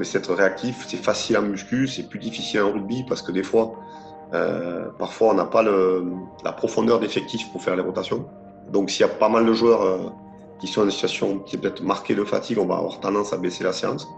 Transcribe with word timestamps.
on 0.00 0.02
essaie 0.02 0.18
d'être 0.18 0.34
réactif. 0.34 0.86
C'est 0.88 0.96
facile 0.96 1.36
en 1.36 1.42
muscu, 1.42 1.86
c'est 1.86 2.08
plus 2.08 2.18
difficile 2.18 2.62
en 2.62 2.72
rugby 2.72 3.04
parce 3.06 3.20
que 3.20 3.32
des 3.32 3.42
fois, 3.42 3.74
euh, 4.32 4.88
parfois, 4.98 5.28
on 5.28 5.34
n'a 5.34 5.44
pas 5.44 5.62
la 5.62 6.52
profondeur 6.52 7.00
d'effectif 7.00 7.52
pour 7.52 7.62
faire 7.62 7.76
les 7.76 7.82
rotations. 7.82 8.24
Donc, 8.72 8.88
s'il 8.88 9.02
y 9.02 9.04
a 9.04 9.12
pas 9.12 9.28
mal 9.28 9.44
de 9.44 9.52
joueurs 9.52 9.82
euh, 9.82 9.98
qui 10.58 10.68
sont 10.68 10.86
en 10.86 10.90
situation 10.90 11.40
qui 11.40 11.56
est 11.56 11.58
peut-être 11.58 11.82
marquée 11.82 12.14
de 12.14 12.24
fatigue, 12.24 12.58
on 12.58 12.64
va 12.64 12.76
avoir 12.76 12.98
tendance 13.00 13.34
à 13.34 13.36
baisser 13.36 13.62
la 13.62 13.74
séance. 13.74 14.08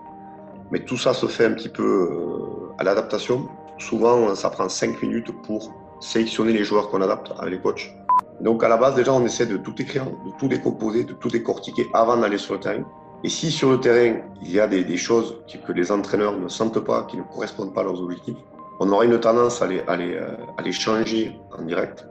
Mais 0.70 0.84
tout 0.84 0.96
ça 0.96 1.14
se 1.14 1.26
fait 1.26 1.46
un 1.46 1.52
petit 1.52 1.68
peu 1.68 1.82
euh, 1.82 2.74
à 2.78 2.84
l'adaptation. 2.84 3.48
Souvent, 3.78 4.36
ça 4.36 4.50
prend 4.50 4.68
5 4.68 5.02
minutes 5.02 5.32
pour 5.42 5.72
sélectionner 5.98 6.52
les 6.52 6.62
joueurs 6.62 6.90
qu'on 6.90 7.02
adapte 7.02 7.32
avec 7.40 7.54
les 7.54 7.60
coachs. 7.60 7.92
Donc, 8.40 8.62
à 8.62 8.68
la 8.68 8.76
base, 8.76 8.94
déjà, 8.94 9.12
on 9.12 9.24
essaie 9.24 9.46
de 9.46 9.56
tout 9.56 9.74
écrire, 9.82 10.04
de 10.04 10.30
tout 10.38 10.46
décomposer, 10.46 11.02
de 11.02 11.12
tout 11.12 11.28
décortiquer 11.28 11.88
avant 11.92 12.16
d'aller 12.18 12.38
sur 12.38 12.54
le 12.54 12.60
terrain. 12.60 12.84
Et 13.24 13.28
si 13.28 13.52
sur 13.52 13.70
le 13.70 13.78
terrain, 13.78 14.20
il 14.42 14.50
y 14.50 14.58
a 14.58 14.66
des, 14.66 14.96
choses 14.96 15.36
que 15.64 15.72
les 15.72 15.92
entraîneurs 15.92 16.36
ne 16.36 16.48
sentent 16.48 16.80
pas, 16.80 17.04
qui 17.04 17.16
ne 17.16 17.22
correspondent 17.22 17.72
pas 17.72 17.82
à 17.82 17.84
leurs 17.84 18.00
objectifs, 18.00 18.36
on 18.80 18.90
aura 18.90 19.04
une 19.04 19.20
tendance 19.20 19.62
euh, 19.62 19.78
à 19.86 20.62
les 20.62 20.72
changer 20.72 21.38
en 21.56 21.62
direct. 21.62 22.04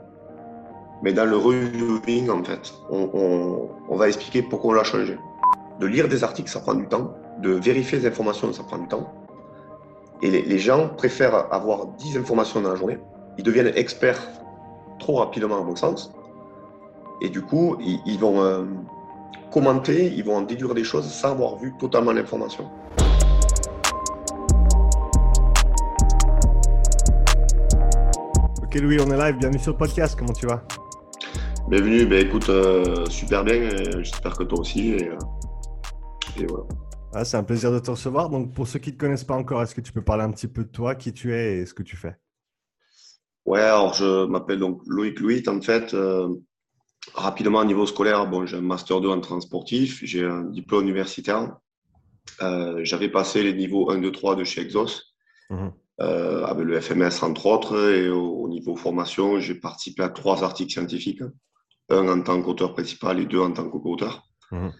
Mais 1.02 1.12
dans 1.12 1.26
le 1.26 1.36
reviewing, 1.36 2.30
en 2.30 2.42
fait, 2.42 2.72
on, 2.88 3.96
va 3.96 4.06
expliquer 4.08 4.40
pourquoi 4.42 4.70
on 4.70 4.74
l'a 4.74 4.84
changé. 4.84 5.18
De 5.80 5.86
lire 5.86 6.08
des 6.08 6.24
articles, 6.24 6.48
ça 6.48 6.60
prend 6.60 6.74
du 6.74 6.86
temps. 6.86 7.14
De 7.40 7.50
vérifier 7.50 7.98
les 7.98 8.06
informations, 8.06 8.52
ça 8.52 8.62
prend 8.62 8.78
du 8.78 8.86
temps. 8.86 9.12
Et 10.22 10.30
les, 10.30 10.58
gens 10.58 10.88
préfèrent 10.88 11.52
avoir 11.52 11.88
10 11.98 12.16
informations 12.16 12.60
dans 12.60 12.70
la 12.70 12.76
journée. 12.76 12.98
Ils 13.36 13.42
deviennent 13.42 13.72
experts 13.74 14.22
trop 15.00 15.16
rapidement, 15.16 15.58
à 15.58 15.64
mon 15.64 15.74
sens. 15.74 16.12
Et 17.20 17.28
du 17.28 17.42
coup, 17.42 17.76
ils, 17.80 18.00
ils 18.06 18.18
vont 18.20 18.40
euh, 18.40 18.62
commenter, 19.52 20.06
ils 20.06 20.24
vont 20.24 20.36
en 20.36 20.42
déduire 20.42 20.74
des 20.74 20.82
choses 20.82 21.06
sans 21.12 21.32
avoir 21.32 21.58
vu 21.58 21.74
totalement 21.78 22.12
l'information. 22.12 22.70
Ok 28.62 28.74
Louis, 28.80 28.96
on 29.00 29.10
est 29.10 29.18
live, 29.18 29.36
bienvenue 29.38 29.58
sur 29.58 29.72
le 29.72 29.76
podcast, 29.76 30.16
comment 30.18 30.32
tu 30.32 30.46
vas? 30.46 30.64
Bienvenue, 31.68 32.06
ben 32.06 32.26
écoute, 32.26 32.48
euh, 32.48 33.04
super 33.06 33.44
bien, 33.44 33.68
j'espère 33.98 34.36
que 34.36 34.44
toi 34.44 34.60
aussi. 34.60 34.92
Et, 34.92 35.10
euh, 35.10 35.16
et 36.40 36.46
voilà. 36.46 36.64
ah, 37.12 37.24
C'est 37.24 37.36
un 37.36 37.44
plaisir 37.44 37.70
de 37.70 37.78
te 37.78 37.90
recevoir. 37.90 38.30
Donc 38.30 38.54
pour 38.54 38.66
ceux 38.66 38.78
qui 38.78 38.90
ne 38.90 38.94
te 38.94 39.00
connaissent 39.00 39.24
pas 39.24 39.36
encore, 39.36 39.62
est-ce 39.62 39.74
que 39.74 39.82
tu 39.82 39.92
peux 39.92 40.02
parler 40.02 40.24
un 40.24 40.30
petit 40.30 40.48
peu 40.48 40.64
de 40.64 40.70
toi, 40.70 40.94
qui 40.94 41.12
tu 41.12 41.34
es 41.34 41.58
et 41.58 41.66
ce 41.66 41.74
que 41.74 41.82
tu 41.82 41.96
fais? 41.96 42.16
Ouais, 43.44 43.60
alors 43.60 43.92
je 43.92 44.24
m'appelle 44.26 44.60
donc 44.60 44.80
Loïc 44.86 45.20
Louis. 45.20 45.42
En 45.46 45.60
fait, 45.60 45.92
euh, 45.94 46.28
rapidement 47.14 47.60
au 47.60 47.64
niveau 47.64 47.86
scolaire, 47.86 48.26
bon, 48.26 48.46
j'ai 48.46 48.56
un 48.56 48.60
master 48.62 49.00
2 49.00 49.08
en 49.08 49.20
transportif, 49.20 50.00
j'ai 50.04 50.24
un 50.24 50.42
diplôme 50.44 50.84
universitaire. 50.84 51.56
Euh, 52.42 52.80
J'avais 52.84 53.08
passé 53.08 53.42
les 53.42 53.52
niveaux 53.52 53.90
1, 53.90 53.98
2, 53.98 54.12
3 54.12 54.36
de 54.36 54.44
chez 54.44 54.60
Exos, 54.62 55.14
Mhm. 55.50 55.72
euh, 56.00 56.44
avec 56.44 56.64
le 56.64 56.80
FMS 56.80 57.22
entre 57.22 57.46
autres. 57.46 57.76
Et 57.92 58.08
au, 58.08 58.24
au 58.42 58.48
niveau 58.48 58.76
formation, 58.76 59.38
j'ai 59.40 59.54
participé 59.54 60.02
à 60.02 60.08
trois 60.08 60.42
articles 60.44 60.72
scientifiques, 60.72 61.22
un 61.90 62.08
en 62.08 62.22
tant 62.22 62.40
qu'auteur 62.42 62.72
principal 62.72 63.18
et 63.20 63.26
deux 63.26 63.40
en 63.40 63.52
tant 63.52 63.68
que 63.68 63.76
co-auteur. 63.76 64.22
Mhm. 64.52 64.72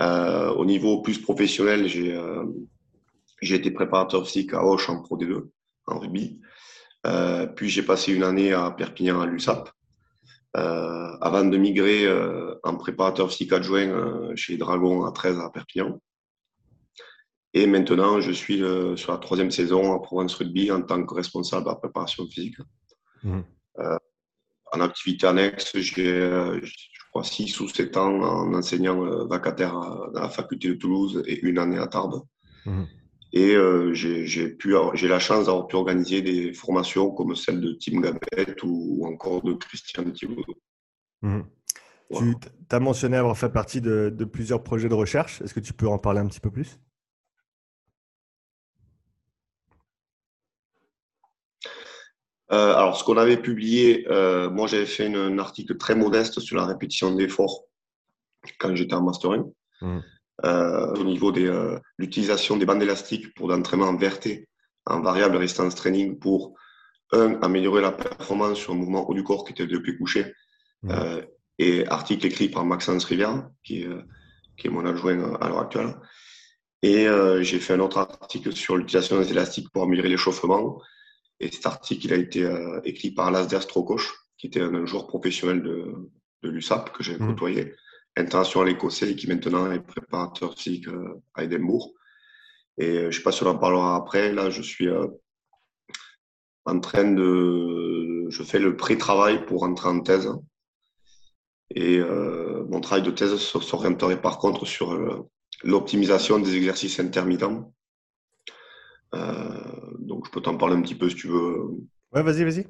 Euh, 0.00 0.50
au 0.54 0.64
niveau 0.64 1.00
plus 1.02 1.18
professionnel, 1.18 1.86
j'ai 1.86 3.54
été 3.54 3.70
préparateur 3.70 4.26
physique 4.26 4.52
à 4.54 4.64
Auch 4.64 4.88
en 4.88 5.02
Pro 5.02 5.16
D2, 5.16 5.48
en 5.86 5.98
rugby. 5.98 6.40
Puis 7.54 7.68
j'ai 7.68 7.82
passé 7.82 8.12
une 8.12 8.24
année 8.24 8.52
à 8.52 8.70
Perpignan 8.72 9.20
à 9.20 9.26
l'USAP, 9.26 9.70
avant 11.20 11.44
de 11.44 11.56
migrer 11.58 12.04
euh, 12.06 12.54
en 12.64 12.76
préparateur 12.76 13.30
physique 13.30 13.52
adjoint 13.52 13.88
euh, 13.88 14.34
chez 14.36 14.56
Dragon 14.56 15.04
à 15.04 15.12
13 15.12 15.38
à 15.40 15.50
Perpignan. 15.50 16.00
Et 17.54 17.66
maintenant, 17.66 18.20
je 18.20 18.32
suis 18.32 18.62
euh, 18.62 18.96
sur 18.96 19.12
la 19.12 19.18
troisième 19.18 19.50
saison 19.50 19.94
à 19.94 20.00
Provence 20.00 20.34
Rugby 20.34 20.70
en 20.70 20.82
tant 20.82 21.04
que 21.04 21.14
responsable 21.14 21.68
à 21.68 21.72
la 21.72 21.76
préparation 21.76 22.26
physique. 22.26 22.56
Mhm. 23.22 23.44
En 24.72 24.80
activité 24.80 25.26
annexe, 25.26 25.76
j'ai, 25.78 26.08
euh, 26.10 26.60
je 26.62 27.00
crois, 27.10 27.22
6 27.24 27.60
ou 27.60 27.68
7 27.68 27.96
ans 27.96 28.20
en 28.20 28.52
enseignant 28.52 29.04
euh, 29.06 29.24
vacataire 29.26 29.76
à- 29.76 30.10
la 30.12 30.28
faculté 30.28 30.68
de 30.68 30.74
Toulouse 30.74 31.22
et 31.26 31.40
une 31.46 31.58
année 31.58 31.78
à 31.78 31.86
Tarbes. 31.86 32.20
Mhm. 32.66 32.86
Et 33.36 33.54
euh, 33.54 33.92
j'ai 33.92 35.08
la 35.08 35.18
chance 35.18 35.44
d'avoir 35.44 35.66
pu 35.66 35.76
organiser 35.76 36.22
des 36.22 36.54
formations 36.54 37.10
comme 37.10 37.36
celle 37.36 37.60
de 37.60 37.76
Tim 37.78 38.00
Gabet 38.00 38.62
ou, 38.62 38.96
ou 39.02 39.06
encore 39.06 39.42
de 39.42 39.52
Christian 39.52 40.10
Thibaudot. 40.10 40.54
Voilà. 41.20 42.32
Tu 42.40 42.74
as 42.74 42.80
mentionné 42.80 43.18
avoir 43.18 43.36
fait 43.36 43.52
partie 43.52 43.82
de, 43.82 44.08
de 44.08 44.24
plusieurs 44.24 44.62
projets 44.62 44.88
de 44.88 44.94
recherche. 44.94 45.42
Est-ce 45.42 45.52
que 45.52 45.60
tu 45.60 45.74
peux 45.74 45.86
en 45.86 45.98
parler 45.98 46.20
un 46.20 46.26
petit 46.26 46.40
peu 46.40 46.50
plus? 46.50 46.78
Euh, 52.52 52.74
alors, 52.74 52.96
ce 52.96 53.04
qu'on 53.04 53.16
avait 53.18 53.42
publié, 53.42 54.06
euh, 54.08 54.48
moi 54.48 54.66
j'avais 54.68 54.86
fait 54.86 55.08
une- 55.08 55.16
un 55.16 55.38
article 55.38 55.76
très 55.76 55.94
modeste 55.96 56.40
sur 56.40 56.56
la 56.56 56.64
répétition 56.64 57.12
d'efforts 57.14 57.64
quand 58.58 58.74
j'étais 58.74 58.94
en 58.94 59.02
Master 59.02 59.32
1. 59.32 59.44
Mhm. 59.82 60.02
Euh, 60.44 60.94
au 60.94 61.04
niveau 61.04 61.32
de 61.32 61.46
euh, 61.48 61.78
l'utilisation 61.96 62.58
des 62.58 62.66
bandes 62.66 62.82
élastiques 62.82 63.32
pour 63.34 63.48
l'entraînement 63.48 63.86
en 63.88 63.96
VRT, 63.96 64.44
en 64.84 65.00
variable 65.00 65.36
résistance 65.36 65.74
training, 65.74 66.18
pour 66.18 66.54
un, 67.12 67.40
améliorer 67.40 67.80
la 67.80 67.92
performance 67.92 68.58
sur 68.58 68.74
un 68.74 68.76
mouvement 68.76 69.08
haut 69.08 69.14
du 69.14 69.24
corps 69.24 69.44
qui 69.44 69.52
était 69.52 69.66
de 69.66 69.78
pied 69.78 69.96
couché, 69.96 70.34
Mhm. 70.82 70.90
euh, 70.92 71.22
et 71.58 71.86
article 71.88 72.26
écrit 72.26 72.50
par 72.50 72.66
Maxence 72.66 73.04
Rivière, 73.06 73.48
qui 73.64 73.82
est, 73.84 73.88
qui 74.58 74.66
est 74.66 74.70
mon 74.70 74.84
adjoint 74.84 75.36
à 75.40 75.48
l'heure 75.48 75.60
actuelle. 75.60 75.94
Et 76.82 77.08
euh, 77.08 77.42
j'ai 77.42 77.58
fait 77.58 77.72
un 77.72 77.80
autre 77.80 77.96
article 77.96 78.52
sur 78.54 78.76
l'utilisation 78.76 79.18
des 79.18 79.30
élastiques 79.30 79.70
pour 79.72 79.84
améliorer 79.84 80.10
l'échauffement. 80.10 80.82
Et 81.40 81.50
cet 81.50 81.64
article 81.64 82.04
il 82.06 82.12
a 82.12 82.16
été 82.16 82.44
euh, 82.44 82.80
écrit 82.84 83.10
par 83.10 83.30
Lasder 83.30 83.62
Strokosch, 83.62 84.12
qui 84.36 84.48
était 84.48 84.60
un, 84.60 84.74
un 84.74 84.84
joueur 84.84 85.06
professionnel 85.06 85.62
de, 85.62 85.94
de 86.42 86.48
l'USAP 86.50 86.92
que 86.92 87.02
j'ai 87.02 87.16
Mhm. 87.18 87.28
côtoyé, 87.28 87.74
international 88.16 88.70
écossais 88.70 89.10
et 89.12 89.16
qui 89.16 89.26
maintenant 89.28 89.70
est 89.70 89.80
préparateur 89.80 90.54
physique 90.54 90.88
euh, 90.88 91.20
à 91.34 91.44
Édimbourg. 91.44 91.92
Et 92.78 92.88
euh, 92.88 93.00
je 93.02 93.06
ne 93.06 93.12
sais 93.12 93.22
pas 93.22 93.32
si 93.32 93.42
on 93.42 93.48
en 93.48 93.58
parlera 93.58 93.96
après. 93.96 94.32
Là, 94.32 94.50
je 94.50 94.62
suis 94.62 94.88
euh, 94.88 95.06
en 96.64 96.80
train 96.80 97.10
de. 97.10 98.26
Je 98.28 98.42
fais 98.42 98.58
le 98.58 98.76
pré-travail 98.76 99.44
pour 99.46 99.62
entrer 99.62 99.88
en 99.88 100.00
thèse. 100.00 100.30
Et 101.74 101.98
euh, 101.98 102.64
mon 102.68 102.80
travail 102.80 103.04
de 103.04 103.10
thèse 103.10 103.36
s'orienterait 103.36 104.20
par 104.20 104.38
contre 104.38 104.66
sur 104.66 104.92
euh, 104.92 105.28
l'optimisation 105.62 106.38
des 106.38 106.56
exercices 106.56 107.00
intermittents. 107.00 107.72
Euh, 109.14 109.94
donc, 109.98 110.26
je 110.26 110.30
peux 110.30 110.40
t'en 110.40 110.56
parler 110.56 110.76
un 110.76 110.82
petit 110.82 110.94
peu 110.94 111.08
si 111.08 111.16
tu 111.16 111.28
veux. 111.28 111.56
Ouais, 112.12 112.22
vas-y, 112.22 112.44
vas-y. 112.44 112.66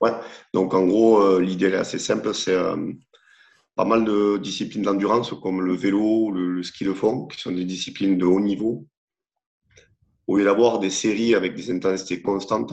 Ouais. 0.00 0.12
Donc, 0.52 0.74
en 0.74 0.86
gros, 0.86 1.38
l'idée 1.38 1.66
est 1.66 1.76
assez 1.76 1.98
simple. 1.98 2.34
C'est 2.34 2.56
pas 3.76 3.84
mal 3.84 4.04
de 4.04 4.38
disciplines 4.38 4.82
d'endurance 4.82 5.32
comme 5.42 5.60
le 5.62 5.74
vélo, 5.74 6.30
le, 6.30 6.52
le 6.52 6.62
ski 6.62 6.84
de 6.84 6.92
fond, 6.92 7.26
qui 7.26 7.40
sont 7.40 7.52
des 7.52 7.64
disciplines 7.64 8.18
de 8.18 8.24
haut 8.24 8.40
niveau. 8.40 8.86
Au 10.26 10.36
lieu 10.36 10.44
d'avoir 10.44 10.78
des 10.80 10.90
séries 10.90 11.34
avec 11.34 11.54
des 11.54 11.70
intensités 11.70 12.20
constantes, 12.22 12.72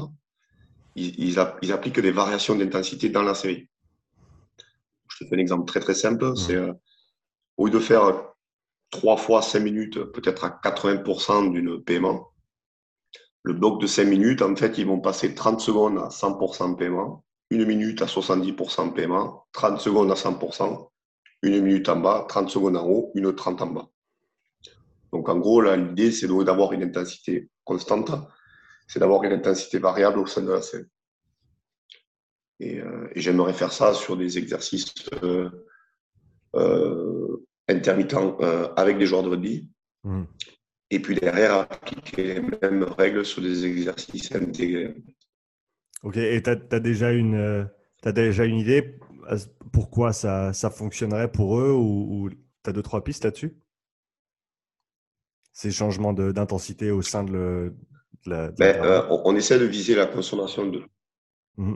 ils, 0.96 1.20
ils, 1.20 1.40
app- 1.40 1.60
ils 1.62 1.72
appliquent 1.74 2.00
des 2.00 2.12
variations 2.12 2.56
d'intensité 2.56 3.10
dans 3.10 3.24
la 3.24 3.36
série. 3.36 3.70
Je 5.10 5.24
te 5.24 5.30
fais 5.30 5.36
un 5.36 5.40
exemple 5.40 5.66
très 5.66 5.80
très 5.80 5.94
simple. 5.94 6.36
C'est 6.36 6.56
euh, 6.56 6.74
au 7.58 7.68
lieu 7.68 7.72
de 7.74 7.80
faire 7.80 8.34
trois 8.92 9.18
fois 9.18 9.42
5 9.42 9.62
minutes, 9.62 10.00
peut-être 10.14 10.46
à 10.46 10.52
80% 10.52 11.44
d'une 11.52 11.84
paiement, 11.84 12.32
le 13.44 13.54
bloc 13.54 13.82
de 13.82 13.88
5 13.88 14.06
minutes, 14.06 14.42
en 14.42 14.56
fait, 14.56 14.78
ils 14.78 14.86
vont 14.86 15.00
passer 15.00 15.34
30 15.36 15.60
secondes 15.62 15.98
à 16.00 16.10
100% 16.12 16.76
paiement, 16.76 17.24
une 17.50 17.66
minute 17.66 18.02
à 18.02 18.08
70% 18.08 18.92
paiement, 18.92 19.46
30 19.52 19.80
secondes 19.80 20.12
à 20.12 20.16
100%, 20.16 20.91
une 21.42 21.62
minute 21.62 21.90
en 21.90 21.98
bas, 21.98 22.26
30 22.28 22.50
secondes 22.50 22.78
en 22.78 22.88
haut, 22.88 23.12
une 23.16 23.34
30 23.36 23.62
en 23.62 23.68
bas. 23.68 23.90
Donc, 25.12 25.28
en 25.28 25.38
gros, 25.38 25.62
là, 25.62 25.76
l'idée, 25.76 26.12
c'est 26.12 26.28
d'avoir 26.28 26.72
une 26.74 26.84
intensité 26.84 27.50
constante, 27.64 28.12
c'est 28.88 29.00
d'avoir 29.00 29.24
une 29.24 29.34
intensité 29.34 29.80
variable 29.80 30.20
au 30.20 30.26
sein 30.26 30.42
de 30.42 30.52
la 30.52 30.62
série. 30.62 30.86
Et, 32.60 32.80
euh, 32.80 33.08
et 33.16 33.22
j'aimerais 33.22 33.54
faire 33.54 33.72
ça 33.72 33.94
sur 33.94 34.16
des 34.16 34.38
exercices 34.38 34.94
euh, 35.24 35.50
euh, 36.56 37.46
intermittents 37.68 38.38
avec 38.76 38.98
des 38.98 39.06
joueurs 39.06 39.24
de 39.24 39.30
rugby. 39.30 39.70
Mhm. 40.04 40.28
Et 40.92 41.00
puis 41.00 41.16
derrière, 41.16 41.56
appliquer 41.56 42.36
les 42.36 42.42
mêmes 42.42 42.84
règles 42.84 43.26
sur 43.26 43.42
des 43.42 43.66
exercices 43.66 44.34
intégrés. 44.36 44.96
Ok, 46.04 46.18
et 46.18 46.42
tu 46.44 46.50
as, 46.50 46.80
déjà 46.80 47.12
une, 47.12 47.68
t'as 48.02 48.12
déjà 48.12 48.44
une 48.46 48.58
idée 48.58 49.00
pourquoi 49.72 50.14
ça, 50.14 50.54
ça 50.54 50.70
fonctionnerait 50.70 51.32
pour 51.32 51.60
eux 51.60 51.72
ou, 51.74 52.30
tu 52.64 52.70
as 52.70 52.74
deux, 52.74 52.82
trois 52.82 53.04
pistes 53.04 53.24
là-dessus? 53.24 53.56
Ces 55.54 55.72
changements 55.72 56.14
d'intensité 56.14 56.92
au 56.92 57.02
sein 57.02 57.24
de, 57.24 57.32
le, 57.32 57.76
de 58.26 58.30
la. 58.30 58.48
de 58.50 58.56
Ben, 58.58 58.82
euh, 58.84 59.06
on, 59.10 59.22
on 59.26 59.36
essaie 59.36 59.60
de 59.60 59.66
viser 59.66 59.96
la 59.96 60.06
consommation 60.06 60.66
de 60.66 60.84
Mhm. 61.58 61.76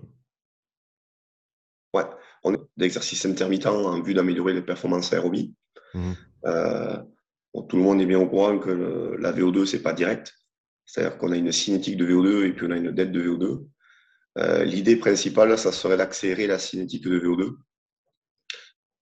ouais, 1.94 2.06
on 2.44 2.54
est 2.54 2.60
d'exercices 2.78 3.26
intermittents 3.26 3.86
en 3.86 4.02
vue 4.02 4.14
d'améliorer 4.14 4.54
les 4.54 4.62
performances 4.62 5.12
aérobies. 5.12 5.54
Mhm. 5.94 6.16
Euh, 6.46 6.98
tout 7.70 7.76
le 7.78 7.84
monde 7.84 8.02
est 8.02 8.06
bien 8.06 8.20
au 8.20 8.28
courant 8.28 8.58
que 8.58 9.16
la 9.20 9.32
VO2, 9.34 9.66
c'est 9.66 9.82
pas 9.82 9.94
direct. 9.94 10.34
C'est-à-dire 10.86 11.18
qu'on 11.18 11.32
a 11.32 11.38
une 11.38 11.52
cinétique 11.52 11.98
de 11.98 12.06
VO2 12.06 12.46
et 12.46 12.54
puis 12.54 12.66
on 12.68 12.72
a 12.72 12.78
une 12.78 12.92
dette 12.92 13.12
de 13.12 13.22
VO2. 13.22 13.66
Euh, 14.38 14.64
l'idée 14.66 14.98
principale, 14.98 15.58
ça 15.58 15.72
serait 15.72 15.98
d'accélérer 15.98 16.48
la 16.48 16.60
cinétique 16.60 17.04
de 17.04 17.20
VO2 17.20 17.56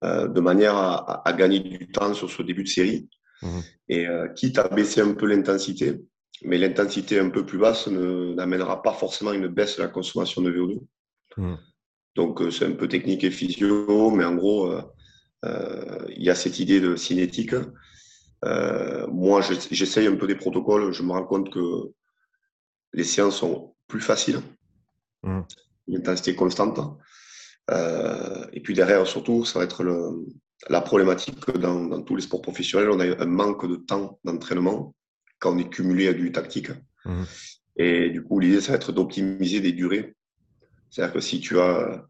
euh, 0.03 0.27
de 0.27 0.39
manière 0.41 0.75
à, 0.75 1.33
gagner 1.33 1.59
du 1.59 1.87
temps 1.91 2.13
sur 2.13 2.29
ce 2.29 2.43
début 2.43 2.63
de 2.63 2.69
série. 2.69 3.09
Mmh. 3.41 3.59
Et 3.89 4.07
euh, 4.07 4.27
quitte 4.29 4.59
à 4.59 4.67
baisser 4.67 5.01
un 5.01 5.13
peu 5.13 5.25
l'intensité, 5.25 6.01
mais 6.43 6.57
l'intensité 6.57 7.19
un 7.19 7.29
peu 7.29 7.45
plus 7.45 7.57
basse 7.57 7.87
n'amènera 7.87 8.81
pas 8.81 8.93
forcément 8.93 9.33
une 9.33 9.47
baisse 9.47 9.77
de 9.77 9.83
la 9.83 9.89
consommation 9.89 10.41
de 10.41 10.51
VO2. 10.51 10.79
Mmh. 11.37 11.55
Donc 12.15 12.41
c'est 12.51 12.65
un 12.65 12.73
peu 12.73 12.87
technique 12.87 13.23
et 13.23 13.31
physio, 13.31 14.11
mais 14.11 14.23
en 14.23 14.35
gros, 14.35 14.71
il 15.43 16.23
y 16.23 16.29
a 16.29 16.35
cette 16.35 16.59
idée 16.59 16.79
de 16.79 16.95
cinétique. 16.95 17.55
moi, 18.43 19.41
j'essaye 19.71 20.05
un 20.05 20.15
peu 20.15 20.27
des 20.27 20.35
protocoles, 20.35 20.93
je 20.93 21.01
me 21.01 21.11
rends 21.11 21.25
compte 21.25 21.51
que 21.51 21.91
les 22.93 23.03
séances 23.03 23.37
sont 23.37 23.73
plus 23.87 23.99
faciles 23.99 24.41
Mmh. 25.23 25.41
Une 25.87 25.97
intensité 25.97 26.35
constante. 26.35 26.79
Euh, 27.71 28.45
et 28.53 28.61
puis 28.61 28.73
derrière, 28.73 29.05
surtout, 29.07 29.45
ça 29.45 29.59
va 29.59 29.65
être 29.65 29.83
le, 29.83 30.25
la 30.69 30.81
problématique 30.81 31.49
dans, 31.51 31.85
dans, 31.85 32.01
tous 32.01 32.15
les 32.15 32.21
sports 32.21 32.41
professionnels. 32.41 32.89
On 32.89 32.99
a 32.99 33.21
un 33.21 33.25
manque 33.25 33.67
de 33.67 33.75
temps 33.75 34.19
d'entraînement 34.23 34.93
quand 35.39 35.53
on 35.53 35.57
est 35.57 35.69
cumulé 35.69 36.07
à 36.07 36.13
du 36.13 36.31
tactique. 36.31 36.71
Mmh. 37.05 37.23
Et 37.77 38.09
du 38.09 38.23
coup, 38.23 38.39
l'idée, 38.39 38.61
ça 38.61 38.73
va 38.73 38.75
être 38.75 38.91
d'optimiser 38.91 39.59
des 39.59 39.71
durées. 39.71 40.15
C'est-à-dire 40.89 41.13
que 41.13 41.19
si 41.19 41.39
tu 41.39 41.59
as 41.59 42.05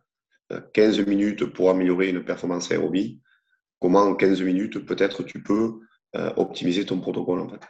15 0.73 0.99
euh, 0.99 1.05
minutes 1.05 1.45
pour 1.45 1.69
améliorer 1.69 2.09
une 2.09 2.23
performance 2.23 2.71
aérobie, 2.71 3.21
comment 3.79 4.01
en 4.01 4.15
15 4.15 4.41
minutes, 4.41 4.79
peut-être, 4.85 5.23
tu 5.23 5.41
peux 5.41 5.79
euh, 6.15 6.31
optimiser 6.35 6.85
ton 6.85 6.99
protocole 6.99 7.39
en 7.39 7.49
fait. 7.49 7.61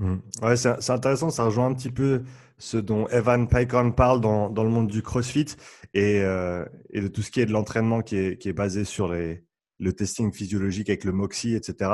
Mmh. 0.00 0.16
Ouais, 0.42 0.56
c'est 0.56 0.90
intéressant, 0.90 1.28
ça 1.28 1.44
rejoint 1.44 1.66
un 1.66 1.74
petit 1.74 1.90
peu 1.90 2.22
ce 2.56 2.78
dont 2.78 3.06
Evan 3.08 3.46
Pycon 3.46 3.92
parle 3.92 4.22
dans, 4.22 4.48
dans, 4.48 4.64
le 4.64 4.70
monde 4.70 4.88
du 4.88 5.02
CrossFit 5.02 5.56
et, 5.92 6.22
euh, 6.22 6.64
et, 6.88 7.02
de 7.02 7.08
tout 7.08 7.20
ce 7.20 7.30
qui 7.30 7.40
est 7.42 7.46
de 7.46 7.52
l'entraînement 7.52 8.00
qui 8.00 8.16
est, 8.16 8.38
qui 8.38 8.48
est, 8.48 8.54
basé 8.54 8.86
sur 8.86 9.12
les, 9.12 9.44
le 9.78 9.92
testing 9.92 10.32
physiologique 10.32 10.88
avec 10.88 11.04
le 11.04 11.12
MOXIE, 11.12 11.54
etc. 11.54 11.92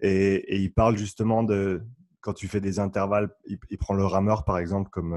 Et, 0.00 0.34
et, 0.34 0.56
il 0.60 0.72
parle 0.72 0.96
justement 0.96 1.42
de 1.42 1.82
quand 2.22 2.32
tu 2.32 2.48
fais 2.48 2.60
des 2.62 2.78
intervalles, 2.78 3.28
il, 3.44 3.78
prend 3.78 3.92
le 3.92 4.06
rameur 4.06 4.46
par 4.46 4.56
exemple 4.56 4.88
comme, 4.88 5.12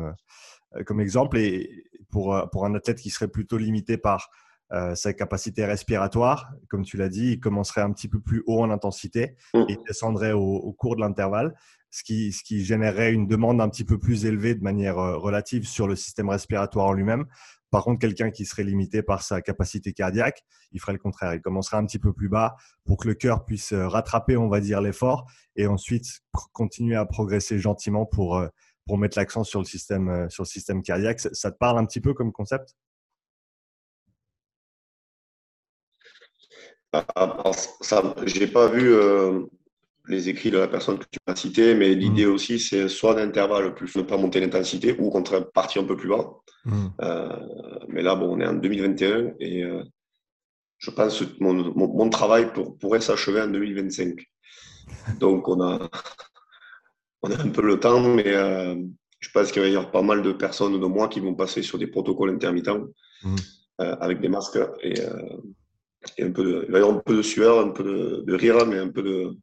euh, 0.76 0.84
comme 0.84 1.00
exemple 1.00 1.38
et 1.38 1.86
pour, 2.12 2.50
pour 2.52 2.66
un 2.66 2.76
athlète 2.76 3.00
qui 3.00 3.12
serait 3.12 3.30
plutôt 3.30 3.58
limité 3.58 3.98
par 3.98 4.30
euh, 4.74 4.94
sa 4.94 5.14
capacité 5.14 5.64
respiratoire, 5.64 6.52
comme 6.70 6.84
tu 6.84 6.98
l'as 6.98 7.08
dit, 7.08 7.34
il 7.34 7.40
commencerait 7.40 7.82
un 7.82 7.94
petit 7.94 8.10
peu 8.10 8.20
plus 8.20 8.44
haut 8.46 8.62
en 8.62 8.72
intensité 8.72 9.38
mmh. 9.54 9.64
et 9.70 9.78
descendrait 9.88 10.34
au, 10.34 10.56
au 10.56 10.74
cours 10.74 10.98
de 10.98 11.02
l'intervalle 11.02 11.54
ce 11.96 12.04
qui, 12.44 12.66
générerait 12.66 13.14
une 13.14 13.26
demande 13.26 13.62
un 13.62 13.70
petit 13.70 13.86
peu 13.86 13.98
plus 13.98 14.26
élevée 14.26 14.54
de 14.54 14.62
manière 14.62 14.98
euh, 15.00 15.18
relative 15.18 15.66
sur 15.66 15.88
le 15.88 15.96
système 15.96 16.28
respiratoire 16.28 16.88
en 16.88 16.94
lui-même. 16.94 17.26
Par 17.72 17.86
contre, 17.86 18.00
quelqu'un 18.00 18.32
qui 18.32 18.46
serait 18.46 18.66
limité 18.66 19.02
par 19.02 19.22
sa 19.22 19.42
capacité 19.42 19.94
cardiaque, 19.94 20.44
il 20.74 20.82
ferait 20.82 20.92
le 20.92 21.00
contraire. 21.00 21.34
Il 21.34 21.42
commencerait 21.42 21.78
un 21.78 21.86
petit 21.86 22.00
peu 22.00 22.12
plus 22.12 22.28
bas 22.28 22.58
pour 22.84 22.98
que 22.98 23.08
le 23.08 23.14
cœur 23.14 23.46
puisse 23.46 23.72
euh, 23.72 23.88
rattraper, 23.88 24.36
on 24.36 24.50
va 24.50 24.60
dire, 24.60 24.82
l'effort 24.82 25.26
et 25.56 25.68
ensuite 25.68 26.20
continuer 26.52 26.98
à 26.98 27.06
progresser 27.06 27.60
gentiment 27.60 28.06
pour, 28.06 28.38
euh, 28.38 28.50
pour 28.86 28.98
mettre 28.98 29.18
l'accent 29.18 29.46
sur, 29.46 29.60
le 29.60 29.66
système, 29.66 30.30
sur 30.30 30.44
le 30.44 30.48
système 30.48 30.84
cardiaque. 30.84 31.22
Ça 31.22 31.50
te 31.50 31.58
parle 31.58 31.80
un 31.80 31.86
petit 31.86 32.02
peu 32.02 32.14
comme 32.14 32.34
concept? 32.34 32.76
Ah, 36.92 37.06
ah, 37.16 37.52
Je 38.26 38.40
n'ai 38.40 38.48
pas 38.48 38.68
vu 38.68 38.94
les 40.08 40.30
écrits 40.30 40.52
de 40.52 40.58
la 40.58 40.68
personne 40.68 40.98
que 40.98 41.06
tu 41.10 41.20
as 41.28 41.36
cité, 41.36 41.76
mais 41.76 41.94
l'idée 41.94 42.26
mm. 42.26 42.34
aussi, 42.34 42.60
c'est 42.60 42.88
soit 42.88 43.16
d'intervalle 43.16 43.74
plus, 43.74 43.96
ne 43.96 44.02
pas 44.04 44.18
monter 44.18 44.40
l'intensité, 44.40 44.96
ou 45.00 45.08
au 45.08 45.10
contraire 45.10 45.50
partir 45.52 45.84
un 45.84 45.86
peu 45.86 45.96
plus 45.96 46.10
bas. 46.10 46.30
Mm. 46.66 46.88
Euh, 47.02 47.40
mais 47.90 48.02
là, 48.02 48.16
bon, 48.16 48.36
on 48.36 48.40
est 48.40 48.48
en 48.48 48.54
2021 48.54 49.34
et 49.40 49.64
euh, 49.64 49.84
je 50.78 50.92
pense 50.92 51.20
que 51.20 51.26
mon, 51.40 51.54
mon, 51.76 52.10
travail 52.10 52.52
pour, 52.54 52.78
pourrait 52.78 53.02
s'achever 53.02 53.42
en 53.42 53.48
2025. 53.48 54.20
Donc, 55.20 55.48
on 55.48 55.62
a, 55.62 55.90
on 57.22 57.32
a 57.32 57.42
un 57.42 57.50
peu 57.50 57.62
le 57.62 57.80
temps, 57.80 58.02
mais 58.02 58.36
euh, 58.36 58.76
je 59.20 59.30
pense 59.32 59.52
qu'il 59.52 59.62
va 59.62 59.68
y 59.68 59.76
avoir 59.76 59.92
pas 59.92 60.02
mal 60.02 60.22
de 60.22 60.32
personnes 60.32 60.80
de 60.80 60.86
moi 60.86 61.08
qui 61.08 61.20
vont 61.20 61.36
passer 61.36 61.62
sur 61.62 61.78
des 61.78 61.88
protocoles 61.88 62.32
intermittents 62.32 62.86
mm. 63.24 63.36
avec 63.80 64.20
des 64.22 64.30
masques 64.30 64.60
et, 64.84 64.96
un 66.22 66.32
peu 66.32 66.44
de, 66.44 66.66
il 66.68 66.72
va 66.72 66.78
y 66.78 66.82
avoir 66.82 66.98
un 66.98 67.02
peu 67.04 67.18
de 67.18 67.22
sueur, 67.24 67.60
un 67.60 67.70
peu 67.70 67.84
de, 67.84 68.24
de 68.28 68.34
rire, 68.36 68.64
mais 68.68 68.78
un 68.78 68.90
peu 68.90 69.02
de 69.02 69.36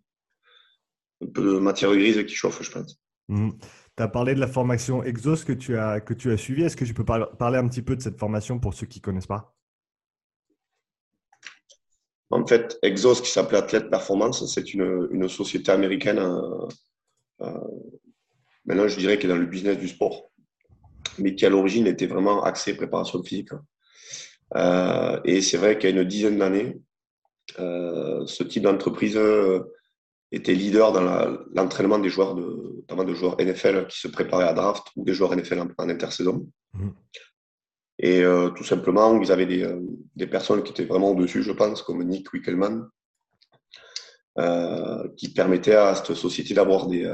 un 1.22 1.26
peu 1.26 1.42
de 1.42 1.58
matière 1.58 1.94
grise 1.94 2.24
qui 2.24 2.34
chauffe, 2.34 2.62
je 2.62 2.70
pense. 2.70 3.00
Mhm. 3.28 3.56
Tu 3.96 4.02
as 4.02 4.08
parlé 4.08 4.34
de 4.34 4.40
la 4.40 4.46
formation 4.46 5.02
Exos 5.02 5.44
que 5.44 5.52
tu 5.52 5.76
as, 5.76 6.00
que 6.00 6.14
tu 6.14 6.30
as 6.32 6.36
suivie. 6.36 6.62
Est-ce 6.62 6.76
que 6.76 6.84
tu 6.84 6.94
peux 6.94 7.04
parler 7.04 7.58
un 7.58 7.68
petit 7.68 7.82
peu 7.82 7.94
de 7.94 8.00
cette 8.00 8.18
formation 8.18 8.58
pour 8.58 8.74
ceux 8.74 8.86
qui 8.86 9.00
ne 9.00 9.02
connaissent 9.02 9.26
pas? 9.26 9.54
En 12.30 12.46
fait, 12.46 12.78
Exos, 12.82 13.20
qui 13.20 13.30
s'appelait 13.30 13.58
Athlète 13.58 13.90
Performance, 13.90 14.46
c'est 14.46 14.72
une, 14.72 15.08
une, 15.10 15.28
société 15.28 15.70
américaine, 15.70 16.18
euh, 16.18 16.66
euh, 17.42 17.52
maintenant 18.64 18.88
je 18.88 18.96
dirais 18.96 19.18
qu'elle 19.18 19.30
est 19.30 19.34
dans 19.34 19.38
le 19.38 19.44
business 19.44 19.76
du 19.76 19.86
sport, 19.86 20.30
mais 21.18 21.34
qui 21.34 21.44
à 21.44 21.50
l'origine 21.50 21.86
était 21.86 22.06
vraiment 22.06 22.42
axée 22.42 22.74
préparation 22.74 23.22
physique. 23.22 23.50
Euh, 24.56 25.20
et 25.26 25.42
c'est 25.42 25.58
vrai 25.58 25.76
qu'il 25.76 25.90
y 25.90 25.92
a 25.92 26.00
une 26.00 26.08
dizaine 26.08 26.38
d'années, 26.38 26.80
ce 27.58 28.42
type 28.44 28.62
d'entreprise 28.62 29.18
était 30.32 30.54
leader 30.54 30.92
dans 30.92 31.38
l'entraînement 31.54 31.98
des 31.98 32.08
joueurs, 32.08 32.34
de, 32.34 32.74
notamment 32.76 33.04
de 33.04 33.14
joueurs 33.14 33.36
NFL 33.38 33.86
qui 33.86 34.00
se 34.00 34.08
préparaient 34.08 34.48
à 34.48 34.54
draft 34.54 34.86
ou 34.96 35.04
des 35.04 35.12
joueurs 35.12 35.36
NFL 35.36 35.60
en, 35.60 35.88
intersaison. 35.88 36.48
Mhm. 36.72 36.94
Et 37.98 38.22
euh, 38.22 38.48
tout 38.50 38.64
simplement, 38.64 39.20
ils 39.20 39.30
avaient 39.30 39.46
des, 39.46 39.62
euh, 39.62 39.78
des, 40.16 40.26
personnes 40.26 40.62
qui 40.62 40.72
étaient 40.72 40.86
vraiment 40.86 41.10
au-dessus, 41.10 41.42
je 41.42 41.52
pense, 41.52 41.82
comme 41.82 42.02
Nick 42.02 42.32
Wickelman, 42.32 42.88
euh, 44.38 45.06
qui 45.16 45.32
permettaient 45.32 45.76
à 45.76 45.94
cette 45.94 46.14
société 46.14 46.54
d'avoir 46.54 46.86
des, 46.86 47.06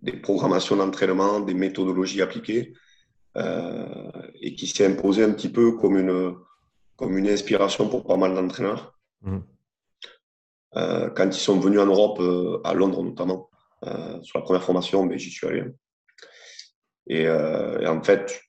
des, 0.00 0.14
programmations 0.14 0.76
d'entraînement, 0.76 1.40
des 1.40 1.54
méthodologies 1.54 2.22
appliquées, 2.22 2.72
et 4.40 4.54
qui 4.54 4.66
s'est 4.68 4.86
imposé 4.86 5.24
un 5.24 5.32
petit 5.32 5.48
peu 5.48 5.72
comme 5.72 5.98
une, 5.98 6.36
comme 6.96 7.18
une 7.18 7.28
inspiration 7.28 7.88
pour 7.88 8.06
pas 8.06 8.16
mal 8.16 8.34
d'entraîneurs. 8.34 8.98
Mhm. 9.22 9.42
Euh, 10.76 11.08
quand 11.10 11.26
ils 11.26 11.32
sont 11.32 11.60
venus 11.60 11.80
en 11.80 11.86
Europe, 11.86 12.18
euh, 12.20 12.60
à 12.64 12.74
Londres 12.74 13.02
notamment, 13.02 13.48
euh, 13.84 14.20
sur 14.22 14.38
la 14.38 14.44
première 14.44 14.64
formation, 14.64 15.04
mais 15.04 15.18
j'y 15.18 15.30
suis 15.30 15.46
allé. 15.46 15.64
Et, 17.06 17.28
en 17.28 18.02
fait, 18.02 18.40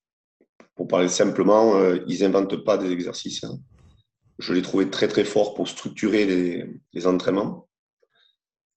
pour 0.76 0.88
parler 0.88 1.10
simplement, 1.10 1.78
ils 2.08 2.22
n'inventent 2.22 2.64
pas 2.64 2.78
des 2.78 2.92
exercices. 2.92 3.44
Hein. 3.44 3.60
Je 4.40 4.54
les 4.54 4.62
trouvais 4.62 4.90
très 4.90 5.08
très 5.08 5.26
forts 5.26 5.54
pour 5.54 5.68
structurer 5.68 6.26
les, 6.94 7.08
entraînements. 7.08 7.68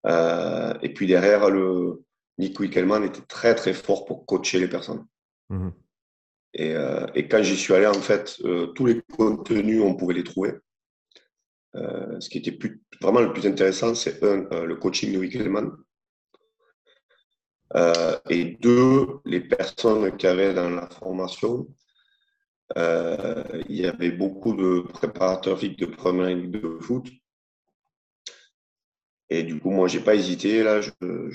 et 0.05 0.93
puis 0.95 1.07
derrière, 1.07 1.49
le 1.51 2.03
Nick 2.39 2.59
Wickelman 2.59 3.05
était 3.05 3.23
très 3.23 3.55
très 3.55 3.73
fort 3.73 4.05
pour 4.05 4.27
coacher 4.27 4.59
les 4.59 4.69
personnes. 4.69 5.07
Mmh 5.49 5.71
et, 6.55 6.75
et, 7.15 7.29
quand 7.29 7.43
j'y 7.43 7.57
suis 7.57 7.75
allé, 7.75 7.87
en 7.87 7.93
fait, 7.93 8.43
tous 8.75 8.87
les 8.87 9.01
contenus, 9.17 9.81
on 9.83 9.95
pouvait 9.95 10.15
les 10.15 10.25
trouver. 10.25 10.55
Euh, 11.79 12.21
ce 12.21 12.29
qui 12.29 12.39
était 12.39 12.53
plus, 12.53 12.83
vraiment 13.01 13.21
le 13.21 13.33
plus 13.33 13.47
intéressant, 13.47 13.95
c'est 13.95 14.23
un, 14.23 14.47
euh, 14.53 14.65
le 14.65 14.77
coaching 14.77 15.13
de 15.13 15.19
Wickelman. 15.19 15.71
Euh, 17.77 18.19
et 18.31 18.57
deux, 18.61 19.07
les 19.25 19.41
personnes 19.41 20.17
qui 20.17 20.27
avaient 20.27 20.55
dans 20.55 20.71
la 20.71 20.89
formation, 20.89 21.69
il 22.77 23.77
y 23.77 23.87
avait 23.87 24.11
beaucoup 24.11 24.55
de 24.55 24.81
préparateurs 24.81 25.59
physiques 25.59 25.79
de 25.79 25.87
première 25.87 26.29
ligue 26.29 26.51
de 26.51 26.79
foot. 26.81 27.09
Et 29.31 29.43
du 29.43 29.61
coup, 29.61 29.71
moi, 29.71 29.89
j'ai 29.89 30.01
pas 30.01 30.15
hésité. 30.15 30.63
Là, 30.63 30.81
je, 30.81 30.91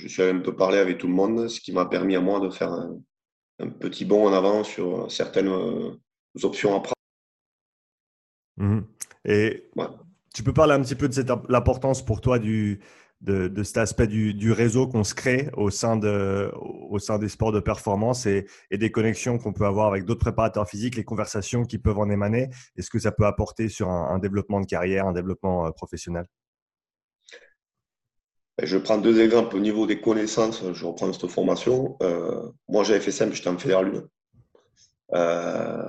suis 0.08 0.22
allé 0.22 0.32
un 0.32 0.40
peu 0.40 0.54
parler 0.54 0.78
avec 0.78 0.98
tout 0.98 1.06
le 1.06 1.12
monde, 1.12 1.48
ce 1.48 1.60
qui 1.60 1.72
m'a 1.72 1.86
permis 1.86 2.16
à 2.16 2.20
moi 2.20 2.40
de 2.40 2.50
faire 2.50 2.72
un, 2.72 3.68
petit 3.80 4.04
bond 4.04 4.26
en 4.26 4.32
avant 4.32 4.64
sur 4.64 5.10
certaines 5.10 5.50
options 6.42 6.74
à 6.76 6.80
prendre. 6.80 6.94
Mmh 8.56 8.80
et 9.26 9.70
tu 10.34 10.42
peux 10.42 10.52
parler 10.52 10.74
un 10.74 10.82
petit 10.82 10.96
peu 10.96 11.08
de 11.08 11.24
l'importance 11.48 12.04
pour 12.04 12.20
toi 12.20 12.38
du, 12.38 12.80
de, 13.20 13.62
cet 13.62 13.78
aspect 13.78 14.06
du, 14.06 14.52
réseau 14.52 14.86
qu'on 14.86 15.04
se 15.04 15.14
crée 15.14 15.48
au 15.56 15.70
sein, 15.70 15.96
de, 15.96 16.52
au 16.54 16.98
sein 16.98 17.18
des 17.18 17.28
sports 17.28 17.52
de 17.52 17.60
performance 17.60 18.26
et, 18.26 18.46
des 18.70 18.90
connexions 18.90 19.38
qu'on 19.38 19.52
peut 19.52 19.64
avoir 19.64 19.86
avec 19.86 20.04
d'autres 20.04 20.20
préparateurs 20.20 20.68
physiques, 20.68 20.96
les 20.96 21.04
conversations 21.04 21.64
qui 21.64 21.78
peuvent 21.78 21.98
en 21.98 22.10
émaner. 22.10 22.50
Est-ce 22.76 22.90
que 22.90 22.98
ça 22.98 23.12
peut 23.12 23.26
apporter 23.26 23.68
sur 23.68 23.88
un, 23.88 24.18
développement 24.18 24.60
de 24.60 24.66
carrière, 24.66 25.06
un 25.06 25.12
développement 25.12 25.66
euh, 25.66 25.70
professionnel? 25.70 26.26
Ben, 28.58 28.66
je 28.66 28.76
prends 28.78 28.98
deux 28.98 29.20
exemples 29.20 29.56
au 29.56 29.60
niveau 29.60 29.86
des 29.86 30.00
connaissances. 30.00 30.62
Je 30.72 30.84
reprends 30.84 31.12
cette 31.12 31.30
formation. 31.30 31.96
Euh, 32.02 32.50
moi, 32.68 32.84
j'avais 32.84 33.00
fait 33.00 33.12
simple, 33.12 33.34
j'étais 33.34 33.48
en 33.48 33.58
fédéral 33.58 34.04
euh, 35.14 35.82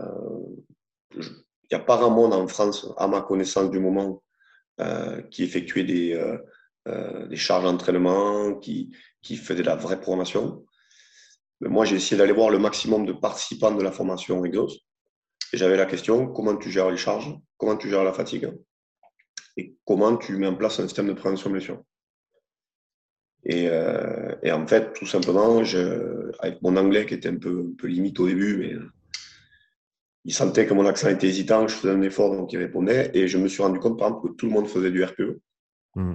Il 1.15 1.21
n'y 1.71 1.77
a 1.77 1.79
pas 1.79 2.03
un 2.03 2.09
monde 2.09 2.33
en 2.33 2.47
France, 2.47 2.87
à 2.97 3.07
ma 3.07 3.21
connaissance 3.21 3.69
du 3.69 3.79
moment, 3.79 4.21
euh, 4.81 5.21
qui 5.31 5.43
effectuait 5.43 5.83
des, 5.85 6.13
euh, 6.87 7.27
des 7.27 7.37
charges 7.37 7.63
d'entraînement, 7.63 8.55
qui, 8.55 8.95
qui 9.21 9.37
faisaient 9.37 9.61
de 9.61 9.67
la 9.67 9.75
vraie 9.75 9.99
programmation. 9.99 10.65
Moi, 11.61 11.85
j'ai 11.85 11.95
essayé 11.95 12.17
d'aller 12.17 12.33
voir 12.33 12.49
le 12.49 12.59
maximum 12.59 13.05
de 13.05 13.13
participants 13.13 13.73
de 13.73 13.81
la 13.81 13.91
formation 13.91 14.43
Exos. 14.43 14.79
Et 15.53 15.57
j'avais 15.57 15.77
la 15.77 15.85
question, 15.85 16.27
comment 16.27 16.57
tu 16.57 16.69
gères 16.69 16.91
les 16.91 16.97
charges, 16.97 17.33
comment 17.57 17.77
tu 17.77 17.89
gères 17.89 18.03
la 18.03 18.11
fatigue? 18.11 18.51
Et 19.55 19.77
comment 19.85 20.17
tu 20.17 20.35
mets 20.35 20.47
en 20.47 20.55
place 20.55 20.79
un 20.79 20.83
système 20.83 21.07
de 21.07 21.13
prévention 21.13 21.49
blessure. 21.49 21.81
Et, 23.45 23.69
euh, 23.69 24.35
en 24.51 24.67
fait, 24.67 24.91
tout 24.93 25.05
simplement, 25.05 25.59
avec 26.39 26.61
mon 26.61 26.75
anglais 26.75 27.05
qui 27.05 27.13
était 27.13 27.29
un 27.29 27.37
peu, 27.37 27.67
un 27.71 27.75
peu 27.77 27.87
limite 27.87 28.19
au 28.19 28.27
début, 28.27 28.57
mais 28.57 28.73
il 30.25 30.33
sentait 30.33 30.65
que 30.65 30.73
mon 30.73 30.87
accent 30.87 31.07
était 31.07 31.27
hésitant, 31.27 31.67
je 31.67 31.75
faisais 31.75 31.93
un 31.93 32.01
effort, 32.01 32.35
donc 32.35 32.51
il 32.51 32.57
répondait. 32.57 33.11
Et 33.13 33.27
je 33.27 33.37
me 33.37 33.47
suis 33.47 33.61
rendu 33.61 33.79
compte, 33.79 33.97
par 33.97 34.09
exemple, 34.09 34.29
que 34.29 34.33
tout 34.35 34.47
le 34.47 34.51
monde 34.51 34.67
faisait 34.67 34.91
du 34.91 35.03
RPE. 35.03 35.39
Mmh. 35.95 36.13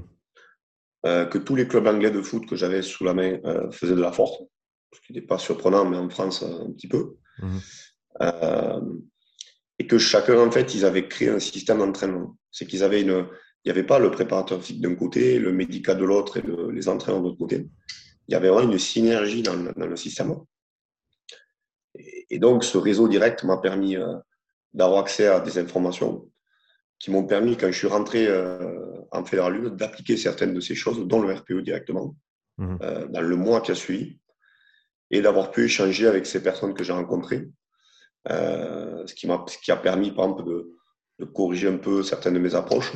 Euh, 1.07 1.25
que 1.27 1.39
tous 1.39 1.55
les 1.55 1.67
clubs 1.67 1.87
anglais 1.87 2.11
de 2.11 2.21
foot 2.21 2.45
que 2.47 2.57
j'avais 2.57 2.83
sous 2.83 3.05
la 3.05 3.15
main 3.15 3.39
euh, 3.45 3.71
faisaient 3.71 3.95
de 3.95 4.01
la 4.01 4.13
force, 4.13 4.43
ce 4.93 5.01
qui 5.07 5.13
n'est 5.13 5.23
pas 5.23 5.39
surprenant, 5.39 5.89
mais 5.89 5.97
en 5.97 6.11
France, 6.11 6.43
un 6.43 6.73
petit 6.73 6.89
peu. 6.89 7.15
Mmh. 7.39 7.59
Euh, 8.21 8.81
et 9.79 9.87
que 9.87 9.97
chacun, 9.97 10.39
en 10.39 10.51
fait, 10.51 10.75
ils 10.75 10.85
avaient 10.85 11.07
créé 11.07 11.29
un 11.29 11.39
système 11.39 11.79
d'entraînement. 11.79 12.37
C'est 12.51 12.67
qu'ils 12.67 12.83
avaient 12.83 13.01
une. 13.01 13.27
Il 13.65 13.69
n'y 13.69 13.79
avait 13.79 13.87
pas 13.87 13.99
le 13.99 14.11
préparateur 14.11 14.63
physique 14.63 14.83
d'un 14.83 14.95
côté, 14.95 15.39
le 15.39 15.53
médical 15.53 15.99
de 15.99 16.05
l'autre 16.05 16.39
et 16.39 16.43
les 16.73 16.89
entraîneurs 16.89 17.21
de 17.21 17.27
l'autre 17.27 17.39
côté. 17.39 17.69
Il 18.27 18.33
y 18.33 18.35
avait 18.35 18.49
vraiment 18.49 18.73
une 18.73 18.79
synergie 18.79 19.43
dans 19.43 19.55
le, 19.55 19.97
système. 19.97 20.35
Et, 22.31 22.39
donc, 22.39 22.65
ce 22.65 22.79
réseau 22.79 23.09
direct 23.09 23.45
m'a 23.45 23.59
permis 23.59 23.97
euh, 23.97 24.17
d'avoir 24.73 25.01
accès 25.01 25.27
à 25.27 25.41
des 25.41 25.59
informations 25.59 26.29
qui 26.99 27.11
m'ont 27.11 27.25
permis, 27.25 27.57
quand 27.57 27.69
je 27.69 27.79
suis 27.79 27.87
rentré 27.87 28.27
euh, 28.27 28.85
en 29.11 29.25
Fédéral 29.25 29.75
d'appliquer 29.77 30.17
certaines 30.17 30.55
de 30.55 30.61
ces 30.61 30.75
choses, 30.75 31.07
dont 31.07 31.23
le 31.23 31.33
RPE 31.33 31.63
directement, 31.63 32.15
mmh. 32.59 32.77
euh, 32.83 33.07
dans 33.07 33.23
le 33.23 33.37
mois 33.37 33.61
qui 33.61 33.71
a 33.71 33.75
suivi, 33.75 34.19
et 35.11 35.23
d'avoir 35.23 35.51
pu 35.51 35.65
échanger 35.65 36.07
avec 36.07 36.27
ces 36.27 36.43
personnes 36.43 36.75
que 36.75 36.85
j'ai 36.85 36.93
rencontrées 36.93 37.49
ce, 38.29 39.15
qui 39.15 39.27
ce 39.27 39.59
qui 39.59 39.73
a 39.73 39.77
permis, 39.77 40.13
par 40.13 40.27
exemple, 40.27 40.45
de, 40.45 40.77
de, 41.19 41.25
corriger 41.25 41.69
un 41.69 41.79
peu 41.79 42.03
certaines 42.03 42.35
de 42.35 42.39
mes 42.39 42.55
approches 42.55 42.93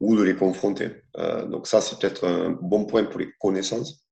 ou 0.00 0.16
de 0.16 0.22
les 0.22 0.36
confronter. 0.36 1.02
Donc 1.50 1.66
ça, 1.66 1.80
c'est 1.80 1.98
peut-être 1.98 2.26
un 2.26 2.50
bon 2.50 2.86
point 2.86 3.04
pour 3.04 3.18
les 3.18 3.30
connaissances. 3.40 4.07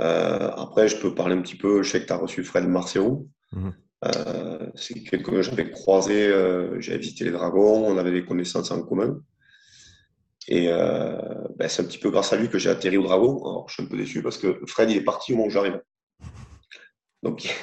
Euh, 0.00 0.50
après, 0.56 0.88
je 0.88 0.96
peux 0.96 1.14
parler 1.14 1.36
un 1.36 1.42
petit 1.42 1.56
peu, 1.56 1.82
je 1.82 1.90
sais 1.90 2.00
que 2.00 2.06
tu 2.06 2.12
as 2.12 2.16
reçu 2.16 2.44
Fred 2.44 2.66
Marceau. 2.68 3.28
Mhm. 3.52 3.72
c'est 4.74 5.02
quelqu'un 5.04 5.32
que 5.32 5.42
j'avais 5.42 5.70
croisé, 5.70 6.30
j'avais 6.78 6.98
visité 6.98 7.24
les 7.24 7.30
dragons, 7.30 7.86
on 7.86 7.98
avait 7.98 8.10
des 8.10 8.24
connaissances 8.24 8.70
en 8.70 8.82
commun. 8.82 9.20
Et 10.48 10.68
ben, 10.68 11.68
c'est 11.68 11.82
un 11.82 11.84
petit 11.84 11.98
peu 11.98 12.10
grâce 12.10 12.32
à 12.32 12.36
lui 12.36 12.48
que 12.48 12.58
j'ai 12.58 12.70
atterri 12.70 12.96
au 12.96 13.04
dragon. 13.04 13.36
Alors, 13.44 13.68
je 13.68 13.74
suis 13.74 13.82
un 13.82 13.86
peu 13.86 13.96
déçu 13.96 14.22
parce 14.22 14.38
que 14.38 14.60
Fred, 14.66 14.90
il 14.90 14.96
est 14.96 15.04
parti 15.04 15.32
au 15.32 15.36
moment 15.36 15.48
où 15.48 15.50
j'arrive. 15.50 15.80
Donc, 17.22 17.54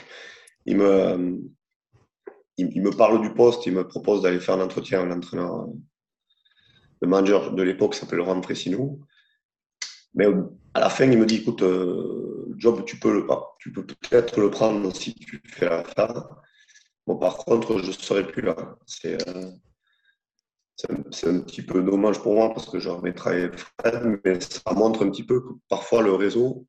il 0.65 0.77
me, 0.77 1.41
il, 2.57 2.81
me 2.81 2.91
parle 2.91 3.21
du 3.21 3.33
poste, 3.33 3.65
il 3.65 3.73
me 3.73 3.87
propose 3.87 4.21
d'aller 4.21 4.39
faire 4.39 4.55
un 4.55 4.61
entretien 4.61 4.99
avec 4.99 5.11
l'entraîneur, 5.11 5.67
le 7.01 7.07
manager 7.07 7.53
de 7.53 7.63
l'époque 7.63 7.95
s'appelle 7.95 8.19
Laurent 8.19 8.41
Fressinou. 8.41 8.99
Mais 10.13 10.25
à 10.73 10.79
la 10.79 10.89
fin, 10.89 11.05
il 11.05 11.17
me 11.17 11.25
dit 11.25 11.37
écoute, 11.37 11.61
euh, 11.61 12.53
job, 12.57 12.83
tu 12.85 12.99
peux 12.99 13.25
peut-être 13.85 14.39
le 14.39 14.49
prendre 14.49 14.95
si 14.95 15.13
tu 15.15 15.41
fais 15.47 15.69
la. 15.69 15.83
Bon, 17.07 17.17
par 17.17 17.37
contre, 17.37 17.79
je 17.79 17.87
ne 17.87 17.91
serai 17.91 18.25
plus 18.27 18.41
là. 18.41 18.55
C'est 18.85 19.27
euh, 19.27 19.51
un, 20.89 21.39
petit 21.39 21.61
peu 21.63 21.81
dommage 21.81 22.19
pour 22.19 22.35
moi 22.35 22.53
parce 22.53 22.69
que 22.69 22.77
travaillé 23.11 23.49
Fred, 23.51 24.19
mais 24.23 24.39
ça 24.39 24.73
montre 24.73 25.03
un 25.05 25.09
petit 25.09 25.25
peu 25.25 25.41
que 25.41 25.53
parfois 25.69 26.03
le 26.03 26.13
réseau, 26.13 26.67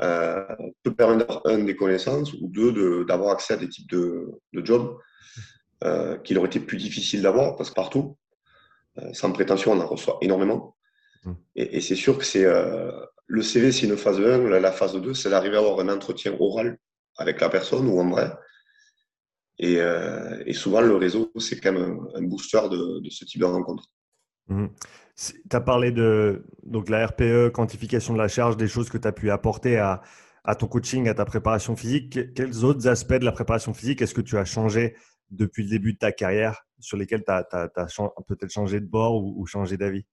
euh, 0.00 0.44
peut 0.82 0.94
permettre 0.94 1.42
un, 1.44 1.58
des 1.58 1.76
connaissances, 1.76 2.32
ou 2.34 2.48
deux, 2.48 3.04
d'avoir 3.04 3.30
accès 3.30 3.54
à 3.54 3.56
des 3.56 3.68
types 3.68 3.90
de, 3.90 4.28
de 4.52 4.64
jobs 4.64 4.98
euh, 5.84 6.18
qu'il 6.18 6.38
aurait 6.38 6.48
été 6.48 6.60
plus 6.60 6.78
difficile 6.78 7.22
d'avoir, 7.22 7.56
parce 7.56 7.70
que 7.70 7.74
partout, 7.74 8.16
sans 9.12 9.32
prétention, 9.32 9.72
on 9.72 9.80
en 9.80 9.86
reçoit 9.86 10.18
énormément. 10.20 10.76
Mmh. 11.24 11.32
Et, 11.56 11.80
c'est 11.80 11.96
sûr 11.96 12.18
que 12.18 12.24
c'est 12.24 12.46
le 13.26 13.42
CV, 13.42 13.72
c'est 13.72 13.86
une 13.86 13.96
phase 13.96 14.20
1, 14.20 14.38
la, 14.48 14.72
phase 14.72 14.94
2, 14.94 15.14
c'est 15.14 15.30
d'arriver 15.30 15.56
à 15.56 15.60
avoir 15.60 15.80
un 15.80 15.88
entretien 15.88 16.34
oral 16.38 16.78
avec 17.16 17.40
la 17.40 17.48
personne 17.48 17.86
ou 17.88 18.00
en 18.00 18.08
vrai. 18.08 18.32
Et, 19.58 19.78
et 20.46 20.52
souvent, 20.54 20.80
le 20.80 20.96
réseau, 20.96 21.30
c'est 21.38 21.60
quand 21.60 21.72
même 21.72 22.00
un, 22.14 22.22
booster 22.22 22.62
de, 22.70 23.00
de, 23.00 23.10
ce 23.10 23.24
type 23.24 23.40
de 23.40 23.46
rencontre. 23.46 23.84
Mmh. 24.48 24.66
Tu 25.16 25.56
as 25.56 25.60
parlé 25.60 25.92
de 25.92 26.44
donc, 26.62 26.88
la 26.88 27.06
RPE, 27.06 27.50
quantification 27.50 28.14
de 28.14 28.18
la 28.18 28.28
charge, 28.28 28.56
des 28.56 28.68
choses 28.68 28.88
que 28.88 28.98
tu 28.98 29.06
as 29.06 29.12
pu 29.12 29.30
apporter 29.30 29.76
à, 29.76 30.02
à, 30.44 30.54
ton 30.54 30.66
coaching, 30.66 31.08
à 31.08 31.14
ta 31.14 31.24
préparation 31.24 31.76
physique. 31.76 32.34
Quels 32.34 32.64
autres 32.64 32.88
aspects 32.88 33.14
de 33.14 33.24
la 33.24 33.32
préparation 33.32 33.74
physique 33.74 34.02
est-ce 34.02 34.14
que 34.14 34.20
tu 34.20 34.36
as 34.38 34.44
changé 34.44 34.96
depuis 35.30 35.62
le 35.62 35.70
début 35.70 35.92
de 35.92 35.98
ta 35.98 36.12
carrière 36.12 36.66
sur 36.78 36.96
lesquels 36.96 37.22
tu 37.24 37.30
as, 37.30 37.44
peut-être 38.26 38.50
changé 38.50 38.80
de 38.80 38.86
bord 38.86 39.22
ou, 39.22 39.46
changé 39.46 39.76
d'avis? 39.76 40.06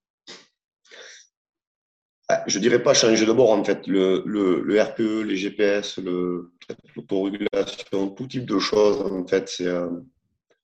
Je 2.48 2.60
dirais 2.60 2.84
pas 2.84 2.94
changer 2.94 3.26
de 3.26 3.32
bord 3.32 3.52
en 3.52 3.64
fait. 3.64 3.88
Le, 3.88 4.22
le, 4.26 4.62
le 4.62 4.82
RPE, 4.82 5.24
les 5.24 5.38
GPS, 5.38 5.98
l'autorégulation, 5.98 8.10
tout 8.10 8.28
type 8.28 8.46
de 8.46 8.60
choses 8.60 9.02
en 9.02 9.26
fait, 9.26 9.48
c'est, 9.48 9.68
euh, 9.68 9.88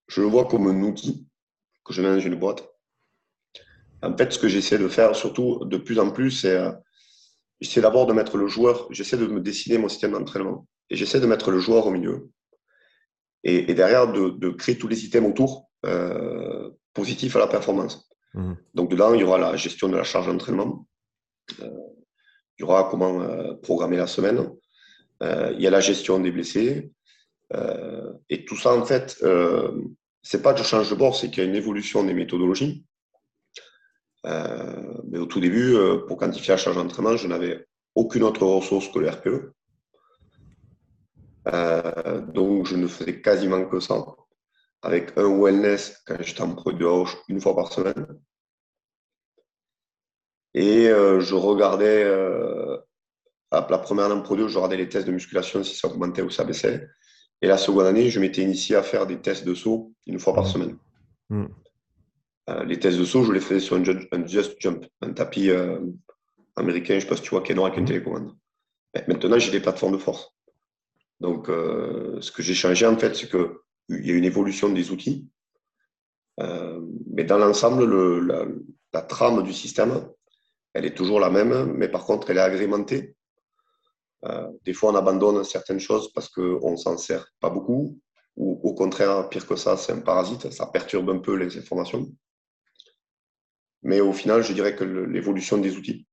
je 0.08 0.22
le 0.22 0.28
vois 0.28 0.46
comme 0.46 0.68
un 0.68 0.82
outil 0.82 1.26
que 1.86 1.94
je 1.94 2.02
mets 2.02 2.10
dans 2.10 2.20
une 2.20 2.36
boîte 2.36 2.74
en 4.04 4.18
fait, 4.18 4.34
ce 4.34 4.40
que 4.40 4.48
j'essaie 4.48 4.78
de 4.78 4.88
faire, 4.88 5.16
surtout 5.16 5.64
de 5.66 5.78
plus 5.78 6.00
en 6.00 6.12
plus, 6.12 6.32
c'est 6.32 6.56
euh, 6.56 6.72
j'essaie 7.62 7.82
d'abord 7.82 8.06
de 8.06 8.14
mettre 8.14 8.38
le 8.38 8.48
joueur, 8.48 8.88
j'essaie 8.92 9.18
de 9.18 9.28
me 9.28 9.40
dessiner 9.40 9.78
mon 9.78 9.88
système 9.88 10.12
d'entraînement 10.12 10.68
et 10.90 10.96
j'essaie 10.96 11.22
de 11.22 11.26
mettre 11.26 11.52
le 11.52 11.60
joueur 11.60 11.88
au 11.88 11.92
milieu. 11.92 12.30
Et, 13.46 13.74
derrière, 13.74 14.12
de, 14.12 14.50
créer 14.52 14.78
tous 14.78 14.88
les 14.88 14.96
systèmes 14.96 15.26
autour 15.26 15.70
euh, 15.86 16.70
positifs 16.94 17.36
à 17.36 17.40
la 17.40 17.48
performance. 17.48 18.10
Mmh. 18.34 18.54
Donc, 18.74 18.90
dedans, 18.90 19.14
il 19.14 19.20
y 19.20 19.24
aura 19.26 19.38
la 19.38 19.58
gestion 19.58 19.90
de 19.90 19.98
la 19.98 20.04
charge 20.04 20.28
d'entraînement, 20.28 20.88
il 21.60 22.60
y 22.60 22.64
aura 22.64 22.88
comment 22.90 23.56
programmer 23.58 23.98
la 23.98 24.08
semaine, 24.08 24.50
il 25.22 25.60
y 25.60 25.68
a 25.68 25.72
la 25.72 25.82
gestion 25.82 26.20
des 26.20 26.32
blessés. 26.32 26.92
et 28.30 28.46
tout 28.46 28.58
ça, 28.58 28.76
en 28.76 28.86
fait, 28.86 29.24
c'est 30.22 30.42
pas 30.42 30.54
que 30.54 30.60
je 30.60 30.66
change 30.66 30.90
de 30.90 30.96
bord, 30.96 31.16
c'est 31.16 31.30
qu'il 31.30 31.44
y 31.44 31.46
a 31.46 31.50
une 31.50 31.56
évolution 31.56 32.04
des 32.04 32.14
méthodologies. 32.14 32.86
Euh, 34.26 35.02
mais 35.10 35.20
au 35.20 35.26
tout 35.26 35.42
début, 35.42 35.76
euh, 35.76 36.06
pour 36.08 36.18
quantifier 36.18 36.54
la 36.54 36.58
charge 36.58 36.78
d'entraînement, 36.78 37.18
je 37.18 37.28
n'avais 37.28 37.68
aucune 37.94 38.24
autre 38.24 38.46
ressource 38.46 38.88
que 38.88 39.00
le 39.00 39.10
RPE. 39.10 39.54
Euh, 41.54 42.22
donc, 42.22 42.68
je 42.68 42.78
ne 42.78 42.88
faisais 42.88 43.22
quasiment 43.22 43.66
que 43.66 43.82
ça, 43.82 44.06
avec 44.82 45.18
un 45.18 45.28
wellness 45.28 46.02
quand 46.06 46.16
j'étais 46.22 46.42
en 46.42 46.56
produit 46.56 46.80
de 46.80 46.86
roche 46.86 47.18
une 47.28 47.42
fois 47.42 47.56
par 47.56 47.72
semaine. 47.74 48.08
Et 50.54 50.86
je 50.88 51.36
regardais, 51.36 52.04
la 53.52 53.62
première 53.80 54.06
année 54.06 54.16
en 54.16 54.22
produit, 54.22 54.48
je 54.48 54.58
regardais 54.58 54.78
les 54.78 54.90
tests 54.90 55.08
de 55.08 55.12
musculation 55.12 55.64
si 55.64 55.76
ça 55.76 55.88
augmentait 55.88 56.22
ou 56.22 56.30
ça 56.30 56.44
baissait. 56.44 56.88
Et 57.42 57.48
la 57.48 57.58
seconde 57.58 57.86
année, 57.86 58.10
je 58.10 58.20
m'étais 58.22 58.42
initié 58.42 58.76
à 58.76 58.84
faire 58.84 59.06
des 59.06 59.20
tests 59.20 59.46
de 59.46 59.54
saut 59.54 59.94
une 60.08 60.18
fois 60.18 60.34
par 60.34 60.46
mmh. 60.46 60.48
semaine. 60.48 60.78
Mmh. 61.30 61.46
Euh, 62.50 62.64
les 62.64 62.80
tests 62.80 62.98
de 62.98 63.06
saut, 63.06 63.24
je 63.24 63.32
les 63.32 63.40
faisais 63.40 63.60
sur 63.60 63.76
un, 63.76 64.26
Just 64.26 64.56
Jump, 64.60 64.86
un 65.02 65.14
tapis 65.14 65.50
euh, 65.50 65.80
américain, 66.56 66.94
je 66.94 66.96
ne 66.96 67.00
sais 67.02 67.08
pas 67.08 67.16
si 67.16 67.22
tu 67.22 67.30
vois, 67.32 67.42
Kenor 67.42 67.66
avec 67.66 67.78
une 67.78 67.86
télécommande. 67.86 68.34
maintenant, 69.08 69.40
j'ai 69.40 69.52
des 69.52 69.60
plateformes 69.60 69.94
de 69.94 69.98
force. 69.98 70.30
Donc, 71.20 71.50
euh, 71.50 72.20
ce 72.22 72.32
que 72.32 72.42
j'ai 72.42 72.54
changé, 72.54 72.86
en 72.86 72.98
fait, 72.98 73.16
c'est 73.16 73.30
qu'il 73.30 74.06
y 74.06 74.12
a 74.12 74.16
une 74.16 74.26
évolution 74.26 74.70
des 74.70 74.92
outils. 74.92 75.28
mais 76.38 77.24
dans 77.24 77.38
l'ensemble, 77.38 77.86
la, 78.26 78.46
la, 78.94 79.02
trame 79.02 79.44
du 79.44 79.54
système, 79.54 80.10
elle 80.74 80.86
est 80.86 80.96
toujours 80.96 81.20
la 81.20 81.30
même, 81.30 81.74
mais 81.74 81.88
par 81.88 82.06
contre, 82.06 82.30
elle 82.30 82.38
est 82.38 82.42
agrémentée. 82.42 83.16
des 84.66 84.74
fois, 84.74 84.92
on 84.92 84.96
abandonne 84.96 85.44
certaines 85.44 85.80
choses 85.80 86.12
parce 86.14 86.30
qu'on 86.30 86.72
ne 86.72 86.78
s'en 86.78 86.98
sert 86.98 87.26
pas 87.40 87.50
beaucoup, 87.50 88.00
ou 88.36 88.60
au 88.64 88.74
contraire, 88.74 89.30
pire 89.30 89.46
que 89.46 89.56
ça, 89.56 89.78
c'est 89.78 89.92
un 89.92 90.00
parasite, 90.00 90.50
ça 90.52 90.66
perturbe 90.68 91.10
un 91.10 91.20
peu 91.20 91.36
les 91.36 91.58
informations. 91.58 92.08
Mais 93.84 94.00
au 94.00 94.14
final, 94.14 94.44
je 94.44 94.54
dirais 94.54 94.76
que 94.76 94.84
l'évolution 94.84 95.58
des 95.58 95.76
outils. 95.76 96.08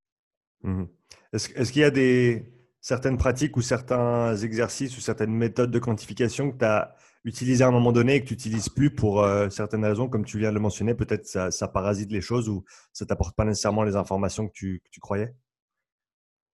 Mhm. 0.63 0.89
Est-ce 1.33 1.73
qu'il 1.73 1.83
y 1.83 1.85
a 1.85 1.91
des, 1.91 2.53
certaines 2.81 3.19
pratiques 3.19 3.57
ou 3.57 3.63
certains 3.63 4.37
exercices 4.37 4.97
ou 4.97 5.01
certaines 5.01 5.33
méthodes 5.33 5.71
de 5.71 5.79
quantification 5.79 6.51
que 6.51 6.59
tu 6.59 6.65
as 6.65 6.95
utilisées 7.25 7.65
à 7.65 7.69
un 7.69 7.73
moment 7.73 7.93
donné 7.93 8.17
et 8.17 8.21
que 8.23 8.27
tu 8.27 8.35
n'utilises 8.35 8.69
plus 8.69 8.91
pour 8.91 9.23
euh, 9.23 9.51
certaines 9.51 9.85
raisons, 9.85 10.09
comme 10.09 10.25
tu 10.25 10.39
viens 10.39 10.51
de 10.51 10.55
le 10.55 10.61
mentionner 10.61 10.95
Peut-être 10.95 11.27
ça, 11.27 11.51
ça 11.51 11.69
parasite 11.69 12.11
les 12.11 12.21
choses 12.21 12.49
ou 12.49 12.65
ça 12.93 13.07
t'apporte 13.07 13.37
pas 13.37 13.45
nécessairement 13.45 13.83
les 13.83 13.97
informations 13.97 14.49
que 14.49 14.53
tu, 14.53 14.83
croyais? 15.01 15.35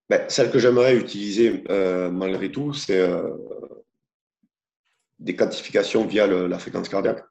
Ben, 0.09 0.29
Celle 0.29 0.51
que 0.51 0.59
j'aimerais 0.59 0.97
utiliser 0.97 1.65
euh, 1.71 2.11
malgré 2.11 2.51
tout, 2.51 2.73
c'est 2.73 3.01
euh, 3.01 3.31
des 5.19 5.37
quantifications 5.37 6.07
via 6.07 6.27
la 6.27 6.59
fréquence 6.59 6.89
cardiaque. 6.89 7.25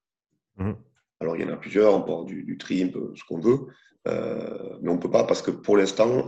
Mhm. 0.57 0.75
Alors, 1.19 1.35
il 1.35 1.43
y 1.43 1.45
en 1.45 1.53
a 1.53 1.57
plusieurs, 1.57 1.93
on 1.93 2.01
peut 2.01 2.11
avoir 2.11 2.25
du, 2.25 2.43
du 2.43 2.57
trimp, 2.57 2.93
ce 3.15 3.23
qu'on 3.23 3.39
veut. 3.39 3.67
mais 4.05 4.89
on 4.89 4.95
ne 4.95 4.99
peut 4.99 5.11
pas 5.11 5.23
parce 5.23 5.41
que 5.41 5.51
pour 5.51 5.77
l'instant, 5.77 6.27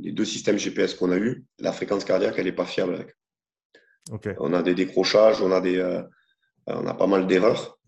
les 0.00 0.12
deux 0.12 0.24
systèmes 0.24 0.56
GPS 0.56 0.94
qu'on 0.94 1.10
a 1.10 1.16
eus, 1.16 1.44
la 1.58 1.72
fréquence 1.72 2.04
cardiaque, 2.04 2.34
elle 2.38 2.44
n'est 2.44 2.52
pas 2.52 2.64
fiable 2.64 2.94
avec. 2.94 3.16
On 4.38 4.52
a 4.52 4.62
des 4.62 4.74
décrochages, 4.74 5.40
on 5.42 5.52
a, 5.52 5.60
des, 5.60 6.00
on 6.66 6.86
a 6.86 6.94
pas 6.94 7.06
mal 7.06 7.26
d'erreurs. 7.26 7.78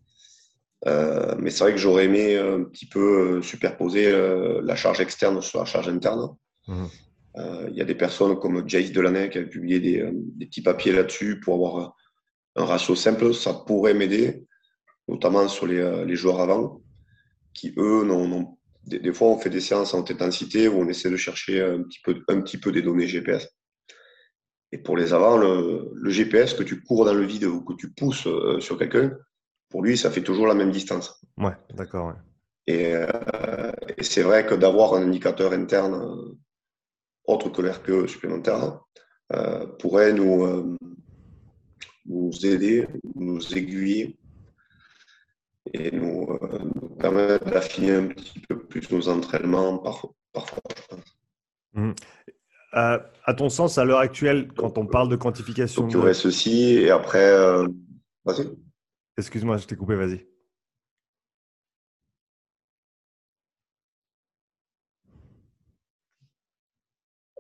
mais 0.87 1.51
c'est 1.51 1.65
vrai 1.65 1.73
que 1.73 1.79
j'aurais 1.79 2.05
aimé 2.05 2.37
un 2.37 2.65
petit 2.65 2.87
peu 2.87 3.43
superposer 3.43 4.13
la 4.63 4.77
charge 4.77 5.01
externe 5.01 5.41
sur 5.41 5.61
la 5.61 5.65
charge 5.65 5.89
interne. 5.89 6.35
Mmh. 6.69 6.87
Il 7.69 7.75
y 7.75 7.81
a 7.81 7.85
des 7.85 7.95
personnes 7.95 8.39
comme 8.39 8.69
Jace 8.69 8.93
Delaney 8.93 9.31
qui 9.31 9.39
a 9.39 9.43
publié 9.45 9.81
des, 9.81 10.11
des 10.13 10.47
petits 10.47 10.63
papiers 10.63 10.93
là-dessus 10.93 11.41
pour 11.41 11.55
avoir 11.55 11.95
un 12.57 12.65
ratio 12.65 12.95
simple. 12.95 13.33
Ça 13.33 13.55
pourrait 13.55 13.95
m'aider, 13.95 14.45
notamment 15.09 15.49
sur 15.49 15.67
les, 15.67 16.05
les 16.05 16.17
joueurs 16.17 16.41
avant, 16.41 16.83
qui 17.55 17.73
eux 17.79 18.05
n'ont 18.05 18.59
des, 18.87 19.13
fois, 19.13 19.29
on 19.29 19.39
fait 19.39 19.51
des 19.51 19.61
séances 19.61 19.95
en 19.95 20.01
intensité 20.01 20.69
où 20.69 20.81
on 20.81 20.89
essaie 20.89 21.11
de 21.11 21.17
chercher 21.17 21.63
un 21.63 21.83
petit 21.83 22.01
peu, 22.03 22.23
un 22.29 22.41
petit 22.41 22.59
peu 22.59 22.73
des 22.73 22.83
données 22.83 23.07
GPS. 23.07 23.49
Et 24.73 24.79
pour 24.79 24.97
les 24.97 25.13
avants, 25.13 25.37
le, 25.37 26.11
GPS 26.11 26.55
que 26.55 26.63
tu 26.63 26.83
cours 26.83 27.05
dans 27.05 27.15
le 27.15 27.25
vide 27.25 27.45
ou 27.45 27.63
que 27.63 27.75
tu 27.75 27.91
pousses 27.91 28.27
euh, 28.27 28.61
sur 28.61 28.79
quelqu'un, 28.79 29.17
pour 29.69 29.83
lui, 29.83 29.99
ça 29.99 30.11
fait 30.11 30.23
toujours 30.23 30.47
la 30.47 30.55
même 30.55 30.71
distance. 30.71 31.21
Ouais, 31.37 31.57
d'accord. 31.75 32.15
Euh, 32.69 33.73
et, 33.97 34.03
c'est 34.05 34.23
vrai 34.23 34.47
que 34.47 34.55
d'avoir 34.55 34.95
un 34.95 35.03
indicateur 35.03 35.53
interne 35.53 35.95
euh, 35.95 36.39
autre 37.25 37.49
que 37.51 37.63
l'RPE 37.63 38.07
supplémentaire 38.09 38.81
pourrait 39.79 40.13
nous, 40.13 40.77
nous 42.07 42.31
aider, 42.45 42.89
nous 43.15 43.57
aiguiller 43.57 44.19
et 45.73 45.93
nous, 45.93 46.27
permettre 46.99 47.49
d'affiner 47.49 47.93
un 47.93 48.09
petit 48.09 48.41
peu 48.41 48.59
plus 48.59 48.91
nos 48.91 49.09
entraînements 49.09 49.79
parfois, 49.79 50.63
je 50.77 50.83
pense. 50.89 51.19
Mmh. 51.75 51.93
Euh, 52.75 52.99
à 53.25 53.35
ton 53.35 53.49
sens, 53.49 53.79
à 53.79 53.85
l'heure 53.85 53.99
actuelle, 53.99 54.49
quand 54.57 54.79
on 54.79 54.87
parle 54.87 55.09
de 55.09 55.17
quantification. 55.17 55.83
Donc, 55.83 55.91
il 55.91 55.95
y 55.95 55.97
aurait 55.97 56.15
ceci, 56.15 56.75
et 56.75 56.91
après. 56.91 57.31
Euh, 57.31 57.67
vas-y. 58.25 58.49
Excuse-moi, 59.17 59.57
je 59.57 59.67
t'ai 59.67 59.77
coupé, 59.77 59.97
vas-y. 59.97 60.25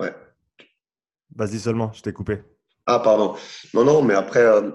Ouais. 0.00 0.14
Vas-y 1.36 1.60
seulement, 1.60 1.92
je 1.92 2.02
t'ai 2.02 2.12
coupé. 2.12 2.42
Ah, 2.86 2.98
pardon. 2.98 3.36
Non, 3.72 3.84
non, 3.84 4.02
mais 4.02 4.14
après, 4.14 4.42
euh, 4.42 4.72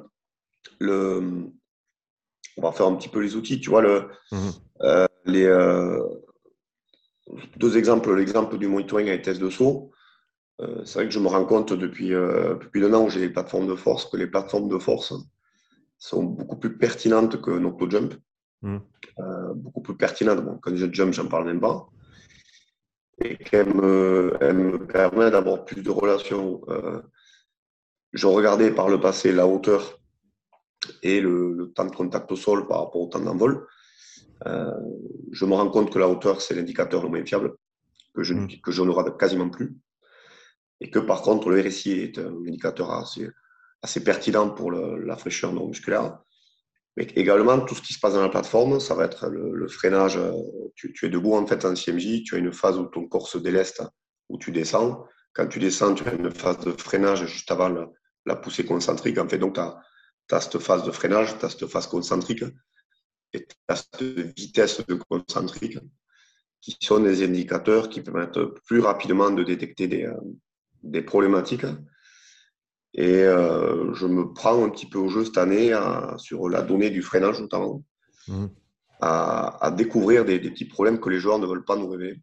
le, 0.79 1.51
on 2.55 2.61
va 2.61 2.71
faire 2.71 2.85
un 2.85 2.95
petit 2.95 3.09
peu 3.09 3.19
les 3.19 3.35
outils. 3.35 3.59
Tu 3.59 3.69
vois, 3.69 3.81
le, 3.81 4.09
mmh. 4.31 4.49
euh, 4.81 5.07
les, 5.25 5.45
euh, 5.45 5.99
deux 7.57 7.77
exemples. 7.77 8.15
L'exemple 8.15 8.57
du 8.57 8.67
monitoring 8.67 9.09
avec 9.09 9.23
test 9.23 9.41
de 9.41 9.49
saut. 9.49 9.91
Euh, 10.61 10.85
c'est 10.85 10.99
vrai 10.99 11.05
que 11.05 11.13
je 11.13 11.19
me 11.19 11.27
rends 11.27 11.45
compte 11.45 11.73
depuis, 11.73 12.09
depuis 12.09 12.83
un 12.85 12.93
an 12.93 13.05
où 13.05 13.09
j'ai 13.09 13.19
les 13.19 13.29
plateformes 13.29 13.67
de 13.67 13.75
force 13.75 14.05
que 14.05 14.17
les 14.17 14.27
plateformes 14.27 14.69
de 14.69 14.77
force 14.77 15.13
sont 15.97 16.23
beaucoup 16.23 16.57
plus 16.57 16.77
pertinentes 16.77 17.41
que 17.41 17.51
NoctoJump. 17.51 18.13
Mmh. 18.61 18.77
beaucoup 19.55 19.81
plus 19.81 19.95
pertinentes. 19.95 20.43
Bon, 20.43 20.57
quand 20.61 20.75
je 20.75 20.91
jump, 20.91 21.13
j'en 21.13 21.27
parle 21.27 21.45
même 21.45 21.59
pas. 21.59 21.87
Et 23.19 23.37
qu'elles 23.37 23.73
me, 23.73 24.37
me 24.41 24.77
permet 24.87 25.29
d'avoir 25.29 25.65
plus 25.65 25.83
de 25.83 25.91
relations. 25.91 26.61
je 28.13 28.27
regardais 28.27 28.71
par 28.71 28.89
le 28.89 28.99
passé 28.99 29.31
la 29.31 29.45
hauteur 29.45 29.99
et 31.03 31.21
le, 31.21 31.71
temps 31.75 31.85
de 31.85 31.95
contact 31.95 32.31
au 32.31 32.35
sol 32.35 32.67
par 32.67 32.79
rapport 32.79 33.01
au 33.01 33.07
temps 33.07 33.19
d'envol. 33.19 33.67
Euh, 34.45 34.71
je 35.31 35.45
me 35.45 35.53
rends 35.53 35.69
compte 35.69 35.91
que 35.91 35.99
la 35.99 36.07
hauteur, 36.07 36.41
c'est 36.41 36.55
l'indicateur 36.55 37.03
le 37.03 37.09
moins 37.09 37.25
fiable, 37.25 37.55
que 38.13 38.23
je, 38.23 38.33
mm. 38.33 38.61
que 38.61 38.71
je 38.71 38.83
n'aurai 38.83 39.11
quasiment 39.17 39.49
plus. 39.49 39.75
Et 40.81 40.89
que 40.89 40.99
par 40.99 41.21
contre, 41.21 41.49
le 41.49 41.61
RSI 41.61 41.91
est 41.91 42.17
un 42.19 42.35
indicateur 42.47 42.91
assez, 42.91 44.03
pertinent 44.03 44.49
pour 44.49 44.71
la 44.71 45.15
fraîcheur 45.15 45.53
non 45.53 45.67
musculaire. 45.67 46.19
Mais 46.97 47.07
également, 47.15 47.59
tout 47.59 47.75
ce 47.75 47.81
qui 47.81 47.93
se 47.93 47.99
passe 47.99 48.13
dans 48.13 48.21
la 48.21 48.29
plateforme, 48.29 48.79
ça 48.79 48.95
va 48.95 49.05
être 49.05 49.27
le, 49.27 49.67
freinage. 49.67 50.17
Tu, 50.75 50.93
es 51.03 51.09
debout 51.09 51.35
en 51.35 51.45
fait 51.45 51.65
en 51.65 51.73
CMJ, 51.73 52.23
tu 52.23 52.35
as 52.35 52.37
une 52.37 52.53
phase 52.53 52.77
où 52.77 52.85
ton 52.85 53.07
corps 53.07 53.27
se 53.27 53.37
déleste, 53.37 53.83
où 54.29 54.37
tu 54.37 54.51
descends. 54.51 55.05
Quand 55.33 55.47
tu 55.47 55.59
descends, 55.59 55.93
tu 55.93 56.07
as 56.07 56.13
une 56.13 56.31
phase 56.31 56.59
de 56.59 56.71
freinage 56.71 57.25
juste 57.25 57.51
avant 57.51 57.69
la, 58.25 58.35
poussée 58.37 58.65
concentrique. 58.65 59.17
En 59.17 59.27
fait, 59.27 59.37
donc, 59.37 59.55
tu 59.55 59.59
as, 59.59 59.77
tu 60.27 60.35
as 60.35 60.41
cette 60.41 60.59
phase 60.59 60.83
de 60.83 60.91
freinage, 60.91 61.37
tu 61.37 61.45
as 61.45 61.49
cette 61.49 61.67
phase 61.67 61.87
concentrique 61.87 62.45
et 63.33 63.45
tu 63.45 63.55
as 63.67 63.75
cette 63.75 64.01
vitesse 64.37 64.85
de 64.85 64.95
concentrique 65.09 65.77
qui 66.61 66.77
sont 66.81 66.99
des 66.99 67.23
indicateurs 67.23 67.89
qui 67.89 68.01
permettent 68.01 68.39
plus 68.65 68.79
rapidement 68.79 69.29
de 69.29 69.43
détecter 69.43 69.87
des, 69.87 70.05
euh, 70.05 70.15
des 70.85 71.01
problématiques. 71.01 71.65
Et 72.93 73.23
euh, 73.23 73.93
je 73.93 74.07
me 74.07 74.31
prends 74.33 74.63
un 74.63 74.69
petit 74.69 74.85
peu 74.85 74.97
au 74.97 75.09
jeu 75.09 75.25
cette 75.25 75.37
année 75.37 75.77
sur 76.17 76.47
la 76.47 76.61
donnée 76.61 76.89
du 76.89 77.01
freinage 77.01 77.41
notamment, 77.41 77.83
mmh. 78.27 78.45
à, 79.01 79.73
découvrir 79.75 80.23
des, 80.23 80.39
petits 80.39 80.65
problèmes 80.65 80.99
que 80.99 81.09
les 81.09 81.19
joueurs 81.19 81.39
ne 81.39 81.45
veulent 81.45 81.65
pas 81.65 81.75
nous 81.75 81.89
révéler. 81.89 82.21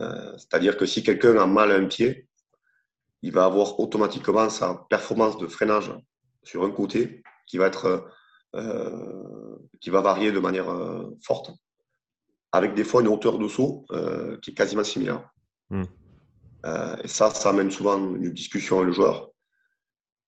Euh, 0.00 0.32
c'est-à-dire 0.36 0.76
que 0.76 0.86
si 0.86 1.02
quelqu'un 1.02 1.36
a 1.36 1.46
mal 1.46 1.70
à 1.70 1.76
un 1.76 1.86
pied, 1.86 2.26
il 3.22 3.32
va 3.32 3.44
avoir 3.44 3.78
automatiquement 3.78 4.48
sa 4.48 4.86
performance 4.88 5.38
de 5.38 5.46
freinage 5.46 5.92
sur 6.42 6.64
un 6.64 6.70
côté 6.70 7.22
qui 7.46 7.58
va 7.58 7.66
être 7.66 8.08
euh, 8.54 9.58
qui 9.80 9.90
va 9.90 10.00
varier 10.00 10.32
de 10.32 10.40
manière 10.40 10.70
euh, 10.70 11.14
forte, 11.22 11.50
avec 12.50 12.72
des 12.74 12.82
fois 12.82 13.02
une 13.02 13.08
hauteur 13.08 13.38
de 13.38 13.46
saut 13.46 13.84
euh, 13.92 14.38
qui 14.40 14.52
est 14.52 14.54
quasiment 14.54 14.84
similaire. 14.84 15.30
Hmm. 16.64 16.96
et 17.04 17.08
ça, 17.08 17.30
ça 17.30 17.50
amène 17.50 17.70
souvent 17.70 17.98
une 18.16 18.32
discussion 18.32 18.78
avec 18.78 18.88
le 18.88 18.92
joueur 18.92 19.30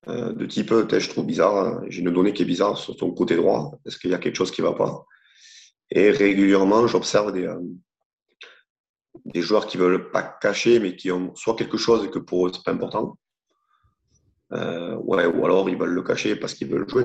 de 0.07 0.47
type 0.47 0.73
je 0.73 1.09
trouve 1.11 1.27
bizarre, 1.27 1.57
hein, 1.57 1.83
j'ai 1.89 2.01
une 2.01 2.11
donnée 2.11 2.33
qui 2.33 2.43
est 2.43 2.47
bizarre 2.47 2.79
sur 2.79 2.97
ton 2.97 3.11
côté 3.11 3.37
droit, 3.37 3.79
est-ce 3.85 3.99
qu'il 3.99 4.11
y 4.11 4.15
a 4.15 4.19
quelque 4.19 4.37
chose 4.37 4.51
qui 4.51 4.63
ne 4.63 4.67
va 4.67 4.73
pas? 4.73 5.05
Et 5.91 6.11
régulièrement, 6.11 6.87
j'observe 6.87 7.33
des, 7.33 7.53
des 9.27 9.43
joueurs 9.43 9.67
qui 9.67 9.77
ne 9.77 9.83
veulent 9.83 10.11
pas 10.11 10.23
cacher, 10.23 10.79
mais 10.81 10.97
qui 10.97 11.11
ont 11.11 11.35
soit 11.35 11.57
quelque 11.57 11.77
chose 11.77 12.05
et 12.05 12.11
que 12.11 12.19
pour 12.19 12.47
eux, 12.47 12.53
ce 12.53 12.59
n'est 12.59 12.65
pas 12.65 12.73
important, 12.73 13.19
euh, 14.53 14.97
ouais, 14.97 15.27
ou 15.27 15.45
alors 15.45 15.69
ils 15.69 15.77
veulent 15.77 15.95
le 15.95 16.03
cacher 16.03 16.37
parce 16.37 16.55
qu'ils 16.55 16.69
veulent 16.69 16.89
jouer. 16.89 17.05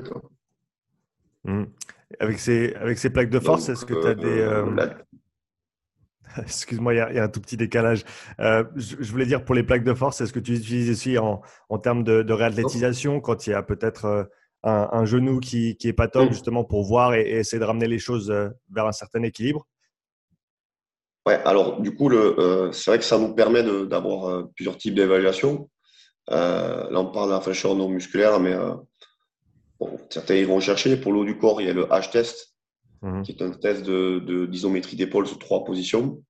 Mmh. 1.44 1.64
Avec, 2.20 2.38
ces, 2.38 2.74
avec 2.74 2.98
ces 2.98 3.10
plaques 3.10 3.30
de 3.30 3.40
force, 3.40 3.68
est-ce 3.68 3.84
que 3.84 3.94
tu 3.94 4.06
as 4.06 4.14
des. 4.14 4.40
Euh, 4.40 4.66
euh, 4.66 4.88
excuse-moi, 6.42 6.94
il 6.94 6.96
y, 6.96 7.18
a 7.18 7.24
un 7.24 7.28
tout 7.28 7.40
petit 7.40 7.56
décalage. 7.56 8.04
je, 8.38 9.10
voulais 9.10 9.26
dire 9.26 9.44
pour 9.44 9.54
les 9.54 9.62
plaques 9.62 9.84
de 9.84 9.94
force, 9.94 10.20
est-ce 10.20 10.32
que 10.32 10.40
tu 10.40 10.54
utilises 10.54 10.90
aussi 10.90 11.18
en, 11.18 11.42
en 11.68 11.78
termes 11.78 12.04
de, 12.04 12.22
de 12.22 12.32
réathlétisation 12.32 13.20
quand 13.20 13.46
il 13.46 13.50
y 13.50 13.54
a 13.54 13.62
peut-être 13.62 14.28
un, 14.62 15.04
genou 15.04 15.40
qui, 15.40 15.76
qui 15.76 15.88
est 15.88 15.92
pas 15.92 16.08
top, 16.08 16.28
mmh. 16.28 16.32
justement 16.32 16.64
pour 16.64 16.84
voir 16.84 17.14
et, 17.14 17.38
essayer 17.38 17.60
de 17.60 17.64
ramener 17.64 17.86
les 17.86 17.98
choses 17.98 18.30
vers 18.70 18.86
un 18.86 18.92
certain 18.92 19.22
équilibre? 19.22 19.66
Ouais, 21.26 21.40
alors 21.44 21.80
du 21.80 21.94
coup, 21.94 22.10
c'est 22.72 22.90
vrai 22.90 22.98
que 22.98 23.04
ça 23.04 23.18
nous 23.18 23.34
permet 23.34 23.62
d'avoir 23.86 24.48
plusieurs 24.54 24.76
types 24.76 24.94
d'évaluation. 24.94 25.68
Euh, 26.30 26.90
là, 26.90 27.00
on 27.00 27.06
parle 27.06 27.28
de 27.28 27.34
la 27.34 27.40
fraîcheur 27.40 27.74
non 27.74 27.88
musculaire, 27.88 28.40
mais 28.40 28.54
euh, 28.54 28.74
certains 30.10 30.34
iront 30.34 30.60
chercher. 30.60 30.96
Pour 30.96 31.12
l'eau 31.12 31.24
du 31.24 31.38
corps, 31.38 31.60
il 31.60 31.68
y 31.68 31.70
a 31.70 31.72
le 31.72 31.84
H-test, 31.84 32.55
mhm. 33.02 33.22
qui 33.22 33.32
est 33.32 33.42
un 33.42 33.50
test 33.50 33.82
d'isométrie 33.84 34.96
de, 34.96 35.04
d'épaule 35.04 35.26
sur 35.26 35.38
trois 35.38 35.64
positions, 35.64 36.22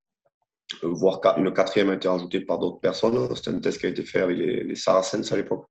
euh, 0.85 0.89
voire 0.89 1.21
une 1.37 1.53
quatrième 1.53 1.91
a 1.91 1.95
été 1.95 2.09
rajoutée 2.09 2.41
par 2.41 2.59
d'autres 2.59 2.81
personnes. 2.81 3.35
C'est 3.37 3.51
un 3.51 3.59
test 3.61 3.81
qui 3.81 3.87
a 3.87 3.89
été 3.89 4.03
fait 4.03 4.21
avec 4.21 4.37
les, 4.39 4.75
Saracens 4.75 5.31
à 5.33 5.37
l'époque, 5.37 5.67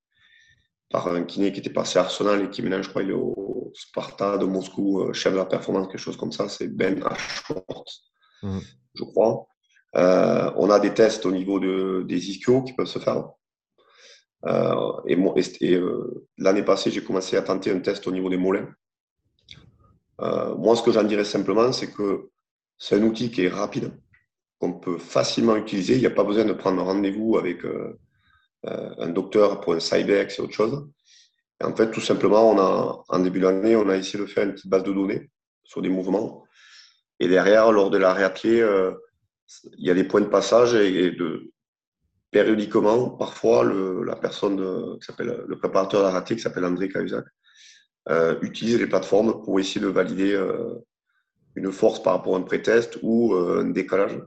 par 0.90 1.08
un 1.08 1.24
kiné 1.24 1.52
qui 1.52 1.60
était 1.60 1.70
passé 1.70 2.00
à 2.00 2.04
Arsenal 2.04 2.44
et 2.44 2.50
qui 2.50 2.62
maintenant, 2.62 2.82
je 2.82 2.90
crois, 2.90 3.04
il 3.04 3.10
est 3.10 3.14
au 3.14 3.72
Sparta 3.74 4.38
de 4.38 4.46
Moscou, 4.46 5.12
chef 5.14 5.34
de 5.34 5.38
la 5.38 5.46
performance, 5.46 5.88
quelque 5.88 5.98
chose 5.98 6.18
comme 6.18 6.32
ça. 6.32 6.48
C'est 6.50 6.68
Ben 6.68 7.04
Ashworth, 7.04 7.90
mhm. 8.44 8.62
je 8.94 9.04
crois. 9.04 9.48
on 9.94 10.70
a 10.70 10.80
des 10.80 10.94
tests 10.94 11.26
au 11.26 11.32
niveau 11.32 11.60
de, 11.60 12.06
des 12.08 12.30
ischios 12.30 12.64
qui 12.64 12.74
peuvent 12.74 12.88
se 12.88 13.00
faire. 13.00 13.26
Euh, 14.48 14.92
et, 15.08 15.18
euh, 15.74 16.28
l'année 16.38 16.64
passée, 16.64 16.92
j'ai 16.92 17.04
commencé 17.04 17.36
à 17.38 17.42
tenter 17.42 17.72
un 17.72 17.80
test 17.80 18.06
au 18.08 18.12
niveau 18.12 18.30
des 18.30 18.38
mollets. 18.38 18.68
Euh, 20.22 20.56
moi, 20.56 20.76
ce 20.76 20.84
que 20.84 20.92
j'en 20.92 21.04
dirais 21.04 21.26
simplement, 21.26 21.72
c'est 21.72 21.92
que 21.92 22.30
c'est 22.78 22.96
un 22.96 23.04
outil 23.04 23.32
qui 23.32 23.44
est 23.46 23.50
rapide, 23.50 23.92
qu'on 24.60 24.74
peut 24.74 24.98
facilement 24.98 25.56
utiliser. 25.56 25.96
Il 25.96 26.00
n'y 26.00 26.06
a 26.06 26.12
pas 26.12 26.24
besoin 26.24 26.46
de 26.46 26.54
prendre 26.54 26.82
rendez-vous 26.84 27.38
avec 27.38 27.62
un 28.64 29.10
docteur 29.10 29.62
pour 29.62 29.74
un 29.74 29.80
Cybex 29.80 30.40
et 30.40 30.42
autre 30.42 30.54
chose. 30.54 30.88
En 31.64 31.74
fait, 31.76 31.92
tout 31.92 32.02
simplement, 32.02 32.52
on 32.52 32.60
a, 32.60 33.04
en 33.08 33.20
début 33.20 33.40
d'année, 33.40 33.76
on 33.76 33.88
a 33.88 33.96
essayé 33.96 34.20
de 34.20 34.26
faire 34.26 34.44
une 34.44 34.54
petite 34.54 34.70
base 34.70 34.84
de 34.84 34.92
données 34.92 35.30
sur 35.64 35.82
des 35.82 35.90
mouvements. 35.90 36.44
Et 37.20 37.28
derrière, 37.28 37.72
lors 37.72 37.90
de 37.90 37.98
la 37.98 38.14
réathlée, 38.14 38.66
il 39.78 39.86
y 39.86 39.92
a 39.92 39.94
des 39.94 40.04
points 40.04 40.22
de 40.22 40.26
passage 40.26 40.74
et 40.74 41.12
de, 41.12 41.52
périodiquement, 42.32 43.12
parfois, 43.12 43.64
le, 43.64 44.04
la 44.04 44.18
personne 44.18 44.58
qui 45.00 45.06
s'appelle 45.06 45.46
le 45.48 45.58
préparateur 45.58 46.12
de 46.12 46.34
qui 46.34 46.42
s'appelle 46.42 46.66
André 46.66 46.90
Cahuzac, 46.90 47.24
euh, 48.10 48.40
utilise 48.42 48.78
les 48.78 48.88
plateformes 48.88 49.44
pour 49.44 49.60
essayer 49.60 49.82
de 49.82 49.88
valider 49.88 50.34
euh, 50.34 50.76
une 51.56 51.72
force 51.72 52.02
par 52.02 52.14
rapport 52.14 52.36
à 52.36 52.40
un 52.40 52.44
pré-test 52.44 53.00
ou 53.02 53.34
un 53.34 53.70
décalage. 53.70 54.20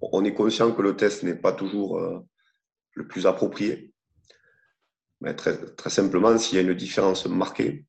On 0.00 0.24
est 0.24 0.34
conscient 0.34 0.72
que 0.72 0.82
le 0.82 0.96
test 0.96 1.24
n'est 1.24 1.34
pas 1.34 1.52
toujours 1.52 2.00
le 2.94 3.08
plus 3.08 3.26
approprié. 3.26 3.92
Mais 5.20 5.34
très, 5.34 5.56
très 5.74 5.90
simplement, 5.90 6.38
s'il 6.38 6.56
y 6.56 6.60
a 6.60 6.62
une 6.62 6.74
différence 6.74 7.26
marquée, 7.26 7.84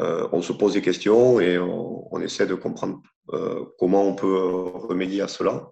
euh, 0.00 0.28
on 0.32 0.42
se 0.42 0.52
pose 0.52 0.74
des 0.74 0.82
questions 0.82 1.38
et 1.40 1.58
on, 1.58 2.20
essaie 2.20 2.46
de 2.46 2.54
comprendre 2.54 3.02
euh, 3.32 3.64
comment 3.78 4.02
on 4.02 4.14
peut 4.14 4.34
remédier 4.34 5.20
à 5.20 5.28
cela 5.28 5.70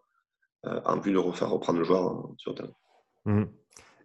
euh, 0.66 0.80
en 0.84 0.98
plus 0.98 1.12
de 1.12 1.18
refaire 1.18 1.48
reprendre 1.48 1.78
le 1.78 1.84
joueur 1.84 2.30
sur 2.36 2.50
le 2.50 2.56
terrain. 2.56 2.72
Mmh. 3.24 3.44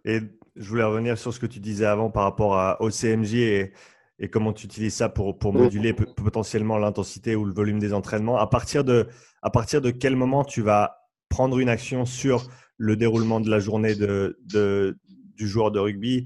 Et 0.06 0.22
je 0.56 0.70
voulais 0.70 0.84
revenir 0.84 1.18
sur 1.18 1.34
ce 1.34 1.40
que 1.40 1.46
tu 1.46 1.60
disais 1.60 1.86
avant 1.86 2.10
par 2.10 2.24
rapport 2.24 2.58
à, 2.58 2.82
au 2.82 2.90
CMJ 2.90 3.34
et, 3.36 3.74
et 4.20 4.30
comment 4.30 4.54
tu 4.54 4.66
utilises 4.66 4.96
ça 4.96 5.10
pour, 5.10 5.38
pour 5.38 5.54
moduler 5.54 5.94
potentiellement 5.94 6.78
l'intensité 6.78 7.36
ou 7.36 7.46
le 7.46 7.54
volume 7.54 7.80
des 7.80 7.94
entraînements? 7.94 8.38
À 8.38 8.48
partir, 8.48 8.84
de, 8.84 9.08
à 9.42 9.50
partir 9.50 9.82
de 9.82 9.92
quel 9.92 10.16
moment 10.16 10.44
tu 10.44 10.62
vas 10.62 10.98
prendre 11.30 11.60
une 11.60 11.70
action 11.70 12.06
sur 12.06 12.48
le 12.78 12.96
déroulement 12.96 13.40
de 13.40 13.50
la 13.50 13.60
journée 13.60 13.96
de, 13.96 14.40
de 14.46 14.98
du 15.36 15.48
joueur 15.48 15.72
de 15.72 15.80
rugby? 15.80 16.26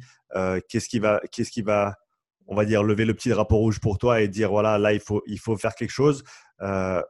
Qu'est-ce 0.69 0.87
qui 0.87 0.99
va, 0.99 1.21
qu'est-ce 1.31 1.51
qui 1.51 1.61
va 1.61 1.97
on 2.51 2.55
va 2.55 2.65
dire, 2.65 2.83
lever 2.83 3.05
le 3.05 3.13
petit 3.13 3.29
drapeau 3.29 3.57
rouge 3.57 3.79
pour 3.79 3.97
toi 3.97 4.21
et 4.21 4.27
dire, 4.27 4.49
voilà, 4.51 4.77
là, 4.77 4.91
il 4.91 4.99
faut, 4.99 5.23
il 5.25 5.39
faut 5.39 5.55
faire 5.55 5.73
quelque 5.73 5.91
chose? 5.91 6.23
Euh, 6.61 7.01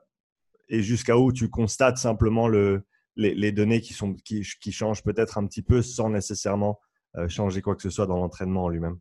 et 0.69 0.83
jusqu'à 0.83 1.17
où 1.17 1.33
tu 1.33 1.49
constates 1.49 1.97
simplement 1.97 2.47
le, 2.47 2.83
les, 3.15 3.51
données 3.51 3.81
qui, 3.81 3.93
sont, 3.93 4.13
qui, 4.13 4.47
qui 4.61 4.71
changent 4.71 5.01
peut-être 5.01 5.39
un 5.39 5.47
petit 5.47 5.63
peu 5.63 5.81
sans 5.81 6.09
nécessairement 6.09 6.79
euh, 7.17 7.27
changer 7.27 7.61
quoi 7.61 7.75
que 7.75 7.81
ce 7.81 7.89
soit 7.89 8.05
dans 8.05 8.17
l'entraînement 8.17 8.65
en 8.65 8.69
lui-même? 8.69 8.99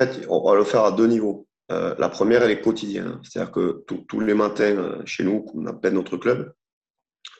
Fait, 0.00 0.26
on 0.28 0.42
va 0.42 0.56
le 0.56 0.64
faire 0.64 0.84
à 0.84 0.92
deux 0.92 1.06
niveaux. 1.06 1.46
Euh, 1.70 1.94
la 1.98 2.08
première, 2.08 2.42
elle 2.42 2.50
est 2.50 2.60
quotidienne. 2.60 3.20
C'est-à-dire 3.22 3.52
que 3.52 3.84
tous 3.86 4.20
les 4.20 4.34
matins, 4.34 5.00
chez 5.04 5.24
nous, 5.24 5.46
on 5.54 5.66
appelle 5.66 5.94
notre 5.94 6.16
club, 6.16 6.52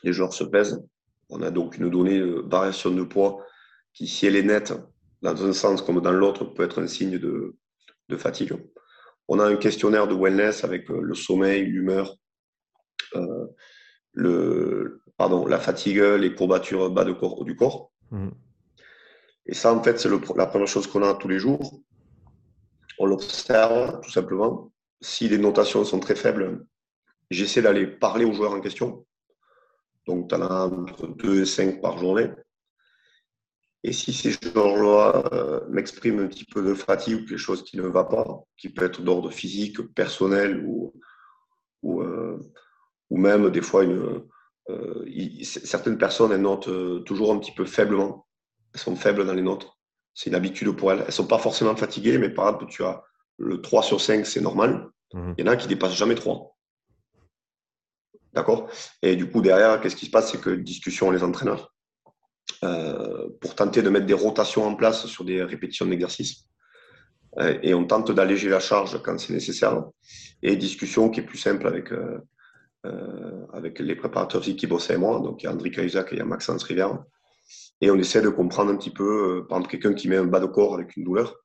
les 0.02 0.12
joueurs 0.12 0.32
se 0.32 0.44
pèsent. 0.44 0.84
On 1.30 1.42
a 1.42 1.50
donc 1.50 1.78
une 1.78 1.90
donnée 1.90 2.18
de 2.18 2.44
variation 2.46 2.90
de 2.90 3.02
poids 3.02 3.44
qui, 3.92 4.06
si 4.06 4.26
elle 4.26 4.36
est 4.36 4.42
nette, 4.42 4.72
dans 5.22 5.44
un 5.44 5.52
sens 5.52 5.82
comme 5.82 6.00
dans 6.00 6.12
l'autre, 6.12 6.44
peut 6.44 6.62
être 6.62 6.80
un 6.80 6.86
signe 6.86 7.18
de, 7.18 7.56
fatigue. 8.16 8.54
On 9.28 9.38
a 9.38 9.44
un 9.44 9.56
questionnaire 9.56 10.08
de 10.08 10.14
wellness 10.14 10.64
avec 10.64 10.90
euh, 10.90 11.00
le 11.00 11.14
sommeil, 11.14 11.64
l'humeur, 11.64 12.16
euh, 13.14 13.46
le, 14.12 15.00
pardon, 15.16 15.46
la 15.46 15.60
fatigue, 15.60 15.98
les 15.98 16.34
courbatures 16.34 16.90
bas 16.90 17.04
de 17.04 17.12
corps, 17.12 17.44
du 17.44 17.54
corps. 17.54 17.92
Mmh. 18.10 18.30
Et 19.46 19.54
ça, 19.54 19.72
en 19.72 19.82
fait, 19.82 19.98
c'est 20.00 20.10
la 20.36 20.46
première 20.46 20.66
chose 20.66 20.88
qu'on 20.88 21.02
a 21.02 21.14
tous 21.14 21.28
les 21.28 21.38
jours. 21.38 21.80
On 23.00 23.06
l'observe 23.06 23.98
tout 24.02 24.10
simplement. 24.10 24.70
Si 25.00 25.26
les 25.26 25.38
notations 25.38 25.84
sont 25.86 26.00
très 26.00 26.14
faibles, 26.14 26.66
j'essaie 27.30 27.62
d'aller 27.62 27.86
parler 27.86 28.26
aux 28.26 28.34
joueurs 28.34 28.52
en 28.52 28.60
question. 28.60 29.06
Donc, 30.06 30.28
tu 30.28 30.34
en 30.34 30.42
as 30.42 30.66
entre 30.66 31.06
2 31.06 31.40
et 31.40 31.46
5 31.46 31.80
par 31.80 31.96
journée. 31.96 32.28
Et 33.84 33.94
si 33.94 34.12
ces 34.12 34.32
joueurs-là 34.32 35.30
euh, 35.32 35.60
m'expriment 35.70 36.20
un 36.20 36.26
petit 36.26 36.44
peu 36.44 36.62
de 36.62 36.74
fatigue 36.74 37.22
ou 37.22 37.26
quelque 37.26 37.38
chose 37.38 37.64
qui 37.64 37.78
ne 37.78 37.86
va 37.86 38.04
pas, 38.04 38.44
qui 38.58 38.68
peut 38.68 38.84
être 38.84 39.00
d'ordre 39.00 39.30
physique, 39.30 39.80
personnel 39.94 40.62
ou, 40.66 40.92
ou, 41.82 42.02
euh, 42.02 42.38
même 43.08 43.48
des 43.48 43.62
fois, 43.62 43.82
euh, 43.82 44.28
certaines 45.42 45.96
personnes, 45.96 46.32
elles 46.32 46.42
notent 46.42 47.04
toujours 47.06 47.32
un 47.32 47.38
petit 47.38 47.52
peu 47.52 47.64
faiblement. 47.64 48.26
Elles 48.74 48.80
sont 48.80 48.94
faibles 48.94 49.24
dans 49.24 49.32
les 49.32 49.40
notes. 49.40 49.79
C'est 50.14 50.30
une 50.30 50.36
habitude 50.36 50.70
pour 50.72 50.92
elles. 50.92 51.00
Elles 51.00 51.06
ne 51.06 51.12
sont 51.12 51.26
pas 51.26 51.38
forcément 51.38 51.76
fatiguées, 51.76 52.18
mais 52.18 52.30
par 52.30 52.48
exemple, 52.48 52.66
tu 52.66 52.84
as 52.84 53.02
le 53.38 53.60
3 53.60 53.82
sur 53.82 54.00
5, 54.00 54.26
c'est 54.26 54.40
normal. 54.40 54.88
Mmh. 55.14 55.32
Il 55.38 55.44
y 55.44 55.48
en 55.48 55.52
a 55.52 55.56
qui 55.56 55.68
dépassent 55.68 55.96
jamais 55.96 56.14
3. 56.14 56.56
D'accord? 58.32 58.70
Et 59.02 59.16
du 59.16 59.28
coup, 59.28 59.40
derrière, 59.40 59.80
qu'est-ce 59.80 59.96
qui 59.96 60.06
se 60.06 60.10
passe? 60.10 60.30
C'est 60.30 60.40
que 60.40 60.50
discussion 60.50 61.10
les 61.10 61.22
entraîneurs. 61.22 61.72
Euh, 62.62 63.28
pour 63.40 63.54
tenter 63.54 63.80
de 63.80 63.88
mettre 63.88 64.06
des 64.06 64.14
rotations 64.14 64.64
en 64.66 64.74
place 64.74 65.06
sur 65.06 65.24
des 65.24 65.42
répétitions 65.42 65.86
d'exercice. 65.86 66.44
Euh, 67.38 67.58
et 67.62 67.72
on 67.74 67.86
tente 67.86 68.12
d'alléger 68.12 68.50
la 68.50 68.60
charge 68.60 69.00
quand 69.02 69.18
c'est 69.18 69.32
nécessaire. 69.32 69.82
Et 70.42 70.56
discussion 70.56 71.10
qui 71.10 71.20
est 71.20 71.24
plus 71.24 71.38
simple 71.38 71.66
avec, 71.66 71.90
euh, 71.92 72.18
avec 73.52 73.78
les 73.78 73.94
préparateurs 73.94 74.42
qui 74.42 74.66
bossent 74.66 74.90
avec 74.90 75.00
moi. 75.00 75.20
Donc 75.20 75.42
il 75.42 75.46
y 75.46 75.48
a 75.48 75.52
André 75.52 75.70
Cahuzac 75.70 76.12
et 76.12 76.16
il 76.16 76.18
y 76.18 76.22
a 76.22 76.26
Maxence 76.26 76.62
Rivière. 76.64 76.98
Et 77.80 77.90
on 77.90 77.96
essaie 77.96 78.22
de 78.22 78.28
comprendre 78.28 78.70
un 78.70 78.76
petit 78.76 78.90
peu, 78.90 79.46
par 79.48 79.58
exemple, 79.58 79.70
quelqu'un 79.72 79.94
qui 79.94 80.08
met 80.08 80.16
un 80.16 80.26
bas 80.26 80.40
de 80.40 80.46
corps 80.46 80.74
avec 80.74 80.96
une 80.96 81.04
douleur. 81.04 81.36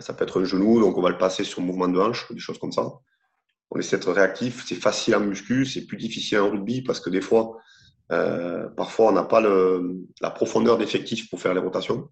ça 0.00 0.12
peut 0.14 0.24
être 0.24 0.40
un 0.40 0.44
genou, 0.44 0.80
donc 0.80 0.98
on 0.98 1.02
va 1.02 1.10
le 1.10 1.18
passer 1.18 1.44
sur 1.44 1.62
mouvement 1.62 1.88
de 1.88 1.98
hanche, 1.98 2.30
des 2.30 2.40
choses 2.40 2.58
comme 2.58 2.72
ça. 2.72 2.92
On 3.70 3.78
essaie 3.78 3.96
d'être 3.96 4.12
réactif. 4.12 4.64
C'est 4.66 4.74
facile 4.74 5.16
en 5.16 5.20
muscu, 5.20 5.64
c'est 5.64 5.86
plus 5.86 5.96
difficile 5.96 6.40
en 6.40 6.50
rugby 6.50 6.82
parce 6.82 7.00
que 7.00 7.08
des 7.08 7.22
fois, 7.22 7.56
euh, 8.12 8.68
parfois, 8.68 9.08
on 9.08 9.12
n'a 9.12 9.24
pas 9.24 9.40
la 9.40 10.30
profondeur 10.30 10.76
d'effectifs 10.76 11.30
pour 11.30 11.40
faire 11.40 11.54
les 11.54 11.60
rotations. 11.60 12.10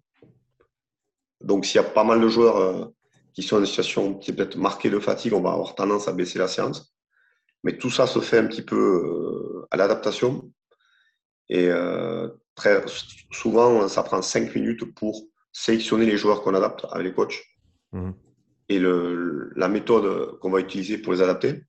Donc, 1.41 1.65
s'il 1.65 1.75
y 1.75 1.83
a 1.83 1.87
pas 1.87 2.03
mal 2.03 2.19
de 2.19 2.27
joueurs 2.27 2.57
euh, 2.57 2.85
qui 3.33 3.43
sont 3.43 3.61
en 3.61 3.65
situation 3.65 4.15
qui 4.15 4.31
est 4.31 4.33
peut-être 4.33 4.57
marquée 4.57 4.89
de 4.89 4.99
fatigue, 4.99 5.33
on 5.33 5.41
va 5.41 5.51
avoir 5.51 5.75
tendance 5.75 6.07
à 6.07 6.13
baisser 6.13 6.39
la 6.39 6.47
séance. 6.47 6.95
Mais 7.63 7.77
tout 7.77 7.91
ça 7.91 8.07
se 8.07 8.19
fait 8.19 8.39
un 8.39 8.47
petit 8.47 8.63
peu 8.63 8.75
euh, 8.75 9.67
à 9.69 9.77
l'adaptation. 9.77 10.51
Et 11.49 11.69
très 12.55 12.83
souvent, 13.31 13.87
ça 13.87 14.03
prend 14.03 14.21
cinq 14.21 14.55
minutes 14.55 14.93
pour 14.95 15.23
sélectionner 15.51 16.05
les 16.05 16.17
joueurs 16.17 16.41
qu'on 16.41 16.53
adapte 16.53 16.85
avec 16.91 17.07
les 17.07 17.13
coachs. 17.13 17.43
Mmh. 17.91 18.11
Et 18.69 18.79
la 18.79 19.67
méthode 19.67 20.39
qu'on 20.39 20.49
va 20.49 20.61
utiliser 20.61 20.97
pour 20.97 21.11
les 21.11 21.21
adapter, 21.21 21.63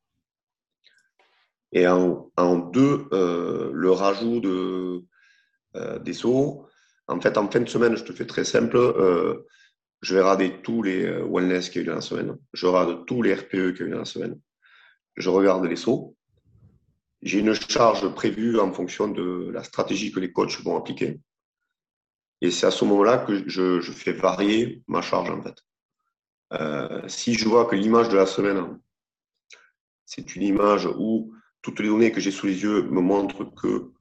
et 1.73 1.87
en, 1.89 2.31
deux, 2.73 3.07
euh, 3.13 3.71
le 3.73 3.91
rajout 3.91 4.41
de, 4.41 5.03
euh, 5.77 5.99
des 5.99 6.13
sauts. 6.13 6.67
En 7.09 7.19
fait, 7.21 7.37
en 7.39 7.51
fin 7.51 7.61
de 7.61 7.69
semaine, 7.69 7.97
je 7.97 8.05
te 8.05 8.13
fais 8.13 8.27
très 8.27 8.45
simple. 8.45 8.77
Euh, 8.77 9.47
je 10.03 10.15
vais 10.15 10.21
rader 10.21 10.61
tous 10.63 10.83
les 10.83 11.11
wellness 11.23 11.71
qu'il 11.71 11.81
y 11.81 11.85
a 11.85 11.87
eu 11.87 11.89
dans 11.89 11.95
la 11.95 12.01
semaine. 12.03 12.37
Je 12.53 12.67
rade 12.67 13.07
tous 13.07 13.23
les 13.23 13.35
RPE 13.35 13.73
qu'il 13.73 13.81
y 13.81 13.83
a 13.83 13.87
eu 13.87 13.91
dans 13.91 13.99
la 13.99 14.05
semaine. 14.05 14.39
Je 15.17 15.31
regarde 15.31 15.65
les 15.65 15.77
sauts. 15.77 16.15
J'ai 17.23 17.39
une 17.39 17.55
charge 17.55 18.09
prévue 18.15 18.59
en 18.59 18.73
fonction 18.73 19.09
de 19.09 19.51
la 19.53 19.63
stratégie 19.63 20.13
que 20.13 20.21
les 20.21 20.33
coachs 20.33 20.61
vont 20.63 20.77
appliquer. 20.77 21.21
Et 22.41 22.51
c'est 22.51 22.67
à 22.67 22.73
ce 22.73 22.85
moment-là 22.85 23.19
que 23.19 23.49
je, 23.49 23.81
fais 23.81 24.13
varier 24.13 24.83
ma 24.89 25.03
charge, 25.03 25.31
en 25.31 25.41
fait. 25.41 25.63
si 27.09 27.35
je 27.35 27.49
vois 27.49 27.67
que 27.67 27.77
l'image 27.77 28.09
de 28.09 28.17
la 28.17 28.27
semaine, 28.27 28.79
c'est 30.05 30.35
une 30.37 30.43
image 30.43 30.87
où 30.87 31.33
toutes 31.63 31.79
les 31.81 31.89
données 31.89 32.13
que 32.13 32.21
j'ai 32.21 32.33
sous 32.33 32.47
les 32.47 32.63
yeux 32.63 32.83
me 32.83 33.01
montrent 33.01 33.45
que 33.55 33.93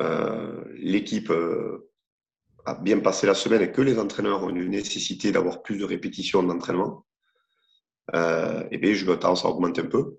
euh, 0.00 0.64
l'équipe 0.74 1.30
euh, 1.30 1.90
a 2.64 2.74
bien 2.74 3.00
passé 3.00 3.26
la 3.26 3.34
semaine 3.34 3.62
et 3.62 3.70
que 3.70 3.82
les 3.82 3.98
entraîneurs 3.98 4.42
ont 4.42 4.48
une 4.48 4.70
nécessité 4.70 5.30
d'avoir 5.30 5.62
plus 5.62 5.78
de 5.78 5.84
répétitions 5.84 6.42
d'entraînement, 6.42 7.06
euh, 8.14 8.64
eh 8.70 8.78
bien, 8.78 8.94
je 8.94 9.04
vais 9.04 9.18
tendance 9.18 9.44
à 9.44 9.48
augmenter 9.48 9.82
un 9.82 9.86
peu. 9.86 10.18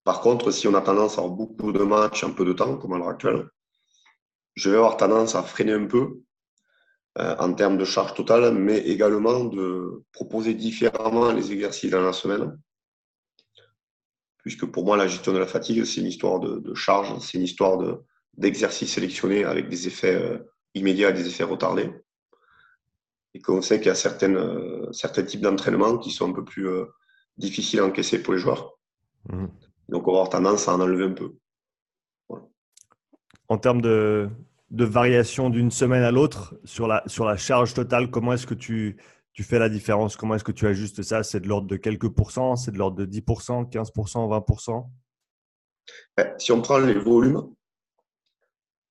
Euh, 0.00 0.04
par 0.04 0.20
contre, 0.20 0.50
si 0.50 0.68
on 0.68 0.74
a 0.74 0.80
tendance 0.80 1.18
à 1.18 1.22
avoir 1.22 1.34
beaucoup 1.34 1.72
de 1.72 1.82
matchs 1.82 2.24
en 2.24 2.32
peu 2.32 2.44
de 2.44 2.52
temps, 2.52 2.76
comme 2.76 2.92
à 2.92 2.98
l'heure 2.98 3.08
actuelle, 3.08 3.48
je 4.54 4.70
vais 4.70 4.76
avoir 4.76 4.96
tendance 4.96 5.34
à 5.34 5.42
freiner 5.42 5.72
un 5.72 5.86
peu 5.86 6.20
en 7.16 7.52
termes 7.54 7.76
de 7.76 7.84
charge 7.84 8.14
totale, 8.14 8.54
mais 8.54 8.78
également 8.78 9.44
de 9.44 10.04
proposer 10.12 10.54
différemment 10.54 11.32
les 11.32 11.52
exercices 11.52 11.90
dans 11.90 12.02
la 12.02 12.12
semaine 12.12 12.56
puisque 14.42 14.66
pour 14.66 14.84
moi, 14.84 14.96
la 14.96 15.06
gestion 15.06 15.32
de 15.32 15.38
la 15.38 15.46
fatigue, 15.46 15.84
c'est 15.84 16.00
une 16.00 16.06
histoire 16.06 16.40
de, 16.40 16.74
charge, 16.74 17.18
c'est 17.20 17.38
une 17.38 17.44
histoire 17.44 17.78
d'exercice 18.36 18.92
sélectionné 18.92 19.44
avec 19.44 19.68
des 19.68 19.86
effets 19.86 20.14
euh, 20.14 20.38
immédiats 20.74 21.12
des 21.12 21.26
effets 21.26 21.44
retardés. 21.44 21.90
Et 23.34 23.40
qu'on 23.40 23.62
sait 23.62 23.78
qu'il 23.80 23.92
y 23.92 23.94
a 23.94 24.22
euh, 24.22 24.92
certains 24.92 25.22
types 25.22 25.40
d'entraînement 25.40 25.98
qui 25.98 26.10
sont 26.10 26.30
un 26.30 26.32
peu 26.32 26.44
plus 26.44 26.68
euh, 26.68 26.86
difficiles 27.36 27.80
à 27.80 27.86
encaisser 27.86 28.22
pour 28.22 28.34
les 28.34 28.40
joueurs. 28.40 28.72
Mmh. 29.28 29.46
Donc, 29.90 30.06
on 30.06 30.12
va 30.12 30.18
avoir 30.18 30.30
tendance 30.30 30.68
à 30.68 30.74
en 30.74 30.80
enlever 30.80 31.04
un 31.04 31.12
peu. 31.12 31.32
En 33.48 33.58
termes 33.58 33.80
de, 33.80 34.30
de 34.70 34.84
variation 34.84 35.50
d'une 35.50 35.72
semaine 35.72 36.04
à 36.04 36.12
l'autre 36.12 36.54
sur 36.64 36.86
la, 36.86 37.02
sur 37.06 37.24
la 37.24 37.36
charge 37.36 37.74
totale, 37.74 38.10
comment 38.10 38.32
est-ce 38.32 38.46
que 38.46 38.54
tu, 38.54 38.96
tu 39.32 39.42
fais 39.42 39.58
la 39.58 39.68
différence? 39.68 40.16
Comment 40.16 40.36
est-ce 40.36 40.44
que 40.44 40.52
tu 40.52 40.66
ajustes 40.68 41.02
ça? 41.02 41.24
C'est 41.24 41.40
de 41.40 41.48
l'ordre 41.48 41.66
de 41.66 41.76
quelques 41.76 42.08
pourcents? 42.08 42.54
C'est 42.54 42.70
de 42.70 42.78
l'ordre 42.78 42.96
de 42.96 43.06
10%, 43.06 43.68
15%, 43.68 44.88
20% 46.16 46.28
Si 46.38 46.52
on 46.52 46.62
prend 46.62 46.78
les 46.78 46.94
volumes, 46.94 47.42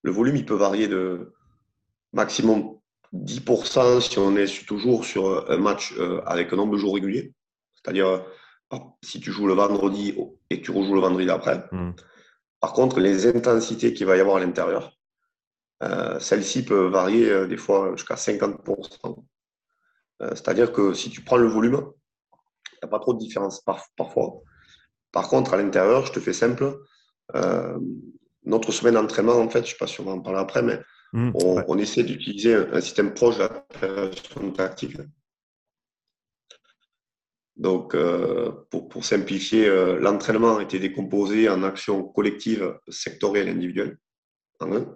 le 0.02 0.12
volume, 0.12 0.36
il 0.36 0.46
peut 0.46 0.56
varier 0.56 0.90
de 0.90 1.34
maximum 2.12 2.78
10% 3.14 4.02
si 4.02 4.20
on 4.20 4.36
est 4.36 4.66
toujours 4.66 5.06
sur 5.06 5.50
un 5.50 5.58
match 5.58 5.94
euh, 5.98 6.22
avec 6.26 6.52
un 6.52 6.58
nombre 6.58 6.74
de 6.74 6.78
jours 6.78 6.96
réguliers. 6.96 7.34
C'est-à-dire, 7.76 8.26
si 9.04 9.20
tu 9.20 9.32
joues 9.32 9.48
le 9.48 9.54
vendredi 9.54 10.16
et 10.50 10.62
tu 10.62 10.72
rejoues 10.72 10.94
le 10.94 11.02
vendredi 11.02 11.26
d'après. 11.26 11.66
Hmm. 11.72 11.92
Par 12.60 12.74
contre, 12.74 13.00
les 13.00 13.28
intensités 13.28 13.94
qu'il 13.94 14.06
va 14.06 14.18
y 14.18 14.20
avoir 14.20 14.38
à 14.38 14.40
l'intérieur, 14.40 14.92
euh, 15.84 16.20
celles-ci 16.20 16.66
peuvent 16.66 16.92
varier 16.92 17.48
des 17.48 17.58
fois 17.58 17.96
jusqu'à 17.96 18.16
50%. 18.16 19.24
Euh, 20.22 20.30
c'est-à-dire 20.32 20.74
que 20.74 20.94
si 20.94 21.10
tu 21.10 21.22
prends 21.22 21.38
le 21.38 21.48
volume, 21.48 21.82
il 22.74 22.80
n'y 22.84 22.88
a 22.88 22.88
pas 22.88 23.00
trop 23.00 23.14
de 23.14 23.20
différence 23.20 23.64
parfois. 23.96 24.42
Par 25.12 25.30
contre, 25.30 25.54
à 25.54 25.58
l'intérieur, 25.58 26.06
je 26.06 26.12
te 26.12 26.20
fais 26.20 26.34
simple. 26.34 26.78
notre 28.44 28.72
semaine 28.72 28.96
d'entraînement, 28.96 29.38
en 29.38 29.50
fait, 29.50 29.60
je 29.60 29.64
ne 29.64 29.70
sais 29.72 29.78
pas 29.78 29.88
si 29.88 30.02
on 30.02 30.06
va 30.06 30.12
en 30.12 30.22
parler 30.22 30.40
après, 30.40 30.62
mais 30.62 30.80
mmh, 31.14 31.32
on, 31.68 31.78
essaie 31.78 32.04
d'utiliser 32.04 32.56
un, 32.56 32.82
système 32.82 33.14
proche 33.14 33.38
de 33.38 33.44
la 33.44 34.52
tactique. 34.56 34.98
Donc, 37.60 37.96
pour, 38.70 39.06
simplifier, 39.06 39.68
l'entraînement 40.00 40.58
a 40.58 40.64
été 40.64 40.80
décomposé 40.80 41.50
en 41.50 41.62
actions 41.64 42.04
collectives, 42.04 42.80
sectorielles 42.88 43.50
individuelles. 43.50 43.98
En 44.62 44.76
un. 44.76 44.96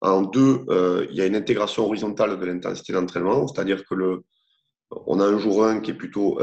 En 0.00 0.22
deux, 0.22 0.64
il 1.10 1.14
y 1.14 1.20
a 1.20 1.26
une 1.26 1.36
intégration 1.36 1.84
horizontale 1.84 2.40
de 2.40 2.46
l'intensité 2.46 2.94
d'entraînement, 2.94 3.46
c'est-à-dire 3.46 3.84
que 3.84 3.94
le, 3.94 4.24
on 4.90 5.20
a 5.20 5.26
un 5.26 5.38
jour 5.38 5.64
1 5.64 5.80
qui 5.80 5.90
est 5.90 5.94
plutôt 5.94 6.40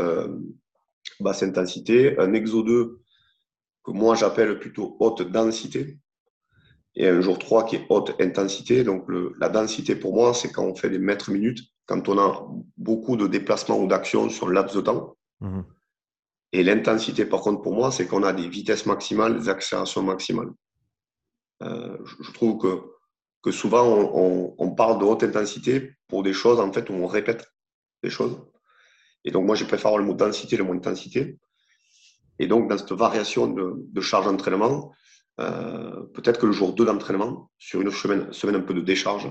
basse 1.20 1.44
intensité, 1.44 2.18
un 2.20 2.34
exo 2.34 2.64
2 2.64 3.00
que 3.84 3.92
moi 3.92 4.16
j'appelle 4.16 4.60
plutôt 4.60 4.98
haute 5.00 5.22
densité, 5.32 6.00
et 6.96 7.08
un 7.08 7.22
jour 7.22 7.38
3 7.38 7.66
qui 7.66 7.76
est 7.78 7.86
haute 7.90 8.16
intensité. 8.20 8.84
Donc 8.84 9.06
la 9.40 9.50
densité 9.50 9.96
pour 9.96 10.16
moi, 10.16 10.34
c'est 10.34 10.52
quand 10.52 10.66
on 10.66 10.76
fait 10.76 10.90
des 10.90 11.00
mètres 11.00 11.32
minutes, 11.32 11.62
quand 11.86 12.10
on 12.10 12.17
a 12.17 12.48
beaucoup 12.78 13.15
de 13.15 13.28
déplacements 13.28 13.80
ou 13.80 13.88
d'actions 13.88 14.30
sur 14.30 14.48
le 14.48 14.54
laps 14.54 14.76
de 14.76 14.82
temps. 14.82 15.15
Mmh. 15.41 15.62
Et 16.52 16.63
l'intensité, 16.63 17.26
par 17.26 17.41
contre, 17.41 17.62
pour 17.62 17.74
moi, 17.74 17.91
c'est 17.91 18.08
qu'on 18.08 18.24
a 18.24 18.34
des 18.34 18.48
vitesses 18.48 18.86
maximales, 18.86 19.38
des 19.38 19.50
accélérations 19.50 20.04
maximales. 20.04 20.50
Euh, 21.63 21.98
je 22.21 22.32
trouve 22.32 22.58
que, 22.58 22.82
que 23.43 23.52
souvent, 23.52 23.86
on, 23.86 24.56
on, 24.58 24.71
parle 24.71 25.00
de 25.00 25.06
haute 25.06 25.24
intensité 25.24 25.95
pour 26.08 26.24
des 26.24 26.34
choses, 26.34 26.60
en 26.60 26.71
fait, 26.71 26.89
où 26.89 26.93
on 26.93 27.08
répète 27.08 27.52
des 28.04 28.10
choses. 28.10 28.38
Et 29.24 29.32
donc, 29.32 29.45
moi, 29.45 29.56
je 29.56 29.65
préfère 29.65 29.98
le 29.98 30.06
mot 30.06 30.13
densité, 30.13 30.56
le 30.58 30.63
mot 30.63 30.74
intensité. 30.74 31.38
Et 32.39 32.48
donc, 32.48 32.69
dans 32.69 32.78
cette 32.78 32.91
variation 32.91 33.48
de, 33.48 34.02
charge 34.02 34.26
d'entraînement, 34.26 34.93
euh, 35.39 36.04
peut-être 36.13 36.39
que 36.39 36.45
le 36.45 36.52
jour 36.52 36.74
2 36.74 36.86
d'entraînement, 36.86 37.52
sur 37.58 37.82
une 37.82 37.91
semaine, 37.91 38.32
semaine 38.32 38.56
un 38.56 38.62
peu 38.62 38.74
de 38.74 38.82
décharge, 38.82 39.30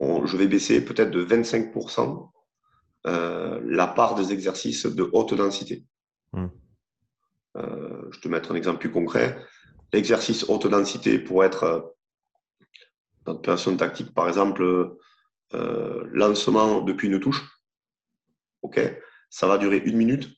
je 0.00 0.36
vais 0.36 0.46
baisser 0.46 0.84
peut-être 0.84 1.10
de 1.10 1.24
25% 1.24 2.30
euh, 3.06 3.60
la 3.64 3.86
part 3.86 4.14
des 4.14 4.32
exercices 4.32 4.86
de 4.86 5.08
haute 5.12 5.34
densité. 5.34 5.84
Hmm. 6.32 6.48
Euh, 7.56 8.08
je 8.10 8.20
te 8.20 8.28
mettre 8.28 8.52
un 8.52 8.54
exemple 8.54 8.78
plus 8.78 8.92
concret. 8.92 9.38
L'exercice 9.92 10.44
haute 10.48 10.66
densité 10.66 11.18
pour 11.18 11.44
être 11.44 11.94
dans 13.24 13.32
une 13.32 13.38
opération 13.38 13.76
tactique, 13.76 14.14
par 14.14 14.28
exemple, 14.28 14.96
lancement 15.52 16.82
depuis 16.82 17.08
une 17.08 17.20
touche 17.20 17.42
OK 18.62 18.80
Ça 19.30 19.46
va 19.46 19.58
durer 19.58 19.78
une 19.78 19.96
minute. 19.96 20.28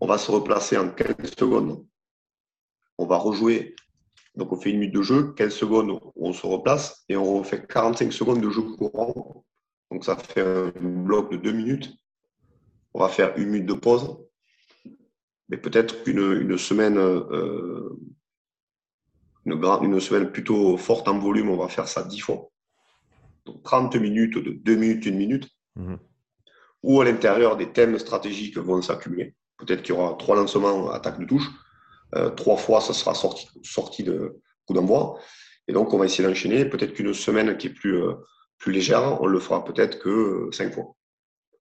On 0.00 0.06
va 0.06 0.18
se 0.18 0.30
replacer 0.30 0.76
en 0.76 0.90
15 0.90 1.34
secondes. 1.38 1.86
On 2.98 3.06
va 3.06 3.16
rejouer. 3.16 3.74
Donc, 4.36 4.52
on 4.52 4.56
fait 4.56 4.70
une 4.70 4.78
minute 4.78 4.94
de 4.94 5.02
jeu, 5.02 5.32
15 5.32 5.52
secondes, 5.52 6.00
on 6.16 6.32
se 6.32 6.46
replace 6.46 7.04
et 7.08 7.16
on 7.16 7.38
refait 7.38 7.64
45 7.66 8.12
secondes 8.12 8.40
de 8.40 8.50
jeu 8.50 8.62
courant. 8.62 9.44
Donc, 9.90 10.04
ça 10.04 10.16
fait 10.16 10.40
un 10.40 10.70
bloc 10.80 11.32
de 11.32 11.36
deux 11.36 11.52
minutes. 11.52 11.92
On 12.94 13.00
va 13.00 13.08
faire 13.08 13.36
une 13.36 13.48
minute 13.48 13.66
de 13.66 13.74
pause. 13.74 14.18
Mais 15.48 15.56
peut-être 15.56 15.96
une, 16.06 16.56
semaine, 16.56 16.96
euh, 16.96 17.88
une, 19.44 19.52
une, 19.82 20.00
semaine 20.00 20.30
plutôt 20.30 20.76
forte 20.76 21.08
en 21.08 21.18
volume, 21.18 21.50
on 21.50 21.56
va 21.56 21.68
faire 21.68 21.88
ça 21.88 22.04
10 22.04 22.20
fois. 22.20 22.50
Donc 23.46 23.62
30 23.64 23.96
minutes 23.96 24.38
de 24.38 24.52
2 24.52 24.76
minutes, 24.76 25.06
1 25.06 25.10
minute. 25.10 25.48
Mmh 25.74 25.96
ou 26.82 27.00
à 27.00 27.04
l'intérieur 27.04 27.56
des 27.56 27.72
thèmes 27.72 27.98
stratégiques 27.98 28.56
vont 28.56 28.80
s'accumuler. 28.82 29.34
Peut-être 29.58 29.82
qu'il 29.82 29.94
y 29.94 29.98
aura 29.98 30.16
trois 30.16 30.36
lancements 30.36 30.90
attaque 30.90 31.20
de 31.20 31.26
touche. 31.26 31.46
Euh, 32.16 32.30
trois 32.30 32.56
fois, 32.56 32.80
ça 32.80 32.92
sera 32.92 33.14
sorti, 33.14 33.48
sorti 33.62 34.02
de 34.02 34.40
coup 34.66 34.74
d'envoi. 34.74 35.18
Et 35.68 35.72
donc, 35.72 35.92
on 35.94 35.98
va 35.98 36.06
essayer 36.06 36.26
d'enchaîner. 36.26 36.64
Peut-être 36.64 36.92
qu'une 36.94 37.14
semaine 37.14 37.56
qui 37.56 37.68
est 37.68 37.74
plus, 37.74 37.96
euh, 37.96 38.14
plus 38.58 38.72
légère, 38.72 39.20
on 39.20 39.26
le 39.26 39.38
fera 39.38 39.64
peut-être 39.64 39.98
que 39.98 40.08
euh, 40.08 40.52
cinq 40.52 40.74
fois. 40.74 40.94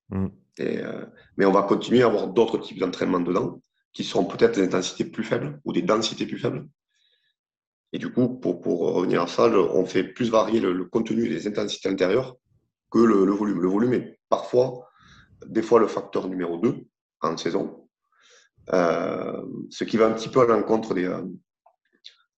Mm. 0.10 0.28
Et, 0.58 0.82
mais 1.38 1.46
on 1.46 1.54
va 1.54 1.62
continuer 1.62 2.02
à 2.02 2.08
avoir 2.08 2.28
d'autres 2.28 2.58
types 2.58 2.80
d'entraînement 2.80 3.22
dedans, 3.22 3.62
qui 3.94 4.04
seront 4.04 4.26
peut-être 4.26 4.56
des 4.56 4.66
intensités 4.66 5.06
plus 5.06 5.24
faibles 5.24 5.62
ou 5.64 5.72
des 5.72 5.82
densités 5.82 6.26
plus 6.26 6.38
faibles. 6.38 6.68
Et 7.94 7.98
du 7.98 8.12
coup, 8.12 8.28
pour, 8.28 8.60
pour 8.60 8.94
revenir 8.94 9.22
à 9.22 9.28
ça, 9.28 9.48
on 9.48 9.86
fait 9.86 10.04
plus 10.04 10.30
varier 10.30 10.60
le, 10.60 10.84
contenu 10.84 11.30
des 11.30 11.48
intensités 11.48 11.88
intérieures 11.88 12.36
que 12.92 13.00
le, 13.00 13.24
le 13.24 13.32
volume. 13.32 13.62
Le 13.62 13.70
volume 13.70 13.94
est 13.94 14.20
parfois 14.28 14.90
des 15.46 15.62
fois 15.62 15.80
le 15.80 15.88
facteur 15.88 16.28
numéro 16.28 16.58
2 16.58 16.86
en 17.22 17.38
saison. 17.38 17.79
Euh, 18.74 19.42
ce 19.70 19.84
qui 19.84 19.98
va 19.98 20.08
un 20.08 20.14
petit 20.14 20.30
peu 20.30 20.42
à 20.42 20.46
l'encontre 20.46 20.94
des, 20.94 21.06
euh, 21.06 21.24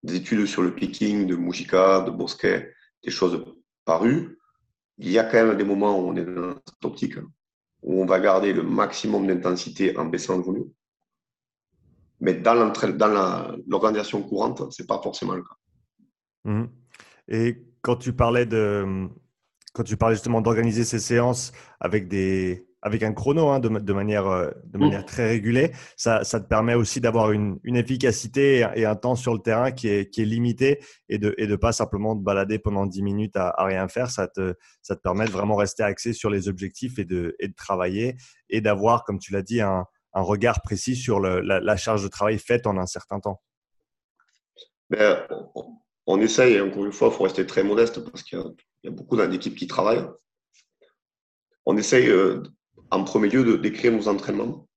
des, 0.03 0.15
études 0.15 0.45
sur 0.45 0.61
le 0.61 0.73
picking 0.73 1.27
de 1.27 1.35
Mujica, 1.35 2.01
de 2.01 2.11
Bosquet, 2.11 2.73
des 3.03 3.11
choses 3.11 3.43
parues. 3.85 4.39
Il 4.97 5.09
y 5.11 5.19
a 5.19 5.23
quand 5.23 5.45
même 5.45 5.57
des 5.57 5.63
moments 5.63 5.99
où 5.99 6.09
on 6.09 6.15
est 6.15 6.23
dans 6.23 6.53
cette 6.65 6.85
optique, 6.85 7.17
où 7.81 8.01
on 8.01 8.05
va 8.05 8.19
garder 8.19 8.53
le 8.53 8.63
maximum 8.63 9.27
d'intensité 9.27 9.97
en 9.97 10.05
baissant 10.05 10.37
le 10.37 10.43
volume. 10.43 10.71
Mais 12.19 12.35
dans 12.35 12.71
l'organisation 13.67 14.21
courante, 14.21 14.71
ce 14.71 14.81
n'est 14.81 14.87
pas 14.87 15.01
forcément 15.01 15.33
le 15.33 15.41
cas. 15.41 15.55
Mmh. 16.45 16.65
Et 17.27 17.65
quand 17.81 17.95
tu 17.95 18.13
parlais 18.13 18.45
de, 18.45 19.09
quand 19.73 19.83
tu 19.83 19.97
parlais 19.97 20.15
justement 20.15 20.41
d'organiser 20.41 20.83
ces 20.83 20.99
séances 20.99 21.51
avec 21.79 22.07
des, 22.07 22.67
avec 22.81 23.03
un 23.03 23.13
chrono 23.13 23.49
hein, 23.49 23.59
de, 23.59 23.69
de, 23.69 23.93
manière, 23.93 24.27
euh, 24.27 24.49
de 24.65 24.77
mmh. 24.77 24.81
manière 24.81 25.05
très 25.05 25.27
régulée, 25.27 25.71
ça, 25.95 26.23
ça 26.23 26.39
te 26.39 26.47
permet 26.47 26.73
aussi 26.73 26.99
d'avoir 26.99 27.31
une, 27.31 27.59
une, 27.63 27.75
efficacité 27.75 28.67
et 28.75 28.85
un 28.85 28.95
temps 28.95 29.15
sur 29.15 29.33
le 29.33 29.39
terrain 29.39 29.71
qui 29.71 29.87
est, 29.87 30.09
qui 30.09 30.21
est 30.21 30.25
limité 30.25 30.83
et 31.07 31.17
de 31.17 31.29
ne 31.29 31.33
et 31.37 31.47
de 31.47 31.55
pas 31.55 31.71
simplement 31.71 32.15
te 32.15 32.23
balader 32.23 32.57
pendant 32.59 32.85
10 32.85 33.03
minutes 33.03 33.35
à, 33.35 33.49
à, 33.49 33.65
rien 33.65 33.87
faire. 33.87 34.09
Ça 34.09 34.27
te, 34.27 34.55
ça 34.81 34.95
te 34.95 35.01
permet 35.01 35.25
de 35.25 35.31
vraiment 35.31 35.55
rester 35.55 35.83
axé 35.83 36.13
sur 36.13 36.29
les 36.29 36.47
objectifs 36.47 36.97
et 36.97 37.05
de, 37.05 37.35
et 37.39 37.47
de 37.47 37.53
travailler 37.53 38.15
et 38.49 38.61
d'avoir, 38.61 39.03
comme 39.03 39.19
tu 39.19 39.31
l'as 39.31 39.43
dit, 39.43 39.61
un, 39.61 39.85
un, 40.13 40.21
regard 40.21 40.61
précis 40.61 40.95
sur 40.95 41.19
le, 41.19 41.39
la, 41.41 41.59
la, 41.59 41.77
charge 41.77 42.03
de 42.03 42.07
travail 42.07 42.39
faite 42.39 42.65
en 42.65 42.77
un 42.77 42.87
certain 42.87 43.19
temps. 43.19 43.41
Ben, 44.89 45.25
on, 46.07 46.19
essaye, 46.19 46.59
encore 46.59 46.85
une 46.85 46.91
fois, 46.91 47.09
il 47.09 47.13
faut 47.13 47.23
rester 47.23 47.45
très 47.45 47.63
modeste 47.63 48.03
parce 48.03 48.23
qu'il 48.23 48.39
y, 48.39 48.87
y, 48.87 48.89
a 48.89 48.91
beaucoup 48.91 49.15
d'équipes 49.15 49.55
qui 49.55 49.67
travaillent. 49.67 50.05
On 51.65 51.77
essaye 51.77 52.09
euh, 52.09 52.41
en 52.91 53.03
premier 53.03 53.29
lieu 53.29 53.43
de 53.43 53.55
décrire 53.55 53.91
nos 53.93 54.07
entraînements 54.07 54.67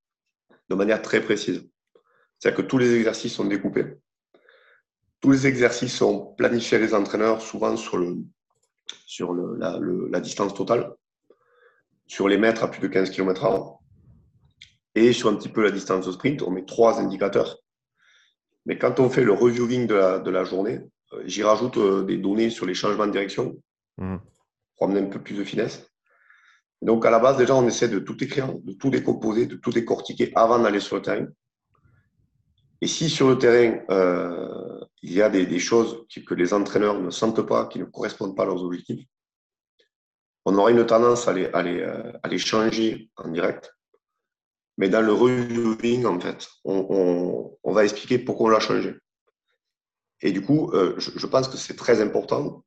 de 0.68 0.74
manière 0.74 1.02
très 1.02 1.20
précise. 1.20 1.68
C'est-à-dire 2.38 2.62
que 2.62 2.68
tous 2.68 2.78
les 2.78 2.94
exercices 2.94 3.34
sont 3.34 3.44
découpés. 3.44 3.96
Tous 5.20 5.30
les 5.30 5.46
exercices 5.46 5.94
sont 5.94 6.34
planifiés 6.36 6.78
les 6.78 6.94
entraîneurs 6.94 7.40
souvent 7.40 7.76
sur, 7.76 7.96
le, 7.96 8.18
sur 9.06 9.32
le, 9.32 9.58
la, 10.10 10.20
distance 10.20 10.54
totale, 10.54 10.94
sur 12.06 12.28
les 12.28 12.38
mètres 12.38 12.62
à 12.62 12.70
plus 12.70 12.80
de 12.80 12.88
15 12.88 13.10
km/h 13.10 13.78
et 14.94 15.12
sur 15.12 15.28
un 15.28 15.34
petit 15.34 15.48
peu 15.48 15.62
la 15.62 15.70
distance 15.70 16.06
de 16.06 16.12
sprint. 16.12 16.42
On 16.42 16.50
met 16.50 16.64
trois 16.64 17.00
indicateurs. 17.00 17.58
Mais 18.66 18.78
quand 18.78 19.00
on 19.00 19.10
fait 19.10 19.24
le 19.24 19.32
reviewing 19.32 19.86
de 19.86 19.94
la, 19.94 20.18
de 20.18 20.30
la 20.30 20.44
journée, 20.44 20.80
euh, 21.12 21.22
j'y 21.26 21.42
rajoute 21.42 21.76
euh, 21.78 22.04
des 22.04 22.16
données 22.16 22.50
sur 22.50 22.66
les 22.66 22.74
changements 22.74 23.06
de 23.06 23.12
direction 23.12 23.56
mmh. 23.98 24.16
pour 24.76 24.86
amener 24.86 25.00
un 25.00 25.10
peu 25.10 25.22
plus 25.22 25.36
de 25.36 25.44
finesse. 25.44 25.90
Donc, 26.84 27.06
à 27.06 27.10
la 27.10 27.18
base, 27.18 27.38
déjà, 27.38 27.54
on 27.54 27.66
essaie 27.66 27.88
de 27.88 27.98
tout 27.98 28.22
écrire, 28.22 28.52
de 28.62 28.74
tout 28.74 28.90
décomposer, 28.90 29.46
de 29.46 29.56
tout 29.56 29.70
décortiquer 29.70 30.32
avant 30.34 30.58
d'aller 30.58 30.80
sur 30.80 30.96
le 30.96 31.02
terrain. 31.02 31.26
Et 32.82 32.86
si 32.86 33.08
sur 33.08 33.28
le 33.30 33.38
terrain, 33.38 33.80
euh, 33.90 34.80
il 35.00 35.14
y 35.14 35.22
a 35.22 35.30
des, 35.30 35.58
choses 35.58 36.06
que 36.26 36.34
les 36.34 36.52
entraîneurs 36.52 37.00
ne 37.00 37.08
sentent 37.08 37.46
pas, 37.46 37.66
qui 37.68 37.78
ne 37.78 37.84
correspondent 37.84 38.36
pas 38.36 38.42
à 38.42 38.46
leurs 38.46 38.62
objectifs, 38.62 39.06
on 40.44 40.58
aura 40.58 40.70
une 40.70 40.84
tendance 40.84 41.26
euh, 41.28 42.12
à 42.22 42.28
les 42.28 42.38
changer 42.38 43.10
en 43.16 43.28
direct. 43.28 43.74
Mais 44.76 44.88
dans 44.88 45.00
le 45.00 45.12
reviewing, 45.12 46.04
en 46.04 46.18
fait, 46.20 46.48
on, 46.64 47.56
va 47.64 47.84
expliquer 47.84 48.18
pourquoi 48.18 48.46
on 48.46 48.50
l'a 48.50 48.60
changé. 48.60 48.94
Et 50.20 50.32
du 50.32 50.42
coup, 50.42 50.70
euh, 50.72 50.94
je, 50.98 51.26
pense 51.26 51.48
que 51.48 51.56
c'est 51.56 51.76
très 51.76 52.00
important 52.00 52.63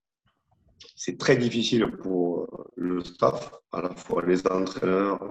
c'est 0.95 1.17
très 1.17 1.37
difficile 1.37 1.91
pour 1.97 2.41
euh, 2.41 2.47
le 2.75 3.03
staff, 3.03 3.51
à 3.71 3.81
la 3.81 3.95
fois 3.95 4.25
les 4.25 4.45
entraîneurs 4.47 5.21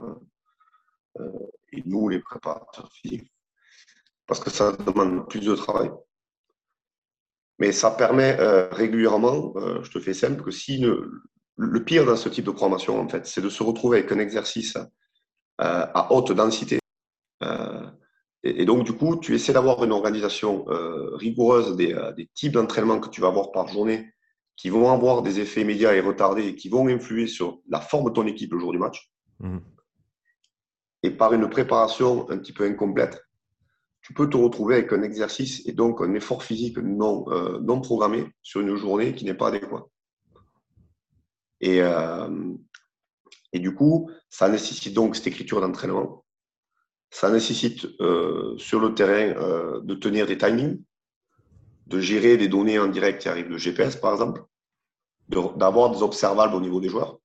euh, 1.20 1.30
et 1.72 1.82
nous, 1.86 2.08
les 2.08 2.20
préparateurs 2.20 2.90
physiques, 2.92 3.32
parce 4.26 4.40
que 4.40 4.50
ça 4.50 4.72
demande 4.72 5.28
plus 5.28 5.40
de 5.40 5.54
travail. 5.54 5.90
Mais 7.58 7.72
ça 7.72 7.90
permet 7.90 8.38
euh, 8.38 8.68
régulièrement, 8.70 9.54
je 9.82 9.90
te 9.90 9.98
fais 9.98 10.14
simple, 10.14 10.42
que 10.42 10.50
si 10.50 10.78
le, 10.78 11.84
pire 11.84 12.04
dans 12.04 12.16
ce 12.16 12.28
type 12.28 12.44
de 12.44 12.50
programmation, 12.50 13.00
en 13.00 13.08
fait, 13.08 13.26
c'est 13.26 13.40
de 13.40 13.48
se 13.48 13.62
retrouver 13.62 13.98
avec 13.98 14.12
un 14.12 14.18
exercice 14.18 14.76
à 15.58 16.12
haute 16.12 16.32
densité. 16.32 16.78
Et, 18.42 18.66
donc, 18.66 18.84
du 18.84 18.92
coup, 18.92 19.16
tu 19.16 19.34
essaies 19.34 19.54
d'avoir 19.54 19.82
une 19.82 19.92
organisation 19.92 20.66
rigoureuse 21.14 21.76
des 21.76 22.28
types 22.34 22.52
d'entraînement 22.52 23.00
que 23.00 23.08
tu 23.08 23.22
vas 23.22 23.28
avoir 23.28 23.52
par 23.52 23.68
journée 23.68 24.12
qui 24.56 24.70
vont 24.70 24.90
avoir 24.90 25.22
des 25.22 25.38
effets 25.38 25.60
immédiats 25.60 25.94
et 25.94 26.00
retardés 26.00 26.48
et 26.48 26.56
qui 26.56 26.68
vont 26.68 26.88
influer 26.88 27.26
sur 27.26 27.60
la 27.68 27.80
forme 27.80 28.06
de 28.06 28.14
ton 28.14 28.26
équipe 28.26 28.52
le 28.52 28.58
jour 28.58 28.72
du 28.72 28.78
match. 28.78 29.12
Mhm. 29.40 29.60
Et 31.02 31.10
par 31.10 31.32
une 31.34 31.48
préparation 31.48 32.28
un 32.30 32.38
petit 32.38 32.52
peu 32.52 32.64
incomplète, 32.64 33.22
tu 34.00 34.14
peux 34.14 34.30
te 34.30 34.36
retrouver 34.36 34.76
avec 34.76 34.92
un 34.92 35.02
exercice 35.02 35.66
et 35.66 35.72
donc 35.72 36.00
un 36.00 36.14
effort 36.14 36.42
physique 36.42 36.78
non, 36.78 37.24
euh, 37.28 37.58
non 37.60 37.80
programmé 37.80 38.26
sur 38.42 38.60
une 38.60 38.74
journée 38.76 39.14
qui 39.14 39.24
n'est 39.24 39.34
pas 39.34 39.48
adéquat. 39.48 39.86
Et, 41.60 41.82
euh, 41.82 42.54
et 43.52 43.58
du 43.58 43.74
coup, 43.74 44.10
ça 44.30 44.48
nécessite 44.48 44.94
donc 44.94 45.16
cette 45.16 45.26
écriture 45.26 45.60
d'entraînement. 45.60 46.24
Ça 47.10 47.30
nécessite 47.30 47.86
euh, 48.00 48.56
sur 48.58 48.80
le 48.80 48.94
terrain 48.94 49.80
de 49.80 49.94
tenir 49.94 50.26
des 50.26 50.38
timings, 50.38 50.82
de 51.86 52.00
gérer 52.00 52.36
des 52.36 52.48
données 52.48 52.78
en 52.78 52.88
direct 52.88 53.22
qui 53.22 53.28
arrivent 53.28 53.50
de 53.50 53.58
GPS, 53.58 53.96
par 53.96 54.12
exemple, 54.12 54.44
d'avoir 55.28 55.90
des 55.90 56.02
observables 56.02 56.54
au 56.54 56.60
niveau 56.60 56.80
des 56.80 56.88
joueurs. 56.88 57.18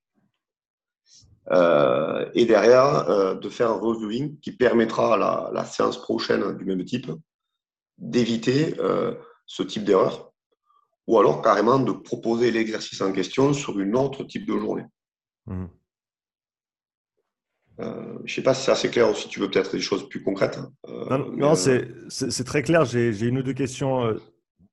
Euh, 1.52 2.30
et 2.34 2.46
derrière, 2.46 3.10
euh, 3.10 3.36
de 3.36 3.50
faire 3.50 3.72
un 3.72 3.80
reviewing 3.80 4.40
qui 4.40 4.52
permettra 4.52 5.16
à 5.16 5.52
la, 5.52 5.66
séance 5.66 6.00
prochaine 6.00 6.56
du 6.58 6.66
même 6.66 6.84
type 6.86 7.12
d'éviter 7.98 8.76
euh, 8.80 9.16
ce 9.46 9.64
type 9.64 9.84
d'erreur 9.84 10.32
ou 11.08 11.20
alors 11.20 11.42
carrément 11.42 11.80
de 11.80 11.92
proposer 11.92 12.52
l'exercice 12.52 13.02
en 13.02 13.12
question 13.12 13.54
sur 13.54 13.80
une 13.80 13.96
autre 13.96 14.24
type 14.24 14.46
de 14.46 14.58
journée. 14.58 14.86
Mmh. 15.48 15.66
je 17.80 17.84
ne 17.84 18.28
sais 18.28 18.44
pas 18.44 18.54
si 18.54 18.66
c'est 18.66 18.72
assez 18.72 18.90
clair 18.92 19.10
ou 19.10 19.16
si 19.16 19.28
tu 19.28 19.40
veux 19.40 19.50
peut-être 19.50 19.72
des 19.72 19.82
choses 19.82 20.08
plus 20.08 20.22
concrètes. 20.22 20.60
non, 20.88 21.32
non 21.32 21.56
c'est 21.56 22.44
très 22.46 22.62
clair. 22.62 22.86
J'ai 22.86 23.20
une 23.20 23.40
ou 23.40 23.44
deux 23.44 23.54
questions 23.54 24.16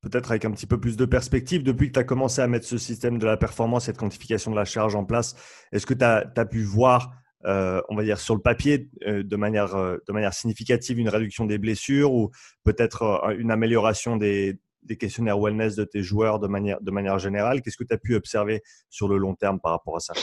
peut-être 0.08 0.30
avec 0.30 0.44
un 0.44 0.50
petit 0.50 0.66
peu 0.66 0.80
plus 0.80 0.96
de 0.96 1.04
perspective, 1.04 1.62
depuis 1.62 1.88
que 1.88 1.92
tu 1.92 1.98
as 1.98 2.04
commencé 2.04 2.40
à 2.40 2.46
mettre 2.46 2.66
ce 2.66 2.78
système 2.78 3.18
de 3.18 3.26
la 3.26 3.36
performance, 3.36 3.84
cette 3.84 3.98
quantification 3.98 4.50
de 4.50 4.56
la 4.56 4.64
charge 4.64 4.94
en 4.94 5.04
place, 5.04 5.36
est-ce 5.72 5.86
que 5.86 5.94
tu 5.94 6.04
as, 6.04 6.46
pu 6.46 6.62
voir, 6.62 7.12
euh, 7.44 7.80
on 7.88 7.96
va 7.96 8.02
dire, 8.02 8.18
sur 8.18 8.34
le 8.34 8.40
papier, 8.40 8.90
euh, 9.06 9.22
de, 9.22 9.36
manière, 9.36 9.74
euh, 9.74 9.98
de 10.06 10.12
manière 10.12 10.34
significative, 10.34 10.98
une 10.98 11.08
réduction 11.08 11.46
des 11.46 11.58
blessures 11.58 12.12
ou 12.12 12.30
peut-être 12.64 13.34
une 13.38 13.50
amélioration 13.50 14.16
des, 14.16 14.58
questionnaires 14.98 15.38
wellness 15.38 15.76
de 15.76 15.84
tes 15.84 16.02
joueurs 16.02 16.38
de 16.38 16.48
manière, 16.48 16.80
de 16.80 16.90
manière 16.90 17.18
générale? 17.18 17.60
Qu'est-ce 17.60 17.76
que 17.76 17.84
tu 17.84 17.94
as 17.94 17.98
pu 17.98 18.14
observer 18.14 18.62
sur 18.88 19.08
le 19.08 19.18
long 19.18 19.34
terme 19.34 19.60
par 19.60 19.72
rapport 19.72 19.96
à 19.96 20.00
ça? 20.00 20.14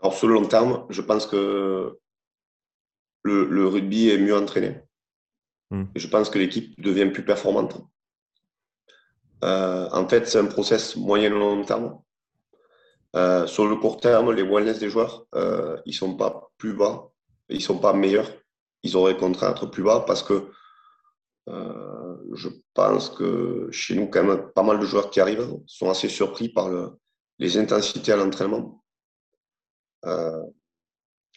Alors, 0.00 0.14
sur 0.14 0.28
le 0.28 0.34
long 0.34 0.46
terme, 0.46 0.86
je 0.90 1.00
pense 1.00 1.26
que 1.26 1.98
le, 3.22 3.66
rugby 3.66 4.10
est 4.10 4.18
mieux 4.18 4.36
entraîné. 4.36 4.76
Hmm. 5.72 5.84
je 5.94 6.08
pense 6.08 6.30
que 6.30 6.38
l'équipe 6.40 6.74
devient 6.80 7.10
plus 7.12 7.24
performante. 7.24 7.80
Euh, 9.44 9.88
en 9.92 10.06
fait, 10.08 10.26
c'est 10.28 10.38
un 10.38 10.46
process 10.46 10.96
moyen-long 10.96 11.64
terme. 11.64 11.98
Euh, 13.16 13.46
sur 13.46 13.66
le 13.66 13.76
court 13.76 14.00
terme, 14.00 14.32
les 14.32 14.42
wellness 14.42 14.78
des 14.78 14.90
joueurs, 14.90 15.26
euh, 15.34 15.80
ils 15.84 15.90
ne 15.90 15.96
sont 15.96 16.16
pas 16.16 16.50
plus 16.58 16.74
bas, 16.74 17.10
ils 17.48 17.56
ne 17.56 17.62
sont 17.62 17.78
pas 17.78 17.92
meilleurs. 17.92 18.30
Ils 18.82 18.96
auraient 18.96 19.16
contraint 19.16 19.48
à 19.48 19.50
être 19.50 19.66
plus 19.66 19.82
bas 19.82 20.04
parce 20.06 20.22
que 20.22 20.50
je 22.32 22.48
pense 22.74 23.10
que 23.10 23.68
chez 23.72 23.96
nous, 23.96 24.06
quand 24.06 24.22
même, 24.22 24.52
pas 24.52 24.62
mal 24.62 24.78
de 24.78 24.84
joueurs 24.84 25.10
qui 25.10 25.18
arrivent 25.20 25.58
sont 25.66 25.90
assez 25.90 26.08
surpris 26.08 26.48
par 26.48 26.68
le, 26.68 26.92
les 27.40 27.58
intensités 27.58 28.12
à 28.12 28.16
l'entraînement. 28.16 28.84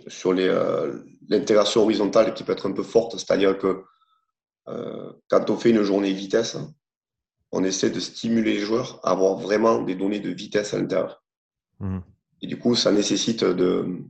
sur 0.07 0.33
l'intégration 0.33 1.81
horizontale 1.81 2.35
qui 2.35 2.43
peut 2.43 2.51
être 2.51 2.69
un 2.69 2.73
peu 2.73 2.83
forte, 2.83 3.17
c'est-à-dire 3.17 3.57
que 3.57 3.83
quand 4.65 5.49
on 5.49 5.57
fait 5.57 5.71
une 5.71 5.81
journée 5.81 6.13
vitesse, 6.13 6.57
on 7.53 7.63
essaie 7.63 7.91
de 7.91 7.99
stimuler 7.99 8.55
les 8.55 8.59
joueurs 8.59 8.99
à 9.03 9.11
avoir 9.11 9.35
vraiment 9.35 9.83
des 9.83 9.93
données 9.93 10.19
de 10.19 10.31
vitesse 10.31 10.73
à 10.73 10.79
l'intérieur. 10.79 11.23
Mmh. 11.79 11.99
Et 12.41 12.47
du 12.47 12.57
coup, 12.57 12.75
ça 12.75 12.91
nécessite 12.91 13.43
de, 13.43 14.03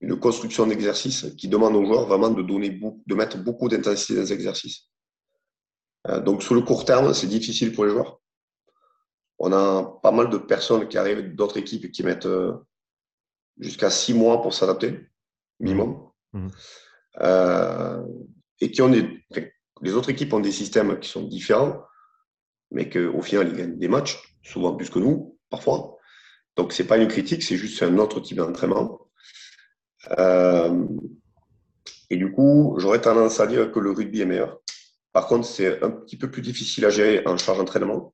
une 0.00 0.20
construction 0.20 0.66
d'exercice 0.66 1.34
qui 1.38 1.48
demande 1.48 1.74
aux 1.76 1.86
joueurs 1.86 2.06
vraiment 2.06 2.28
de, 2.28 2.42
donner, 2.42 2.78
de 3.06 3.14
mettre 3.14 3.38
beaucoup 3.38 3.68
d'intensité 3.68 4.14
dans 4.14 4.20
les 4.20 4.32
exercices. 4.34 4.90
Euh, 6.08 6.20
donc, 6.20 6.42
sur 6.42 6.54
le 6.54 6.60
court 6.60 6.84
terme, 6.84 7.14
c'est 7.14 7.26
difficile 7.26 7.72
pour 7.72 7.86
les 7.86 7.90
joueurs. 7.90 8.20
On 9.38 9.50
a 9.52 9.98
pas 10.02 10.12
mal 10.12 10.28
de 10.28 10.36
personnes 10.36 10.86
qui 10.86 10.98
arrivent 10.98 11.34
d'autres 11.34 11.56
équipes 11.56 11.90
qui 11.90 12.02
mettent 12.02 12.26
euh, 12.26 12.52
jusqu'à 13.58 13.88
six 13.88 14.12
mois 14.12 14.42
pour 14.42 14.52
s'adapter, 14.52 15.08
minimum. 15.58 16.10
Mmh. 16.34 16.48
Euh, 17.22 18.02
et 18.60 18.70
qui 18.70 18.82
ont 18.82 18.90
des. 18.90 19.24
Les 19.80 19.94
autres 19.94 20.10
équipes 20.10 20.34
ont 20.34 20.40
des 20.40 20.52
systèmes 20.52 21.00
qui 21.00 21.08
sont 21.08 21.22
différents 21.22 21.82
mais 22.74 22.90
qu'au 22.90 23.22
final, 23.22 23.48
ils 23.48 23.56
gagnent 23.56 23.78
des 23.78 23.88
matchs, 23.88 24.20
souvent 24.42 24.74
plus 24.74 24.90
que 24.90 24.98
nous, 24.98 25.38
parfois. 25.48 25.96
Donc, 26.56 26.72
ce 26.72 26.82
n'est 26.82 26.88
pas 26.88 26.98
une 26.98 27.08
critique, 27.08 27.42
c'est 27.42 27.56
juste 27.56 27.82
un 27.82 27.96
autre 27.98 28.20
type 28.20 28.36
d'entraînement. 28.36 29.00
Euh, 30.18 30.86
et 32.10 32.16
du 32.16 32.30
coup, 32.32 32.74
j'aurais 32.78 33.00
tendance 33.00 33.40
à 33.40 33.46
dire 33.46 33.72
que 33.72 33.78
le 33.78 33.92
rugby 33.92 34.20
est 34.20 34.26
meilleur. 34.26 34.60
Par 35.12 35.26
contre, 35.26 35.46
c'est 35.46 35.82
un 35.82 35.90
petit 35.90 36.16
peu 36.16 36.30
plus 36.30 36.42
difficile 36.42 36.84
à 36.84 36.90
gérer 36.90 37.26
en 37.26 37.36
charge 37.36 37.58
d'entraînement. 37.58 38.12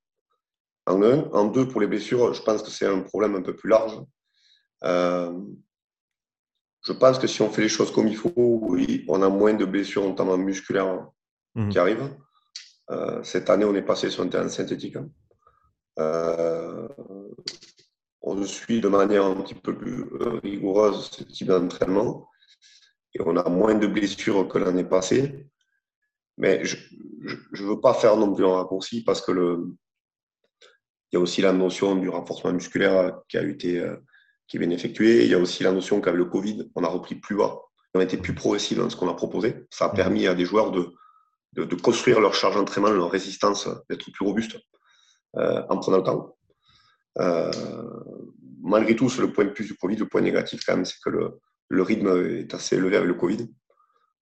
En 0.86 1.02
un. 1.02 1.24
En 1.32 1.46
deux, 1.46 1.66
pour 1.66 1.80
les 1.80 1.86
blessures, 1.86 2.34
je 2.34 2.42
pense 2.42 2.62
que 2.62 2.70
c'est 2.70 2.86
un 2.86 3.00
problème 3.00 3.34
un 3.34 3.42
peu 3.42 3.56
plus 3.56 3.70
large. 3.70 3.98
Euh, 4.84 5.32
je 6.82 6.92
pense 6.92 7.18
que 7.18 7.26
si 7.26 7.42
on 7.42 7.50
fait 7.50 7.62
les 7.62 7.68
choses 7.68 7.92
comme 7.92 8.08
il 8.08 8.16
faut, 8.16 8.32
oui, 8.36 9.04
on 9.08 9.22
a 9.22 9.28
moins 9.28 9.54
de 9.54 9.64
blessures, 9.64 10.04
notamment 10.04 10.36
musculaires, 10.36 11.06
mmh. 11.54 11.68
qui 11.70 11.78
arrivent. 11.78 12.10
Euh, 12.90 13.22
cette 13.22 13.50
année, 13.50 13.64
on 13.64 13.74
est 13.74 13.82
passé 13.82 14.10
sur 14.10 14.22
un 14.22 14.28
terrain 14.28 14.48
synthétique. 14.48 14.96
Hein. 14.96 15.08
Euh, 15.98 16.88
on 18.22 18.42
suit 18.44 18.80
de 18.80 18.88
manière 18.88 19.24
un 19.24 19.40
petit 19.42 19.54
peu 19.54 19.76
plus 19.76 20.04
euh, 20.20 20.40
rigoureuse 20.42 21.10
ce 21.10 21.24
type 21.24 21.48
d'entraînement 21.48 22.28
et 23.14 23.20
on 23.22 23.36
a 23.36 23.48
moins 23.48 23.74
de 23.74 23.86
blessures 23.86 24.48
que 24.48 24.58
l'année 24.58 24.84
passée. 24.84 25.46
Mais 26.36 26.64
je 26.64 26.76
ne 27.62 27.68
veux 27.68 27.80
pas 27.80 27.94
faire 27.94 28.16
non 28.16 28.34
plus 28.34 28.46
un 28.46 28.54
raccourci 28.54 29.04
parce 29.04 29.20
que 29.20 29.32
le, 29.32 29.74
il 31.12 31.16
y 31.16 31.16
a 31.16 31.20
aussi 31.20 31.42
la 31.42 31.52
notion 31.52 31.96
du 31.96 32.08
renforcement 32.08 32.52
musculaire 32.52 33.20
qui 33.28 33.36
a 33.36 33.42
été 33.42 33.84
qui 34.48 34.56
est 34.56 34.60
bien 34.60 34.70
effectué. 34.70 35.24
Il 35.24 35.30
y 35.30 35.34
a 35.34 35.38
aussi 35.38 35.62
la 35.62 35.72
notion 35.72 36.00
qu'avec 36.00 36.18
le 36.18 36.24
Covid, 36.24 36.70
on 36.74 36.82
a 36.82 36.88
repris 36.88 37.14
plus 37.14 37.36
bas. 37.36 37.60
On 37.94 38.00
a 38.00 38.04
été 38.04 38.16
plus 38.16 38.34
progressif 38.34 38.78
dans 38.78 38.88
ce 38.88 38.96
qu'on 38.96 39.08
a 39.08 39.14
proposé. 39.14 39.66
Ça 39.70 39.86
a 39.86 39.92
mmh. 39.92 39.96
permis 39.96 40.26
à 40.26 40.34
des 40.34 40.44
joueurs 40.44 40.70
de, 40.70 40.94
de, 41.52 41.74
construire 41.74 42.20
leur 42.20 42.34
charge 42.34 42.54
d'entraînement, 42.54 42.90
leur 42.90 43.10
résistance, 43.10 43.68
d'être 43.88 44.10
plus 44.10 44.24
robuste 44.24 44.58
euh, 45.36 45.62
en 45.68 45.78
prenant 45.78 45.98
le 45.98 46.02
temps. 46.02 46.36
Euh, 47.18 47.50
malgré 48.62 48.94
tout, 48.94 49.08
sur 49.08 49.22
le 49.22 49.32
point 49.32 49.46
plus 49.46 49.66
du 49.66 49.76
Covid, 49.76 49.96
le 49.96 50.08
point 50.08 50.20
négatif 50.20 50.64
quand 50.64 50.76
même, 50.76 50.84
c'est 50.84 51.00
que 51.04 51.10
le, 51.10 51.82
rythme 51.82 52.08
est 52.40 52.54
assez 52.54 52.76
élevé 52.76 52.96
avec 52.96 53.08
le 53.08 53.14
Covid. 53.14 53.48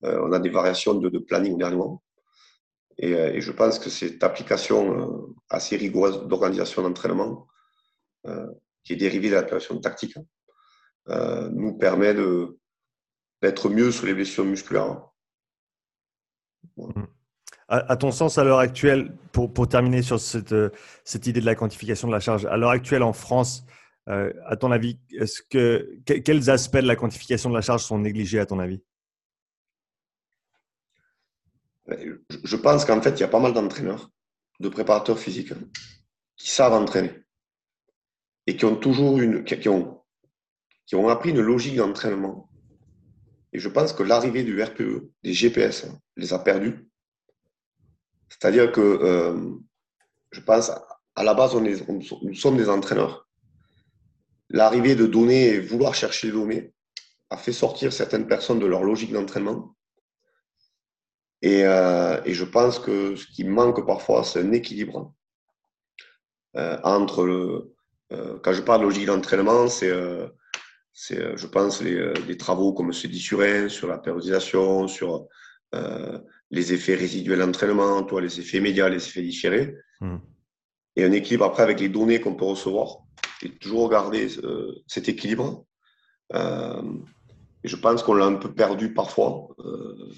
Euh, 0.04 0.20
on 0.22 0.32
a 0.32 0.38
des 0.38 0.50
variations 0.50 0.94
de, 0.94 1.18
planning 1.18 1.58
dernièrement. 1.58 2.02
Et, 2.98 3.12
et, 3.12 3.40
je 3.40 3.52
pense 3.52 3.78
que 3.78 3.90
cette 3.90 4.24
application 4.24 5.34
assez 5.48 5.76
rigoureuse 5.76 6.26
d'organisation 6.26 6.82
d'entraînement, 6.82 7.46
qui 8.82 8.94
est 8.94 8.96
dérivée 8.96 9.30
de 9.30 9.34
l'application 9.34 9.78
tactique, 9.78 10.16
nous 11.06 11.78
permet 11.78 12.12
d'être 13.40 13.68
mieux 13.68 13.92
sur 13.92 14.06
les 14.06 14.14
blessures 14.14 14.44
musculaires. 14.44 15.00
Mmh. 16.76 17.04
À, 17.70 17.98
ton 17.98 18.12
sens, 18.12 18.38
à 18.38 18.44
l'heure 18.44 18.60
actuelle, 18.60 19.12
pour, 19.30 19.52
pour, 19.52 19.68
terminer 19.68 20.00
sur 20.00 20.18
cette, 20.18 20.52
euh, 20.52 20.70
cette, 21.04 21.26
idée 21.26 21.40
de 21.40 21.44
la 21.44 21.54
quantification 21.54 22.08
de 22.08 22.12
la 22.14 22.20
charge, 22.20 22.46
à 22.46 22.56
l'heure 22.56 22.70
actuelle 22.70 23.02
en 23.02 23.12
France, 23.12 23.66
euh, 24.08 24.32
à 24.46 24.56
ton 24.56 24.72
avis, 24.72 24.98
est-ce 25.12 25.42
que, 25.42 25.98
quels 26.06 26.48
aspects 26.48 26.78
de 26.78 26.86
la 26.86 26.96
quantification 26.96 27.50
de 27.50 27.54
la 27.54 27.60
charge 27.60 27.84
sont 27.84 27.98
négligés 27.98 28.38
à 28.38 28.46
ton 28.46 28.58
avis? 28.58 28.82
Je 32.42 32.56
pense 32.56 32.86
qu'en 32.86 33.02
fait, 33.02 33.10
il 33.10 33.20
y 33.20 33.24
a 33.24 33.28
pas 33.28 33.40
mal 33.40 33.52
d'entraîneurs, 33.52 34.10
de 34.60 34.70
préparateurs 34.70 35.18
physiques 35.18 35.52
qui 36.36 36.48
savent 36.48 36.72
entraîner 36.72 37.12
et 38.46 38.56
qui 38.56 38.64
ont 38.64 38.76
toujours 38.76 39.20
une, 39.20 39.44
qui 39.44 39.68
ont, 39.68 40.02
qui 40.86 40.96
ont 40.96 41.08
appris 41.10 41.30
une 41.30 41.40
logique 41.40 41.76
d'entraînement. 41.76 42.50
Et 43.52 43.58
je 43.58 43.68
pense 43.68 43.92
que 43.92 44.02
l'arrivée 44.02 44.42
du 44.42 44.62
RPE, 44.62 45.10
des 45.22 45.34
GPS, 45.34 45.86
les 46.16 46.32
a 46.32 46.38
perdus 46.38 46.87
c'est-à-dire 48.28 48.72
que 48.72 48.80
euh, 48.80 49.54
je 50.30 50.40
pense, 50.40 50.70
à 51.14 51.24
la 51.24 51.34
base, 51.34 51.54
nous 51.54 52.34
sommes 52.34 52.56
des 52.56 52.68
entraîneurs. 52.68 53.26
L'arrivée 54.50 54.94
de 54.94 55.06
données 55.06 55.48
et 55.48 55.60
vouloir 55.60 55.94
chercher 55.94 56.28
les 56.28 56.32
données 56.32 56.72
a 57.30 57.36
fait 57.36 57.52
sortir 57.52 57.92
certaines 57.92 58.26
personnes 58.26 58.58
de 58.58 58.66
leur 58.66 58.82
logique 58.82 59.12
d'entraînement. 59.12 59.74
Et, 61.42 61.64
euh, 61.64 62.20
et, 62.24 62.34
je 62.34 62.44
pense 62.44 62.78
que 62.78 63.14
ce 63.14 63.26
qui 63.26 63.44
manque 63.44 63.86
parfois, 63.86 64.24
c'est 64.24 64.40
un 64.40 64.52
équilibre 64.52 65.14
euh, 66.56 66.78
entre 66.82 67.24
le. 67.24 67.74
quand 68.42 68.52
je 68.52 68.62
parle 68.62 68.80
de 68.80 68.86
logique 68.86 69.06
d'entraînement, 69.06 69.68
c'est, 69.68 69.92
je 70.94 71.46
pense, 71.46 71.80
les, 71.80 72.12
des 72.26 72.36
travaux 72.36 72.72
comme 72.72 72.92
ceux 72.92 73.08
d'Issurin 73.08 73.68
sur 73.68 73.86
la 73.86 73.98
périodisation, 73.98 74.88
sur 74.88 75.28
les 76.50 76.72
effets 76.72 76.94
résiduels 76.94 77.40
d'entraînement, 77.40 78.02
toi, 78.02 78.20
les 78.20 78.40
effets 78.40 78.60
médias, 78.60 78.88
les 78.88 79.06
effets 79.06 79.22
différés. 79.22 79.76
Hmm. 80.00 80.16
Et 80.96 81.04
un 81.04 81.12
équilibre 81.12 81.44
après 81.44 81.62
avec 81.62 81.80
les 81.80 81.88
données 81.88 82.20
qu'on 82.20 82.34
peut 82.34 82.44
recevoir. 82.44 82.98
Et 83.42 83.50
toujours 83.50 83.84
regarder 83.84 84.28
euh, 84.38 84.82
cet 84.86 85.08
équilibre. 85.08 85.64
Euh, 86.34 86.82
et 87.62 87.68
je 87.68 87.76
pense 87.76 88.02
qu'on 88.02 88.14
l'a 88.14 88.24
un 88.24 88.34
peu 88.34 88.52
perdu 88.52 88.92
parfois. 88.94 89.48
Euh, 89.60 90.12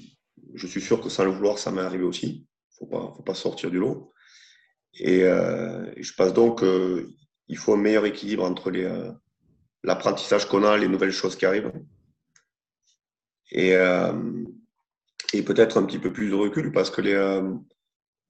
je 0.55 0.66
suis 0.66 0.81
sûr 0.81 1.01
que 1.01 1.09
sans 1.09 1.24
le 1.24 1.31
vouloir, 1.31 1.59
ça 1.59 1.70
m'est 1.70 1.81
arrivé 1.81 2.05
aussi. 2.05 2.47
Il 2.81 2.87
ne 2.87 2.97
faut 3.12 3.22
pas, 3.22 3.35
sortir 3.35 3.70
du 3.70 3.78
lot. 3.78 4.12
Et, 4.95 5.20
je 5.20 6.12
pense 6.14 6.33
donc 6.33 6.61
qu'il 6.61 7.57
faut 7.59 7.74
un 7.74 7.76
meilleur 7.76 8.07
équilibre 8.07 8.45
entre 8.45 8.72
l'apprentissage 9.85 10.49
qu'on 10.49 10.64
a, 10.64 10.78
les 10.78 10.89
nouvelles 10.89 11.12
choses 11.12 11.37
qui 11.37 11.45
arrivent. 11.45 11.72
Et, 13.53 13.76
et 15.33 15.43
peut-être 15.43 15.79
un 15.79 15.85
petit 15.85 15.99
peu 15.99 16.12
plus 16.12 16.31
de 16.31 16.35
recul 16.35 16.73
parce 16.73 16.91
que 16.91 17.01
les, 17.01 17.41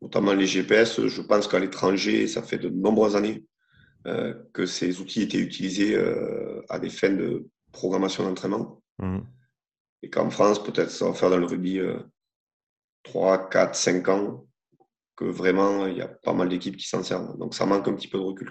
notamment 0.02 0.32
les 0.32 0.46
GPS, 0.46 1.06
je 1.06 1.22
pense 1.22 1.48
qu'à 1.48 1.58
l'étranger, 1.58 2.26
ça 2.26 2.42
fait 2.42 2.58
de 2.58 2.68
nombreuses 2.68 3.16
années 3.16 3.44
euh, 4.06 4.34
que 4.52 4.66
ces 4.66 5.00
outils 5.00 5.22
étaient 5.22 5.38
utilisés 5.38 5.94
euh, 5.94 6.62
à 6.68 6.78
des 6.78 6.90
fins 6.90 7.10
de 7.10 7.48
programmation 7.72 8.24
d'entraînement. 8.24 8.82
Mmh. 8.98 9.20
Et 10.02 10.10
qu'en 10.10 10.30
France, 10.30 10.62
peut-être 10.62 10.90
ça 10.90 11.06
va 11.06 11.14
faire 11.14 11.30
dans 11.30 11.38
le 11.38 11.46
rugby 11.46 11.80
3, 13.02 13.50
4, 13.50 13.74
5 13.74 14.08
ans 14.08 14.46
que 15.16 15.24
vraiment 15.24 15.86
il 15.86 15.98
y 15.98 16.02
a 16.02 16.08
pas 16.08 16.32
mal 16.32 16.48
d'équipes 16.48 16.76
qui 16.76 16.88
s'en 16.88 17.02
servent. 17.02 17.36
Donc 17.38 17.54
ça 17.54 17.66
manque 17.66 17.86
un 17.88 17.94
petit 17.94 18.08
peu 18.08 18.18
de 18.18 18.24
recul. 18.24 18.50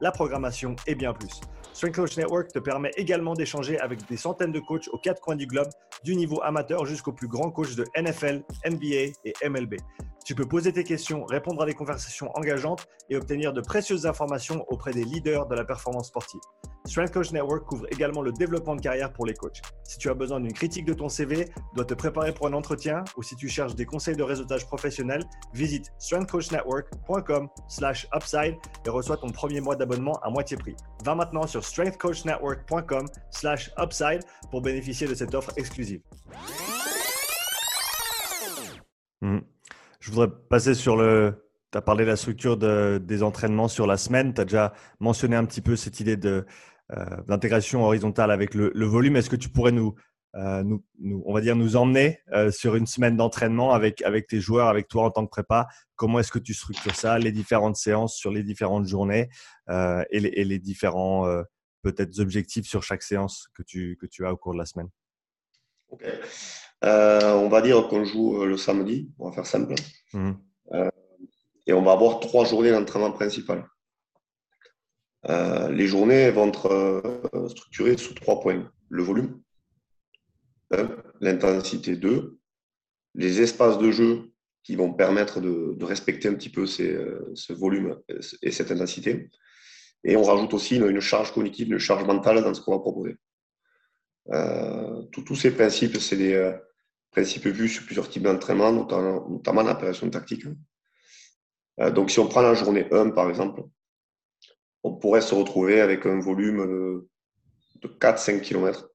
la 0.00 0.10
programmation 0.10 0.76
et 0.86 0.94
bien 0.94 1.12
plus. 1.12 1.40
Strength 1.72 1.94
Coach 1.94 2.16
Network 2.16 2.52
te 2.52 2.58
permet 2.58 2.90
également 2.96 3.34
d'échanger 3.34 3.78
avec 3.78 4.06
des 4.08 4.16
centaines 4.16 4.52
de 4.52 4.60
coachs 4.60 4.88
aux 4.92 4.98
quatre 4.98 5.20
coins 5.20 5.36
du 5.36 5.46
globe, 5.46 5.68
du 6.04 6.16
niveau 6.16 6.42
amateur 6.42 6.84
jusqu'au 6.86 7.12
plus 7.12 7.28
grand 7.28 7.50
coach 7.50 7.74
de 7.74 7.84
NFL, 7.96 8.42
NBA 8.68 9.12
et 9.24 9.34
MLB. 9.48 9.76
Tu 10.30 10.36
peux 10.36 10.46
poser 10.46 10.72
tes 10.72 10.84
questions, 10.84 11.24
répondre 11.24 11.60
à 11.60 11.66
des 11.66 11.74
conversations 11.74 12.30
engageantes 12.36 12.86
et 13.08 13.16
obtenir 13.16 13.52
de 13.52 13.60
précieuses 13.60 14.06
informations 14.06 14.64
auprès 14.68 14.92
des 14.92 15.02
leaders 15.02 15.48
de 15.48 15.56
la 15.56 15.64
performance 15.64 16.06
sportive. 16.06 16.40
Strength 16.86 17.12
Coach 17.12 17.32
Network 17.32 17.66
couvre 17.66 17.86
également 17.90 18.22
le 18.22 18.30
développement 18.30 18.76
de 18.76 18.80
carrière 18.80 19.12
pour 19.12 19.26
les 19.26 19.34
coachs. 19.34 19.60
Si 19.82 19.98
tu 19.98 20.08
as 20.08 20.14
besoin 20.14 20.38
d'une 20.38 20.52
critique 20.52 20.84
de 20.84 20.94
ton 20.94 21.08
CV, 21.08 21.48
dois 21.74 21.84
te 21.84 21.94
préparer 21.94 22.32
pour 22.32 22.46
un 22.46 22.52
entretien 22.52 23.02
ou 23.16 23.24
si 23.24 23.34
tu 23.34 23.48
cherches 23.48 23.74
des 23.74 23.84
conseils 23.84 24.14
de 24.14 24.22
réseautage 24.22 24.68
professionnel, 24.68 25.24
visite 25.52 25.92
strengthcoachnetwork.com/upside 25.98 28.56
et 28.86 28.88
reçois 28.88 29.16
ton 29.16 29.30
premier 29.30 29.60
mois 29.60 29.74
d'abonnement 29.74 30.20
à 30.22 30.30
moitié 30.30 30.56
prix. 30.56 30.76
Va 31.04 31.16
maintenant 31.16 31.48
sur 31.48 31.64
strengthcoachnetwork.com/upside 31.64 34.20
pour 34.52 34.62
bénéficier 34.62 35.08
de 35.08 35.14
cette 35.16 35.34
offre 35.34 35.50
exclusive. 35.56 36.02
Hmm. 39.22 39.40
Je 40.00 40.10
voudrais 40.10 40.28
passer 40.48 40.74
sur 40.74 40.96
le. 40.96 41.46
Tu 41.72 41.78
as 41.78 41.82
parlé 41.82 42.04
de 42.04 42.10
la 42.10 42.16
structure 42.16 42.56
des 42.56 43.22
entraînements 43.22 43.68
sur 43.68 43.86
la 43.86 43.96
semaine. 43.96 44.34
Tu 44.34 44.40
as 44.40 44.44
déjà 44.44 44.72
mentionné 44.98 45.36
un 45.36 45.44
petit 45.44 45.60
peu 45.60 45.76
cette 45.76 46.00
idée 46.00 46.16
de, 46.16 46.44
euh, 46.92 47.22
d'intégration 47.28 47.84
horizontale 47.84 48.32
avec 48.32 48.54
le, 48.54 48.84
volume. 48.84 49.14
Est-ce 49.14 49.30
que 49.30 49.36
tu 49.36 49.48
pourrais 49.48 49.70
nous, 49.70 49.94
euh, 50.34 50.64
nous, 50.64 50.82
on 51.24 51.32
va 51.32 51.40
dire, 51.40 51.54
nous 51.54 51.76
emmener 51.76 52.18
euh, 52.32 52.50
sur 52.50 52.74
une 52.74 52.86
semaine 52.86 53.16
d'entraînement 53.16 53.72
avec, 53.72 54.02
avec 54.02 54.26
tes 54.26 54.40
joueurs, 54.40 54.66
avec 54.66 54.88
toi 54.88 55.04
en 55.04 55.10
tant 55.12 55.24
que 55.24 55.30
prépa? 55.30 55.68
Comment 55.94 56.18
est-ce 56.18 56.32
que 56.32 56.40
tu 56.40 56.54
structures 56.54 56.96
ça, 56.96 57.18
les 57.20 57.30
différentes 57.30 57.76
séances 57.76 58.16
sur 58.16 58.32
les 58.32 58.42
différentes 58.42 58.86
journées 58.86 59.28
et 59.68 60.18
les, 60.18 60.30
et, 60.30 60.44
les, 60.44 60.58
différents 60.58 61.24
peut-être 61.82 62.18
objectifs 62.18 62.66
sur 62.66 62.82
chaque 62.82 63.02
séance 63.02 63.48
que 63.54 63.62
tu, 63.62 63.96
que 64.00 64.06
tu 64.06 64.26
as 64.26 64.32
au 64.32 64.36
cours 64.36 64.54
de 64.54 64.58
la 64.58 64.66
semaine? 64.66 64.88
Ok. 65.90 66.04
On 66.82 67.48
va 67.48 67.62
dire 67.62 67.88
qu'on 67.88 68.04
joue 68.04 68.44
le 68.44 68.56
samedi, 68.56 69.10
on 69.18 69.28
va 69.28 69.34
faire 69.34 69.46
simple. 69.46 69.74
Mmh. 70.12 70.32
et 71.66 71.72
on 71.72 71.82
va 71.82 71.92
avoir 71.92 72.20
trois 72.20 72.44
journées 72.44 72.72
d'entraînement 72.72 73.12
principal. 73.12 73.64
Euh, 75.28 75.70
les 75.70 75.86
journées 75.86 76.30
vont 76.30 76.48
être 76.48 76.66
euh, 76.66 77.48
structurées 77.48 77.96
sous 77.98 78.14
trois 78.14 78.40
points. 78.40 78.70
Le 78.88 79.02
volume, 79.02 79.40
l'intensité 81.20 81.96
2, 81.96 82.38
les 83.14 83.42
espaces 83.42 83.78
de 83.78 83.90
jeu 83.90 84.32
qui 84.62 84.76
vont 84.76 84.92
permettre 84.92 85.40
de, 85.40 85.84
respecter 85.84 86.28
un 86.28 86.34
petit 86.34 86.50
peu 86.50 86.64
euh, 86.80 87.32
ce 87.34 87.52
volume 87.52 87.98
et 88.42 88.50
cette 88.50 88.70
intensité. 88.70 89.30
Et 90.04 90.16
on 90.16 90.22
rajoute 90.22 90.54
aussi 90.54 90.76
une, 90.76 91.00
charge 91.00 91.32
cognitive, 91.32 91.72
une 91.72 91.78
charge 91.78 92.04
mentale 92.04 92.42
dans 92.42 92.54
ce 92.54 92.60
qu'on 92.62 92.72
va 92.72 92.78
proposer. 92.78 93.16
tous 95.12 95.36
ces 95.36 95.50
principes, 95.50 95.98
c'est 95.98 96.16
des 96.16 96.54
principes 97.10 97.46
vus 97.46 97.68
sur 97.68 97.84
plusieurs 97.84 98.08
types 98.08 98.22
d'entraînement, 98.22 98.72
notamment, 98.72 99.28
notamment 99.28 99.64
tactique. 99.74 100.44
donc, 101.94 102.10
si 102.10 102.18
on 102.20 102.28
prend 102.28 102.42
la 102.42 102.54
journée 102.54 102.86
1, 102.92 103.10
par 103.10 103.28
exemple, 103.28 103.62
on 104.82 104.94
pourrait 104.94 105.20
se 105.20 105.34
retrouver 105.34 105.80
avec 105.80 106.06
un 106.06 106.20
volume 106.20 107.06
de 107.82 107.88
4-5 107.88 108.40
km 108.40 108.90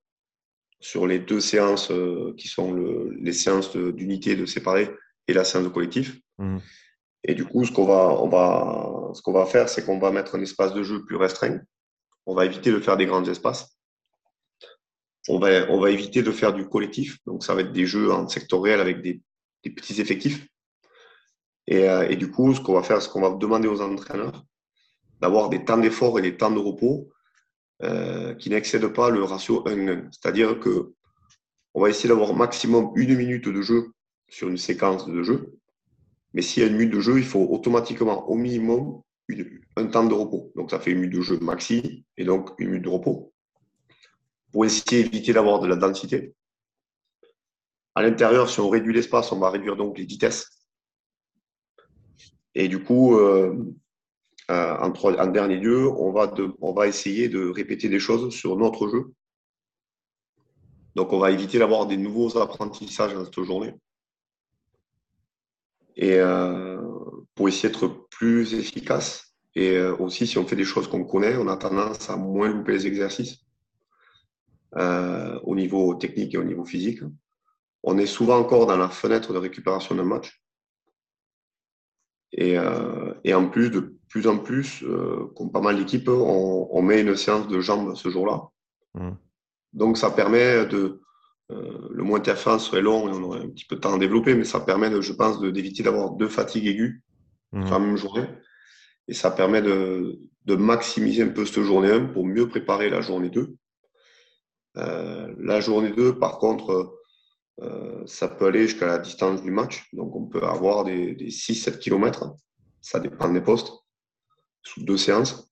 sur 0.79 1.07
les 1.07 1.19
deux 1.19 1.39
séances 1.39 1.89
euh, 1.91 2.33
qui 2.37 2.47
sont 2.47 2.75
les 3.19 3.33
séances 3.33 3.75
d'unité 3.75 4.35
de 4.35 4.45
séparés 4.45 4.95
et 5.27 5.33
la 5.33 5.43
séance 5.43 5.63
de 5.63 5.69
collectif. 5.69 6.19
Mmh. 6.37 6.57
Et 7.23 7.33
du 7.33 7.45
coup, 7.45 7.65
ce 7.65 7.71
qu'on 7.71 7.85
va, 7.85 8.09
on 8.21 8.29
va, 8.29 9.11
ce 9.13 9.21
qu'on 9.21 9.33
va 9.33 9.45
faire, 9.45 9.67
c'est 9.67 9.83
qu'on 9.83 9.97
va 9.97 10.11
mettre 10.11 10.35
un 10.35 10.41
espace 10.41 10.73
de 10.73 10.83
jeu 10.83 11.03
plus 11.03 11.15
restreint. 11.15 11.59
On 12.27 12.35
va 12.35 12.45
éviter 12.45 12.71
de 12.71 12.79
faire 12.79 12.97
des 12.97 13.07
grands 13.07 13.25
espaces. 13.25 13.74
On 15.27 15.39
va, 15.39 15.89
éviter 15.89 16.21
de 16.21 16.31
faire 16.31 16.53
du 16.53 16.67
collectif. 16.67 17.17
Donc, 17.25 17.43
ça 17.43 17.55
va 17.55 17.61
être 17.61 17.71
des 17.71 17.85
jeux 17.85 18.11
en 18.11 18.27
sectoriel 18.27 18.79
avec 18.79 19.01
des, 19.01 19.21
petits 19.63 19.99
effectifs. 19.99 20.47
Et, 21.67 21.89
euh, 21.89 22.07
et, 22.07 22.15
du 22.15 22.29
coup, 22.29 22.53
ce 22.53 22.61
qu'on 22.61 22.73
va 22.73 22.83
faire, 22.83 23.01
c'est 23.01 23.09
qu'on 23.09 23.21
va 23.21 23.31
demander 23.31 23.67
aux 23.67 23.81
entraîneurs 23.81 24.45
d'avoir 25.21 25.49
des 25.49 25.63
temps 25.65 25.77
d'effort 25.77 26.19
et 26.19 26.21
des 26.21 26.37
temps 26.37 26.51
de 26.51 26.59
repos 26.59 27.09
euh, 27.83 28.35
qui 28.35 28.49
n'excèdent 28.49 28.93
pas 28.93 29.09
le 29.09 29.23
ratio 29.23 29.63
1-1. 29.65 30.09
C'est-à-dire 30.11 30.59
que 30.59 30.93
on 31.73 31.81
va 31.81 31.89
essayer 31.89 32.07
d'avoir 32.07 32.33
maximum 32.33 32.91
une 32.95 33.15
minute 33.17 33.49
de 33.49 33.61
jeu 33.61 33.91
sur 34.29 34.47
une 34.47 34.57
séquence 34.57 35.07
de 35.07 35.23
jeu. 35.23 35.57
Mais 36.33 36.41
s'il 36.41 36.63
y 36.63 36.65
a 36.65 36.69
une 36.69 36.77
minute 36.77 36.93
de 36.93 37.01
jeu, 37.01 37.17
il 37.17 37.25
faut 37.25 37.45
automatiquement 37.49 38.29
au 38.29 38.35
minimum 38.35 39.01
un 39.75 39.87
temps 39.87 40.05
de 40.05 40.13
repos. 40.13 40.53
Donc 40.55 40.71
ça 40.71 40.79
fait 40.79 40.91
une 40.91 40.99
minute 40.99 41.17
de 41.17 41.21
jeu 41.21 41.39
maxi 41.39 42.05
et 42.17 42.23
donc 42.23 42.51
une 42.59 42.69
minute 42.69 42.83
de 42.83 42.89
repos. 42.89 43.33
Pour 44.55 44.63
essayer 44.63 45.03
d'éviter 45.03 45.33
d'avoir 45.33 45.59
de 45.59 45.67
la 45.67 45.75
densité. 45.75 46.33
À 47.93 48.01
l'intérieur, 48.01 48.49
si 48.49 48.61
on 48.61 48.69
réduit 48.69 48.93
l'espace, 48.93 49.33
on 49.33 49.39
va 49.39 49.49
réduire 49.49 49.75
donc 49.75 49.97
les 49.97 50.05
vitesses. 50.05 50.63
Et 52.53 52.69
du 52.69 52.81
coup, 52.81 53.17
euh, 53.17 53.53
euh, 54.49 54.77
en, 54.77 55.27
dernier 55.27 55.57
lieu, 55.57 55.89
on 55.89 56.13
va, 56.13 56.87
essayer 56.87 57.27
de 57.27 57.49
répéter 57.49 57.89
des 57.89 57.99
choses 57.99 58.33
sur 58.33 58.55
notre 58.55 58.87
jeu. 58.87 59.13
Donc, 60.95 61.11
on 61.11 61.19
va 61.19 61.31
éviter 61.31 61.59
d'avoir 61.59 61.85
des 61.85 61.97
nouveaux 61.97 62.37
apprentissages 62.37 63.13
dans 63.13 63.25
cette 63.25 63.43
journée. 63.43 63.73
Et 65.97 66.13
euh, 66.13 66.81
pour 67.35 67.49
essayer 67.49 67.67
d'être 67.67 68.07
plus 68.09 68.53
efficace. 68.53 69.35
Et 69.53 69.81
aussi, 69.81 70.25
si 70.25 70.37
on 70.37 70.47
fait 70.47 70.55
des 70.55 70.63
choses 70.63 70.87
qu'on 70.87 71.03
connaît, 71.03 71.35
on 71.35 71.49
a 71.49 71.57
tendance 71.57 72.09
à 72.09 72.15
moins 72.15 72.47
louper 72.47 72.71
les 72.71 72.87
exercices 72.87 73.44
au 74.75 75.55
niveau 75.55 75.95
technique 75.95 76.33
et 76.33 76.37
au 76.37 76.43
niveau 76.43 76.65
physique. 76.65 76.99
On 77.83 77.97
est 77.97 78.05
souvent 78.05 78.37
encore 78.39 78.65
dans 78.65 78.77
la 78.77 78.89
fenêtre 78.89 79.31
de 79.33 79.37
récupération 79.37 79.95
d'un 79.95 80.03
match. 80.03 80.41
Et, 82.33 82.57
et, 83.23 83.33
en 83.33 83.47
plus, 83.47 83.69
de 83.69 83.95
plus 84.15 84.27
en 84.27 84.37
plus, 84.37 84.81
euh, 84.83 85.31
comme 85.35 85.51
pas 85.51 85.59
mal 85.59 85.77
d'équipes, 85.77 86.07
on, 86.07 86.81
met 86.81 87.01
une 87.01 87.17
séance 87.17 87.49
de 87.49 87.59
jambes 87.59 87.95
ce 87.95 88.09
jour-là. 88.09 88.49
Mmh. 88.93 89.11
Donc, 89.73 89.97
ça 89.97 90.09
permet 90.09 90.65
de. 90.65 91.01
Euh, 91.51 91.89
le 91.91 92.03
moins 92.03 92.19
TF1 92.19 92.57
serait 92.59 92.81
long 92.81 93.07
et 93.07 93.11
on 93.11 93.23
aurait 93.23 93.41
un 93.41 93.49
petit 93.49 93.65
peu 93.65 93.75
de 93.75 93.81
temps 93.81 93.93
à 93.93 93.99
développer, 93.99 94.33
mais 94.33 94.45
ça 94.45 94.61
permet, 94.61 94.89
de, 94.89 95.01
je 95.01 95.11
pense, 95.11 95.41
d'éviter 95.41 95.83
d'avoir 95.83 96.11
deux 96.11 96.29
fatigues 96.29 96.65
aiguës 96.65 97.01
mmh. 97.51 97.65
sur 97.65 97.73
la 97.73 97.85
même 97.85 97.97
journée. 97.97 98.27
Et 99.09 99.13
ça 99.13 99.31
permet 99.31 99.61
de, 99.61 100.17
de, 100.45 100.55
maximiser 100.55 101.23
un 101.23 101.27
peu 101.27 101.45
cette 101.45 101.61
journée 101.63 101.91
1 101.91 102.05
pour 102.05 102.25
mieux 102.25 102.47
préparer 102.47 102.89
la 102.89 103.01
journée 103.01 103.29
2. 103.29 103.53
Euh, 104.77 105.33
la 105.39 105.61
journée 105.61 105.91
2, 105.91 106.17
par 106.17 106.37
contre, 106.37 106.99
ça 108.05 108.27
peut 108.27 108.47
aller 108.47 108.67
jusqu'à 108.67 108.85
la 108.85 108.99
distance 108.99 109.41
du 109.41 109.49
match. 109.49 109.87
Donc, 109.93 110.13
on 110.13 110.25
peut 110.25 110.43
avoir 110.43 110.83
des, 110.83 111.15
des 111.15 111.29
6-7 111.29 111.79
km. 111.79 112.35
Ça 112.81 112.99
dépend 112.99 113.29
des 113.29 113.39
postes 113.39 113.71
sous 114.61 114.83
deux 114.83 114.97
séances. 114.97 115.49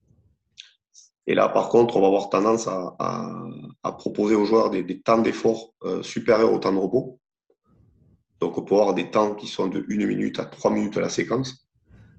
Et 1.26 1.36
là, 1.36 1.48
par 1.48 1.70
contre, 1.70 1.96
on 1.96 2.02
va 2.02 2.08
avoir 2.08 2.30
tendance 2.30 2.68
à, 2.68 3.92
proposer 3.98 4.36
aux 4.36 4.46
joueurs 4.46 4.70
des, 4.70 5.02
temps 5.02 5.22
d'effort 5.22 5.74
euh, 5.84 6.04
supérieurs 6.04 6.52
au 6.52 6.60
temps 6.60 6.74
de 6.74 6.78
repos. 6.78 7.20
Donc, 8.40 8.58
on 8.58 8.64
peut 8.64 8.76
avoir 8.76 8.94
des 8.94 9.10
temps 9.10 9.36
qui 9.36 9.48
sont 9.48 9.68
de 9.68 9.86
1 9.90 10.06
minute 10.06 10.40
à 10.40 10.46
3 10.46 10.72
minutes 10.72 10.98
à 10.98 11.02
la 11.02 11.10
séquence, 11.10 11.66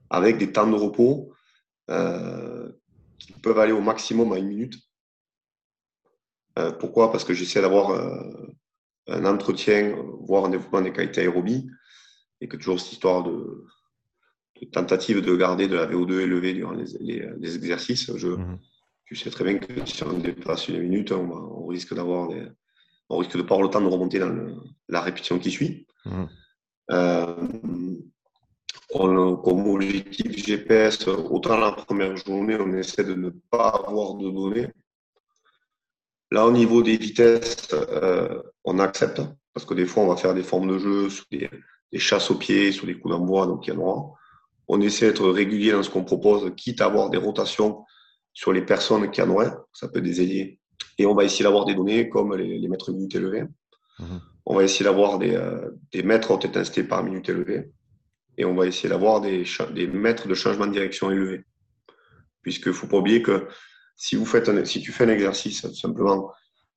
avec 0.09 0.39
des 0.39 0.53
temps 0.53 0.67
de 0.67 0.77
repos 0.77 1.33
euh, 1.91 2.73
qui 3.19 3.33
peuvent 3.33 3.59
aller 3.59 3.73
au 3.73 3.83
maximum 3.83 4.33
à 4.33 4.37
1 4.37 4.43
minute. 4.43 4.75
Euh, 6.59 6.73
pourquoi? 6.73 7.11
Parce 7.11 7.25
que 7.25 7.35
j'essaie 7.35 7.61
d'avoir 7.61 7.91
un 9.09 9.25
entretien, 9.25 9.97
voire 10.21 10.47
un 10.47 10.51
développement 10.51 10.81
des 10.81 10.93
qualités 10.93 11.23
aérobies, 11.23 11.69
et 12.41 12.49
que 12.49 12.57
toujours 12.57 12.81
cette 12.81 12.93
histoire 12.93 13.23
de, 13.25 13.65
tentative 14.73 15.21
de 15.21 15.37
garder 15.37 15.69
de 15.69 15.77
la 15.77 15.87
VO2 15.87 16.21
élevée 16.21 16.55
durant 16.55 16.73
les, 16.73 17.57
exercices. 17.57 18.17
Je, 18.17 18.29
mhm. 18.29 18.59
Tu 19.07 19.17
sais 19.17 19.31
très 19.31 19.45
bien 19.45 19.59
que 19.59 19.85
si 19.87 20.03
on 20.03 20.19
dépasse 20.19 20.69
une 20.69 20.81
minute, 20.81 21.13
on, 21.13 21.67
risque 21.67 21.95
d'avoir 21.95 22.31
on 23.11 23.19
risque 23.19 23.37
de 23.37 23.43
pas 23.43 23.55
avoir 23.55 23.69
le 23.69 23.71
temps 23.71 23.83
de 23.83 23.87
remonter 23.87 24.19
dans 24.19 24.35
la 24.89 25.01
répétition 25.03 25.39
qui 25.39 25.51
suit. 25.51 25.87
Euh, 26.91 27.37
comme 28.91 29.69
objectif 29.69 30.47
GPS, 30.47 31.07
autant 31.09 31.59
la 31.59 31.73
première 31.73 32.17
journée, 32.17 32.57
on 32.59 32.73
essaie 32.75 33.05
de 33.05 33.15
ne 33.15 33.31
pas 33.51 33.69
avoir 33.87 34.15
de 34.15 34.31
données. 34.31 34.69
Là, 36.35 36.47
au 36.47 36.53
niveau 36.53 36.83
des 36.83 36.97
vitesses, 36.97 37.69
euh, 37.73 38.43
on 38.65 38.81
accepte, 38.81 39.23
parce 39.53 39.65
que 39.65 39.75
des 39.75 39.87
fois, 39.87 40.03
on 40.03 40.09
va 40.09 40.17
faire 40.17 40.35
des 40.35 40.43
formes 40.43 40.69
de 40.69 40.79
jeu 40.79 41.09
sur 41.09 41.25
des, 41.31 41.49
des 41.93 41.99
chasses 41.99 42.31
au 42.31 42.35
pied, 42.35 42.73
sur 42.73 42.87
des 42.87 42.99
coups 42.99 43.15
d'envoi, 43.15 43.47
donc 43.47 43.67
il 43.67 43.73
y 43.73 43.77
en 43.77 43.81
aura 43.81 44.15
on 44.69 44.81
essaie 44.81 45.07
d'être 45.07 45.29
régulier 45.29 45.73
dans 45.73 45.83
ce 45.83 45.91
qu'on 45.91 46.05
propose, 46.05 46.53
quitte 46.57 46.81
à 46.81 46.87
avoir 46.87 47.11
des 47.11 47.19
rotations 47.19 47.85
sur 48.33 48.53
les 48.53 48.63
personnes 48.63 49.11
qui 49.11 49.23
en 49.23 49.31
auraient, 49.31 49.53
ça 49.73 49.89
peut 49.89 50.01
des 50.01 50.21
ailiers. 50.23 50.59
Et 50.99 51.07
on 51.07 51.15
va 51.15 51.25
essayer 51.25 51.45
d'avoir 51.45 51.65
des 51.67 51.75
données 51.75 52.09
comme 52.09 52.35
les, 52.35 52.59
les 52.59 52.69
mètres 52.69 52.93
minutes 52.93 53.15
élevés. 53.15 53.45
Mhm. 53.99 54.21
On 54.47 54.57
va 54.57 54.65
essayer 54.65 54.85
d'avoir 54.85 55.19
des, 55.19 55.35
euh, 55.35 55.71
des 55.93 56.03
mètres 56.03 56.31
haute 56.31 56.45
intensité 56.45 56.83
par 56.83 57.03
minute 57.05 57.29
élevée. 57.29 57.71
Et 58.37 58.45
on 58.45 58.55
va 58.55 58.67
essayer 58.67 58.89
d'avoir 58.89 59.21
des, 59.21 59.45
des 59.75 59.87
mètres 59.87 60.27
de 60.27 60.35
changement 60.35 60.67
de 60.67 60.73
direction 60.73 61.11
élevés. 61.11 61.45
Puisqu'il 62.43 62.71
ne 62.71 62.75
faut 62.75 62.89
pas 62.89 62.99
oublier 62.99 63.23
que 63.23 63.47
si, 63.97 64.17
vous 64.17 64.27
faites 64.27 64.65
si 64.67 64.81
tu 64.81 64.93
fais 64.93 65.05
un 65.05 65.09
exercice 65.09 65.71
simplement 65.73 66.33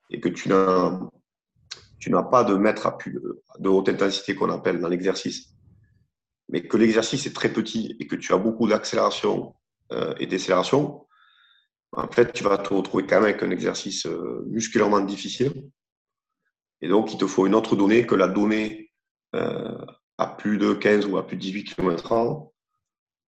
et 0.10 0.20
que 0.20 0.30
tu 0.30 0.50
n'as, 0.50 1.00
tu 2.00 2.12
n'as 2.12 2.24
pas 2.24 2.44
de 2.44 2.56
mètre 2.56 2.88
à 2.88 2.98
plus 2.98 3.20
de 3.60 3.70
haute 3.70 3.90
intensité 3.90 4.36
qu'on 4.36 4.52
appelle 4.52 4.80
dans 4.80 4.88
l'exercice, 4.88 5.50
mais 6.50 6.62
que 6.68 6.78
l'exercice 6.78 7.26
est 7.26 7.34
très 7.34 7.52
petit 7.52 7.96
et 8.00 8.08
que 8.08 8.16
tu 8.16 8.34
as 8.34 8.38
beaucoup 8.38 8.68
d'accélération 8.68 9.56
euh, 9.92 10.14
et 10.20 10.28
décélération, 10.28 11.06
en 11.94 12.08
fait, 12.10 12.34
tu 12.34 12.44
vas 12.44 12.58
te 12.58 12.74
retrouver 12.74 13.06
quand 13.06 13.16
même 13.16 13.26
avec 13.26 13.44
un 13.44 13.52
exercice 13.52 14.06
euh, 14.06 14.44
musculairement 14.48 15.00
difficile. 15.00 15.70
Et 16.82 16.88
donc, 16.88 17.14
il 17.14 17.18
te 17.18 17.26
faut 17.26 17.48
une 17.48 17.56
autre 17.56 17.76
donnée 17.76 18.06
que 18.06 18.16
la 18.16 18.28
donnée 18.28 18.92
euh, 19.36 19.78
à 20.18 20.28
plus 20.28 20.58
de 20.58 20.74
15 20.74 21.06
ou 21.08 21.18
à 21.18 21.26
plus 21.26 21.38
de 21.38 21.42
18 21.42 21.76
km/h 21.76 22.50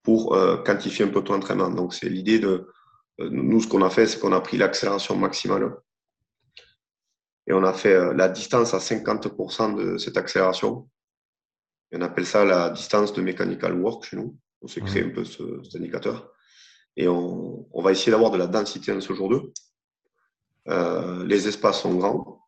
pour 0.02 0.30
quantifier 0.64 1.04
un 1.04 1.08
peu 1.08 1.22
ton 1.22 1.34
entraînement. 1.34 1.68
Donc, 1.68 1.92
c'est 1.92 2.08
l'idée 2.08 2.38
de. 2.38 2.66
Nous, 3.30 3.60
ce 3.60 3.68
qu'on 3.68 3.82
a 3.82 3.90
fait, 3.90 4.06
c'est 4.06 4.18
qu'on 4.18 4.32
a 4.32 4.40
pris 4.40 4.56
l'accélération 4.56 5.16
maximale 5.16 5.74
et 7.46 7.52
on 7.52 7.64
a 7.64 7.72
fait 7.72 8.14
la 8.14 8.28
distance 8.28 8.74
à 8.74 8.78
50% 8.78 9.76
de 9.76 9.98
cette 9.98 10.16
accélération 10.16 10.88
on 11.92 12.02
appelle 12.02 12.26
ça 12.26 12.44
la 12.44 12.70
distance 12.70 13.12
de 13.12 13.22
mechanical 13.22 13.74
work 13.74 14.04
chez 14.04 14.16
nous. 14.16 14.36
On 14.62 14.68
s'est 14.68 14.80
créé 14.80 15.04
un 15.04 15.10
peu 15.10 15.24
cet 15.24 15.74
indicateur. 15.74 16.32
Et 16.96 17.08
on, 17.08 17.66
va 17.74 17.92
essayer 17.92 18.12
d'avoir 18.12 18.30
de 18.30 18.38
la 18.38 18.46
densité 18.46 18.92
dans 18.92 19.00
ce 19.00 19.12
jour 19.12 19.28
2. 19.28 19.52
Euh, 20.68 21.24
les 21.24 21.48
espaces 21.48 21.80
sont 21.80 21.94
grands. 21.94 22.46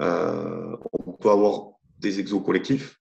Euh, 0.00 0.76
on 0.92 1.12
peut 1.12 1.30
avoir 1.30 1.72
des 1.98 2.18
exos 2.18 2.44
collectifs. 2.44 2.98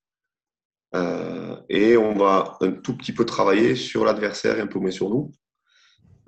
Euh, 0.95 1.60
et 1.70 1.97
on 1.97 2.16
va 2.16 2.58
un 2.62 2.72
tout 2.72 2.95
petit 2.95 3.14
peu 3.14 3.26
travailler 3.26 3.76
sur 3.76 4.06
l'adversaire 4.06 4.58
et 4.58 4.62
un 4.62 4.68
peu 4.68 4.80
moins 4.80 4.91
sur 4.91 5.10
nous. 5.10 5.32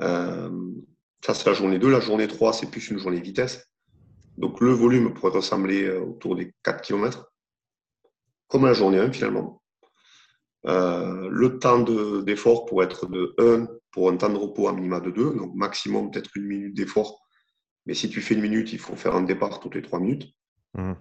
Ça, 0.02 1.34
c'est 1.34 1.46
la 1.46 1.54
journée 1.54 1.80
2. 1.80 1.90
La 1.90 2.00
journée 2.00 2.28
3, 2.28 2.54
c'est 2.54 2.70
plus 2.70 2.90
une 2.90 2.98
journée 2.98 3.22
vitesse. 3.22 3.68
Donc, 4.38 4.60
le 4.60 4.72
volume 4.72 5.14
pourrait 5.14 5.34
ressembler 5.34 5.90
autour 5.92 6.36
des 6.36 6.54
4 6.64 6.82
km 6.82 7.32
comme 8.52 8.66
la 8.66 8.74
journée 8.74 9.00
1 9.00 9.12
finalement. 9.14 9.62
Euh, 10.68 11.28
le 11.32 11.58
temps 11.58 11.80
d'effort 11.80 12.66
pour 12.66 12.84
être 12.84 13.08
de 13.08 13.34
1 13.40 13.68
pour 13.92 14.10
un 14.10 14.18
temps 14.18 14.30
de 14.30 14.38
repos 14.38 14.68
à 14.68 14.74
minima 14.74 15.00
de 15.00 15.10
2, 15.10 15.34
donc 15.34 15.56
maximum 15.56 16.12
peut-être 16.12 16.30
une 16.36 16.46
minute 16.46 16.76
d'effort. 16.76 17.22
Mais 17.86 17.94
si 17.94 18.10
tu 18.10 18.22
fais 18.22 18.36
une 18.36 18.42
minute, 18.42 18.72
il 18.74 18.80
faut 18.80 18.96
faire 18.96 19.16
un 19.16 19.24
départ 19.24 19.60
toutes 19.60 19.76
les 19.76 19.82
3 19.82 20.00
minutes. 20.00 20.34
Mmh. 20.76 20.94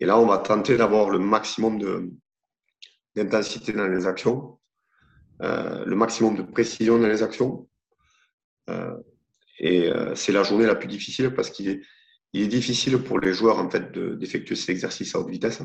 Et 0.00 0.06
là, 0.06 0.18
on 0.18 0.26
va 0.26 0.38
tenter 0.38 0.76
d'avoir 0.76 1.08
le 1.08 1.18
maximum 1.18 1.78
d'intensité 3.16 3.72
dans 3.72 3.88
les 3.88 4.06
actions, 4.06 4.58
euh, 5.42 5.84
le 5.84 5.96
maximum 5.96 6.36
de 6.36 6.42
précision 6.42 6.98
dans 6.98 7.08
les 7.08 7.22
actions. 7.22 7.67
Euh, 8.68 8.96
et 9.60 9.90
c'est 10.14 10.30
la 10.30 10.44
journée 10.44 10.66
la 10.66 10.76
plus 10.76 10.86
difficile 10.86 11.34
parce 11.34 11.50
qu'il 11.50 11.68
est, 11.68 11.80
il 12.32 12.42
est 12.42 12.48
difficile 12.48 12.98
pour 12.98 13.18
les 13.18 13.32
joueurs 13.32 13.58
en 13.58 13.68
fait 13.68 13.90
d'effectuer 13.90 14.54
ces 14.54 14.70
exercices 14.70 15.16
à 15.16 15.18
haute 15.18 15.30
vitesse. 15.30 15.62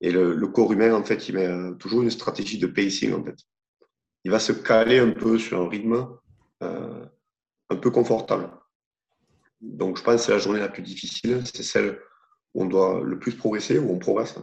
Et 0.00 0.10
le, 0.10 0.46
corps 0.48 0.72
humain, 0.72 0.94
en 0.94 1.04
fait, 1.04 1.28
il 1.28 1.34
met 1.34 1.46
euh, 1.46 1.74
toujours 1.74 2.02
une 2.02 2.10
stratégie 2.10 2.58
de 2.58 2.66
pacing, 2.66 3.12
en 3.12 3.22
fait. 3.22 3.36
Il 4.24 4.30
va 4.30 4.38
se 4.38 4.52
caler 4.52 4.98
un 4.98 5.10
peu 5.10 5.38
sur 5.38 5.60
un 5.60 5.68
rythme 5.68 6.08
euh, 6.62 7.06
un 7.68 7.76
peu 7.76 7.90
confortable. 7.90 8.50
Donc, 9.60 9.98
je 9.98 10.02
pense 10.02 10.16
que 10.16 10.22
c'est 10.22 10.32
la 10.32 10.38
journée 10.38 10.58
la 10.58 10.68
plus 10.68 10.82
difficile. 10.82 11.42
C'est 11.44 11.62
celle 11.62 12.00
où 12.54 12.62
on 12.62 12.66
doit 12.66 13.02
le 13.04 13.18
plus 13.18 13.34
progresser, 13.34 13.78
où 13.78 13.90
on 13.90 13.98
progresse. 13.98 14.38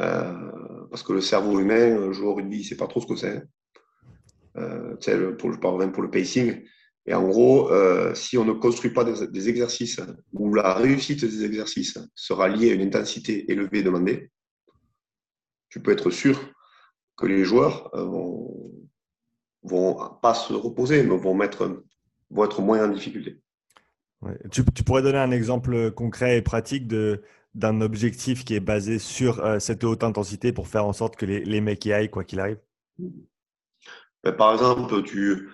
Euh, 0.00 0.86
parce 0.90 1.02
que 1.02 1.12
le 1.12 1.20
cerveau 1.20 1.58
humain, 1.58 2.12
joueur 2.12 2.32
au 2.32 2.34
rugby, 2.36 2.58
il 2.58 2.62
ne 2.62 2.64
sait 2.64 2.76
pas 2.76 2.86
trop 2.86 3.00
ce 3.00 3.06
que 3.06 3.16
c'est. 3.16 3.42
Euh, 4.58 4.96
pour, 5.38 5.52
je 5.52 5.58
parle 5.58 5.92
pour 5.92 6.02
le 6.02 6.10
pacing. 6.10 6.64
Et 7.06 7.14
en 7.14 7.28
gros, 7.28 7.70
euh, 7.70 8.14
si 8.14 8.36
on 8.36 8.44
ne 8.44 8.52
construit 8.52 8.90
pas 8.90 9.04
des, 9.04 9.48
exercices 9.48 10.00
où 10.32 10.52
la 10.54 10.74
réussite 10.74 11.24
des 11.24 11.44
exercices 11.44 11.98
sera 12.14 12.48
liée 12.48 12.72
à 12.72 12.74
une 12.74 12.82
intensité 12.82 13.50
élevée 13.50 13.82
demandée, 13.82 14.30
tu 15.68 15.80
peux 15.80 15.92
être 15.92 16.10
sûr 16.10 16.40
que 17.16 17.26
les 17.26 17.44
joueurs 17.44 17.94
euh, 17.94 18.04
vont, 18.04 18.72
vont 19.62 20.18
pas 20.20 20.34
se 20.34 20.52
reposer, 20.52 21.02
mais 21.04 21.16
vont, 21.16 21.34
mettre, 21.34 21.84
vont 22.30 22.44
être 22.44 22.60
moins 22.60 22.84
en 22.84 22.92
difficulté. 22.92 23.40
Tu, 24.50 24.64
pourrais 24.64 25.02
donner 25.02 25.18
un 25.18 25.30
exemple 25.30 25.92
concret 25.92 26.38
et 26.38 26.42
pratique 26.42 26.88
de, 26.88 27.22
d'un 27.54 27.80
objectif 27.80 28.44
qui 28.44 28.54
est 28.54 28.60
basé 28.60 28.98
sur 28.98 29.44
euh, 29.44 29.60
cette 29.60 29.84
haute 29.84 30.02
intensité 30.02 30.52
pour 30.52 30.66
faire 30.66 30.86
en 30.86 30.92
sorte 30.92 31.16
que 31.16 31.26
les, 31.26 31.44
les 31.44 31.60
mecs 31.60 31.84
y 31.84 31.92
aillent 31.92 32.10
quoi 32.10 32.24
qu'il 32.24 32.40
arrive? 32.40 32.58
Ben, 34.26 34.36
Par 34.36 34.52
exemple, 34.52 35.02
tu, 35.04 35.48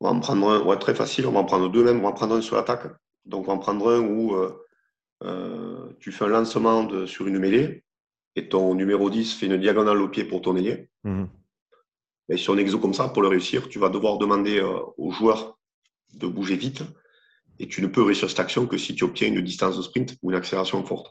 on 0.00 0.08
va 0.08 0.14
en 0.14 0.20
prendre 0.20 0.48
un, 0.48 0.62
ouais, 0.62 0.78
très 0.78 0.94
facile, 0.94 1.26
on 1.26 1.32
va 1.32 1.40
en 1.40 1.44
prendre 1.44 1.68
deux 1.68 1.84
même, 1.84 1.98
on 1.98 2.02
va 2.02 2.08
en 2.08 2.12
prendre 2.12 2.36
un 2.36 2.40
sur 2.40 2.56
l'attaque. 2.56 2.86
Donc 3.24 3.44
on 3.44 3.48
va 3.48 3.52
en 3.54 3.58
prendre 3.58 3.92
un 3.92 4.00
où 4.00 4.34
euh, 5.24 5.92
tu 6.00 6.12
fais 6.12 6.24
un 6.24 6.28
lancement 6.28 6.84
de, 6.84 7.06
sur 7.06 7.26
une 7.26 7.38
mêlée 7.38 7.84
et 8.36 8.48
ton 8.48 8.74
numéro 8.74 9.10
10 9.10 9.34
fait 9.34 9.46
une 9.46 9.58
diagonale 9.58 10.00
au 10.00 10.08
pied 10.08 10.24
pour 10.24 10.40
ton 10.40 10.56
ailier. 10.56 10.88
Mhm. 11.04 11.28
Et 12.30 12.36
sur 12.36 12.54
un 12.54 12.58
exo 12.58 12.78
comme 12.78 12.94
ça, 12.94 13.08
pour 13.08 13.22
le 13.22 13.28
réussir, 13.28 13.68
tu 13.68 13.78
vas 13.78 13.88
devoir 13.88 14.18
demander 14.18 14.58
euh, 14.58 14.80
au 14.96 15.10
joueur 15.10 15.58
de 16.14 16.26
bouger 16.26 16.56
vite. 16.56 16.82
Et 17.58 17.66
tu 17.66 17.82
ne 17.82 17.88
peux 17.88 18.02
réussir 18.02 18.28
cette 18.28 18.40
action 18.40 18.66
que 18.66 18.78
si 18.78 18.94
tu 18.94 19.04
obtiens 19.04 19.28
une 19.28 19.40
distance 19.40 19.76
de 19.76 19.82
sprint 19.82 20.16
ou 20.22 20.30
une 20.30 20.36
accélération 20.36 20.84
forte. 20.84 21.10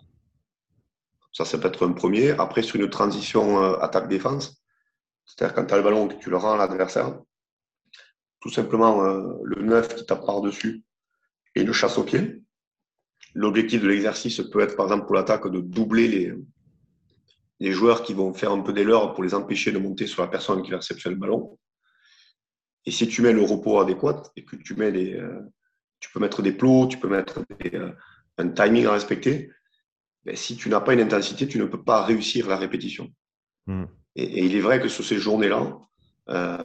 Ça, 1.33 1.43
ça 1.43 1.57
peut 1.57 1.67
être 1.67 1.85
un 1.85 1.91
premier. 1.91 2.31
Après, 2.31 2.63
sur 2.63 2.79
une 2.79 2.89
transition 2.89 3.61
euh, 3.61 3.77
attaque-défense, 3.79 4.61
c'est-à-dire 5.27 5.53
quand 5.53 5.65
tu 5.65 5.73
as 5.73 5.77
le 5.77 5.83
ballon 5.83 6.07
que 6.07 6.15
tu 6.15 6.29
le 6.29 6.37
rends 6.37 6.53
à 6.53 6.57
l'adversaire, 6.57 7.19
tout 8.39 8.49
simplement 8.49 9.03
euh, 9.03 9.33
le 9.43 9.61
9 9.61 9.95
qui 9.95 10.05
tape 10.05 10.25
par-dessus 10.25 10.83
et 11.53 11.63
le 11.63 11.73
chasse 11.73 11.97
au 11.97 12.03
pied. 12.03 12.41
L'objectif 13.35 13.81
de 13.81 13.87
l'exercice 13.87 14.41
peut 14.51 14.61
être, 14.61 14.75
par 14.75 14.87
exemple, 14.87 15.05
pour 15.05 15.15
l'attaque, 15.15 15.47
de 15.47 15.59
doubler 15.59 16.07
les, 16.07 16.33
les 17.59 17.71
joueurs 17.71 18.03
qui 18.03 18.13
vont 18.13 18.33
faire 18.33 18.51
un 18.51 18.61
peu 18.61 18.73
des 18.73 18.83
leurs 18.83 19.13
pour 19.13 19.23
les 19.23 19.33
empêcher 19.33 19.71
de 19.71 19.79
monter 19.79 20.07
sur 20.07 20.21
la 20.21 20.27
personne 20.27 20.63
qui 20.63 20.71
va 20.71 20.77
réceptionner 20.77 21.15
le 21.15 21.19
ballon. 21.19 21.59
Et 22.85 22.91
si 22.91 23.07
tu 23.07 23.21
mets 23.21 23.33
le 23.33 23.41
repos 23.41 23.79
adéquat 23.79 24.23
et 24.35 24.45
que 24.45 24.55
tu 24.55 24.75
mets 24.75 25.13
euh, 25.13 25.41
tu 25.99 26.11
peux 26.11 26.19
mettre 26.19 26.41
des 26.41 26.53
plots, 26.53 26.87
tu 26.87 26.97
peux 26.97 27.09
mettre 27.09 27.43
euh, 27.73 27.91
un 28.37 28.49
timing 28.49 28.85
à 28.85 28.91
respecter, 28.91 29.51
ben, 30.23 30.35
si 30.35 30.55
tu 30.55 30.69
n'as 30.69 30.81
pas 30.81 30.93
une 30.93 31.01
intensité, 31.01 31.47
tu 31.47 31.57
ne 31.57 31.65
peux 31.65 31.83
pas 31.83 32.03
réussir 32.03 32.47
la 32.47 32.57
répétition. 32.57 33.11
Hmm. 33.65 33.85
Et, 34.17 34.45
il 34.45 34.55
est 34.55 34.59
vrai 34.59 34.81
que 34.81 34.89
sur 34.89 35.05
ces 35.05 35.17
journées-là, 35.17 35.77
euh, 36.29 36.57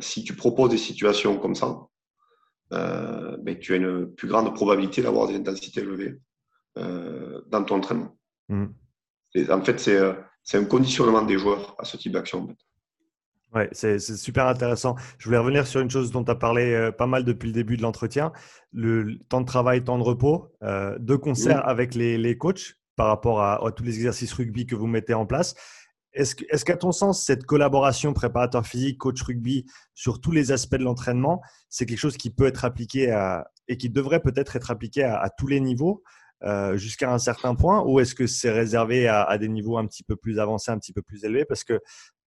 si 0.00 0.22
tu 0.22 0.36
proposes 0.36 0.70
des 0.70 0.78
situations 0.78 1.38
comme 1.38 1.56
ça, 1.56 1.86
ben, 2.70 3.58
tu 3.58 3.72
as 3.72 3.76
une 3.76 4.14
plus 4.14 4.28
grande 4.28 4.54
probabilité 4.54 5.02
d'avoir 5.02 5.26
des 5.26 5.34
intensités 5.34 5.80
élevées 5.80 6.20
dans 6.76 7.64
ton 7.64 7.76
entraînement. 7.76 8.16
Hmm. 8.48 8.66
En 9.50 9.62
fait, 9.62 9.80
c'est 9.80 9.98
c'est 10.42 10.58
un 10.58 10.64
conditionnement 10.64 11.22
des 11.22 11.38
joueurs 11.38 11.74
à 11.78 11.84
ce 11.84 11.96
type 11.96 12.12
d'action. 12.12 12.48
Ouais, 13.54 13.68
c'est 13.72 13.98
super 13.98 14.46
intéressant. 14.46 14.94
Je 15.18 15.24
voulais 15.24 15.38
revenir 15.38 15.66
sur 15.66 15.80
une 15.80 15.90
chose 15.90 16.12
dont 16.12 16.22
tu 16.22 16.30
as 16.30 16.36
parlé 16.36 16.72
euh, 16.72 16.92
pas 16.92 17.06
mal 17.06 17.24
depuis 17.24 17.48
le 17.48 17.52
début 17.52 17.76
de 17.76 17.82
l'entretien, 17.82 18.32
le 18.72 19.18
temps 19.28 19.40
de 19.40 19.46
travail, 19.46 19.82
temps 19.82 19.98
de 19.98 20.04
repos, 20.04 20.52
euh, 20.62 20.96
de 21.00 21.16
concert 21.16 21.66
avec 21.68 21.96
les, 21.96 22.16
les, 22.16 22.38
coachs, 22.38 22.76
par 22.94 23.08
rapport 23.08 23.42
à, 23.42 23.60
tous 23.74 23.82
les 23.82 23.96
exercices 23.96 24.32
rugby 24.32 24.66
que 24.66 24.76
vous 24.76 24.86
mettez 24.86 25.14
en 25.14 25.26
place. 25.26 25.54
Est-ce 26.12 26.64
qu'à 26.64 26.76
ton 26.76 26.92
sens, 26.92 27.24
cette 27.24 27.44
collaboration 27.44 28.12
préparateur 28.12 28.66
physique, 28.66 28.98
coach 28.98 29.22
rugby 29.22 29.66
sur 29.94 30.20
tous 30.20 30.32
les 30.32 30.50
aspects 30.50 30.76
de 30.76 30.82
l'entraînement, 30.82 31.40
c'est 31.68 31.86
quelque 31.86 31.98
chose 31.98 32.16
qui 32.16 32.30
peut 32.30 32.46
être 32.46 32.64
appliqué 32.64 33.10
à, 33.12 33.48
et 33.68 33.76
qui 33.76 33.88
devrait 33.88 34.20
peut-être 34.20 34.56
être 34.56 34.70
appliqué 34.72 35.04
à, 35.04 35.30
tous 35.38 35.46
les 35.46 35.60
niveaux 35.60 36.02
euh, 36.42 36.76
jusqu'à 36.76 37.12
un 37.12 37.18
certain 37.18 37.54
point 37.54 37.84
ou 37.84 38.00
est-ce 38.00 38.14
que 38.16 38.26
c'est 38.26 38.50
réservé 38.50 39.06
à, 39.06 39.38
des 39.38 39.48
niveaux 39.48 39.78
un 39.78 39.86
petit 39.86 40.02
peu 40.02 40.16
plus 40.16 40.40
avancés, 40.40 40.72
un 40.72 40.78
petit 40.78 40.92
peu 40.92 41.02
plus 41.02 41.24
élevés? 41.24 41.44
Parce 41.44 41.62
que 41.62 41.80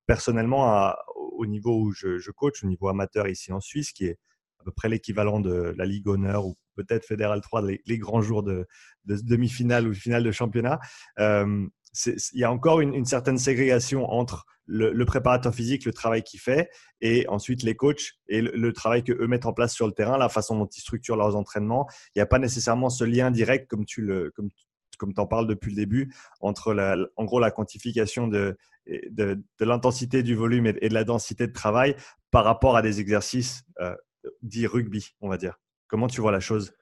personnellement, 0.06 0.94
au 1.16 1.46
niveau 1.46 1.78
où 1.82 1.92
je, 1.92 2.32
coach, 2.32 2.64
au 2.64 2.68
niveau 2.68 2.88
amateur 2.88 3.28
ici 3.28 3.52
en 3.52 3.60
Suisse, 3.60 3.92
qui 3.92 4.06
est 4.06 4.18
à 4.60 4.64
peu 4.64 4.72
près 4.72 4.88
l'équivalent 4.88 5.42
de 5.42 5.74
la 5.78 5.86
Ligue 5.86 6.08
Honneur 6.08 6.48
ou 6.48 6.56
peut-être 6.76 7.06
Fédéral 7.06 7.42
3, 7.42 7.64
les, 7.86 7.98
grands 7.98 8.22
jours 8.22 8.44
de, 8.44 8.66
demi-finale 9.04 9.88
ou 9.88 9.94
finale 9.94 10.24
de 10.24 10.32
championnat, 10.32 10.80
euh, 11.20 11.68
il 12.06 12.39
y 12.39 12.44
a 12.44 12.52
encore 12.52 12.82
une, 12.82 13.06
certaine 13.06 13.38
ségrégation 13.38 14.10
entre 14.12 14.46
le, 14.66 15.04
préparateur 15.06 15.54
physique, 15.54 15.86
le 15.86 15.94
travail 15.94 16.24
qu'il 16.24 16.39
fait, 16.39 16.70
et 17.02 17.28
ensuite 17.28 17.64
les 17.64 17.76
coachs 17.76 18.14
et 18.28 18.41
le, 18.41 18.74
travail 18.74 19.04
qu'eux 19.04 19.28
mettent 19.28 19.46
en 19.46 19.54
place 19.54 19.74
sur 19.74 19.86
le 19.88 19.94
terrain, 19.94 20.18
la 20.18 20.30
façon 20.30 20.58
dont 20.58 20.66
ils 20.68 20.82
structurent 20.82 21.18
leurs 21.18 21.36
entraînements. 21.36 21.88
Il 22.16 22.20
n'y 22.20 22.22
a 22.22 22.26
pas 22.26 22.39
nécessairement 22.39 22.89
ce 22.89 23.04
lien 23.04 23.32
direct, 23.32 23.70
comme 23.70 23.86
tu 23.86 24.08
comme, 24.36 24.50
comme 24.98 25.14
en 25.18 25.28
parles 25.28 25.48
depuis 25.48 25.72
le 25.72 25.76
début, 25.76 26.14
entre 26.39 26.74
la, 26.74 26.96
en 27.16 27.26
gros 27.26 27.39
la 27.39 27.52
quantification 27.52 28.28
de, 28.28 28.58
de, 28.88 29.44
l'intensité 29.60 30.24
du 30.24 30.36
volume 30.36 30.68
et, 30.68 30.89
de 30.89 30.94
la 30.94 31.04
densité 31.04 31.48
de 31.48 31.54
travail 31.54 31.96
par 32.32 32.44
rapport 32.44 32.76
à 32.76 32.82
des 32.82 33.00
exercices 33.00 33.64
euh, 33.80 33.96
dits 34.41 34.68
rugby, 34.68 35.16
on 35.22 35.30
va 35.30 35.38
dire. 35.38 35.60
Comment 35.88 36.08
tu 36.08 36.22
vois 36.22 36.32
la 36.32 36.39
chose? 36.39 36.74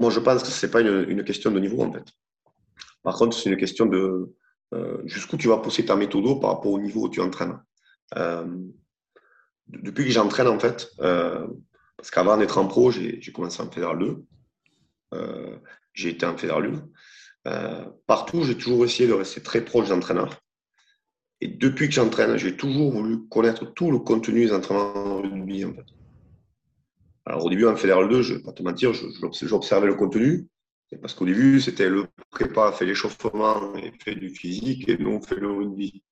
Moi, 0.00 0.10
je 0.10 0.18
pense 0.18 0.42
que 0.42 0.48
ce 0.48 0.66
n'est 0.66 0.72
pas 0.72 0.80
une, 0.80 1.22
question 1.24 1.50
de 1.50 1.60
niveau, 1.60 1.82
en 1.82 1.92
fait. 1.92 2.04
Par 3.02 3.16
contre, 3.16 3.36
c'est 3.36 3.50
une 3.50 3.58
question 3.58 3.84
de 3.84 4.34
euh, 4.72 5.02
jusqu'où 5.04 5.36
tu 5.36 5.48
vas 5.48 5.58
pousser 5.58 5.84
ta 5.84 5.94
méthode 5.94 6.40
par 6.40 6.50
rapport 6.50 6.72
au 6.72 6.80
niveau 6.80 7.06
où 7.06 7.08
tu 7.10 7.20
entraînes. 7.20 7.60
Euh, 8.16 8.46
depuis 9.68 10.04
que 10.04 10.10
j'entraîne, 10.10 10.48
en 10.48 10.58
fait, 10.58 10.90
euh, 11.00 11.46
parce 11.98 12.10
qu'avant 12.10 12.38
d'être 12.38 12.56
en 12.56 12.66
pro, 12.66 12.90
j'ai 12.90 13.20
commencé 13.32 13.62
en 13.62 13.70
fédéral 13.70 13.98
2. 13.98 14.24
j'ai 15.92 16.08
été 16.08 16.24
en 16.24 16.36
fédéral 16.36 16.72
1. 17.44 17.92
partout, 18.06 18.42
j'ai 18.44 18.56
toujours 18.56 18.84
essayé 18.86 19.06
de 19.06 19.12
rester 19.12 19.42
très 19.42 19.62
proche 19.62 19.88
des 19.88 19.92
entraîneurs. 19.92 20.40
Et 21.42 21.48
depuis 21.48 21.88
que 21.88 21.94
j'entraîne, 21.94 22.38
j'ai 22.38 22.56
toujours 22.56 22.90
voulu 22.90 23.28
connaître 23.28 23.66
tout 23.66 23.90
le 23.90 23.98
contenu 23.98 24.46
des 24.46 24.52
entraînements 24.52 25.20
rugby, 25.20 25.66
en 25.66 25.74
fait. 25.74 25.99
Alors 27.30 27.44
au 27.44 27.48
début, 27.48 27.66
en 27.66 27.76
Fédéral 27.76 28.08
2, 28.08 28.22
je 28.22 28.32
ne 28.32 28.38
vais 28.38 28.42
pas 28.42 28.52
te 28.52 28.60
mentir, 28.64 28.92
j'observais 28.92 29.86
le 29.86 29.94
contenu. 29.94 30.48
Parce 31.00 31.14
qu'au 31.14 31.26
début, 31.26 31.60
c'était 31.60 31.88
le 31.88 32.06
prépa 32.28 32.72
fait 32.72 32.84
l'échauffement 32.84 33.72
fait 34.02 34.16
du 34.16 34.30
physique 34.30 34.88
et 34.88 34.98
nous, 34.98 35.10
on 35.10 35.22
fait 35.22 35.36
le 35.36 35.48
rugby. 35.52 36.02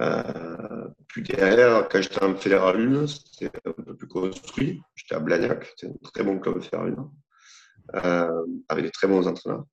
Euh, 0.00 0.86
puis 1.08 1.22
derrière, 1.22 1.88
quand 1.88 2.00
j'étais 2.00 2.22
en 2.22 2.36
Fédéral 2.36 2.80
1, 2.80 3.08
c'était 3.08 3.50
un 3.64 3.72
peu 3.72 3.96
plus 3.96 4.06
construit. 4.06 4.80
J'étais 4.94 5.16
à 5.16 5.18
Blagnac, 5.18 5.64
c'était 5.64 5.88
un 5.88 6.10
très 6.14 6.22
bon 6.22 6.38
club 6.38 6.62
Fédéral 6.62 6.94
1, 7.92 8.04
euh, 8.04 8.46
avec 8.68 8.84
des 8.84 8.92
très 8.92 9.08
bons 9.08 9.26
entraîneurs. 9.26 9.64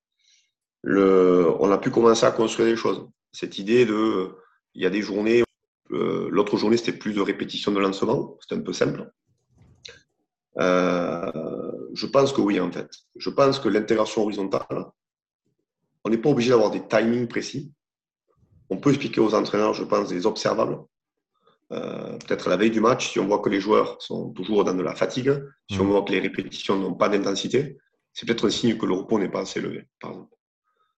On 0.86 1.72
a 1.72 1.78
pu 1.78 1.92
commencer 1.92 2.26
à 2.26 2.32
construire 2.32 2.68
des 2.68 2.78
choses. 2.78 3.08
Cette 3.32 3.60
idée 3.60 3.86
de, 3.86 4.32
il 4.74 4.82
y 4.82 4.88
a 4.88 4.90
des 4.90 5.04
journées, 5.04 5.44
euh, 5.92 6.30
l'autre 6.32 6.58
journée, 6.58 6.78
c'était 6.78 6.98
plus 6.98 7.14
de 7.14 7.22
répétition 7.22 7.72
de 7.72 7.80
lancement, 7.80 8.40
c'était 8.42 8.60
un 8.60 8.64
peu 8.64 8.74
simple. 8.74 9.08
Euh, 10.60 11.32
je 11.94 12.06
pense 12.06 12.34
que 12.34 12.42
oui, 12.42 12.60
en 12.60 12.72
fait. 12.72 12.90
Je 13.16 13.30
pense 13.30 13.60
que 13.60 13.70
l'intégration 13.70 14.24
horizontale, 14.24 14.86
on 16.04 16.10
n'est 16.10 16.18
pas 16.18 16.30
obligé 16.30 16.50
d'avoir 16.50 16.72
des 16.72 16.86
timings 16.88 17.28
précis. 17.28 17.74
On 18.70 18.78
peut 18.78 18.90
expliquer 18.90 19.22
aux 19.22 19.34
entraîneurs, 19.34 19.74
je 19.74 19.84
pense, 19.84 20.10
des 20.10 20.26
observables. 20.26 20.80
Euh, 21.74 22.18
peut-être 22.20 22.50
la 22.50 22.56
veille 22.56 22.72
du 22.72 22.80
match, 22.80 23.12
si 23.12 23.20
on 23.20 23.28
voit 23.28 23.40
que 23.40 23.50
les 23.50 23.60
joueurs 23.60 24.02
sont 24.02 24.32
toujours 24.32 24.64
dans 24.64 24.74
de 24.74 24.82
la 24.82 24.96
fatigue, 24.96 25.34
si 25.70 25.80
on 25.80 25.84
mmh. 25.84 25.88
voit 25.88 26.04
que 26.04 26.12
les 26.14 26.20
répétitions 26.20 26.78
n'ont 26.78 26.94
pas 26.94 27.10
d'intensité, 27.10 27.78
c'est 28.14 28.26
peut-être 28.26 28.48
un 28.48 28.50
signe 28.50 28.78
que 28.78 28.86
le 28.86 28.94
repos 28.94 29.20
n'est 29.20 29.30
pas 29.30 29.42
assez 29.42 29.60
élevé, 29.60 29.86
par 30.00 30.12
exemple. 30.12 30.36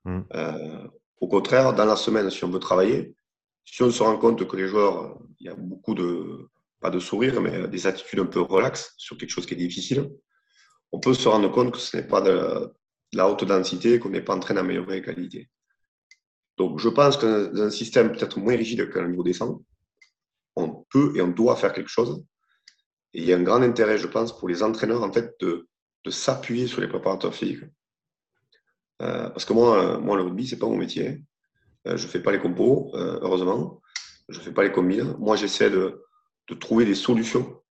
Mmh. 0.06 0.20
Euh, 0.36 0.88
au 1.20 1.28
contraire, 1.28 1.74
dans 1.74 1.86
la 1.86 1.96
semaine, 1.96 2.30
si 2.30 2.44
on 2.44 2.50
veut 2.50 2.60
travailler, 2.60 3.16
si 3.66 3.82
on 3.82 3.90
se 3.90 4.04
rend 4.04 4.18
compte 4.18 4.48
que 4.48 4.56
les 4.56 4.68
joueurs, 4.68 5.18
il 5.40 5.48
y 5.48 5.50
a 5.50 5.56
beaucoup 5.56 5.96
de, 5.96 6.50
pas 6.80 6.90
de 6.90 7.00
sourire, 7.00 7.42
mais 7.42 7.68
des 7.68 7.88
attitudes 7.88 8.20
un 8.20 8.26
peu 8.26 8.42
relaxes 8.42 8.94
sur 8.98 9.18
quelque 9.18 9.30
chose 9.32 9.46
qui 9.46 9.54
est 9.54 9.58
difficile, 9.58 10.10
on 10.92 11.00
peut 11.00 11.14
se 11.14 11.28
rendre 11.28 11.52
compte 11.52 11.72
que 11.72 11.78
ce 11.78 11.98
n'est 11.98 12.08
pas 12.08 12.22
de, 12.22 12.72
la 13.14 13.28
haute 13.28 13.44
densité, 13.44 14.00
qu'on 14.00 14.10
n'est 14.10 14.22
pas 14.22 14.36
en 14.36 14.40
train 14.40 14.54
d'améliorer 14.54 15.00
la 15.00 15.06
qualité. 15.06 15.50
Donc, 16.58 16.80
je 16.80 16.90
pense 16.90 17.18
que 17.18 17.48
dans 17.54 17.64
un 17.64 17.70
système 17.70 18.12
peut-être 18.12 18.40
moins 18.40 18.56
rigide 18.56 18.92
qu'un 18.92 19.08
niveau 19.08 19.24
descend, 19.24 19.64
on 20.56 20.86
peut 20.90 21.14
et 21.16 21.22
on 21.22 21.30
doit 21.30 21.56
faire 21.56 21.74
quelque 21.74 21.90
chose. 21.90 22.24
Et 23.14 23.22
il 23.22 23.26
y 23.26 23.34
a 23.34 23.38
un 23.38 23.44
grand 23.44 23.62
intérêt, 23.62 23.98
je 23.98 24.08
pense, 24.08 24.38
pour 24.38 24.50
les 24.50 24.62
entraîneurs, 24.62 25.04
en 25.04 25.12
fait, 25.12 25.36
de, 25.40 25.68
s'appuyer 26.10 26.66
sur 26.66 26.82
les 26.82 26.88
préparateurs 26.88 27.36
physiques. 27.36 27.64
Euh, 29.04 29.30
parce 29.30 29.46
que 29.46 29.54
moi, 29.54 30.00
moi, 30.00 30.18
le 30.18 30.24
rugby, 30.24 30.48
c'est 30.48 30.58
pas 30.58 30.66
mon 30.66 30.78
métier. 30.78 31.24
Euh, 31.88 31.98
je 31.98 32.08
fais 32.08 32.20
pas 32.20 32.32
les 32.32 32.40
compos, 32.40 32.92
euh, 32.96 33.20
heureusement. 33.22 33.80
Je 34.28 34.40
fais 34.40 34.52
pas 34.52 34.64
les 34.64 34.72
combines. 34.72 35.16
Moi, 35.20 35.36
j'essaie 35.36 35.70
de, 35.70 36.04
de 36.50 36.56
trouver 36.56 36.86
des 36.86 36.96
solutions. 36.96 37.62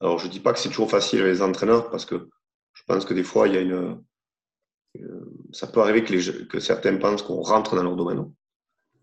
Alors, 0.00 0.18
je 0.18 0.26
ne 0.26 0.32
dis 0.32 0.40
pas 0.40 0.52
que 0.52 0.58
c'est 0.58 0.68
toujours 0.68 0.90
facile 0.90 1.22
les 1.22 1.42
entraîneurs 1.42 1.90
parce 1.90 2.04
que 2.04 2.28
je 2.72 2.82
pense 2.86 3.04
que 3.04 3.14
des 3.14 3.24
fois, 3.24 3.48
il 3.48 3.54
y 3.54 3.58
a 3.58 3.60
une. 3.60 4.02
Ça 5.52 5.66
peut 5.66 5.80
arriver 5.80 6.04
que, 6.04 6.12
les, 6.12 6.46
que 6.46 6.58
certains 6.58 6.96
pensent 6.96 7.22
qu'on 7.22 7.42
rentre 7.42 7.76
dans 7.76 7.82
leur 7.82 7.96
domaine. 7.96 8.32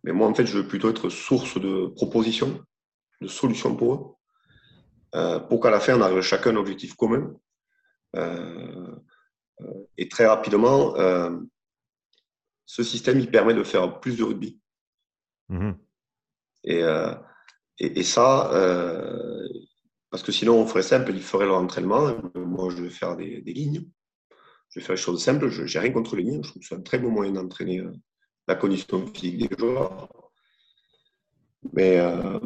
Mais 0.03 0.11
moi, 0.11 0.27
en 0.27 0.33
fait, 0.33 0.45
je 0.45 0.57
veux 0.57 0.67
plutôt 0.67 0.89
être 0.89 1.09
source 1.09 1.59
de 1.59 1.87
propositions, 1.87 2.63
de 3.21 3.27
solutions 3.27 3.75
pour 3.75 3.93
eux, 3.93 4.15
euh, 5.15 5.39
pour 5.39 5.61
qu'à 5.61 5.69
la 5.69 5.79
fin, 5.79 5.97
on 5.97 6.01
arrive 6.01 6.21
chacun 6.21 6.49
à 6.49 6.53
un 6.53 6.57
objectif 6.57 6.95
commun. 6.95 7.33
Euh, 8.15 8.95
euh, 9.61 9.83
et 9.97 10.09
très 10.09 10.25
rapidement, 10.25 10.95
ce 12.65 12.83
système, 12.83 13.19
il 13.19 13.29
permet 13.29 13.53
de 13.53 13.63
faire 13.63 13.99
plus 13.99 14.17
de 14.17 14.23
rugby. 14.23 14.59
Mmh 15.49 15.73
et, 16.65 16.81
et, 17.79 18.03
ça, 18.03 18.51
euh, 18.53 19.47
parce 20.09 20.23
que 20.23 20.31
sinon, 20.31 20.59
on 20.59 20.65
ferait 20.65 20.83
simple, 20.83 21.11
ils 21.13 21.21
feraient 21.21 21.45
leur 21.45 21.57
entraînement. 21.57 22.15
Moi, 22.35 22.69
je 22.69 22.83
vais 22.83 22.89
faire 22.89 23.15
des, 23.15 23.41
lignes. 23.41 23.85
Je 24.69 24.79
vais 24.79 24.85
faire 24.85 24.95
les 24.95 25.01
choses 25.01 25.23
simples. 25.23 25.49
Je 25.49 25.63
n'ai 25.63 25.79
rien 25.79 25.91
contre 25.91 26.15
les 26.15 26.23
lignes. 26.23 26.43
Je 26.43 26.49
trouve 26.49 26.61
que 26.61 26.67
c'est 26.67 26.75
un 26.75 26.81
très 26.81 26.99
bon 26.99 27.09
moyen 27.09 27.31
d'entraîner 27.31 27.79
euh, 27.79 27.91
la 28.47 28.55
condition 28.55 29.07
physique 29.07 29.49
des 29.49 29.57
joueurs. 29.57 30.07
Euh, 31.77 32.39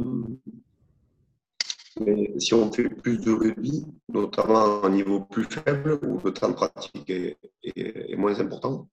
mais, 1.99 2.39
si 2.39 2.53
on 2.53 2.71
fait 2.71 2.87
plus 2.87 3.17
de 3.19 3.31
rugby, 3.31 3.85
notamment 4.07 4.81
à 4.83 4.87
un 4.87 4.89
niveau 4.89 5.21
plus 5.21 5.45
faible, 5.45 5.99
où 6.03 6.19
le 6.23 6.31
temps 6.31 6.49
de 6.49 6.53
pratique 6.53 7.09
est, 7.09 8.15
moins 8.15 8.39
important, 8.39 8.87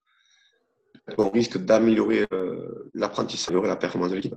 on 1.19 1.29
risque 1.31 1.59
d'améliorer 1.59 2.27
l'apprentissage, 2.95 3.55
et 3.55 3.67
la 3.67 3.77
performance 3.77 4.11
de 4.11 4.17
l'équipe. 4.17 4.35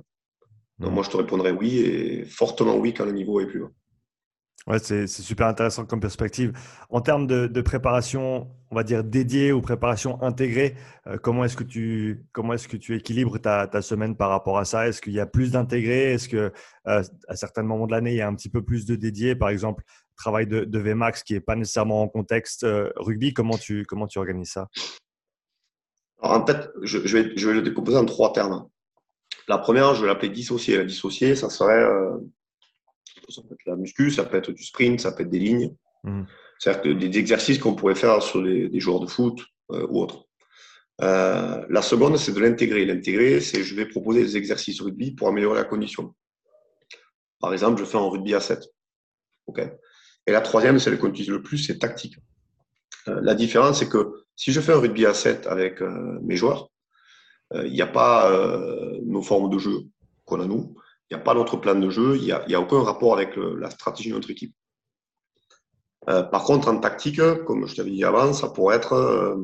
Donc 0.78 0.92
moi, 0.92 1.02
je 1.02 1.10
te 1.10 1.16
répondrais 1.16 1.50
oui, 1.50 1.78
et 1.78 2.24
fortement 2.24 2.76
oui 2.76 2.94
quand 2.94 3.04
le 3.04 3.12
niveau 3.12 3.40
est 3.40 3.46
plus 3.46 3.62
haut. 3.62 3.72
Ouais, 4.66 4.78
c'est 4.78 5.06
super 5.06 5.46
intéressant 5.46 5.86
comme 5.86 6.00
perspective. 6.00 6.52
En 6.90 7.00
termes 7.00 7.26
de, 7.26 7.60
préparation, 7.62 8.50
on 8.70 8.76
va 8.76 8.82
dire 8.82 9.02
dédiée 9.02 9.50
ou 9.50 9.62
préparation 9.62 10.22
intégrée, 10.22 10.76
euh, 11.06 11.16
comment 11.16 11.44
est-ce 11.44 11.56
que 11.56 11.64
tu 11.64 12.26
comment 12.32 12.52
est-ce 12.52 12.68
que 12.68 12.76
tu 12.76 12.94
équilibres 12.94 13.40
ta, 13.40 13.66
ta, 13.66 13.80
semaine 13.80 14.14
par 14.14 14.28
rapport 14.28 14.58
à 14.58 14.66
ça? 14.66 14.86
Est-ce 14.86 15.00
qu'il 15.00 15.14
y 15.14 15.20
a 15.20 15.26
plus 15.26 15.52
d'intégré 15.52 16.12
Est-ce 16.12 16.28
que 16.28 16.52
euh, 16.86 17.02
à 17.28 17.36
certains 17.36 17.62
moments 17.62 17.86
de 17.86 17.92
l'année 17.92 18.12
il 18.12 18.16
y 18.16 18.20
a 18.20 18.28
un 18.28 18.34
petit 18.34 18.50
peu 18.50 18.62
plus 18.62 18.84
de 18.84 18.94
dédié 18.94 19.34
Par 19.34 19.48
exemple, 19.48 19.84
travail 20.18 20.46
de, 20.46 20.64
de 20.64 20.78
VMAX 20.78 21.22
qui 21.22 21.34
est 21.34 21.40
pas 21.40 21.56
nécessairement 21.56 22.02
en 22.02 22.08
contexte 22.08 22.64
euh, 22.64 22.90
rugby. 22.96 23.32
Comment 23.32 23.56
tu 23.56 23.86
comment 23.86 24.06
tu 24.06 24.18
organises 24.18 24.50
ça? 24.50 24.68
Alors, 26.20 26.42
En 26.42 26.46
fait, 26.46 26.68
je, 26.82 27.06
je, 27.06 27.16
vais, 27.16 27.32
je 27.38 27.48
vais 27.48 27.54
le 27.54 27.62
décomposer 27.62 27.96
en 27.96 28.04
trois 28.04 28.34
termes. 28.34 28.68
La 29.48 29.56
première, 29.56 29.94
je 29.94 30.02
vais 30.02 30.08
l'appeler 30.08 30.28
dissocier. 30.28 30.84
Dissocier, 30.84 31.34
ça 31.34 31.48
serait 31.48 31.82
euh, 31.82 32.18
ça 33.30 33.42
peut 33.42 33.54
être 33.54 33.66
la 33.66 33.76
muscu, 33.76 34.10
ça 34.10 34.24
peut 34.24 34.36
être 34.36 34.52
du 34.52 34.62
sprint, 34.62 35.00
ça 35.00 35.12
peut 35.12 35.22
être 35.22 35.30
des 35.30 35.38
lignes. 35.38 35.74
Mmh. 36.04 36.24
C'est-à-dire 36.58 36.96
des 36.96 37.18
exercices 37.18 37.58
qu'on 37.58 37.74
pourrait 37.74 37.94
faire 37.94 38.22
sur 38.22 38.42
des 38.42 38.80
joueurs 38.80 39.00
de 39.00 39.06
foot 39.06 39.40
euh, 39.72 39.86
ou 39.88 40.02
autres. 40.02 40.26
Euh, 41.00 41.64
la 41.70 41.82
seconde, 41.82 42.16
c'est 42.18 42.32
de 42.32 42.40
l'intégrer. 42.40 42.84
L'intégrer, 42.84 43.40
c'est 43.40 43.62
je 43.62 43.74
vais 43.74 43.86
proposer 43.86 44.22
des 44.22 44.36
exercices 44.36 44.80
rugby 44.80 45.12
pour 45.12 45.28
améliorer 45.28 45.56
la 45.56 45.64
condition. 45.64 46.14
Par 47.40 47.52
exemple, 47.52 47.80
je 47.80 47.84
fais 47.84 47.96
un 47.96 48.08
rugby 48.08 48.34
à 48.34 48.40
7. 48.40 48.68
Et 50.26 50.32
la 50.32 50.42
troisième, 50.42 50.78
c'est 50.78 50.90
le 50.90 50.98
qu'on 50.98 51.08
utilise 51.08 51.30
le 51.30 51.42
plus, 51.42 51.56
c'est 51.58 51.78
tactique. 51.78 52.18
la 53.06 53.34
différence, 53.34 53.78
c'est 53.78 53.88
que 53.88 54.26
si 54.36 54.52
je 54.52 54.60
fais 54.60 54.72
un 54.72 54.78
rugby 54.78 55.06
à 55.06 55.14
7 55.14 55.46
avec 55.46 55.80
mes 55.80 56.36
joueurs, 56.36 56.70
il 57.54 57.58
euh, 57.58 57.68
n'y 57.68 57.82
a 57.82 57.86
pas 57.86 58.30
euh, 58.30 58.98
nos 59.04 59.22
formes 59.22 59.50
de 59.50 59.58
jeu 59.58 59.84
qu'on 60.24 60.40
a 60.40 60.46
nous. 60.46 60.74
Il 61.10 61.16
n'y 61.16 61.20
a 61.20 61.24
pas 61.24 61.34
notre 61.34 61.56
plan 61.56 61.74
de 61.74 61.88
jeu. 61.88 62.16
Il 62.16 62.24
n'y 62.24 62.32
a, 62.32 62.44
a, 62.44 62.60
aucun 62.60 62.82
rapport 62.82 63.14
avec 63.14 63.36
la 63.36 63.70
stratégie 63.70 64.10
de 64.10 64.14
notre 64.14 64.30
équipe. 64.30 64.54
par 66.06 66.44
contre, 66.44 66.68
en 66.68 66.78
tactique, 66.78 67.20
comme 67.46 67.66
je 67.66 67.74
t'avais 67.74 67.90
dit 67.90 68.04
avant, 68.04 68.34
ça 68.34 68.50
pourrait 68.50 68.76
être 68.76 69.40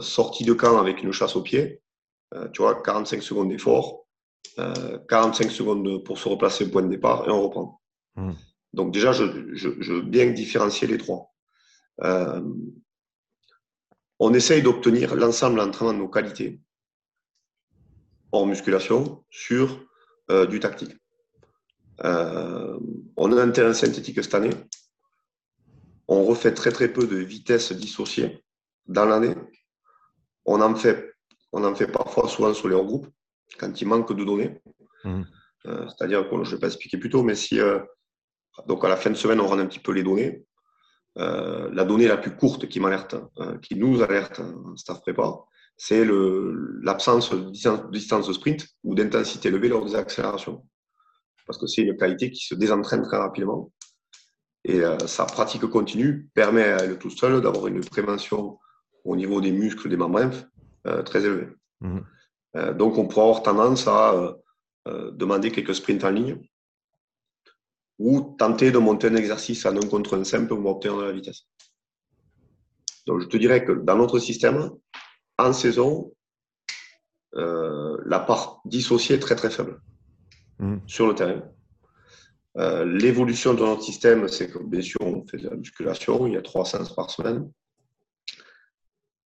sortie 0.00 0.44
de 0.44 0.54
camp 0.54 0.78
avec 0.78 1.02
une 1.02 1.12
chasse 1.12 1.36
au 1.36 1.42
pied. 1.42 1.82
tu 2.54 2.62
vois, 2.62 2.82
45 2.82 3.22
secondes 3.22 3.50
d'effort, 3.50 4.06
45 4.56 5.50
secondes 5.50 6.02
pour 6.02 6.18
se 6.18 6.26
replacer 6.30 6.64
au 6.64 6.68
point 6.70 6.80
de 6.82 6.88
départ 6.88 7.28
et 7.28 7.30
on 7.30 7.42
reprend. 7.42 7.82
Hmm. 8.16 8.32
Donc 8.72 8.94
déjà, 8.94 9.12
je, 9.12 9.24
veux 9.24 10.00
bien 10.00 10.30
différencier 10.30 10.88
les 10.88 10.96
trois. 10.96 11.30
on 14.18 14.32
essaye 14.32 14.62
d'obtenir 14.62 15.14
l'ensemble 15.14 15.58
d'entraînement 15.58 15.92
de 15.92 15.98
nos 15.98 16.08
qualités 16.08 16.58
hors 18.32 18.46
musculation 18.46 19.24
sur 19.30 19.84
du 20.50 20.60
tactique. 20.60 20.94
Euh, 22.04 22.78
on 23.16 23.36
a 23.36 23.42
un 23.42 23.50
terrain 23.50 23.72
synthétique 23.72 24.22
cette 24.22 24.34
année. 24.34 24.54
On 26.06 26.24
refait 26.24 26.54
très 26.54 26.70
très 26.70 26.88
peu 26.88 27.06
de 27.06 27.16
vitesse 27.16 27.72
dissociée 27.72 28.42
dans 28.86 29.04
l'année. 29.04 29.34
On 30.44 30.60
en 30.60 30.74
fait, 30.74 31.12
on 31.52 31.64
en 31.64 31.74
fait 31.74 31.88
parfois 31.88 32.28
souvent 32.28 32.54
sur 32.54 32.68
les 32.68 32.74
regroupes 32.74 33.08
quand 33.58 33.80
il 33.80 33.88
manque 33.88 34.12
de 34.12 34.24
données. 34.24 34.60
Mmh. 35.04 35.22
Euh, 35.66 35.86
c'est-à-dire, 35.88 36.28
que 36.28 36.44
je 36.44 36.50
ne 36.50 36.54
vais 36.54 36.60
pas 36.60 36.68
expliquer 36.68 36.98
plus 36.98 37.10
tôt, 37.10 37.22
mais 37.22 37.34
si 37.34 37.60
euh, 37.60 37.80
donc 38.66 38.84
à 38.84 38.88
la 38.88 38.96
fin 38.96 39.10
de 39.10 39.16
semaine, 39.16 39.40
on 39.40 39.46
rend 39.46 39.58
un 39.58 39.66
petit 39.66 39.80
peu 39.80 39.92
les 39.92 40.02
données. 40.02 40.44
la 41.16 41.84
donnée 41.84 42.06
la 42.06 42.16
plus 42.16 42.36
courte 42.36 42.68
qui 42.68 42.78
m'alerte, 42.80 43.16
qui 43.62 43.74
nous 43.74 44.02
alerte 44.02 44.40
en 44.40 44.76
staff 44.76 45.00
prépa, 45.00 45.34
c'est 45.78 46.04
l'absence 46.82 47.30
de 47.30 47.90
distance 47.90 48.28
de 48.28 48.32
sprint 48.32 48.66
ou 48.84 48.94
d'intensité 48.94 49.48
élevée 49.48 49.68
lors 49.68 49.86
des 49.86 49.94
accélérations 49.94 50.66
parce 51.48 51.58
que 51.58 51.66
c'est 51.66 51.82
une 51.82 51.96
qualité 51.96 52.30
qui 52.30 52.44
se 52.44 52.54
désentraîne 52.54 53.02
très 53.02 53.16
rapidement. 53.16 53.72
Et 54.64 54.80
euh, 54.80 54.98
sa 55.06 55.24
pratique 55.24 55.64
continue 55.66 56.28
permet 56.34 56.64
à 56.64 56.84
elle 56.84 56.98
tout 56.98 57.10
seule 57.10 57.40
d'avoir 57.40 57.66
une 57.68 57.80
prévention 57.80 58.58
au 59.04 59.16
niveau 59.16 59.40
des 59.40 59.50
muscles 59.50 59.88
des 59.88 59.96
membres 59.96 60.30
euh, 60.86 61.02
très 61.02 61.24
élevée. 61.24 61.48
Mhm. 61.80 62.04
Euh, 62.56 62.74
donc, 62.74 62.98
on 62.98 63.08
pourrait 63.08 63.22
avoir 63.22 63.42
tendance 63.42 63.88
à 63.88 64.34
demander 65.12 65.50
quelques 65.50 65.74
sprints 65.74 66.02
en 66.04 66.10
ligne 66.10 66.40
ou 67.98 68.34
tenter 68.38 68.70
de 68.70 68.78
monter 68.78 69.08
un 69.08 69.16
exercice 69.16 69.66
en 69.66 69.76
un 69.76 69.86
contre 69.86 70.16
un 70.16 70.24
simple 70.24 70.48
pour 70.48 70.64
obtenir 70.64 70.96
de 70.96 71.02
la 71.02 71.12
vitesse. 71.12 71.42
Donc, 73.06 73.20
je 73.20 73.26
te 73.26 73.36
dirais 73.36 73.66
que 73.66 73.72
dans 73.72 73.96
notre 73.96 74.18
système, 74.18 74.70
en 75.38 75.52
saison, 75.52 76.12
la 77.32 78.20
part 78.20 78.60
dissociée 78.64 79.16
est 79.16 79.20
très 79.20 79.36
très 79.36 79.50
faible. 79.50 79.80
Mm. 80.58 80.78
sur 80.86 81.06
le 81.06 81.14
terrain. 81.14 81.42
Euh, 82.56 82.84
l'évolution 82.84 83.54
de 83.54 83.60
notre 83.60 83.82
système, 83.82 84.26
c'est 84.28 84.50
que 84.50 84.58
bien 84.58 84.80
sûr, 84.80 85.00
on 85.00 85.24
fait 85.26 85.38
de 85.38 85.48
la 85.48 85.56
musculation, 85.56 86.26
il 86.26 86.32
y 86.32 86.36
a 86.36 86.42
trois 86.42 86.64
séances 86.64 86.94
par 86.94 87.10
semaine. 87.10 87.50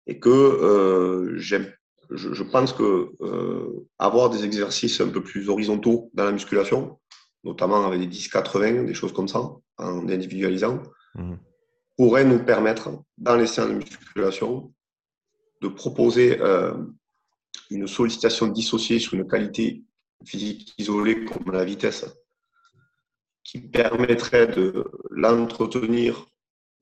Et 0.08 0.20
que 0.20 0.30
euh, 0.30 1.38
j'aime, 1.38 1.72
je, 2.10 2.44
pense 2.44 2.74
que 2.74 3.12
euh, 3.22 3.88
avoir 3.98 4.30
des 4.30 4.44
exercices 4.44 5.00
un 5.00 5.08
peu 5.08 5.24
plus 5.24 5.48
horizontaux 5.48 6.10
dans 6.14 6.26
la 6.26 6.34
musculation, 6.34 7.00
notamment 7.46 7.86
avec 7.86 8.02
des 8.02 8.08
10-80, 8.08 8.86
des 8.86 8.94
choses 8.94 9.14
comme 9.14 9.30
ça, 9.30 9.40
en 9.78 10.10
individualisant, 10.10 10.84
mm. 11.16 11.36
pourrait 11.96 12.26
nous 12.26 12.44
permettre, 12.44 12.90
dans 13.18 13.38
les 13.38 13.48
séances 13.48 13.70
de 13.70 13.76
musculation, 13.76 14.74
de 15.62 15.68
proposer 15.68 16.40
une 17.70 17.88
sollicitation 17.88 18.48
dissociée 18.48 19.00
sur 19.00 19.14
une 19.14 19.28
qualité 19.28 19.84
physique 20.26 20.74
isolée 20.78 21.26
comme 21.26 21.52
la 21.52 21.64
vitesse, 21.64 22.06
qui 23.44 23.60
permettrait 23.60 24.48
de 24.48 24.86
l'entretenir, 25.10 26.28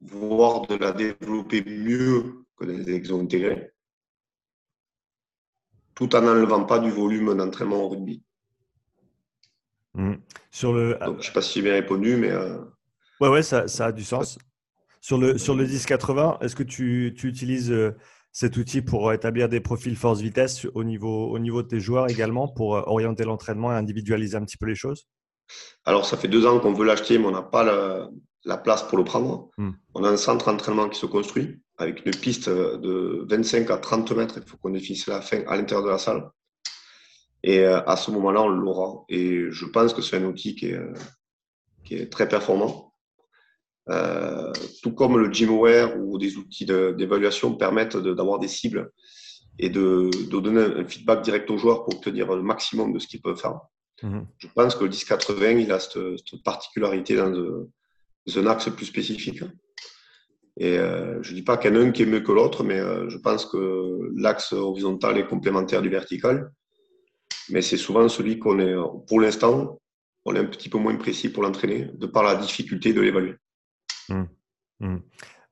voire 0.02 0.68
de 0.68 0.76
la 0.76 0.92
développer 0.92 1.64
mieux 1.64 2.46
que 2.58 2.66
les 2.66 2.90
exos 2.94 3.22
intégrés, 3.22 3.72
tout 5.96 6.16
en 6.16 6.22
n'enlevant 6.22 6.66
pas 6.66 6.80
du 6.80 6.90
volume 6.90 7.36
d'entraînement 7.36 7.84
au 7.84 7.90
rugby. 7.90 8.24
Mmh. 9.96 10.16
Sur 10.52 10.74
le... 10.74 10.98
je 11.02 11.10
ne 11.10 11.22
sais 11.22 11.32
pas 11.32 11.42
si 11.42 11.56
j'ai 11.56 11.62
bien 11.62 11.74
répondu, 11.74 12.16
mais. 12.16 12.32
Euh... 12.32 12.60
Ouais, 13.20 13.30
ouais, 13.30 13.44
ça, 13.44 13.68
ça, 13.68 13.88
a 13.88 13.92
du 13.92 14.04
sens. 14.04 14.38
Sur 15.02 15.18
le, 15.18 15.38
sur 15.38 15.56
le 15.56 15.66
10-80, 15.66 16.44
est-ce 16.44 16.56
que 16.56 16.64
tu, 16.64 17.14
tu 17.18 17.28
utilises 17.28 17.72
euh, 17.72 17.96
cet 18.40 18.56
outil 18.56 18.82
pour 18.82 19.12
établir 19.12 19.50
des 19.50 19.60
profils 19.60 19.98
force-vitesse 19.98 20.66
au 20.74 20.86
niveau, 20.86 21.30
au 21.30 21.40
niveau 21.40 21.62
de 21.62 21.68
tes 21.68 21.82
joueurs 21.82 22.10
également, 22.10 22.48
pour 22.48 22.78
euh, 22.78 22.84
orienter 22.86 23.26
l'entraînement 23.26 23.74
et 23.74 23.76
individualiser 23.76 24.38
un 24.38 24.46
petit 24.46 24.56
peu 24.56 24.66
les 24.66 24.76
choses? 24.76 25.10
Alors, 25.84 26.06
ça 26.06 26.16
fait 26.16 26.30
deux 26.30 26.46
ans 26.46 26.58
qu'on 26.62 26.72
veut 26.72 26.86
l'acheter, 26.86 27.18
mais 27.18 27.26
on 27.26 27.32
n'a 27.32 27.42
pas 27.42 27.66
la, 28.46 28.58
place 28.58 28.84
pour 28.84 28.98
le 28.98 29.04
prendre. 29.04 29.50
Hmm. 29.58 29.72
On 29.94 30.06
a 30.06 30.10
un 30.10 30.16
centre 30.16 30.46
d'entraînement 30.46 30.88
qui 30.88 30.98
se 30.98 31.06
construit 31.06 31.60
avec 31.78 32.06
une 32.06 32.14
piste 32.14 32.48
de 32.48 33.26
25 33.30 33.70
à 33.72 33.78
30 33.78 34.14
mètres. 34.14 34.36
Il 34.38 34.50
faut 34.50 34.56
qu'on 34.56 34.70
définisse 34.70 35.08
la 35.08 35.20
fin 35.20 35.42
à 35.46 35.58
l'intérieur 35.58 35.84
de 35.84 35.92
la 35.92 35.98
salle. 35.98 36.30
Et 37.44 37.60
euh, 37.60 37.84
à 37.88 37.98
ce 37.98 38.10
moment-là, 38.12 38.44
on 38.44 38.48
l'aura. 38.48 39.04
Et 39.10 39.52
je 39.52 39.66
pense 39.66 39.94
que 39.94 40.02
c'est 40.02 40.16
un 40.16 40.24
outil 40.24 40.56
qui 40.56 40.68
est, 40.68 40.76
euh, 40.76 40.94
qui 41.84 41.96
est 41.96 42.10
très 42.10 42.30
performant. 42.30 42.89
Euh, 43.92 44.52
tout 44.84 44.92
comme 44.92 45.18
le 45.18 45.32
GymAware 45.32 45.98
ou 46.00 46.20
des 46.20 46.38
outils 46.38 46.66
d'évaluation 46.66 47.56
permettent 47.56 47.98
d'avoir 47.98 48.38
des 48.38 48.48
cibles 48.48 48.92
et 49.58 49.70
de, 49.70 50.10
donner 50.30 50.62
un 50.62 50.86
feedback 50.86 51.24
direct 51.24 51.50
aux 51.50 51.58
joueurs 51.58 51.84
pour 51.84 51.96
obtenir 51.96 52.34
le 52.34 52.44
maximum 52.44 52.94
de 52.94 53.00
ce 53.00 53.08
qu'ils 53.08 53.22
peuvent 53.22 53.40
faire. 53.40 53.60
Mhm. 54.04 54.28
Je 54.38 54.48
pense 54.54 54.76
que 54.76 54.84
le 54.84 54.90
1080, 54.92 55.50
il 55.52 55.72
a 55.72 55.80
cette, 55.80 56.44
particularité 56.44 57.16
dans, 57.16 57.34
un 57.34 58.48
axe 58.48 58.70
plus 58.70 58.86
spécifique. 58.86 59.44
Et 60.58 60.78
euh, 60.78 61.24
je 61.24 61.32
ne 61.32 61.36
dis 61.38 61.42
pas 61.42 61.58
qu'il 61.58 61.74
y 61.74 61.78
en 61.78 61.82
a 61.82 61.84
un 61.84 61.92
qui 61.92 62.04
est 62.04 62.06
mieux 62.06 62.20
que 62.20 62.32
l'autre, 62.32 62.64
mais 62.64 62.80
euh, 62.80 63.10
je 63.10 63.18
pense 63.18 63.46
que 63.46 64.12
l'axe 64.16 64.54
horizontal 64.54 65.18
est 65.18 65.28
complémentaire 65.28 65.82
du 65.82 65.90
vertical. 65.90 66.52
Mais 67.50 67.64
c'est 67.64 67.78
souvent 67.78 68.08
celui 68.08 68.38
qu'on 68.38 68.60
est, 68.60 68.76
pour 69.08 69.20
l'instant, 69.20 69.80
on 70.26 70.36
est 70.36 70.40
un 70.40 70.46
petit 70.46 70.70
peu 70.70 70.78
moins 70.78 70.96
précis 70.96 71.30
pour 71.30 71.42
l'entraîner, 71.42 71.88
de 71.96 72.06
par 72.06 72.24
la 72.24 72.36
difficulté 72.36 72.94
de 72.94 73.02
l'évaluer. 73.02 73.34
Mmh. 74.10 74.28
Mmh. 74.80 74.97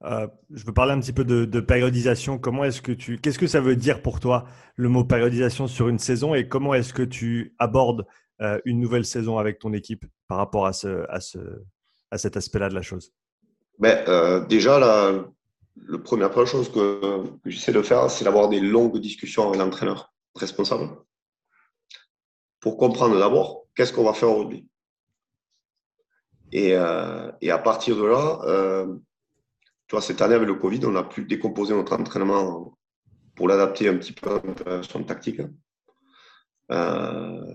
Euh, 0.04 0.28
je 0.54 0.66
veux 0.66 0.74
parler 0.74 0.94
un 0.94 1.00
petit 1.00 1.14
peu 1.14 1.24
de, 1.24 1.60
périodisation. 1.60 2.38
Comment 2.38 2.64
est-ce 2.64 2.82
que 2.82 2.92
tu, 2.92 3.18
qu'est-ce 3.18 3.40
que 3.40 3.48
ça 3.48 3.60
veut 3.60 3.76
dire 3.76 4.02
pour 4.02 4.20
toi 4.20 4.46
le 4.76 4.90
mot 4.90 5.04
périodisation 5.04 5.68
sur 5.68 5.90
une 5.90 6.00
saison 6.00 6.36
et 6.36 6.48
comment 6.48 6.74
est-ce 6.74 6.94
que 6.94 7.04
tu 7.04 7.56
abordes 7.58 8.06
euh, 8.42 8.60
une 8.66 8.80
nouvelle 8.80 9.06
saison 9.06 9.40
avec 9.40 9.58
ton 9.60 9.74
équipe 9.74 10.06
par 10.28 10.38
rapport 10.38 10.68
à 10.68 10.74
ce, 10.74 11.06
à 11.10 11.20
ce, 11.20 11.40
à 12.12 12.18
cet 12.18 12.38
aspect-là 12.38 12.70
de 12.70 12.76
la 12.76 12.84
chose? 12.84 13.12
Ben, 13.80 14.04
euh, 14.08 14.46
déjà 14.46 14.80
la, 14.80 15.26
première 16.04 16.34
chose 16.46 16.72
que, 16.72 17.24
j'essaie 17.46 17.74
de 17.74 17.82
faire, 17.82 18.10
c'est 18.12 18.26
d'avoir 18.26 18.50
des 18.50 18.60
longues 18.60 19.00
discussions 19.00 19.48
avec 19.48 19.60
l'entraîneur 19.60 20.14
responsable 20.36 20.90
pour 22.60 22.78
comprendre 22.78 23.18
d'abord 23.18 23.66
qu'est-ce 23.76 23.94
qu'on 23.94 24.04
va 24.04 24.14
faire 24.14 24.30
aujourd'hui. 24.30 24.68
Et, 26.52 26.74
euh, 26.74 27.32
et, 27.42 27.52
à 27.52 27.58
partir 27.58 27.98
de 27.98 28.06
là, 28.06 28.40
euh, 28.44 28.96
tu 29.88 29.96
vois, 29.96 30.02
cette 30.02 30.22
année 30.22 30.36
avec 30.36 30.48
le 30.48 30.56
Covid, 30.56 30.82
on 30.86 30.96
a 30.96 31.04
pu 31.04 31.26
décomposer 31.26 31.74
notre 31.74 31.94
entraînement 31.94 32.78
pour 33.36 33.48
l'adapter 33.48 33.90
un 33.90 33.98
petit 33.98 34.14
peu 34.14 34.42
à 34.66 34.84
son 34.84 35.04
tactique. 35.04 35.42
Euh, 36.72 37.46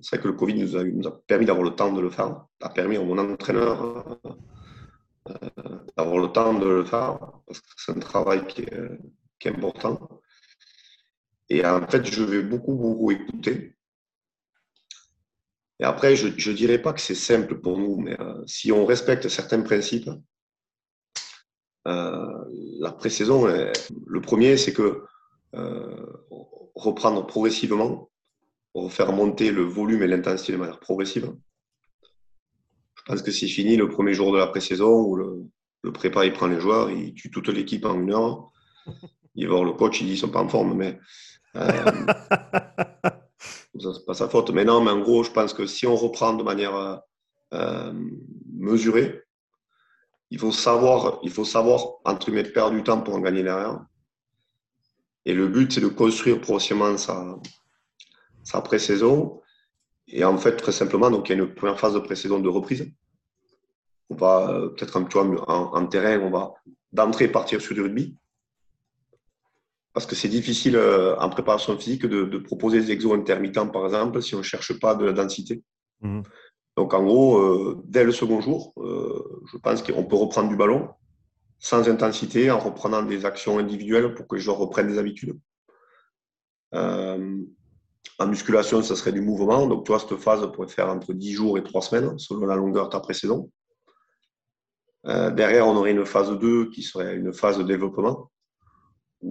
c'est 0.00 0.16
vrai 0.16 0.22
que 0.22 0.28
le 0.28 0.34
Covid 0.34 0.54
nous 0.54 1.06
a, 1.06 1.22
permis 1.26 1.46
d'avoir 1.46 1.64
le 1.64 1.74
temps 1.74 1.92
de 1.92 2.00
le 2.00 2.10
faire, 2.10 2.46
a 2.60 2.68
permis 2.70 2.96
à 2.96 3.02
mon 3.02 3.18
entraîneur 3.18 4.18
d'avoir 5.96 6.18
le 6.18 6.28
temps 6.28 6.54
de 6.54 6.66
le 6.66 6.84
faire, 6.84 7.18
parce 7.46 7.60
que 7.60 7.66
c'est 7.76 7.96
un 7.96 8.00
travail 8.00 8.46
qui 8.46 8.62
est, 8.62 8.90
qui 9.38 9.48
est 9.48 9.52
important. 9.52 10.20
Et 11.48 11.64
en 11.66 11.86
fait, 11.86 12.04
je 12.06 12.22
vais 12.22 12.42
beaucoup, 12.42 12.74
beaucoup 12.74 13.10
écouter. 13.10 13.76
Et 15.82 15.84
après, 15.84 16.14
je 16.14 16.28
ne 16.28 16.54
dirais 16.56 16.78
pas 16.78 16.92
que 16.92 17.00
c'est 17.00 17.16
simple 17.16 17.58
pour 17.58 17.76
nous, 17.76 17.96
mais 17.96 18.16
euh, 18.20 18.40
si 18.46 18.70
on 18.70 18.86
respecte 18.86 19.28
certains 19.28 19.62
principes, 19.62 20.08
euh, 21.88 22.44
la 22.78 22.92
pré-saison, 22.92 23.46
le 24.06 24.20
premier, 24.20 24.56
c'est 24.56 24.72
que 24.72 25.02
euh, 25.56 26.06
reprendre 26.76 27.26
progressivement, 27.26 28.10
refaire 28.74 29.12
monter 29.12 29.50
le 29.50 29.62
volume 29.62 30.04
et 30.04 30.06
l'intensité 30.06 30.52
de 30.52 30.58
manière 30.58 30.78
progressive. 30.78 31.34
Je 32.94 33.02
pense 33.04 33.22
que 33.22 33.32
c'est 33.32 33.48
fini 33.48 33.76
le 33.76 33.88
premier 33.88 34.14
jour 34.14 34.32
de 34.32 34.38
la 34.38 34.46
pré-saison 34.46 35.00
où 35.00 35.16
le, 35.16 35.92
prépa 35.92 36.24
il 36.24 36.32
prend 36.32 36.46
les 36.46 36.60
joueurs, 36.60 36.92
il 36.92 37.12
tue 37.14 37.32
toute 37.32 37.48
l'équipe 37.48 37.84
en 37.86 38.00
une 38.00 38.12
heure. 38.12 38.52
Il 39.34 39.48
va 39.48 39.54
voir 39.54 39.64
le 39.64 39.72
coach, 39.72 40.00
il 40.00 40.04
dit 40.04 40.10
qu'ils 40.10 40.20
sont 40.20 40.28
pas 40.28 40.42
en 40.42 40.48
forme, 40.48 40.74
mais 40.74 41.00
c'est 43.78 44.06
pas 44.06 44.14
sa 44.14 44.28
faute. 44.28 44.50
Mais 44.50 44.64
non, 44.64 44.82
mais 44.82 44.90
en 44.90 45.00
gros, 45.00 45.22
je 45.22 45.30
pense 45.30 45.52
que 45.54 45.66
si 45.66 45.86
on 45.86 45.96
reprend 45.96 46.34
de 46.34 46.42
manière 46.42 47.02
euh, 47.52 47.92
mesurée, 48.52 49.22
il 50.30 50.38
faut 50.38 50.52
savoir, 50.52 51.18
il 51.22 51.30
faut 51.30 51.44
savoir 51.44 51.94
entre 52.04 52.26
guillemets 52.30 52.44
perdre 52.44 52.76
du 52.76 52.82
temps 52.82 53.00
pour 53.00 53.14
en 53.14 53.20
gagner 53.20 53.42
derrière. 53.42 53.84
Et 55.24 55.34
le 55.34 55.48
but, 55.48 55.72
c'est 55.72 55.80
de 55.80 55.88
construire 55.88 56.40
progressivement 56.40 56.96
sa, 56.96 57.38
sa 58.42 58.60
pré-saison. 58.60 59.40
Et 60.08 60.24
en 60.24 60.36
fait, 60.36 60.56
très 60.56 60.72
simplement, 60.72 61.10
donc 61.10 61.28
il 61.28 61.36
y 61.36 61.40
a 61.40 61.42
une 61.42 61.54
première 61.54 61.78
phase 61.78 61.94
de 61.94 62.00
pré-saison 62.00 62.40
de 62.40 62.48
reprise 62.48 62.92
on 64.12 64.14
va 64.14 64.68
peut-être 64.76 64.96
un 64.96 65.04
peu 65.04 65.18
en, 65.18 65.86
terrain, 65.86 66.20
on 66.20 66.30
va 66.30 66.52
d'entrée 66.92 67.28
partir 67.28 67.60
sur 67.60 67.74
du 67.74 67.80
rugby. 67.80 68.16
Parce 69.94 70.06
que 70.06 70.14
c'est 70.14 70.28
difficile 70.28 70.78
en 71.18 71.28
préparation 71.28 71.76
physique 71.76 72.06
de, 72.06 72.38
proposer 72.38 72.80
des 72.80 72.92
exos 72.92 73.14
intermittents, 73.14 73.68
par 73.68 73.84
exemple, 73.84 74.22
si 74.22 74.34
on 74.34 74.38
ne 74.38 74.42
cherche 74.42 74.78
pas 74.80 74.94
de 74.94 75.04
la 75.04 75.12
densité. 75.12 75.62
Mmh. 76.00 76.22
Donc 76.78 76.94
en 76.94 77.02
gros, 77.04 77.74
dès 77.84 78.02
le 78.02 78.12
second 78.12 78.40
jour, 78.40 78.72
je 78.76 79.58
pense 79.58 79.82
qu'on 79.82 80.04
peut 80.04 80.16
reprendre 80.16 80.48
du 80.48 80.56
ballon 80.56 80.88
sans 81.62 81.88
intensité, 81.88 82.50
en 82.50 82.58
reprenant 82.58 83.02
des 83.02 83.24
actions 83.24 83.58
individuelles 83.58 84.14
pour 84.14 84.26
que 84.26 84.36
je 84.36 84.50
reprenne 84.50 84.88
des 84.88 84.98
habitudes. 84.98 85.38
Euh, 86.74 87.38
en 88.18 88.26
musculation, 88.26 88.82
ça 88.82 88.96
serait 88.96 89.12
du 89.12 89.20
mouvement. 89.20 89.68
Donc, 89.68 89.84
tu 89.84 89.92
vois, 89.92 90.00
cette 90.00 90.16
phase 90.16 90.44
pourrait 90.52 90.66
faire 90.66 90.88
entre 90.88 91.12
10 91.12 91.32
jours 91.34 91.58
et 91.58 91.62
3 91.62 91.82
semaines, 91.82 92.18
selon 92.18 92.46
la 92.46 92.56
longueur 92.56 92.88
de 92.88 92.98
ta. 92.98 93.02
Euh, 95.06 95.30
derrière, 95.30 95.68
on 95.68 95.76
aurait 95.76 95.92
une 95.92 96.04
phase 96.04 96.36
2 96.36 96.70
qui 96.70 96.82
serait 96.82 97.14
une 97.14 97.32
phase 97.32 97.58
de 97.58 97.62
développement. 97.62 98.32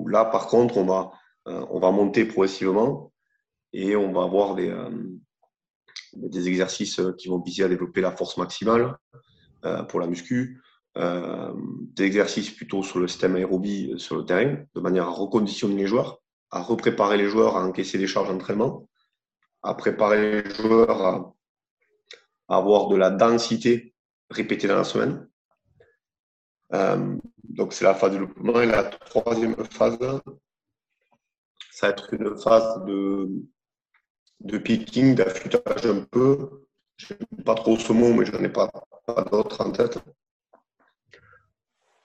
Là, 0.06 0.26
par 0.26 0.48
contre, 0.48 0.78
on 0.78 0.86
va, 0.86 1.12
euh, 1.48 1.66
on 1.70 1.80
va 1.80 1.92
monter 1.92 2.26
progressivement 2.26 3.12
et 3.74 3.96
on 3.96 4.12
va 4.12 4.24
avoir 4.24 4.56
des, 4.56 4.74
des 6.14 6.48
exercices 6.48 7.02
qui 7.18 7.30
vont 7.30 7.40
viser 7.40 7.64
à 7.64 7.70
développer 7.70 8.02
la 8.02 8.12
force 8.12 8.38
maximale 8.38 8.98
pour 9.88 10.00
la 10.00 10.08
muscu, 10.08 10.62
euh, 10.98 11.54
des 11.56 12.04
exercices 12.04 12.50
plutôt 12.50 12.84
sur 12.84 13.00
le 13.00 13.08
système 13.08 13.38
aérobie 13.38 13.92
euh, 13.94 13.98
sur 13.98 14.18
le 14.18 14.26
terrain, 14.26 14.58
de 14.76 14.82
manière 14.82 15.06
à 15.08 15.12
reconditionner 15.12 15.76
les 15.76 15.88
joueurs, 15.88 16.20
à 16.50 16.62
repréparer 16.62 17.16
les 17.16 17.30
joueurs 17.30 17.56
à 17.56 17.66
encaisser 17.66 17.98
des 17.98 18.08
charges 18.08 18.28
d'entraînement, 18.28 18.90
à 19.64 19.74
préparer 19.74 20.44
les 20.44 20.50
joueurs 20.54 21.02
à, 21.02 21.34
avoir 22.50 22.90
de 22.90 22.98
la 22.98 23.10
densité 23.10 23.94
répétée 24.30 24.68
dans 24.68 24.76
la 24.76 24.84
semaine. 24.84 25.30
Euh, 27.52 27.56
donc 27.56 27.74
c'est 27.74 27.86
la 27.86 27.94
phase 27.94 28.12
de 28.12 28.18
développement. 28.18 28.62
Et 28.62 28.66
la 28.66 28.84
troisième 28.84 29.56
phase, 29.66 29.98
ça 31.72 31.88
va 31.88 31.94
être 31.94 32.14
une 32.14 32.38
phase 32.38 32.86
de, 32.86 33.30
de 34.42 34.58
picking, 34.58 35.16
d'affûtage 35.16 35.86
un 35.86 36.02
peu. 36.12 36.66
Je 36.98 37.14
n'aime 37.14 37.44
pas 37.44 37.56
trop 37.56 37.78
ce 37.78 37.94
mot, 37.94 38.14
mais 38.14 38.26
je 38.26 38.32
n'en 38.32 38.44
ai 38.44 38.50
pas, 38.50 38.70
d'autres 39.32 39.62
en 39.62 39.72
tête 39.72 39.98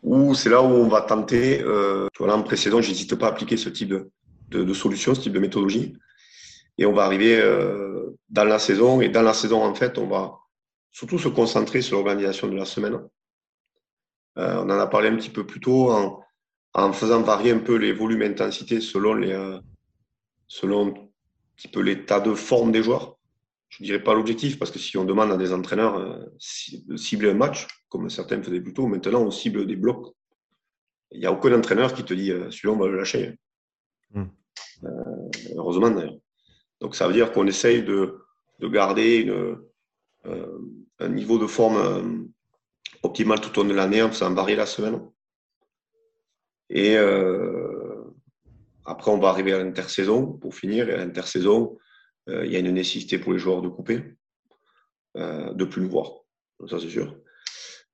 où 0.06 0.34
c'est 0.34 0.50
là 0.50 0.62
où 0.62 0.66
on 0.66 0.86
va 0.86 1.00
tenter, 1.00 1.60
euh, 1.62 2.08
en 2.20 2.42
précédent, 2.44 2.80
j'hésite 2.80 3.16
pas 3.16 3.26
à 3.26 3.30
appliquer 3.30 3.56
ce 3.56 3.68
type 3.68 3.88
de, 3.88 4.08
de, 4.50 4.72
solution, 4.72 5.16
ce 5.16 5.20
type 5.20 5.32
de 5.32 5.40
méthodologie. 5.40 5.96
Et 6.78 6.86
on 6.86 6.92
va 6.92 7.04
arriver 7.04 7.36
euh, 7.40 8.16
dans 8.28 8.44
la 8.44 8.60
saison. 8.60 9.00
Et 9.00 9.08
dans 9.08 9.22
la 9.22 9.34
saison, 9.34 9.64
en 9.64 9.74
fait, 9.74 9.98
on 9.98 10.06
va 10.06 10.38
surtout 10.92 11.18
se 11.18 11.26
concentrer 11.28 11.82
sur 11.82 11.96
l'organisation 11.96 12.46
de 12.46 12.54
la 12.54 12.64
semaine. 12.64 13.00
Euh, 14.38 14.56
on 14.58 14.70
en 14.70 14.78
a 14.78 14.86
parlé 14.86 15.08
un 15.08 15.16
petit 15.16 15.30
peu 15.30 15.46
plus 15.46 15.60
tôt 15.60 15.90
en, 15.90 16.22
en 16.74 16.92
faisant 16.92 17.22
varier 17.22 17.52
un 17.52 17.58
peu 17.58 17.76
les 17.76 17.92
volumes 17.92 18.22
et 18.22 18.26
intensités 18.26 18.80
selon, 18.80 19.14
les, 19.14 19.32
euh, 19.32 19.58
selon 20.46 20.88
un 20.88 20.94
petit 21.56 21.68
peu 21.68 21.80
l'état 21.80 22.20
de 22.20 22.34
forme 22.34 22.72
des 22.72 22.82
joueurs 22.82 23.16
je 23.68 23.82
ne 23.82 23.86
dirais 23.86 24.02
pas 24.02 24.14
l'objectif, 24.14 24.58
parce 24.58 24.70
que 24.70 24.78
si 24.78 24.96
on 24.96 25.04
demande 25.04 25.32
à 25.32 25.36
des 25.36 25.52
entraîneurs 25.52 25.96
euh, 25.96 26.24
de 26.86 26.96
cibler 26.96 27.30
un 27.30 27.34
match, 27.34 27.66
comme 27.88 28.08
certains 28.08 28.42
faisaient 28.42 28.60
plus 28.60 28.72
tôt, 28.72 28.86
maintenant 28.86 29.22
on 29.22 29.30
cible 29.30 29.66
des 29.66 29.76
blocs. 29.76 30.14
Il 31.10 31.20
n'y 31.20 31.26
a 31.26 31.32
aucun 31.32 31.56
entraîneur 31.56 31.92
qui 31.92 32.04
te 32.04 32.14
dit 32.14 32.32
euh, 32.32 32.50
celui-là, 32.50 32.74
on 32.74 32.78
va 32.78 32.86
le 32.86 32.96
lâcher. 32.96 33.38
Hmm. 34.12 34.26
Heureusement 35.56 35.90
d'ailleurs. 35.90 36.16
Donc 36.80 36.94
ça 36.94 37.06
veut 37.06 37.14
dire 37.14 37.32
qu'on 37.32 37.46
essaye 37.46 37.82
de, 37.82 38.18
garder 38.62 39.18
une, 39.18 39.58
un 40.98 41.08
niveau 41.08 41.38
de 41.38 41.46
forme 41.46 42.28
optimal 43.02 43.40
tout 43.40 43.58
au 43.58 43.62
long 43.62 43.70
de 43.70 43.74
l'année 43.74 44.02
en 44.02 44.10
faisant 44.10 44.32
varier 44.32 44.56
la 44.56 44.66
semaine. 44.66 45.00
Et 46.68 46.96
après, 48.84 49.10
on 49.10 49.18
va 49.18 49.28
arriver 49.28 49.52
à 49.52 49.58
l'intersaison 49.58 50.32
pour 50.32 50.54
finir. 50.54 50.88
Et 50.88 50.94
à 50.94 50.98
l'intersaison, 50.98 51.76
euh, 52.28 52.46
il 52.46 52.52
y 52.52 52.56
a 52.56 52.60
une 52.60 52.70
nécessité 52.70 53.18
pour 53.18 53.32
les 53.32 53.38
joueurs 53.38 53.62
de 53.62 53.68
couper, 53.68 54.02
euh, 55.16 55.52
de 55.52 55.64
plus 55.64 55.82
le 55.82 55.88
voir, 55.88 56.10
ça 56.68 56.78
c'est 56.80 56.88
sûr. 56.88 57.16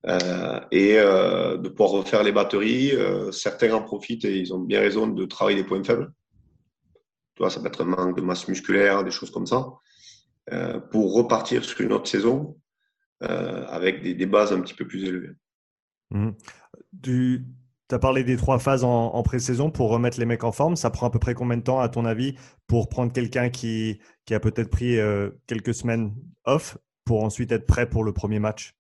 Euh, 0.07 0.61
et 0.73 0.95
de 0.95 1.69
pouvoir 1.69 1.91
refaire 1.91 2.23
les 2.23 2.33
batteries. 2.33 2.93
certains 3.31 3.73
en 3.73 3.83
profitent 3.83 4.25
et 4.25 4.37
ils 4.37 4.53
ont 4.53 4.59
bien 4.59 4.81
raison 4.81 5.07
de 5.07 5.25
travailler 5.27 5.63
des 5.63 5.67
points 5.67 5.85
faibles. 5.85 6.13
Ça 7.49 7.61
peut 7.61 7.67
être 7.67 7.83
un 7.83 7.87
manque 7.87 8.17
de 8.17 8.23
masse 8.23 8.47
musculaire, 8.49 9.05
des 9.05 9.11
choses 9.11 9.31
comme 9.31 9.47
ça, 9.47 9.69
pour 10.91 11.15
repartir 11.15 11.65
sur 11.65 11.81
une 11.81 11.93
autre 11.93 12.09
saison 12.09 12.57
avec 13.23 14.03
des, 14.03 14.27
bases 14.27 14.53
un 14.53 14.61
petit 14.61 14.75
peu 14.75 14.87
plus 14.87 15.05
élevées. 15.05 15.35
Mmh. 16.11 16.31
Tu 17.03 17.45
as 17.91 17.99
parlé 17.99 18.25
des 18.25 18.37
trois 18.37 18.59
phases 18.59 18.85
en, 18.85 19.23
pré-saison 19.23 19.71
pour 19.71 19.91
remettre 19.91 20.19
les 20.19 20.27
mecs 20.27 20.45
en 20.45 20.53
forme. 20.53 20.77
Ça 20.77 20.91
prend 20.91 21.07
à 21.07 21.11
peu 21.11 21.19
près 21.19 21.35
combien 21.35 21.57
de 21.57 21.63
temps, 21.63 21.81
à 21.81 21.89
ton 21.89 22.05
avis, 22.05 22.37
pour 22.67 22.89
prendre 22.89 23.13
quelqu'un 23.13 23.51
qui, 23.51 24.01
qui, 24.25 24.35
a 24.35 24.41
peut-être 24.41 24.71
pris 24.71 24.99
euh, 24.99 25.31
quelques 25.47 25.75
semaines 25.75 26.15
off 26.45 26.79
pour 27.05 27.23
ensuite 27.25 27.53
être 27.53 27.67
prêt 27.67 27.89
pour 27.89 28.05
le 28.05 28.13
premier 28.13 28.39
match? 28.39 28.75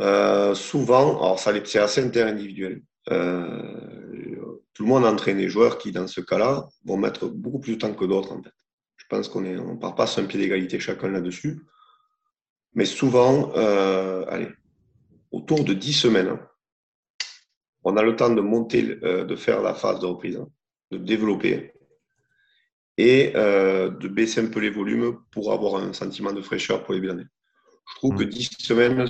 Euh, 0.00 0.54
Souvent, 0.54 1.18
alors 1.18 1.38
ça 1.38 1.52
c'est 1.64 1.78
assez 1.78 2.04
interindividuel. 2.04 2.82
Euh, 3.10 4.60
tout 4.72 4.82
le 4.82 4.88
monde 4.88 5.04
entraîne 5.04 5.36
des 5.36 5.48
joueurs 5.48 5.78
qui, 5.78 5.92
dans 5.92 6.08
ce 6.08 6.20
cas-là, 6.20 6.68
vont 6.84 6.96
mettre 6.96 7.28
beaucoup 7.28 7.60
plus 7.60 7.74
de 7.74 7.78
temps 7.78 7.94
que 7.94 8.04
d'autres. 8.04 8.32
En 8.32 8.42
fait. 8.42 8.50
Je 8.96 9.04
pense 9.08 9.28
qu'on 9.28 9.42
ne 9.42 9.58
on 9.58 9.76
part 9.76 9.94
pas 9.94 10.06
sur 10.06 10.22
un 10.22 10.26
pied 10.26 10.40
d'égalité 10.40 10.80
chacun 10.80 11.08
là-dessus. 11.08 11.60
Mais 12.74 12.84
souvent, 12.84 13.52
allez, 13.52 14.48
autour 15.30 15.64
de 15.64 15.74
10 15.74 15.92
semaines, 15.92 16.28
hein, 16.28 16.40
on 17.84 17.96
a 17.96 18.02
le 18.02 18.16
temps 18.16 18.30
de 18.30 18.40
monter, 18.40 18.98
euh, 19.02 19.24
de 19.24 19.36
faire 19.36 19.62
la 19.62 19.74
phase 19.74 20.00
de 20.00 20.06
reprise, 20.06 20.36
hein, 20.36 20.48
de 20.90 20.98
développer 20.98 21.72
et 22.96 23.32
euh, 23.36 23.90
de 23.90 24.08
baisser 24.08 24.40
un 24.40 24.46
peu 24.46 24.60
les 24.60 24.70
volumes 24.70 25.18
pour 25.30 25.52
avoir 25.52 25.82
un 25.82 25.92
sentiment 25.92 26.32
de 26.32 26.40
fraîcheur 26.40 26.84
pour 26.84 26.94
les 26.94 27.00
début 27.00 27.28
Je 27.90 27.94
trouve 27.96 28.16
que 28.16 28.24
10 28.24 28.50
mmh. 28.50 28.62
semaines, 28.62 29.08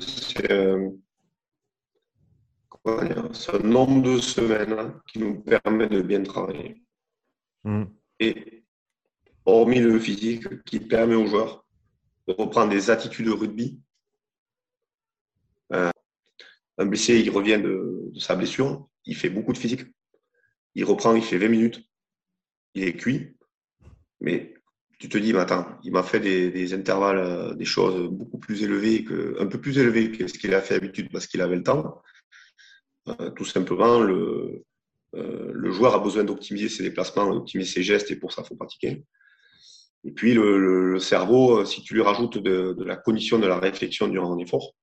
euh, 0.51 0.91
c'est 3.33 3.55
un 3.55 3.59
nombre 3.61 4.03
de 4.03 4.19
semaines 4.19 4.95
qui 5.07 5.21
nous 5.21 5.41
permet 5.41 5.89
de 5.89 6.03
bien 6.03 6.23
travailler. 6.23 6.83
Mmh. 7.65 7.85
Et 8.21 8.65
hormis 9.45 9.81
le 9.81 9.99
physique, 10.01 10.65
qui 10.65 10.81
permet 10.81 11.15
aux 11.15 11.27
joueurs 11.27 11.64
de 12.29 12.35
reprendre 12.35 12.70
des 12.70 12.91
attitudes 12.91 13.27
de 13.27 13.33
rugby 13.33 13.81
un 16.79 16.87
blessé, 16.87 17.20
il 17.20 17.31
revient 17.31 17.61
de, 17.61 18.11
sa 18.18 18.35
blessure, 18.35 18.89
il 19.07 19.16
fait 19.16 19.31
beaucoup 19.31 19.53
de 19.53 19.59
physique. 19.59 19.83
Il 20.75 20.85
reprend, 20.85 21.14
il 21.14 21.22
fait 21.22 21.39
20 21.39 21.49
minutes. 21.49 21.81
Il 22.75 22.85
est 22.85 22.95
cuit. 22.95 23.37
Mais 24.20 24.55
tu 24.99 25.09
te 25.09 25.18
dis, 25.18 25.33
mais 25.33 25.41
attends, 25.41 25.66
il 25.85 25.93
m'a 25.93 26.03
fait 26.03 26.20
des, 26.20 26.75
intervalles, 26.75 27.18
euh, 27.18 27.55
des 27.55 27.64
choses 27.64 28.09
beaucoup 28.11 28.39
plus 28.39 28.62
élevées, 28.62 29.05
un 29.39 29.47
peu 29.47 29.61
plus 29.61 29.79
élevées 29.79 30.11
que 30.11 30.27
ce 30.27 30.39
qu'il 30.39 30.55
a 30.55 30.61
fait 30.61 30.75
d'habitude 30.75 31.11
parce 31.12 31.27
qu'il 31.27 31.43
avait 31.43 31.57
le 31.57 31.62
temps. 31.62 32.03
Euh, 33.09 33.31
tout 33.31 33.45
simplement, 33.45 34.01
le, 34.01 34.64
euh, 35.14 35.51
le 35.53 35.70
joueur 35.70 35.95
a 35.95 35.99
besoin 35.99 36.25
d'optimiser 36.25 36.68
ses 36.68 36.83
déplacements, 36.83 37.33
d'optimiser 37.33 37.70
ses 37.70 37.83
gestes, 37.83 38.11
et 38.11 38.16
pour 38.16 38.33
ça, 38.33 38.43
il 38.43 38.49
faut 38.49 38.57
pratiquer. 38.57 39.05
Et 40.05 40.12
puis, 40.12 40.34
le, 40.34 40.98
cerveau, 40.98 41.64
si 41.64 41.82
tu 41.82 41.94
lui 41.94 42.02
rajoutes 42.02 42.38
de, 42.38 42.74
de 42.74 42.84
la 42.84 42.96
condition 42.96 43.38
de 43.38 43.46
la 43.46 43.59
réflexion 43.59 44.09
durant 44.09 44.34
un 44.34 44.38
effort, 44.38 44.74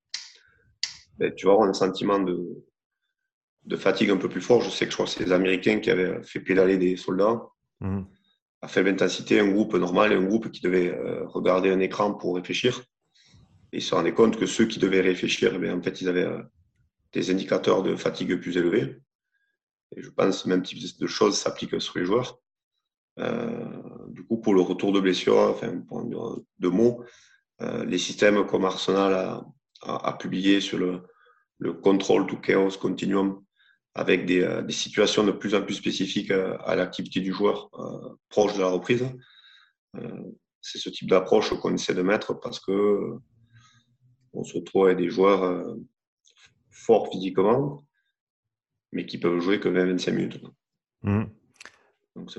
ben, 1.18 1.34
tu 1.36 1.46
vas 1.46 1.54
avoir 1.54 1.70
un 1.70 1.74
sentiment 1.74 2.20
de, 2.20 2.66
de, 3.66 3.76
fatigue 3.76 4.10
un 4.10 4.18
peu 4.18 4.28
plus 4.28 4.42
fort. 4.42 4.62
Je 4.62 4.72
sais 4.72 4.86
que 4.86 4.92
je 4.92 4.96
crois 4.96 5.06
que 5.06 5.12
c'est 5.12 5.24
les 5.24 5.32
Américains 5.32 5.80
qui 5.80 5.92
avaient 5.92 6.24
fait 6.24 6.40
pédaler 6.40 6.78
des 6.78 6.98
soldats 6.98 7.44
mmh. 7.82 8.02
à 8.64 8.68
faible 8.68 8.90
intensité, 8.90 9.40
un 9.40 9.52
groupe 9.52 9.76
normal 9.76 10.12
et 10.12 10.16
un 10.16 10.24
groupe 10.24 10.50
qui 10.50 10.62
devait 10.62 10.90
euh, 10.90 11.28
regarder 11.28 11.70
un 11.70 11.80
écran 11.80 12.16
pour 12.16 12.36
réfléchir. 12.36 12.82
Et 13.72 13.78
ils 13.78 13.82
se 13.84 13.94
rendaient 13.94 14.14
compte 14.14 14.38
que 14.38 14.48
ceux 14.48 14.66
qui 14.66 14.80
devaient 14.80 15.02
réfléchir, 15.02 15.60
ben, 15.60 15.78
en 15.78 15.82
fait, 15.84 16.02
ils 16.02 16.10
avaient 16.10 16.26
euh, 16.26 16.42
des 17.14 17.30
indicateurs 17.30 17.84
de 17.84 17.96
fatigue 17.96 18.36
plus 18.42 18.58
élevés. 18.58 18.98
Et 19.96 20.02
je 20.02 20.10
pense 20.10 20.44
que 20.44 20.50
même 20.50 20.64
type 20.64 20.80
de 21.00 21.08
choses 21.08 21.38
s'applique 21.38 21.80
sur 21.80 22.00
les 22.00 22.06
joueurs. 22.06 22.40
Euh, 23.20 23.66
du 24.10 24.24
coup, 24.24 24.38
pour 24.38 24.54
le 24.54 24.62
retour 24.62 24.92
de 24.92 25.00
blessure, 25.00 25.38
enfin, 25.38 25.80
pour 25.88 26.42
deux 26.60 26.70
mots, 26.70 27.04
les 27.86 28.00
systèmes 28.00 28.48
comme 28.48 28.66
Arsenal 28.66 29.14
a, 29.14 29.46
a, 29.84 30.14
publié 30.14 30.62
sur 30.62 30.80
le, 30.80 31.04
le 31.60 31.74
Control 31.74 32.26
to 32.26 32.38
Chaos 32.38 32.78
Continuum 32.80 33.44
avec 33.94 34.26
des, 34.26 34.42
euh, 34.42 34.62
des, 34.62 34.74
situations 34.74 35.24
de 35.24 35.32
plus 35.32 35.54
en 35.56 35.64
plus 35.64 35.76
spécifiques 35.76 36.32
euh, 36.32 36.58
à, 36.66 36.76
l'activité 36.76 37.20
du 37.20 37.34
joueur 37.34 37.70
euh, 37.74 38.16
proche 38.30 38.56
de 38.56 38.62
la 38.62 38.70
reprise. 38.70 39.06
c'est 40.62 40.78
ce 40.78 40.90
type 40.90 41.10
d'approche 41.10 41.54
qu'on 41.60 41.74
essaie 41.74 41.94
de 41.94 42.02
mettre 42.02 42.34
parce 42.40 42.60
que 42.60 43.18
on 44.34 44.44
se 44.44 44.56
retrouve 44.56 44.86
avec 44.86 44.98
des 44.98 45.10
joueurs 45.10 45.76
forts 46.70 47.12
physiquement, 47.12 47.84
mais 48.94 49.06
qui 49.06 49.18
peuvent 49.18 49.42
jouer 49.42 49.60
que 49.60 49.68
20-25 49.68 50.12
minutes. 50.14 50.42
Mmh. 51.04 51.26
Donc, 52.16 52.32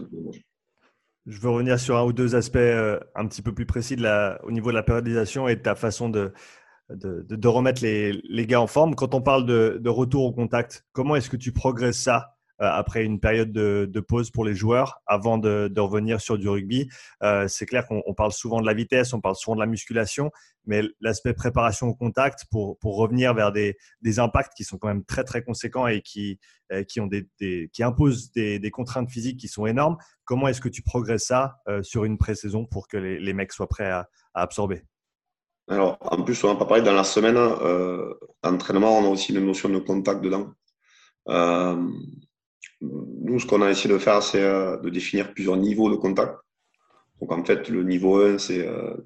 je 1.27 1.39
veux 1.39 1.51
revenir 1.51 1.79
sur 1.79 1.97
un 1.97 2.05
ou 2.05 2.13
deux 2.13 2.35
aspects 2.35 2.57
un 2.57 3.27
petit 3.27 3.43
peu 3.43 3.55
plus 3.55 3.67
précis 3.67 3.97
au 4.43 4.51
niveau 4.51 4.71
de 4.71 4.75
la 4.75 4.83
périodisation 4.83 5.49
et 5.49 5.57
de 5.57 5.61
ta 5.61 5.75
façon 5.75 6.09
de, 6.09 6.33
remettre 7.45 7.83
les, 7.83 8.47
gars 8.47 8.61
en 8.61 8.67
forme. 8.67 8.95
Quand 8.95 9.15
on 9.15 9.23
parle 9.23 9.47
de, 9.47 9.89
retour 9.89 10.25
au 10.25 10.33
contact, 10.33 10.85
comment 10.93 11.17
est-ce 11.17 11.31
que 11.31 11.37
tu 11.37 11.53
progresses 11.53 11.99
ça 11.99 12.31
euh, 12.31 12.32
après 12.71 13.05
une 13.05 13.21
période 13.21 13.53
de, 13.53 14.01
pause 14.01 14.31
pour 14.31 14.45
les 14.45 14.55
joueurs 14.55 15.01
avant 15.07 15.39
de, 15.39 15.73
revenir 15.79 16.21
sur 16.21 16.39
du 16.39 16.49
rugby. 16.49 16.89
Euh, 17.23 17.49
c'est 17.49 17.67
clair 17.67 17.87
qu'on 17.87 18.15
parle 18.15 18.33
souvent 18.33 18.61
de 18.61 18.67
la 18.67 18.75
vitesse, 18.75 19.13
on 19.13 19.21
parle 19.21 19.37
souvent 19.37 19.55
de 19.57 19.61
la 19.61 19.67
musculation, 19.67 20.31
mais 20.65 20.83
l'aspect 21.01 21.35
préparation 21.35 21.89
au 21.89 21.95
contact 21.95 22.47
pour, 22.51 22.79
pour 22.79 22.97
revenir 22.97 23.35
vers 23.35 23.53
des, 23.53 23.77
des, 24.01 24.19
impacts 24.19 24.55
qui 24.57 24.65
sont 24.65 24.79
quand 24.79 24.89
même 24.89 25.05
très 25.05 25.25
très 25.25 25.43
conséquents 25.43 25.87
et 25.87 26.03
qui, 26.03 26.39
euh, 26.73 26.85
qui, 26.85 27.01
ont 27.01 27.09
des, 27.09 27.29
qui 27.73 27.83
imposent 27.83 28.33
des, 28.33 28.71
contraintes 28.71 29.11
physiques 29.11 29.39
qui 29.39 29.49
sont 29.49 29.67
énormes. 29.67 29.97
Comment 30.25 30.49
est-ce 30.49 30.61
que 30.61 30.69
tu 30.69 30.83
progresses 30.83 31.27
ça 31.27 31.57
sur 31.83 32.05
une 32.05 32.19
pré-saison 32.19 32.65
pour 32.65 32.89
que 32.89 32.97
les, 32.97 33.33
mecs 33.33 33.53
soient 33.53 33.69
prêts 33.69 33.91
à, 33.91 34.09
absorber? 34.35 34.83
Alors, 35.69 35.97
en 36.01 36.23
plus, 36.23 36.43
on 36.45 36.49
n'a 36.53 36.59
pas 36.59 36.67
parlé 36.67 36.83
dans 36.83 36.93
la 36.93 37.05
semaine 37.05 37.37
euh, 37.37 38.15
d'entraînement, 38.43 38.99
on 38.99 39.07
a 39.07 39.09
aussi 39.09 39.33
une 39.33 39.47
notion 39.47 39.69
de 39.69 39.79
contact 39.79 40.21
dedans. 40.21 40.53
Euh, 41.29 41.89
nous, 42.83 43.39
ce 43.39 43.47
qu'on 43.47 43.63
a 43.63 43.71
essayé 43.71 43.93
de 43.93 43.99
faire, 43.99 44.23
c'est 44.23 44.43
euh, 44.43 44.77
de 44.79 44.91
définir 44.91 45.33
plusieurs 45.33 45.57
niveaux 45.57 45.91
de 45.91 45.97
contact. 45.97 46.37
Donc, 47.21 47.33
en 47.33 47.45
fait, 47.45 47.69
le 47.69 47.85
niveau 47.85 48.21
1, 48.21 48.39
c'est 48.39 48.67
euh, 48.67 48.97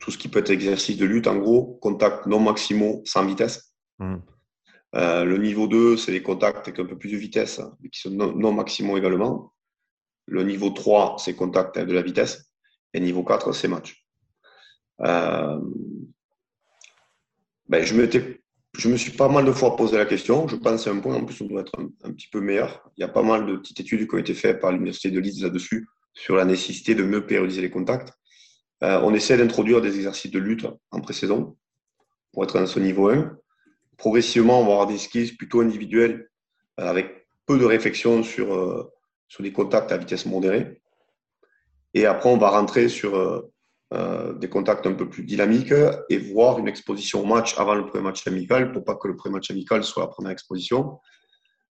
tout 0.00 0.10
ce 0.10 0.18
qui 0.18 0.28
peut 0.28 0.40
être 0.40 0.50
exercice 0.50 0.96
de 0.96 1.06
lutte, 1.06 1.26
en 1.26 1.36
gros, 1.36 1.78
contact 1.80 2.26
non 2.26 2.40
maximaux 2.40 3.02
sans 3.04 3.24
vitesse. 3.24 3.72
Mmh. 3.98 4.16
Euh, 4.96 5.24
le 5.24 5.38
niveau 5.38 5.68
2, 5.68 5.96
c'est 5.96 6.10
les 6.10 6.22
contacts 6.22 6.66
avec 6.66 6.80
un 6.80 6.86
peu 6.86 6.98
plus 6.98 7.12
de 7.12 7.16
vitesse, 7.16 7.60
mais 7.80 7.90
qui 7.90 8.00
sont 8.00 8.10
non, 8.10 8.52
maximaux 8.52 8.98
également. 8.98 9.52
Le 10.26 10.42
niveau 10.42 10.70
3, 10.70 11.16
c'est 11.18 11.34
contact 11.34 11.76
avec 11.76 11.88
de 11.88 11.94
la 11.94 12.02
vitesse. 12.02 12.52
Et 12.92 13.00
niveau 13.00 13.22
4, 13.22 13.52
c'est 13.52 13.68
match. 13.68 14.04
Euh, 15.02 15.60
ben, 17.68 17.84
je 17.84 17.94
m'étais 17.94 18.42
je 18.76 18.88
me 18.88 18.96
suis 18.96 19.10
pas 19.10 19.28
mal 19.28 19.44
de 19.44 19.52
fois 19.52 19.76
posé 19.76 19.96
la 19.96 20.06
question. 20.06 20.46
Je 20.46 20.56
pense 20.56 20.84
c'est 20.84 20.90
un 20.90 21.00
point, 21.00 21.16
en 21.16 21.24
plus, 21.24 21.40
on 21.40 21.46
doit 21.46 21.62
être 21.62 21.72
un, 21.78 22.12
petit 22.12 22.28
peu 22.28 22.40
meilleur. 22.40 22.88
Il 22.96 23.00
y 23.00 23.04
a 23.04 23.08
pas 23.08 23.22
mal 23.22 23.46
de 23.46 23.56
petites 23.56 23.80
études 23.80 24.08
qui 24.08 24.14
ont 24.14 24.18
été 24.18 24.34
faites 24.34 24.60
par 24.60 24.72
l'Université 24.72 25.10
de 25.10 25.18
Leeds 25.18 25.42
là-dessus, 25.42 25.88
sur 26.14 26.36
la 26.36 26.44
nécessité 26.44 26.94
de 26.94 27.02
mieux 27.02 27.26
périodiser 27.26 27.62
les 27.62 27.70
contacts. 27.70 28.12
Euh, 28.82 29.00
on 29.02 29.12
essaie 29.12 29.36
d'introduire 29.36 29.80
des 29.80 29.96
exercices 29.96 30.30
de 30.30 30.38
lutte 30.38 30.66
en 30.90 31.00
pré-saison 31.00 31.56
pour 32.32 32.44
être 32.44 32.56
à 32.56 32.66
ce 32.66 32.78
niveau 32.78 33.10
1. 33.10 33.36
Progressivement, 33.98 34.60
on 34.60 34.64
va 34.64 34.72
avoir 34.72 34.86
des 34.86 34.98
skills 34.98 35.36
plutôt 35.36 35.60
individuels 35.60 36.30
euh, 36.78 36.88
avec 36.88 37.26
peu 37.46 37.58
de 37.58 37.64
réflexion 37.64 38.22
sur, 38.22 38.54
euh, 38.54 38.90
sur 39.28 39.44
contacts 39.52 39.92
à 39.92 39.98
vitesse 39.98 40.26
modérée. 40.26 40.80
Et 41.92 42.06
après, 42.06 42.30
on 42.30 42.38
va 42.38 42.50
rentrer 42.50 42.88
sur 42.88 43.44
euh, 43.92 44.32
des 44.34 44.48
contacts 44.48 44.86
un 44.86 44.92
peu 44.92 45.08
plus 45.08 45.24
dynamiques 45.24 45.74
et 46.08 46.18
voir 46.18 46.60
une 46.60 46.68
exposition 46.68 47.22
au 47.22 47.24
match 47.24 47.58
avant 47.58 47.74
le 47.74 47.86
premier 47.86 48.04
match 48.04 48.24
amical 48.26 48.70
pour 48.72 48.84
pas 48.84 48.94
que 48.94 49.08
le 49.08 49.16
premier 49.16 49.34
match 49.34 49.50
amical 49.50 49.82
soit 49.82 50.04
la 50.04 50.08
première 50.08 50.30
exposition. 50.30 51.00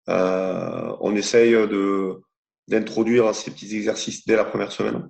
Euh, 0.09 0.95
on 0.99 1.15
essaye 1.15 1.51
de, 1.51 2.19
d'introduire 2.67 3.35
ces 3.35 3.51
petits 3.51 3.75
exercices 3.75 4.25
dès 4.25 4.35
la 4.35 4.45
première 4.45 4.71
semaine. 4.71 5.09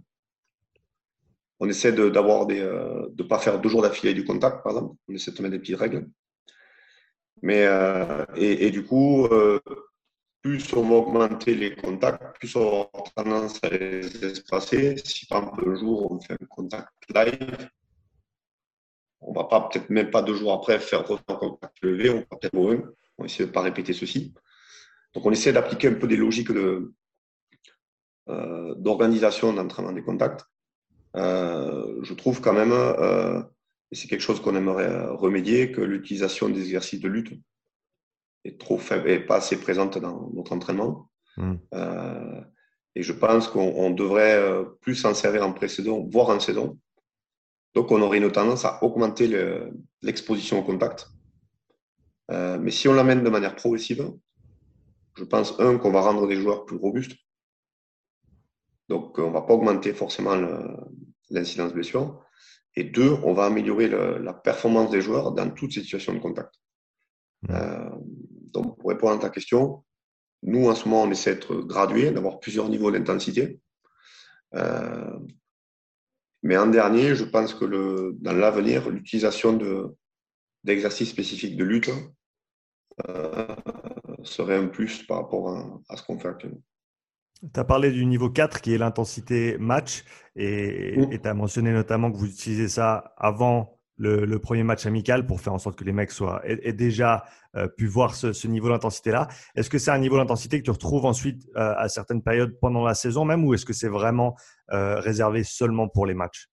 On 1.60 1.70
essaie 1.70 1.94
de, 1.94 2.10
d'avoir 2.10 2.46
des, 2.46 2.60
euh, 2.60 3.08
de 3.12 3.24
pas 3.24 3.40
faire 3.40 3.60
deux 3.62 3.70
jours 3.70 3.84
d'affilée 3.84 4.14
du 4.14 4.26
contact, 4.26 4.62
par 4.64 4.74
exemple. 4.74 4.96
On 5.08 5.14
essaie 5.14 5.32
de 5.32 5.42
mettre 5.42 5.54
des 5.54 5.60
petites 5.60 5.78
règles. 5.78 6.10
Mais, 7.42 7.66
euh, 7.66 8.26
et, 8.36 8.68
et, 8.68 8.72
du 8.72 8.84
coup, 8.84 9.30
plus 10.48 10.74
on 10.74 10.84
va 10.84 10.96
augmenter 10.96 11.56
les 11.56 11.76
contacts, 11.76 12.38
plus 12.40 12.56
on 12.56 12.62
avoir 12.62 13.14
tendance 13.14 13.60
à 13.64 13.70
les 13.70 14.26
espacer. 14.26 14.96
Si 15.04 15.26
par 15.26 15.40
exemple 15.40 15.70
le 15.70 15.76
jour 15.76 16.10
on 16.10 16.22
fait 16.22 16.38
un 16.42 16.46
contact 16.50 16.94
live, 17.14 17.70
on 19.20 19.34
va 19.34 19.44
pas 19.44 19.68
peut-être 19.68 19.90
même 19.90 20.10
pas 20.10 20.22
deux 20.22 20.36
jours 20.36 20.54
après 20.54 20.80
faire 20.80 21.02
un 21.12 21.36
contact 21.36 21.78
levé, 21.82 22.10
on 22.10 22.20
va 22.20 22.38
peut-être 22.40 22.56
un. 22.56 22.82
On 23.18 23.26
de 23.26 23.42
ne 23.42 23.46
pas 23.48 23.62
répéter 23.62 23.92
ceci. 23.92 24.34
Donc 25.14 25.26
on 25.26 25.32
essaie 25.32 25.52
d'appliquer 25.52 25.90
un 25.90 25.96
peu 25.96 26.08
des 26.08 26.16
logiques 26.16 26.52
de, 26.54 26.94
euh, 28.30 28.74
d'organisation 28.76 29.52
d'entraînement 29.52 29.92
des 29.92 30.04
contacts. 30.04 30.46
Euh, 31.18 32.00
je 32.04 32.14
trouve 32.14 32.40
quand 32.40 32.54
même, 32.54 32.72
euh, 32.72 33.42
et 33.92 33.96
c'est 33.96 34.08
quelque 34.08 34.22
chose 34.22 34.40
qu'on 34.40 34.56
aimerait 34.56 35.08
remédier, 35.08 35.74
que 35.74 35.82
l'utilisation 35.82 36.48
des 36.48 36.62
exercices 36.62 37.02
de 37.02 37.10
lutte 37.10 37.34
est 38.48 38.60
trop 38.60 38.78
faible 38.78 39.10
et 39.10 39.20
pas 39.20 39.38
assez 39.38 39.60
présente 39.60 39.98
dans 39.98 40.30
notre 40.34 40.54
entraînement. 40.54 41.10
Hmm. 41.38 41.56
Euh, 41.74 42.42
et 42.96 43.04
je 43.04 43.14
pense 43.14 43.48
qu'on 43.48 43.92
devrait 43.92 44.36
euh, 44.36 44.64
plus 44.82 44.96
s'en 44.96 45.14
servir 45.14 45.46
en 45.46 45.54
pré-saison, 45.54 46.08
voire 46.12 46.30
en 46.30 46.40
saison. 46.40 46.80
Donc, 47.76 47.92
on 47.92 48.02
aurait 48.02 48.18
une 48.18 48.32
tendance 48.32 48.66
à 48.66 48.84
augmenter 48.84 49.28
l'exposition 50.02 50.60
au 50.60 50.64
contact. 50.64 51.08
Euh, 52.32 52.58
mais 52.58 52.72
si 52.72 52.88
on 52.88 52.94
l'amène 52.94 53.24
de 53.24 53.30
manière 53.30 53.56
progressive, 53.56 54.12
je 55.16 55.24
pense, 55.24 55.60
un, 55.60 55.78
qu'on 55.78 55.92
va 55.92 56.02
rendre 56.02 56.28
des 56.28 56.38
joueurs 56.38 56.66
plus 56.66 56.78
robustes. 56.78 57.16
Donc, 58.90 59.20
on 59.20 59.28
ne 59.28 59.34
va 59.34 59.42
pas 59.42 59.54
augmenter 59.54 59.94
forcément 59.94 60.36
l'incidence 61.30 61.74
blessure. 61.74 62.24
Et 62.76 62.84
deux, 62.84 63.12
on 63.24 63.34
va 63.34 63.46
améliorer 63.46 63.90
la 63.90 64.34
performance 64.34 64.90
des 64.90 65.02
joueurs 65.02 65.32
dans 65.34 65.50
toutes 65.52 65.74
ces 65.74 65.82
situations 65.82 66.14
de 66.14 66.20
contact. 66.20 66.56
Hmm. 67.44 67.52
Euh, 67.52 67.90
donc, 68.54 68.78
pour 68.78 68.90
répondre 68.90 69.14
à 69.16 69.20
ta 69.20 69.30
question, 69.30 69.84
nous, 70.44 70.70
en 70.70 70.76
ce 70.76 70.88
moment, 70.88 71.04
on 71.04 71.12
essaie 71.12 71.36
d'être 71.36 71.56
gradué, 71.56 72.12
d'avoir 72.12 72.40
plusieurs 72.40 72.70
niveaux 72.70 72.92
d'intensité. 72.92 73.60
Euh, 74.54 75.20
mais 76.44 76.58
en 76.58 76.68
dernier, 76.68 77.16
je 77.16 77.24
pense 77.24 77.54
que 77.54 77.66
le, 77.66 78.16
dans 78.20 78.34
l'avenir, 78.34 78.90
l'utilisation 78.90 79.54
de, 79.54 79.96
d'exercices 80.64 81.10
spécifiques 81.10 81.58
de 81.58 81.64
lutte 81.64 81.90
euh, 83.10 83.56
serait 84.24 84.58
un 84.58 84.68
plus 84.68 85.04
par 85.04 85.18
rapport 85.18 85.82
à, 85.90 85.98
ce 85.98 86.04
qu'on 86.04 86.20
fait 86.20 86.30
actuellement. 86.30 86.62
Tu 87.42 87.60
as 87.60 87.64
parlé 87.64 87.92
du 87.92 88.06
niveau 88.06 88.30
4 88.30 88.62
qui 88.62 88.74
est 88.74 88.78
l'intensité 88.78 89.58
match 89.60 90.04
et 90.36 90.98
mmh. 90.98 91.20
tu 91.20 91.28
as 91.28 91.34
mentionné 91.34 91.72
notamment 91.72 92.12
que 92.12 92.18
vous 92.18 92.28
utilisez 92.28 92.68
ça 92.68 93.14
avant 93.18 93.77
le, 93.98 94.38
premier 94.40 94.64
match 94.64 94.86
amical 94.86 95.26
pour 95.26 95.42
faire 95.42 95.54
en 95.54 95.58
sorte 95.58 95.78
que 95.78 95.84
les 95.84 95.92
mecs 95.92 96.12
soient 96.12 96.42
aient, 96.46 96.74
déjà 96.74 97.26
euh, 97.56 97.68
pu 97.68 97.88
voir 97.88 98.16
ce, 98.16 98.48
niveau 98.48 98.70
d'intensité-là. 98.70 99.28
Est-ce 99.56 99.70
que 99.70 99.78
c'est 99.78 99.92
un 99.92 99.98
niveau 99.98 100.18
d'intensité 100.18 100.60
que 100.60 100.66
tu 100.66 100.72
retrouves 100.72 101.06
ensuite 101.06 101.48
euh, 101.56 101.74
à 101.78 101.90
certaines 101.90 102.22
périodes 102.22 102.58
pendant 102.60 102.84
la 102.84 102.94
saison 102.94 103.26
même 103.26 103.44
ou 103.46 103.54
est-ce 103.54 103.66
que 103.66 103.74
c'est 103.74 103.90
vraiment 103.90 104.36
euh, 104.72 105.00
réservé 105.00 105.44
seulement 105.44 105.88
pour 105.88 106.06
les 106.06 106.14
matchs? 106.14 106.48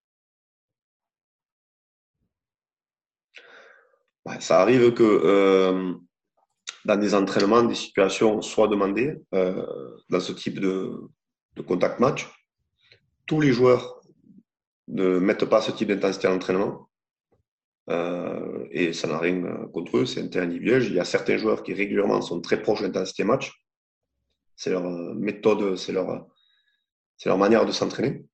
Ça 4.41 4.63
arrive 4.63 4.95
que 4.95 6.01
dans 6.87 6.97
des 6.97 7.15
entraînements, 7.15 7.63
des 7.63 7.75
situations 7.75 8.41
soient 8.41 8.69
demandées 8.69 9.23
dans 9.33 10.21
ce 10.21 10.33
type 10.33 10.61
de, 10.61 10.99
de 11.57 11.63
contact 11.63 12.01
match. 12.01 12.27
Tous 13.27 13.43
les 13.43 13.53
joueurs 13.53 14.01
ne 14.89 15.19
mettent 15.19 15.45
pas 15.45 15.61
ce 15.61 15.73
type 15.73 15.89
d'intensité 15.89 16.27
à 16.27 16.31
l'entraînement. 16.31 16.89
Euh, 17.91 18.67
et 18.71 18.93
ça 18.93 19.09
n'a 19.09 19.19
rien 19.19 19.45
euh, 19.45 19.67
contre 19.69 19.99
eux, 19.99 20.07
c'est 20.07 20.21
interindividuel. 20.21 20.85
Il 20.85 20.95
y 20.95 21.01
a 21.01 21.05
certains 21.05 21.37
joueurs 21.37 21.63
qui 21.63 21.75
régulièrement 21.75 22.21
sont 22.23 22.41
très 22.41 22.63
proches 22.63 22.81
de 22.81 22.87
l'intensité 22.87 23.25
match. 23.25 23.53
C'est 24.57 24.71
leur 24.71 24.87
euh, 24.87 25.15
méthode, 25.15 25.77
c'est 25.77 25.93
leur, 25.93 26.27
c'est 27.19 27.29
leur 27.29 27.39
manière 27.39 27.67
de 27.67 27.73
s'entraîner. 27.73 28.25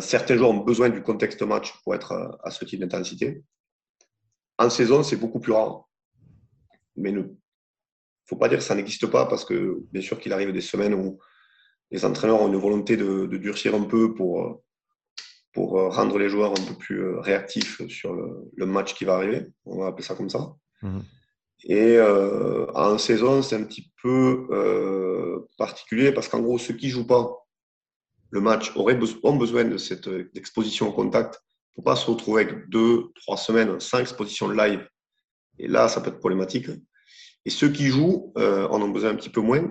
certains 0.00 0.36
joueurs 0.36 0.50
ont 0.50 0.64
besoin 0.64 0.90
du 0.90 1.02
contexte 1.02 1.42
match 1.42 1.72
pour 1.82 1.94
être 1.94 2.38
à 2.44 2.50
ce 2.50 2.64
type 2.64 2.80
d'intensité. 2.80 3.42
En 4.58 4.68
saison, 4.68 5.02
c'est 5.02 5.16
beaucoup 5.16 5.40
plus 5.40 5.52
rare. 5.52 5.88
Mais 6.96 7.10
il 7.10 7.16
ne 7.16 7.24
faut 8.26 8.36
pas 8.36 8.48
dire 8.48 8.58
que 8.58 8.64
ça 8.64 8.74
n'existe 8.74 9.06
pas 9.06 9.26
parce 9.26 9.44
que 9.44 9.78
bien 9.90 10.02
sûr 10.02 10.20
qu'il 10.20 10.32
arrive 10.32 10.52
des 10.52 10.60
semaines 10.60 10.94
où 10.94 11.18
les 11.90 12.04
entraîneurs 12.04 12.42
ont 12.42 12.48
une 12.48 12.60
volonté 12.60 12.96
de 12.96 13.36
durcir 13.38 13.74
un 13.74 13.84
peu 13.84 14.14
pour, 14.14 14.62
pour 15.52 15.78
euh, 15.78 15.88
rendre 15.88 16.18
les 16.18 16.28
joueurs 16.28 16.52
un 16.52 16.64
peu 16.64 16.74
plus 16.74 17.02
euh, 17.02 17.20
réactifs 17.20 17.86
sur 17.88 18.12
le, 18.12 18.66
match 18.66 18.94
qui 18.94 19.04
va 19.04 19.16
arriver. 19.16 19.48
On 19.64 19.78
va 19.78 19.88
appeler 19.88 20.04
ça 20.04 20.14
comme 20.14 20.30
ça. 20.30 20.54
Mhm. 20.82 21.02
Et 21.64 21.96
euh, 21.96 22.66
en 22.74 22.98
saison, 22.98 23.42
c'est 23.42 23.56
un 23.56 23.62
petit 23.64 23.92
peu 24.02 24.48
euh, 24.50 25.48
particulier 25.58 26.12
parce 26.12 26.28
qu'en 26.28 26.40
gros, 26.40 26.58
ceux 26.58 26.74
qui 26.74 26.88
jouent 26.88 27.06
pas 27.06 27.38
le 28.30 28.40
match 28.40 28.74
auraient 28.76 28.98
ont 29.22 29.36
besoin 29.36 29.64
de 29.64 29.76
cette 29.76 30.08
exposition 30.34 30.88
au 30.88 30.92
contact 30.92 31.40
pour 31.74 31.84
pas 31.84 31.96
se 31.96 32.10
retrouver 32.10 32.42
avec 32.42 32.68
deux, 32.68 33.12
trois 33.14 33.36
semaines 33.36 33.78
sans 33.78 33.98
exposition 33.98 34.48
live. 34.48 34.86
Et 35.58 35.68
là, 35.68 35.88
ça 35.88 36.00
peut 36.00 36.08
être 36.08 36.18
problématique. 36.18 36.68
Et 37.44 37.50
ceux 37.50 37.68
qui 37.68 37.86
jouent 37.88 38.32
euh, 38.38 38.66
en 38.68 38.80
ont 38.80 38.88
besoin 38.88 39.10
un 39.10 39.16
petit 39.16 39.30
peu 39.30 39.40
moins. 39.40 39.70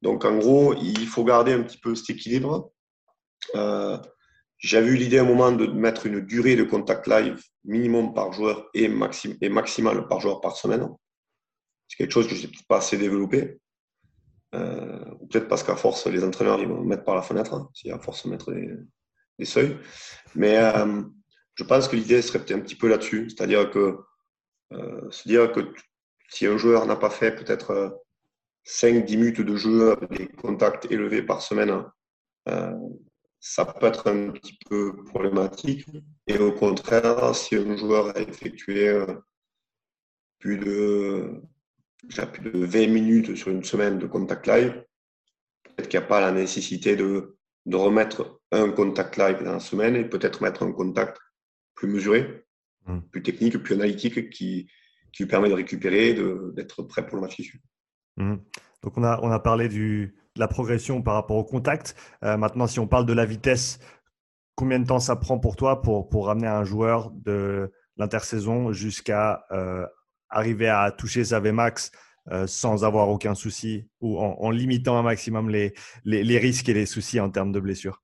Donc, 0.00 0.24
en 0.24 0.38
gros, 0.38 0.74
il 0.74 1.06
faut 1.06 1.22
garder 1.22 1.52
un 1.52 1.62
petit 1.62 1.78
peu 1.78 1.94
cet 1.94 2.10
équilibre. 2.10 2.72
Euh, 4.64 4.68
j'avais 4.68 4.88
eu 4.88 4.96
l'idée 4.96 5.18
à 5.18 5.22
un 5.22 5.26
moment 5.26 5.52
de 5.52 5.66
mettre 5.66 6.06
une 6.06 6.20
durée 6.20 6.56
de 6.56 6.64
contact 6.64 7.06
live 7.06 7.42
minimum 7.64 8.14
par 8.14 8.32
joueur 8.32 8.70
et, 8.74 8.88
maxim, 8.88 9.36
et 9.40 9.48
maximale 9.48 10.06
par 10.08 10.20
joueur 10.20 10.40
par 10.40 10.56
semaine. 10.56 10.88
C'est 11.88 11.96
quelque 11.96 12.12
chose 12.12 12.28
que 12.28 12.34
je 12.34 12.46
n'ai 12.46 12.52
pas 12.68 12.78
assez 12.78 12.96
développé. 12.96 13.58
Euh, 14.54 15.04
peut-être 15.30 15.48
parce 15.48 15.62
qu'à 15.62 15.76
force, 15.76 16.06
les 16.06 16.24
entraîneurs 16.24 16.60
ils 16.60 16.68
vont 16.68 16.82
mettre 16.82 17.04
par 17.04 17.14
la 17.14 17.22
fenêtre, 17.22 17.54
hein, 17.54 17.70
y 17.84 17.90
a 17.90 17.98
force 17.98 18.24
de 18.24 18.30
mettre 18.30 18.52
des, 19.38 19.44
seuils. 19.44 19.78
Mais 20.34 20.58
euh, 20.58 21.02
je 21.54 21.64
pense 21.64 21.88
que 21.88 21.96
l'idée 21.96 22.22
serait 22.22 22.38
peut-être 22.38 22.58
un 22.58 22.62
petit 22.62 22.76
peu 22.76 22.88
là-dessus. 22.88 23.30
C'est-à-dire 23.30 23.70
que 23.70 23.98
C'est-à-dire 25.10 25.52
que 25.52 25.72
si 26.28 26.46
un 26.46 26.56
joueur 26.56 26.86
n'a 26.86 26.96
pas 26.96 27.10
fait 27.10 27.34
peut-être 27.34 28.00
5-10 28.66 29.16
minutes 29.16 29.40
de 29.40 29.56
jeu 29.56 29.92
avec 29.92 30.10
des 30.10 30.28
contacts 30.28 30.90
élevés 30.90 31.22
par 31.22 31.42
semaine, 31.42 31.84
ça 33.44 33.64
peut 33.64 33.86
être 33.86 34.08
un 34.08 34.30
petit 34.30 34.56
peu 34.70 35.04
problématique. 35.04 35.84
Et 36.28 36.38
au 36.38 36.52
contraire, 36.52 37.34
si 37.34 37.56
un 37.56 37.76
joueur 37.76 38.16
a 38.16 38.20
effectué 38.20 38.88
euh, 38.88 39.16
plus 40.38 40.58
de, 40.58 41.42
plus 42.32 42.50
de 42.50 42.64
20 42.64 42.86
minutes 42.86 43.34
sur 43.34 43.50
une 43.50 43.64
semaine 43.64 43.98
de 43.98 44.06
contact 44.06 44.46
live, 44.46 44.84
peut-être 45.64 45.88
qu'il 45.88 45.98
n'y 45.98 46.04
a 46.04 46.08
pas 46.08 46.20
la 46.20 46.30
nécessité 46.30 46.94
de, 46.94 47.36
de, 47.66 47.76
remettre 47.76 48.40
un 48.52 48.70
contact 48.70 49.16
live 49.16 49.42
dans 49.42 49.54
la 49.54 49.60
semaine 49.60 49.96
et 49.96 50.04
peut-être 50.04 50.40
mettre 50.40 50.62
un 50.62 50.70
contact 50.70 51.18
plus 51.74 51.88
mesuré, 51.88 52.44
mmh. 52.86 53.00
plus 53.10 53.24
technique, 53.24 53.58
plus 53.58 53.74
analytique 53.74 54.30
qui, 54.30 54.70
qui 55.12 55.22
lui 55.24 55.28
permet 55.28 55.48
de 55.48 55.54
récupérer, 55.54 56.14
d'être 56.54 56.84
prêt 56.84 57.04
pour 57.04 57.16
le 57.16 57.22
match 57.22 57.34
qui 57.34 57.50
mmh. 58.18 58.36
Donc 58.84 58.96
on 58.96 59.02
a, 59.02 59.18
on 59.20 59.32
a 59.32 59.40
parlé 59.40 59.68
du, 59.68 60.14
la 60.36 60.48
progression 60.48 61.02
par 61.02 61.14
rapport 61.14 61.36
au 61.36 61.44
contact. 61.44 61.94
Euh, 62.24 62.36
maintenant, 62.36 62.66
si 62.66 62.80
on 62.80 62.86
parle 62.86 63.06
de 63.06 63.12
la 63.12 63.24
vitesse, 63.24 63.78
combien 64.54 64.78
de 64.78 64.86
temps 64.86 65.00
ça 65.00 65.16
prend 65.16 65.38
pour 65.38 65.56
toi 65.56 65.82
pour, 65.82 66.08
pour 66.08 66.26
ramener 66.26 66.48
un 66.48 66.64
joueur 66.64 67.10
de 67.10 67.72
l'intersaison 67.96 68.72
jusqu'à 68.72 69.44
euh, 69.50 69.86
arriver 70.30 70.68
à 70.68 70.90
toucher 70.90 71.24
sa 71.24 71.40
Vmax 71.40 71.90
euh, 72.30 72.46
sans 72.46 72.84
avoir 72.84 73.08
aucun 73.08 73.34
souci 73.34 73.88
ou 74.00 74.18
en, 74.18 74.50
limitant 74.50 74.96
un 74.96 75.02
maximum 75.02 75.50
les, 75.50 75.74
risques 76.38 76.68
et 76.68 76.74
les 76.74 76.86
soucis 76.86 77.20
en 77.20 77.30
termes 77.30 77.52
de 77.52 77.60
blessures? 77.60 78.02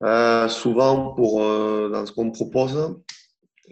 Souvent, 0.00 1.16
dans 1.18 2.06
ce 2.06 2.12
qu'on 2.12 2.26
me 2.26 2.32
propose, 2.32 3.00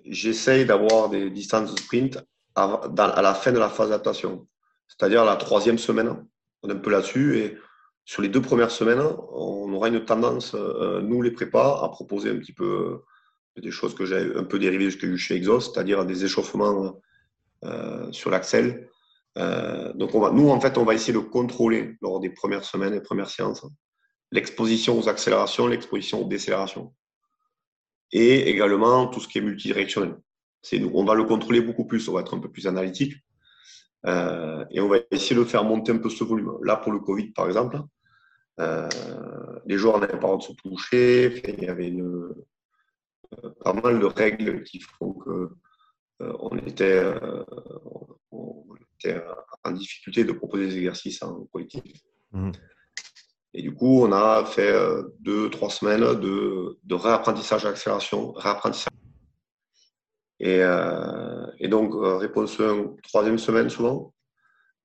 j'essaye 0.06 0.64
d'avoir 0.64 1.08
des 1.08 1.30
distances 1.30 1.72
de 1.72 1.78
sprint 1.78 2.24
à, 2.54 2.80
à 2.96 3.22
la 3.22 3.34
fin 3.34 3.52
de 3.52 3.58
la 3.58 3.68
phase 3.68 3.90
d'adaptation, 3.90 4.46
c'est-à-dire 4.88 5.24
la 5.24 5.36
troisième 5.36 5.78
semaine 5.78 6.16
on 6.64 6.70
est 6.70 6.72
un 6.72 6.76
peu 6.76 6.90
là-dessus. 6.90 7.38
Et 7.38 7.58
sur 8.04 8.22
les 8.22 8.28
deux 8.28 8.42
premières 8.42 8.70
semaines, 8.70 9.02
on 9.32 9.72
aura 9.72 9.88
une 9.88 10.04
tendance, 10.04 10.54
euh, 10.54 11.00
nous 11.00 11.22
les 11.22 11.30
prépas, 11.30 11.84
à 11.84 11.88
proposer 11.88 12.30
un 12.30 12.38
petit 12.38 12.52
peu 12.52 13.02
euh, 13.56 13.60
des 13.60 13.70
choses 13.70 13.94
que 13.94 14.04
j'ai 14.04 14.34
un 14.34 14.44
peu 14.44 14.58
dérivées 14.58 14.86
eu 14.86 15.18
chez 15.18 15.36
Exos, 15.36 15.72
c'est-à-dire 15.72 16.04
des 16.04 16.24
échauffements 16.24 17.00
euh, 17.64 18.10
sur 18.10 18.30
l'axel. 18.30 18.88
donc 19.94 20.14
on 20.14 20.20
va, 20.20 20.30
nous, 20.30 20.48
en 20.50 20.60
fait, 20.60 20.76
on 20.78 20.84
va 20.84 20.94
essayer 20.94 21.12
de 21.12 21.18
contrôler 21.18 21.96
lors 22.02 22.18
des 22.20 22.30
premières 22.30 22.64
semaines 22.64 22.94
et 22.94 23.00
premières 23.00 23.30
séances 23.30 23.64
l'exposition 24.32 24.98
aux 24.98 25.08
accélérations, 25.08 25.68
l'exposition 25.68 26.22
aux 26.22 26.28
décélérations. 26.28 26.92
Et 28.10 28.48
également 28.50 29.06
tout 29.06 29.20
ce 29.20 29.28
qui 29.28 29.38
est 29.38 29.40
multidirectionnel. 29.40 30.16
C'est 30.60 30.78
nous, 30.78 30.90
on 30.94 31.04
va 31.04 31.14
le 31.14 31.24
contrôler 31.24 31.60
beaucoup 31.60 31.84
plus, 31.84 32.08
on 32.08 32.14
va 32.14 32.20
être 32.22 32.34
un 32.34 32.40
peu 32.40 32.50
plus 32.50 32.66
analytique. 32.66 33.14
Euh, 34.06 34.64
et 34.70 34.80
on 34.80 34.88
va 34.88 34.98
essayer 35.10 35.36
de 35.36 35.44
faire 35.44 35.64
monter 35.64 35.92
un 35.92 35.98
peu 35.98 36.10
ce 36.10 36.24
volume. 36.24 36.52
Là, 36.62 36.76
pour 36.76 36.92
le 36.92 37.00
Covid, 37.00 37.30
par 37.30 37.46
exemple, 37.46 37.80
euh, 38.60 38.88
les 39.66 39.78
joueurs 39.78 39.98
n'avaient 39.98 40.18
pas 40.18 40.18
le 40.18 40.22
droit 40.22 40.38
de 40.38 40.42
se 40.42 40.52
toucher. 40.52 41.42
il 41.58 41.64
y 41.64 41.68
avait 41.68 41.88
une, 41.88 42.02
euh, 42.02 43.50
pas 43.62 43.72
mal 43.72 43.98
de 43.98 44.06
règles 44.06 44.62
qui 44.64 44.80
font 44.80 45.12
que 45.12 45.50
on 46.20 46.56
était, 46.58 47.02
on, 48.30 48.64
était, 48.98 49.20
en 49.64 49.72
difficulté 49.72 50.24
de 50.24 50.32
proposer 50.32 50.68
des 50.68 50.76
exercices 50.78 51.22
en 51.22 51.44
collectif. 51.46 51.82
Mmh. 52.30 52.52
Et 53.52 53.62
du 53.62 53.74
coup, 53.74 54.04
on 54.04 54.12
a 54.12 54.44
fait 54.44 54.72
deux, 55.18 55.50
trois 55.50 55.70
semaines 55.70 56.00
de, 56.20 56.78
de 56.82 56.94
réapprentissage 56.94 57.66
à 57.66 57.70
accélération, 57.70 58.32
réapprentissage 58.32 58.92
euh, 60.42 61.46
et, 61.58 61.68
donc, 61.68 61.94
euh, 61.94 62.16
réponse 62.16 62.60
1, 62.60 62.96
troisième 63.02 63.38
semaine 63.38 63.70
souvent, 63.70 64.12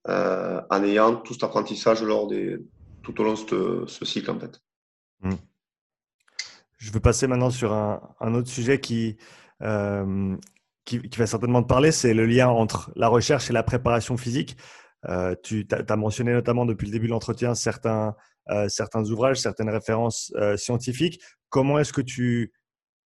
euh, 0.07 0.61
en 0.69 0.83
ayant 0.83 1.15
tout 1.15 1.33
cet 1.33 1.43
apprentissage 1.43 1.99
tout 1.99 3.21
au 3.21 3.23
long 3.23 3.33
de 3.33 3.85
ce, 3.87 4.05
cycle 4.05 4.31
en 4.31 4.39
fait. 4.39 4.59
Hmm. 5.21 5.35
Je 6.77 6.91
veux 6.91 6.99
passer 6.99 7.27
maintenant 7.27 7.49
sur 7.49 7.73
un, 7.73 8.33
autre 8.33 8.47
sujet 8.47 8.79
qui, 8.79 9.17
qui, 10.85 11.17
va 11.17 11.27
certainement 11.27 11.61
te 11.61 11.67
parler, 11.67 11.91
c'est 11.91 12.13
le 12.13 12.25
lien 12.25 12.47
entre 12.47 12.91
la 12.95 13.09
recherche 13.09 13.49
et 13.49 13.53
la 13.53 13.63
préparation 13.63 14.15
physique. 14.15 14.55
tu 15.43 15.67
as, 15.71 15.95
mentionné 15.97 16.31
notamment 16.31 16.65
depuis 16.65 16.85
le 16.85 16.93
début 16.93 17.07
de 17.07 17.11
l'entretien 17.11 17.53
certains, 17.53 18.15
certains 18.69 19.03
ouvrages, 19.09 19.41
certaines 19.41 19.69
références 19.69 20.31
scientifiques. 20.55 21.19
Comment 21.49 21.79
est-ce 21.79 21.91
que 21.91 22.01
tu 22.01 22.53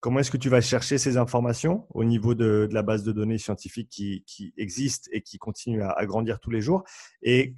Comment 0.04 0.18
est-ce 0.18 0.30
que 0.30 0.36
tu 0.36 0.50
vas 0.50 0.60
chercher 0.60 0.98
ces 0.98 1.16
informations 1.16 1.86
au 1.94 2.04
niveau 2.04 2.34
de, 2.34 2.68
la 2.70 2.82
base 2.82 3.04
de 3.04 3.12
données 3.12 3.38
scientifique 3.38 3.88
qui, 3.88 4.52
existe 4.58 5.08
et 5.12 5.22
qui 5.22 5.38
continue 5.38 5.82
à, 5.82 6.04
grandir 6.04 6.40
tous 6.40 6.50
les 6.50 6.60
jours? 6.60 6.84
Et 7.22 7.54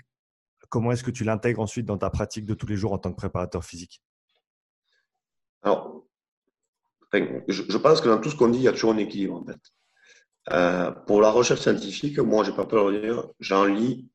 comment 0.68 0.92
est-ce 0.92 1.03
que 1.03 1.11
tu 1.11 1.24
l'intègres 1.24 1.61
ensuite 1.61 1.86
dans 1.86 1.99
ta 1.99 2.09
pratique 2.09 2.44
de 2.44 2.55
tous 2.55 2.68
les 2.68 2.76
jours 2.76 2.92
en 2.92 2.99
tant 2.99 3.11
que 3.11 3.16
préparateur 3.16 3.64
physique? 3.64 4.01
Alors, 5.62 6.05
je, 7.12 7.76
pense 7.78 8.01
que 8.01 8.09
dans 8.09 8.20
tout 8.20 8.30
ce 8.30 8.36
qu'on 8.36 8.47
dit, 8.47 8.59
il 8.59 8.64
y 8.64 8.68
a 8.68 8.72
toujours 8.72 8.92
un 8.92 8.99
équilibre 8.99 9.34
en 9.34 9.44
fait. 9.44 9.61
Euh, 10.53 10.92
pour 10.92 11.20
la 11.20 11.32
recherche 11.32 11.62
scientifique, 11.62 12.20
moi, 12.20 12.44
je 12.44 12.53
n'ai 12.53 12.57
pas 12.57 12.66
peur 12.66 12.92
de 12.92 13.01
dire, 13.01 13.26
j'en 13.40 13.64
lis, 13.64 14.09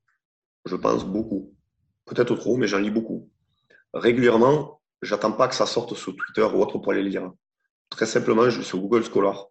je 0.64 0.78
pense, 0.78 1.04
beaucoup. 1.04 1.54
Peut-être 2.06 2.34
trop, 2.36 2.56
mais 2.56 2.68
j'en 2.68 2.80
lis 2.80 2.92
beaucoup. 2.92 3.30
Régulièrement, 3.94 4.82
j'attends 5.02 5.34
pas 5.34 5.50
que 5.50 5.56
ça 5.56 5.66
sorte 5.66 5.96
sur 5.96 6.16
Twitter 6.16 6.44
ou 6.44 6.62
autre 6.62 6.78
pour 6.78 6.94
aller 6.94 7.04
lire. 7.04 7.30
Très 7.92 8.06
simplement, 8.06 8.50
je 8.50 8.58
vais 8.58 8.64
sur 8.64 8.80
Google 8.80 9.04
Scholar, 9.04 9.48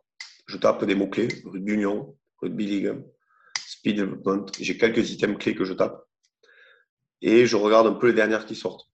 je 0.46 0.56
tape 0.56 0.84
des 0.84 0.94
mots-clés, 0.94 1.28
rugby 1.44 1.72
union, 1.72 2.16
rugby 2.38 2.66
league, 2.66 3.04
speed 3.56 3.96
development. 3.98 4.50
J'ai 4.58 4.76
quelques 4.76 5.10
items 5.10 5.38
clés 5.38 5.54
que 5.54 5.64
je 5.64 5.74
tape. 5.74 6.04
Et 7.22 7.46
je 7.46 7.56
regarde 7.56 7.86
un 7.86 7.92
peu 7.92 8.08
les 8.08 8.14
dernières 8.14 8.46
qui 8.46 8.56
sortent. 8.56 8.88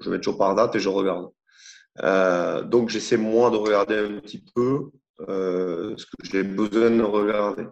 Je 0.00 0.08
mets 0.08 0.18
toujours 0.18 0.38
par 0.38 0.54
date 0.54 0.74
et 0.76 0.80
je 0.80 0.88
regarde. 0.88 1.30
Euh, 2.02 2.62
donc, 2.62 2.88
j'essaie 2.90 3.16
moi 3.16 3.50
de 3.50 3.56
regarder 3.56 3.98
un 3.98 4.20
petit 4.20 4.44
peu 4.54 4.90
euh, 5.28 5.94
ce 5.96 6.06
que 6.06 6.16
j'ai 6.22 6.44
besoin 6.44 6.90
de 6.90 7.02
regarder. 7.02 7.66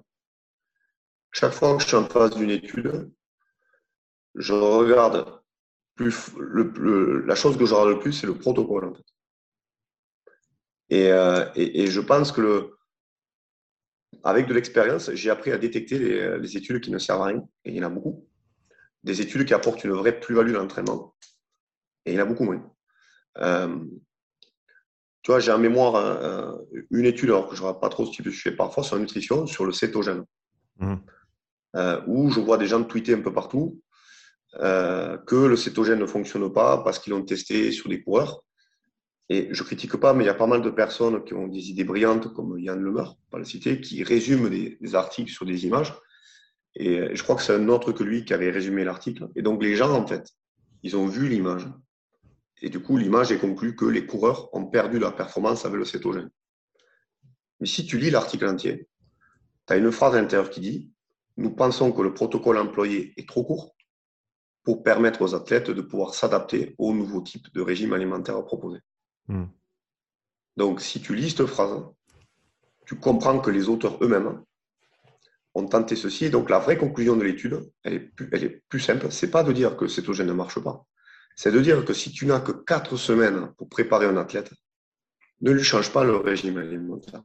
Chaque 1.31 1.53
fois 1.53 1.77
que 1.77 1.83
je 1.83 1.89
suis 1.89 1.97
en 1.97 2.05
phase 2.05 2.35
d'une 2.35 2.51
étude, 2.51 3.11
je 4.35 4.53
regarde 4.53 5.41
plus, 5.95 6.31
la 7.27 7.35
chose 7.35 7.57
que 7.57 7.67
je 7.67 7.73
regarde 7.73 7.97
le 7.97 7.99
plus, 8.01 8.13
c'est 8.13 8.27
le 8.27 8.37
protocole. 8.37 8.87
En 8.87 8.95
fait. 8.95 9.12
Euh, 10.93 11.51
et, 11.55 11.87
je 11.87 12.01
pense 12.01 12.33
que 12.33 12.41
le, 12.41 12.79
avec 14.25 14.47
de 14.47 14.55
l'expérience, 14.55 15.11
j'ai 15.15 15.31
appris 15.31 15.53
à 15.53 15.59
détecter 15.59 15.99
les, 15.99 16.57
études 16.57 16.81
qui 16.81 16.91
ne 16.91 16.99
servent 16.99 17.23
à 17.23 17.27
rien, 17.27 17.49
et 17.65 17.71
il 17.71 17.77
y 17.77 17.81
en 17.81 17.87
a 17.87 17.91
beaucoup. 17.91 18.27
Des 19.03 19.21
études 19.21 19.47
qui 19.47 19.55
apportent 19.55 19.83
une 19.85 19.93
vraie 19.93 20.19
plus-value 20.21 20.53
dans 20.53 20.61
l'entraînement, 20.61 21.15
et 22.05 22.13
il 22.13 22.15
y 22.17 22.21
en 22.21 22.25
a 22.25 22.27
beaucoup 22.27 22.45
moins. 22.45 22.63
Euh, 23.39 23.79
tu 25.23 25.31
vois, 25.31 25.41
j'ai 25.41 25.53
en 25.53 25.59
mémoire 25.59 25.97
euh, 25.97 26.57
une 26.91 27.07
étude, 27.07 27.31
alors 27.31 27.49
que 27.49 27.57
je 27.57 27.65
ne 27.65 27.73
pas 27.73 27.89
trop 27.89 28.05
ce 28.05 28.13
type 28.13 28.25
de 28.25 28.31
sujet 28.31 28.55
parfois, 28.55 28.83
sur 28.83 28.97
la 28.97 29.03
nutrition, 29.03 29.47
sur 29.47 29.65
le 29.65 29.73
cétogène, 29.73 30.25
mmh. 30.79 30.97
où 32.07 32.31
je 32.31 32.41
vois 32.41 32.59
des 32.59 32.67
gens 32.67 32.83
tweeter 32.85 33.15
un 33.15 33.21
peu 33.21 33.33
partout 33.33 33.81
que 34.55 35.47
le 35.47 35.57
cétogène 35.57 36.01
ne 36.01 36.07
fonctionne 36.07 36.53
pas 36.53 36.83
parce 36.85 36.99
qu'ils 36.99 37.13
l'ont 37.15 37.25
testé 37.25 37.73
sur 37.73 37.89
des 37.89 38.03
coureurs 38.03 38.43
et 39.29 39.49
je 39.51 39.63
critique 39.63 39.97
pas, 39.97 40.13
mais 40.13 40.25
il 40.25 40.27
y 40.27 40.31
a 40.31 40.35
pas 40.35 40.47
mal 40.47 40.63
de 40.63 40.71
personnes 40.71 41.25
qui 41.25 41.35
ont 41.35 41.47
des 41.47 41.71
idées 41.71 41.85
brillantes, 41.85 42.33
comme 42.35 42.59
Yann 42.59 42.81
Lemeur, 42.81 43.17
pas 43.31 43.39
le 43.39 43.45
citer, 43.45 43.81
qui 43.81 44.03
résument 44.03 44.49
des, 44.49 44.79
articles 44.95 45.31
sur 45.31 45.47
des 45.47 45.65
images. 45.65 45.95
Et 46.75 47.15
je 47.15 47.23
crois 47.23 47.37
que 47.37 47.43
c'est 47.43 47.55
un 47.55 47.69
autre 47.69 47.93
que 47.93 48.03
lui 48.03 48.25
qui 48.25 48.35
avait 48.35 48.51
résumé 48.51 48.85
l'article. 48.85 49.29
Et 49.37 49.43
donc 49.43 49.63
les 49.63 49.75
gens, 49.75 49.93
en 49.93 50.07
fait, 50.07 50.31
ils 50.83 50.97
ont 50.97 51.07
vu 51.07 51.29
l'image. 51.29 51.67
Et 52.61 52.69
du 52.69 52.81
coup, 52.81 52.97
l'image 52.97 53.33
est 53.33 53.39
conclue 53.39 53.77
que 53.77 53.85
les 53.85 54.07
coureurs 54.07 54.55
ont 54.55 54.67
perdu 54.67 54.99
leur 54.99 55.17
performance 55.17 55.65
avec 55.65 55.79
le 55.79 55.85
cétogène. 55.85 56.31
Mais 57.61 57.67
si 57.67 57.87
tu 57.87 57.99
lis 57.99 58.11
l'article 58.11 58.47
entier, 58.47 58.89
tu 59.67 59.73
as 59.73 59.77
une 59.77 59.93
phrase 59.93 60.15
à 60.15 60.21
l'intérieur 60.21 60.51
qui 60.51 60.61
dit 60.61 60.93
Nous 61.37 61.51
pensons 61.51 61.93
que 61.93 62.03
le 62.03 62.13
protocole 62.15 62.59
employé 62.59 63.15
est 63.17 63.29
trop 63.29 63.45
court 63.45 63.75
pour 64.65 64.83
permettre 64.83 65.23
aux 65.23 65.35
athlètes 65.35 65.71
de 65.71 65.81
pouvoir 65.81 66.15
s'adapter 66.15 66.75
au 66.79 66.93
nouveau 66.93 67.21
type 67.21 67.53
de 67.53 67.61
régime 67.61 67.93
alimentaire 67.93 68.43
proposé. 68.45 68.79
Hmm. 69.29 69.47
Donc, 70.57 70.81
si 70.81 71.01
tu 71.01 71.15
lis 71.15 71.31
cette 71.31 71.47
phrase, 71.47 71.83
tu 72.87 72.97
comprends 72.97 73.39
que 73.41 73.51
les 73.51 73.69
auteurs 73.69 74.03
eux-mêmes 74.03 74.43
ont 75.55 75.67
tenté 75.67 75.97
ceci. 75.97 76.31
Donc, 76.31 76.51
la 76.51 76.59
vraie 76.59 76.77
conclusion 76.77 77.17
de 77.17 77.25
l'étude, 77.25 77.71
elle 77.83 77.95
est 77.95 78.61
plus, 78.69 78.81
simple. 78.81 79.11
C'est 79.11 79.31
pas 79.31 79.43
de 79.43 79.53
dire 79.53 79.77
que 79.77 79.87
cétogène 79.87 80.27
ne 80.27 80.33
marche 80.33 80.61
pas. 80.61 80.85
C'est 81.37 81.53
de 81.53 81.61
dire 81.61 81.85
que 81.85 81.95
si 81.95 82.13
tu 82.13 82.27
n'as 82.27 82.41
que 82.41 82.53
quatre 82.53 82.97
semaines 82.97 83.53
pour 83.57 83.69
préparer 83.69 84.07
un 84.07 84.17
athlète, 84.17 84.53
ne 85.41 85.51
lui 85.51 85.63
change 85.63 85.93
pas 85.93 86.05
le 86.05 86.17
régime 86.17 86.59
alimentaire. 86.59 87.23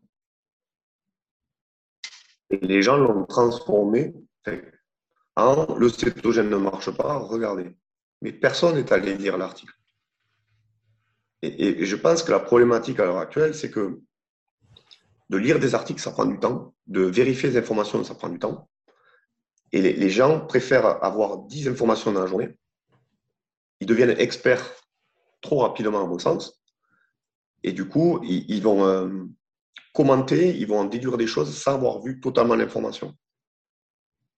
Et 2.50 2.58
les 2.66 2.82
gens 2.82 2.98
l'ont 2.98 3.26
transformé 3.26 4.14
en 5.36 5.76
le 5.76 5.90
cétogène 5.90 6.50
ne 6.50 6.58
marche 6.58 6.90
pas, 6.92 7.18
regardez. 7.18 7.76
Mais 8.22 8.32
personne 8.32 8.76
n'est 8.76 8.92
allé 8.92 9.16
lire 9.16 9.38
l'article. 9.38 9.74
Et, 11.42 11.86
je 11.86 11.96
pense 11.96 12.24
que 12.24 12.32
la 12.32 12.40
problématique 12.40 13.00
à 13.00 13.06
l'heure 13.06 13.18
actuelle, 13.18 13.54
c'est 13.54 13.70
que 13.70 14.02
de 15.30 15.38
lire 15.38 15.60
des 15.60 15.76
articles, 15.76 16.02
ça 16.02 16.12
prend 16.12 16.26
du 16.26 16.40
temps. 16.40 16.74
De 16.88 17.02
vérifier 17.02 17.50
les 17.50 17.58
informations, 17.58 18.04
ça 18.04 18.16
prend 18.16 18.30
du 18.30 18.40
temps. 18.40 18.70
Et 19.74 19.82
les, 19.82 20.10
gens 20.10 20.40
préfèrent 20.40 21.04
avoir 21.04 21.40
10 21.40 21.68
informations 21.68 22.14
dans 22.14 22.22
la 22.22 22.28
journée. 22.28 22.58
Ils 23.82 23.88
deviennent 23.88 24.18
experts 24.18 24.66
trop 25.42 25.60
rapidement, 25.60 26.02
à 26.02 26.08
mon 26.08 26.18
sens. 26.18 26.62
Et 27.64 27.74
du 27.74 27.88
coup, 27.88 28.22
ils, 28.24 28.62
vont 28.62 28.86
euh, 28.86 29.26
commenter, 29.94 30.58
ils 30.58 30.68
vont 30.68 30.80
en 30.80 30.86
déduire 30.86 31.18
des 31.18 31.28
choses 31.28 31.56
sans 31.56 31.74
avoir 31.74 32.02
vu 32.02 32.22
totalement 32.22 32.56
l'information. 32.56 33.14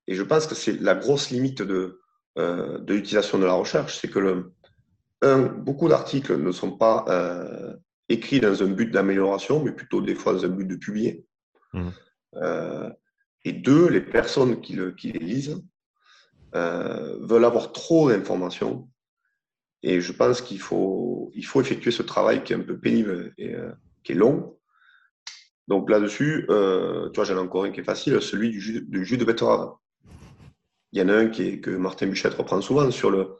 Et 0.07 0.15
je 0.15 0.23
pense 0.23 0.47
que 0.47 0.55
c'est 0.55 0.81
la 0.81 0.95
grosse 0.95 1.29
limite 1.29 1.61
de, 1.61 2.01
euh, 2.39 2.79
de 2.79 2.95
l'utilisation 2.95 3.37
de 3.37 3.45
la 3.45 3.53
recherche, 3.53 3.99
c'est 3.99 4.09
que 4.09 4.17
le, 4.17 4.53
un, 5.21 5.39
beaucoup 5.39 5.89
d'articles 5.89 6.37
ne 6.37 6.51
sont 6.51 6.71
pas 6.71 7.05
euh, 7.09 7.75
écrits 8.07 8.39
dans 8.39 8.63
un 8.63 8.67
but 8.67 8.91
d'amélioration, 8.91 9.63
mais 9.63 9.71
plutôt 9.71 10.01
des 10.01 10.15
fois 10.15 10.33
dans 10.33 10.45
un 10.45 10.49
but 10.49 10.65
de 10.65 10.75
publier. 10.75 11.25
Mmh. 11.73 11.89
Euh, 12.35 12.89
et 13.45 13.53
deux, 13.53 13.87
les 13.89 14.01
personnes 14.01 14.61
qui, 14.61 14.73
le, 14.73 14.91
qui 14.91 15.11
les 15.11 15.19
lisent 15.19 15.63
veulent 16.53 17.45
avoir 17.45 17.71
trop 17.71 18.09
d'informations. 18.09 18.89
Et 19.83 20.01
je 20.01 20.11
pense 20.11 20.41
qu'il 20.41 20.59
faut, 20.59 21.31
il 21.33 21.45
faut 21.45 21.61
effectuer 21.61 21.91
ce 21.91 22.01
travail 22.01 22.43
qui 22.43 22.53
est 22.53 22.55
un 22.55 22.61
peu 22.61 22.77
pénible 22.77 23.33
et 23.37 23.55
qui 24.03 24.13
est 24.13 24.15
long. 24.15 24.57
Donc 25.67 25.89
là-dessus, 25.89 26.45
tu 26.47 27.15
vois, 27.15 27.23
j'en 27.23 27.35
ai 27.35 27.39
encore 27.39 27.65
un 27.65 27.71
qui 27.71 27.79
est 27.79 27.83
facile, 27.83 28.19
celui 28.19 28.49
du 28.49 28.59
jus, 28.59 28.81
du 28.81 29.05
jus 29.05 29.17
de 29.17 29.25
betterave. 29.25 29.73
Il 30.91 30.99
y 30.99 31.03
en 31.03 31.09
a 31.09 31.13
un 31.13 31.27
qui 31.27 31.43
est, 31.43 31.59
que 31.59 31.69
Martin 31.69 32.07
Buchette 32.07 32.33
reprend 32.33 32.61
souvent 32.61 32.89
sur 32.91 33.11
le. 33.11 33.35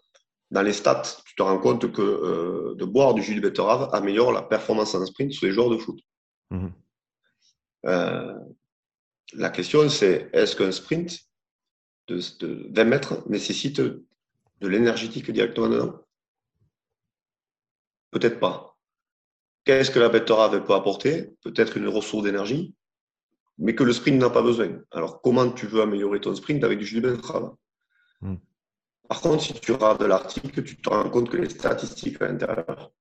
Dans 0.51 0.61
les 0.61 0.73
stats, 0.73 1.03
tu 1.25 1.35
te 1.35 1.43
rends 1.43 1.59
compte 1.59 1.91
que 1.91 2.01
euh, 2.01 2.75
de 2.75 2.85
boire 2.85 3.13
du 3.13 3.21
jus 3.21 3.35
de 3.35 3.41
betterave 3.41 3.89
améliore 3.93 4.31
la 4.31 4.41
performance 4.41 4.95
en 4.95 5.05
sprint 5.05 5.31
sur 5.31 5.45
les 5.45 5.53
joueurs 5.53 5.69
de 5.69 5.77
foot. 5.77 5.99
Mhm. 6.49 6.73
Euh, 7.85 8.35
la 9.33 9.49
question, 9.49 9.87
c'est 9.89 10.29
est-ce 10.33 10.55
qu'un 10.55 10.71
sprint 10.71 11.19
de, 12.07 12.19
de, 12.39 12.67
20 12.73 12.83
mètres 12.85 13.29
nécessite 13.29 13.79
de 13.79 14.67
l'énergétique 14.67 15.29
directement 15.29 15.69
dedans? 15.69 15.99
Peut-être 18.11 18.39
pas. 18.39 18.75
Qu'est-ce 19.65 19.91
que 19.91 19.99
la 19.99 20.09
betterave 20.09 20.63
peut 20.65 20.73
apporter? 20.73 21.29
Peut-être 21.43 21.77
une 21.77 21.87
ressource 21.87 22.23
d'énergie 22.23 22.73
mais 23.59 23.75
que 23.75 23.83
le 23.83 23.93
sprint 23.93 24.19
n'a 24.19 24.29
pas 24.29 24.41
besoin. 24.41 24.81
Alors, 24.91 25.21
comment 25.21 25.51
tu 25.51 25.67
veux 25.67 25.81
améliorer 25.81 26.21
ton 26.21 26.33
sprint 26.33 26.63
avec 26.63 26.79
du 26.79 26.85
jus 26.85 27.01
de 27.01 27.11
betterave? 27.11 27.51
Hmm. 28.21 28.35
Par 29.09 29.21
contre, 29.21 29.43
si 29.43 29.53
tu 29.53 29.71
regardes 29.73 30.03
l'article, 30.03 30.63
tu 30.63 30.77
te 30.77 30.89
rends 30.89 31.09
compte 31.09 31.29
que 31.29 31.37
les 31.37 31.49
statistiques 31.49 32.21
à 32.21 32.27
l'intérieur, 32.27 32.91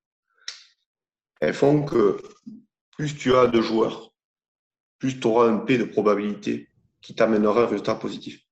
elles 1.41 1.55
font 1.55 1.85
que 1.85 2.21
plus 2.97 3.15
tu 3.15 3.35
as 3.37 3.47
de 3.47 3.61
joueurs, 3.61 4.13
plus 4.99 5.21
tu 5.21 5.27
auras 5.27 5.49
un 5.49 5.59
P 5.59 5.79
de 5.79 5.85
probabilité 5.85 6.71
qui 7.03 7.15
t'amènera 7.15 7.63
un 7.63 7.67
résultat 7.67 7.95
positif. 7.95 8.43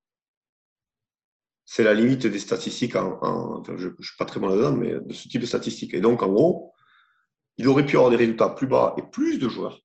C'est 1.65 1.83
la 1.83 1.95
limite 1.95 2.27
des 2.27 2.39
statistiques, 2.39 2.95
en, 2.95 3.65
je 3.65 3.89
ne 3.89 4.03
suis 4.03 4.17
pas 4.19 4.27
très 4.27 4.39
bon 4.39 4.49
là-dedans, 4.49 4.77
mais 4.77 4.93
de 5.01 5.13
ce 5.13 5.27
type 5.27 5.41
de 5.41 5.47
statistiques. 5.47 5.95
Et 5.95 6.01
donc, 6.01 6.23
en 6.23 6.29
gros, 6.29 6.75
il 7.57 7.67
aurait 7.67 7.87
pu 7.87 7.97
avoir 7.97 8.11
des 8.11 8.17
résultats 8.17 8.51
plus 8.51 8.69
bas 8.69 8.95
et 8.99 9.03
plus 9.03 9.39
de 9.39 9.49
joueurs 9.49 9.81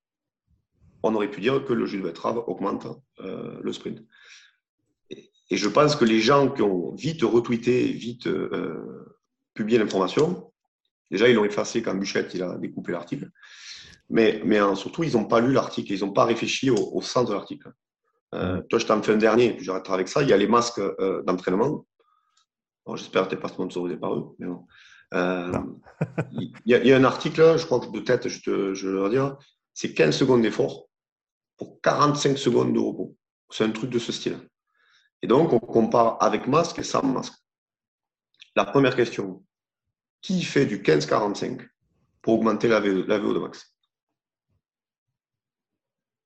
on 1.04 1.16
aurait 1.16 1.30
pu 1.30 1.42
dire 1.42 1.64
que 1.66 1.74
le 1.74 1.86
jus 1.86 1.98
de 1.98 2.04
betterave 2.04 2.44
augmente 2.48 2.88
euh, 3.20 3.60
le 3.62 3.74
sprint. 3.74 4.04
Et, 5.52 5.58
je 5.58 5.68
pense 5.68 5.96
que 5.96 6.06
les 6.06 6.20
gens 6.20 6.50
qui 6.50 6.62
ont 6.62 6.94
vite 6.96 7.22
retweeté, 7.22 7.92
vite 7.92 8.28
euh, 8.28 9.18
publié 9.54 9.78
l'information, 9.78 10.52
déjà 11.12 11.28
ils 11.30 11.36
l'ont 11.36 11.46
effacé 11.46 11.82
quand 11.82 11.94
Buchette 11.94 12.34
il 12.34 12.42
a 12.42 12.58
découpé 12.58 12.92
l'article, 12.92 13.30
mais, 14.10 14.42
mais 14.46 14.60
surtout 14.76 15.04
ils 15.04 15.14
n'ont 15.14 15.26
pas 15.26 15.40
lu 15.40 15.52
l'article, 15.52 15.92
ils 15.94 16.02
n'ont 16.02 16.14
pas 16.14 16.26
réfléchi 16.26 16.70
au, 16.70 17.02
sens 17.02 17.28
de 17.30 17.34
l'article. 17.34 17.72
Euh, 18.34 18.62
toi, 18.70 18.80
je 18.80 18.86
t'en 18.86 19.02
fais 19.04 19.14
un 19.14 19.18
dernier, 19.18 19.54
puis 19.54 19.66
j'arrêterai 19.66 19.94
avec 19.94 20.08
ça. 20.08 20.22
Il 20.24 20.30
y 20.30 20.34
a 20.34 20.38
les 20.38 20.48
masques 20.48 20.82
d'entraînement. 21.26 21.86
J'espère 22.96 23.26
que 23.26 23.30
tu 23.30 23.36
n'es 23.36 23.42
pas 23.42 23.50
sponsorisé 23.50 23.98
par 23.98 24.16
eux. 24.16 24.36
Mais 24.40 24.48
bon. 24.48 24.66
il, 26.32 26.54
y 26.66 26.94
a, 26.94 26.98
un 26.98 27.04
article, 27.04 27.58
je 27.58 27.66
crois 27.66 27.82
que 27.82 27.92
de 27.92 28.00
tête, 28.00 28.30
je, 28.30 28.42
te, 28.42 28.74
je 28.74 28.88
le 28.88 29.10
dire, 29.10 29.38
c'est 29.74 29.94
15 29.94 30.16
secondes 30.16 30.42
d'effort 30.42 30.88
pour 31.58 31.80
45 31.82 32.38
secondes 32.38 32.74
de 32.74 32.80
repos. 32.80 33.16
C'est 33.50 33.66
un 33.66 33.72
truc 33.72 33.90
de 33.90 34.00
ce 34.00 34.12
style. 34.12 34.40
Et 35.22 35.28
donc, 35.28 35.54
on 35.54 35.60
compare 35.60 36.18
avec 36.22 36.48
masque 36.48 36.80
et 36.80 36.84
sans 36.84 37.04
masque. 37.04 37.34
La 38.56 38.66
première 38.66 38.96
question, 38.96 39.44
qui 40.22 40.44
fait 40.44 40.66
du 40.66 40.82
15-45 40.82 41.68
pour 42.22 42.36
augmenter 42.36 42.68
la, 42.68 42.80
VO, 42.80 43.34
de 43.34 43.40
max? 43.40 43.76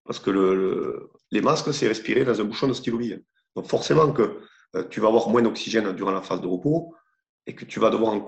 Parce 0.06 0.20
que 0.20 0.30
le, 0.30 1.12
les 1.32 1.42
masques, 1.42 1.74
c'est 1.74 1.88
respirer 1.88 2.26
dans 2.26 2.40
un 2.40 2.44
bouchon 2.44 2.68
de 2.68 2.74
stylo 2.74 3.00
Donc 3.56 3.68
forcément 3.68 4.12
que 4.12 4.42
euh, 4.76 4.84
tu 4.90 5.00
vas 5.00 5.08
avoir 5.08 5.30
moins 5.30 5.42
d'oxygène 5.42 5.92
durant 5.94 6.12
la 6.12 6.22
phase 6.22 6.42
de 6.42 6.48
repos 6.48 6.96
et 7.48 7.56
que 7.56 7.66
tu 7.66 7.80
vas 7.80 7.90
devoir 7.90 8.14
en 8.14 8.26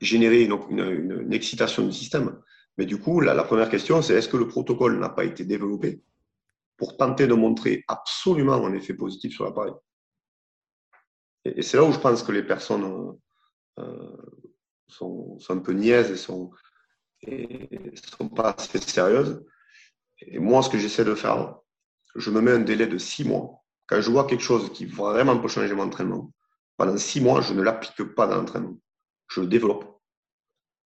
générer 0.00 0.44
une, 0.44 1.32
excitation 1.32 1.84
du 1.84 1.92
système. 1.92 2.40
Mais 2.76 2.86
du 2.86 3.00
coup, 3.00 3.20
la 3.20 3.42
première 3.44 3.68
question, 3.68 4.02
c'est 4.02 4.14
est-ce 4.14 4.28
que 4.28 4.36
le 4.36 4.46
protocole 4.46 4.98
n'a 4.98 5.08
pas 5.08 5.24
été 5.24 5.44
développé 5.44 6.02
pour 6.76 6.96
tenter 6.96 7.26
de 7.26 7.34
montrer 7.34 7.84
absolument 7.88 8.64
un 8.64 8.72
effet 8.74 8.94
positif 8.94 9.34
sur 9.34 9.44
l'appareil? 9.44 9.72
Et, 11.44 11.62
c'est 11.62 11.76
là 11.76 11.84
où 11.84 11.92
je 11.92 11.98
pense 11.98 12.22
que 12.22 12.32
les 12.32 12.42
personnes 12.42 13.16
euh, 13.78 14.16
sont, 14.88 15.38
un 15.48 15.58
peu 15.58 15.72
niaises 15.72 16.10
et 16.10 16.16
sont, 16.16 16.50
sont 17.22 18.28
pas 18.28 18.54
assez 18.56 18.78
sérieuses. 18.78 19.44
Et 20.20 20.38
moi, 20.38 20.62
ce 20.62 20.68
que 20.68 20.78
j'essaie 20.78 21.04
de 21.04 21.14
faire, 21.14 21.56
je 22.14 22.30
me 22.30 22.40
mets 22.40 22.52
un 22.52 22.60
délai 22.60 22.86
de 22.86 22.98
six 22.98 23.24
mois. 23.24 23.64
Quand 23.86 24.00
je 24.00 24.10
vois 24.10 24.26
quelque 24.26 24.42
chose 24.42 24.72
qui 24.72 24.84
vraiment 24.84 25.38
peut 25.38 25.48
changer 25.48 25.74
mon 25.74 25.84
entraînement, 25.84 26.32
pendant 26.76 26.96
six 26.96 27.20
mois, 27.20 27.40
je 27.40 27.54
ne 27.54 27.62
l'applique 27.62 28.14
pas 28.14 28.26
dans 28.26 28.36
l'entraînement. 28.36 28.78
Je 29.28 29.40
le 29.40 29.46
développe. 29.46 30.00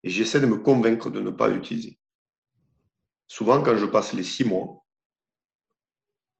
Et 0.04 0.10
j'essaie 0.10 0.40
de 0.40 0.46
me 0.46 0.56
convaincre 0.56 1.10
de 1.10 1.20
ne 1.20 1.30
pas 1.30 1.48
l'utiliser. 1.48 1.98
Souvent, 3.26 3.62
quand 3.62 3.76
je 3.76 3.86
passe 3.86 4.12
les 4.12 4.22
six 4.22 4.44
mois, 4.44 4.81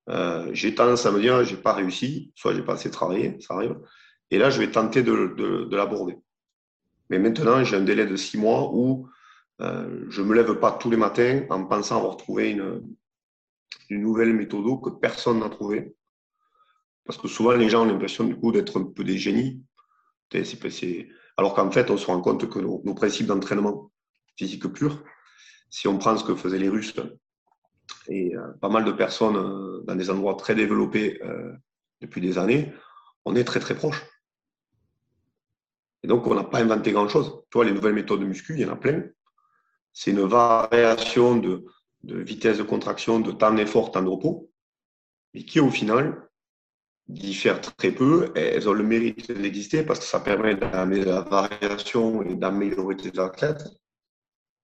euh, 0.08 0.50
j'ai 0.52 0.74
tendance 0.74 1.06
à 1.06 1.12
me 1.12 1.20
dire, 1.20 1.44
j'ai 1.44 1.56
pas 1.56 1.72
réussi, 1.72 2.32
soit 2.34 2.54
j'ai 2.54 2.62
pas 2.62 2.74
assez 2.74 2.90
travaillé, 2.90 3.40
ça 3.40 3.54
arrive. 3.54 3.76
Et 4.30 4.38
là, 4.38 4.50
je 4.50 4.58
vais 4.58 4.70
tenter 4.70 5.02
de, 5.02 5.68
l'aborder. 5.70 6.18
Mais 7.10 7.18
maintenant, 7.18 7.62
j'ai 7.64 7.76
un 7.76 7.82
délai 7.82 8.06
de 8.06 8.16
six 8.16 8.38
mois 8.38 8.70
où 8.72 9.08
euh, 9.60 10.06
je 10.08 10.22
me 10.22 10.34
lève 10.34 10.54
pas 10.58 10.72
tous 10.72 10.90
les 10.90 10.96
matins 10.96 11.44
en 11.50 11.64
pensant 11.64 11.98
avoir 11.98 12.16
trouvé 12.16 12.50
une, 12.50 12.82
nouvelle 13.90 14.32
méthode 14.32 14.64
que 14.82 14.90
personne 14.90 15.40
n'a 15.40 15.50
trouvée. 15.50 15.94
Parce 17.04 17.18
que 17.18 17.28
souvent, 17.28 17.52
les 17.52 17.68
gens 17.68 17.82
ont 17.82 17.86
l'impression 17.86 18.24
du 18.24 18.36
coup 18.36 18.52
d'être 18.52 18.80
un 18.80 18.84
peu 18.84 19.04
des 19.04 19.18
génies. 19.18 19.62
Alors 21.36 21.52
qu'en 21.54 21.70
fait, 21.70 21.90
on 21.90 21.98
se 21.98 22.06
rend 22.06 22.22
compte 22.22 22.48
que 22.48 22.58
nos 22.58 22.94
principes 22.94 23.26
d'entraînement 23.26 23.90
physique 24.36 24.66
pur, 24.72 25.04
si 25.68 25.88
on 25.88 25.98
prend 25.98 26.16
ce 26.16 26.24
que 26.24 26.34
faisaient 26.34 26.58
les 26.58 26.70
Russes 26.70 26.94
et 28.08 28.36
euh, 28.36 28.52
pas 28.60 28.68
mal 28.68 28.84
de 28.84 28.92
personnes 28.92 29.36
euh, 29.36 29.82
dans 29.84 29.94
des 29.94 30.10
endroits 30.10 30.36
très 30.36 30.54
développés 30.54 31.20
euh, 31.22 31.52
depuis 32.00 32.20
des 32.20 32.38
années, 32.38 32.72
on 33.24 33.36
est 33.36 33.44
très 33.44 33.60
très 33.60 33.74
proche. 33.74 34.02
Et 36.02 36.08
donc, 36.08 36.26
on 36.26 36.34
n'a 36.34 36.44
pas 36.44 36.60
inventé 36.60 36.90
grand-chose. 36.92 37.44
Tu 37.50 37.58
vois, 37.58 37.64
les 37.64 37.72
nouvelles 37.72 37.94
méthodes 37.94 38.20
de 38.20 38.24
muscu, 38.24 38.54
il 38.54 38.60
y 38.60 38.64
en 38.64 38.72
a 38.72 38.76
plein. 38.76 39.04
C'est 39.92 40.10
une 40.10 40.22
variation 40.22 41.36
de, 41.36 41.64
vitesse 42.02 42.58
de 42.58 42.64
contraction, 42.64 43.20
de 43.20 43.30
temps 43.30 43.54
d'effort, 43.54 43.92
temps 43.92 44.02
de 44.02 44.08
repos, 44.08 44.50
mais 45.32 45.44
qui 45.44 45.60
au 45.60 45.70
final 45.70 46.28
diffèrent 47.06 47.60
très 47.60 47.92
peu. 47.92 48.32
Elles 48.34 48.68
ont 48.68 48.72
le 48.72 48.82
mérite 48.82 49.30
d'exister 49.30 49.84
parce 49.84 50.00
que 50.00 50.04
ça 50.04 50.18
permet 50.18 50.56
d'amener 50.56 51.04
la 51.04 51.20
variation 51.20 52.22
et 52.22 52.34
d'améliorer 52.34 52.96
tes 52.96 53.16
athlètes. 53.20 53.62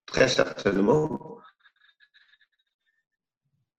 Très 0.07 0.27
certainement, 0.27 1.39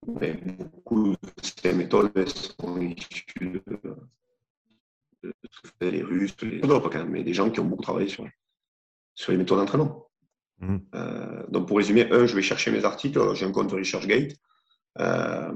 mais 0.06 0.32
beaucoup 0.34 1.10
de 1.10 1.16
ces 1.42 1.72
méthodes 1.72 2.28
sont 2.28 2.80
issues 2.80 3.62
de, 3.66 3.72
ce 5.22 5.60
que 5.60 5.68
faisaient 5.78 5.90
les 5.90 6.02
Russes, 6.02 6.36
les 6.42 6.62
mais 7.08 7.22
des 7.22 7.34
gens 7.34 7.50
qui 7.50 7.60
ont 7.60 7.64
beaucoup 7.64 7.82
travaillé 7.82 8.08
sur, 8.08 8.26
sur 9.14 9.32
les 9.32 9.38
méthodes 9.38 9.58
d'entraînement. 9.58 10.06
Mmh. 10.58 10.76
Euh, 10.94 11.46
donc 11.48 11.68
pour 11.68 11.76
résumer, 11.76 12.10
un, 12.10 12.26
je 12.26 12.34
vais 12.34 12.42
chercher 12.42 12.70
mes 12.70 12.84
articles, 12.84 13.34
j'ai 13.34 13.46
un 13.46 13.52
compte 13.52 13.72
ResearchGate. 13.72 14.36
Euh, 14.98 15.52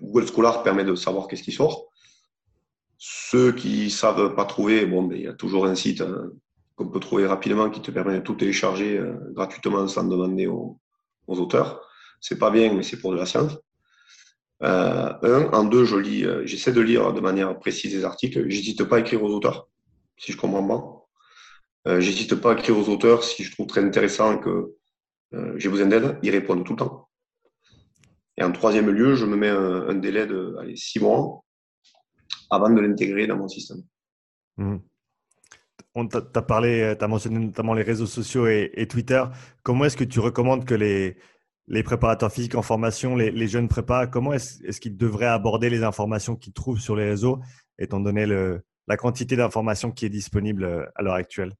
Google 0.00 0.26
Scholar 0.26 0.62
permet 0.62 0.84
de 0.84 0.94
savoir 0.94 1.28
qu'est-ce 1.28 1.42
qui 1.42 1.52
sort. 1.52 1.88
Ceux 2.96 3.52
qui 3.52 3.84
ne 3.84 3.88
savent 3.90 4.34
pas 4.34 4.44
trouver, 4.44 4.86
bon, 4.86 5.04
ben, 5.04 5.16
il 5.16 5.24
y 5.24 5.28
a 5.28 5.34
toujours 5.34 5.66
un 5.66 5.74
site 5.74 6.00
hein, 6.00 6.30
qu'on 6.76 6.88
peut 6.88 7.00
trouver 7.00 7.26
rapidement 7.26 7.70
qui 7.70 7.80
te 7.80 7.90
permet 7.90 8.14
de 8.14 8.20
tout 8.20 8.34
télécharger 8.34 8.98
euh, 8.98 9.14
gratuitement 9.32 9.86
sans 9.88 10.04
demander 10.04 10.46
aux 10.46 10.78
auteurs 11.26 11.89
c'est 12.20 12.38
pas 12.38 12.50
bien, 12.50 12.72
mais 12.74 12.82
c'est 12.82 12.98
pour 12.98 13.12
de 13.12 13.16
la 13.16 13.26
science. 13.26 13.58
Euh, 14.62 15.12
un, 15.22 15.52
en 15.52 15.64
deux, 15.64 15.90
euh, 15.92 16.42
j'essaie 16.44 16.72
de 16.72 16.80
lire 16.80 17.12
de 17.12 17.20
manière 17.20 17.58
précise 17.58 17.94
les 17.94 18.04
articles. 18.04 18.48
J'hésite 18.48 18.84
pas 18.84 18.96
à 18.96 19.00
écrire 19.00 19.22
aux 19.22 19.30
auteurs, 19.30 19.68
si 20.18 20.32
je 20.32 20.36
comprends 20.36 20.66
pas. 20.66 21.90
Euh, 21.90 22.00
J'hésite 22.00 22.34
pas 22.34 22.50
à 22.50 22.52
écrire 22.54 22.76
aux 22.76 22.88
auteurs 22.90 23.24
si 23.24 23.42
je 23.42 23.52
trouve 23.52 23.66
très 23.66 23.82
intéressant 23.82 24.38
que 24.38 24.74
euh, 25.32 25.54
j'ai 25.56 25.70
besoin 25.70 25.86
d'aide. 25.86 26.18
Ils 26.22 26.30
répondent 26.30 26.64
tout 26.64 26.74
le 26.74 26.78
temps. 26.78 27.08
Et 28.36 28.42
en 28.42 28.52
troisième 28.52 28.90
lieu, 28.90 29.14
je 29.14 29.24
me 29.24 29.36
mets 29.36 29.48
un, 29.48 29.94
délai 29.94 30.26
de 30.26 30.56
six 30.74 31.00
mois 31.00 31.42
avant 32.50 32.70
de 32.70 32.80
l'intégrer 32.80 33.26
dans 33.26 33.36
mon 33.36 33.48
système. 33.48 33.82
Mmh. 34.56 34.76
On 35.94 36.06
parlé, 36.06 36.94
tu 36.98 37.04
as 37.04 37.08
mentionné 37.08 37.38
notamment 37.38 37.74
les 37.74 37.82
réseaux 37.82 38.06
sociaux 38.06 38.46
et, 38.46 38.86
Twitter. 38.88 39.22
Comment 39.62 39.86
est-ce 39.86 39.96
que 39.96 40.04
tu 40.04 40.20
recommandes 40.20 40.64
que 40.64 40.74
les, 40.74 41.16
les 41.70 41.84
préparateurs 41.84 42.32
physiques 42.32 42.56
en 42.56 42.62
formation, 42.62 43.14
les, 43.14 43.46
jeunes 43.46 43.68
prépas, 43.68 44.08
comment 44.08 44.32
est-ce 44.32 44.80
qu'ils 44.80 44.96
devraient 44.96 45.26
aborder 45.26 45.70
les 45.70 45.84
informations 45.84 46.34
qu'ils 46.34 46.52
trouvent 46.52 46.80
sur 46.80 46.96
les 46.96 47.08
réseaux, 47.08 47.40
étant 47.78 48.00
donné 48.00 48.26
la 48.26 48.96
quantité 48.96 49.36
d'informations 49.36 49.92
qui 49.92 50.04
est 50.04 50.10
disponible 50.10 50.64
euh, 50.64 50.84
à 50.96 51.02
l'heure 51.02 51.14
actuelle? 51.14 51.54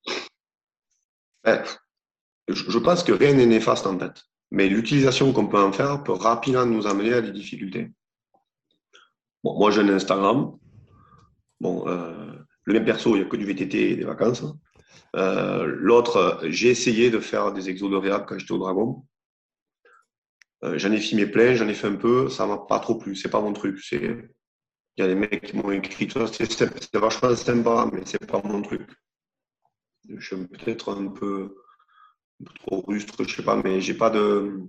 Ben, 1.44 1.62
je, 2.48 2.78
pense 2.78 3.04
que 3.04 3.12
rien 3.12 3.34
n'est 3.34 3.46
néfaste 3.46 3.86
en 3.86 3.96
fait. 3.98 4.24
Mais 4.50 4.68
l'utilisation 4.68 5.32
qu'on 5.32 5.46
peut 5.46 5.62
en 5.62 5.70
faire 5.70 6.02
peut 6.02 6.12
rapidement 6.12 6.66
nous 6.66 6.88
amener 6.88 7.12
à 7.12 7.20
des 7.20 7.30
difficultés. 7.30 7.92
Bon, 9.44 9.56
moi, 9.56 9.70
j'ai 9.70 9.80
un 9.80 9.88
Instagram. 9.90 10.56
Bon, 11.60 11.86
euh, 11.86 12.32
le 12.64 12.74
même 12.74 12.84
perso, 12.84 13.14
il 13.14 13.20
n'y 13.20 13.26
a 13.26 13.28
que 13.28 13.36
du 13.36 13.44
VTT 13.44 13.92
et 13.92 13.96
des 13.96 14.04
vacances. 14.04 14.44
Euh, 15.14 15.66
l'autre, 15.66 16.40
j'ai 16.48 16.70
essayé 16.70 17.10
de 17.10 17.20
faire 17.20 17.52
des 17.52 17.70
exos 17.70 17.90
de 17.90 17.96
réhab 17.96 18.26
quand 18.26 18.38
j'étais 18.38 18.52
au 18.52 18.58
Dragon. 18.58 19.04
Euh, 20.64 20.78
j'en 20.78 20.92
ai 20.92 20.98
filmé 20.98 21.26
plein, 21.26 21.54
j'en 21.54 21.68
ai 21.68 21.74
fait 21.74 21.86
un 21.86 21.96
peu, 21.96 22.28
ça 22.28 22.46
m'a 22.46 22.58
pas 22.58 22.80
trop 22.80 22.96
plu, 22.96 23.16
c'est 23.16 23.30
pas 23.30 23.40
mon 23.40 23.52
truc. 23.52 23.80
Il 23.92 24.28
y 24.98 25.02
a 25.02 25.06
des 25.06 25.14
mecs 25.14 25.42
qui 25.42 25.56
m'ont 25.56 25.70
écrit, 25.70 26.08
c'est 26.32 26.96
vachement 26.96 27.34
sympa, 27.34 27.88
mais 27.92 28.02
c'est 28.04 28.26
pas 28.26 28.42
mon 28.44 28.60
truc. 28.60 28.90
Je 30.08 30.26
suis 30.26 30.46
peut-être 30.46 30.92
un 30.92 31.08
peu, 31.08 31.56
trop 32.66 32.82
rustre, 32.86 33.24
je 33.26 33.36
sais 33.36 33.42
pas, 33.42 33.56
mais 33.62 33.80
j'ai 33.80 33.94
pas 33.94 34.10
de, 34.10 34.60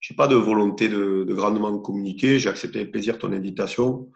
j'ai 0.00 0.14
pas 0.14 0.28
de 0.28 0.36
volonté 0.36 0.88
de, 0.88 1.24
grandement 1.30 1.78
communiquer. 1.78 2.38
J'ai 2.38 2.48
accepté 2.48 2.80
avec 2.80 2.92
plaisir 2.92 3.18
ton 3.18 3.32
invitation, 3.32 4.10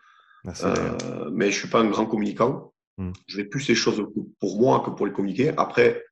euh, 0.47 1.31
mais 1.33 1.51
je 1.51 1.59
suis 1.59 1.69
pas 1.69 1.81
un 1.81 1.89
grand 1.89 2.07
communicant. 2.07 2.73
Hmm. 2.97 3.13
Je 3.27 3.37
vais 3.37 3.45
plus 3.45 3.69
les 3.69 3.75
choses 3.75 4.03
pour 4.41 4.61
moi 4.61 4.81
que 4.81 4.91
pour 4.91 5.07
les 5.07 5.13
communiquer. 5.13 5.53
Après, 5.57 6.05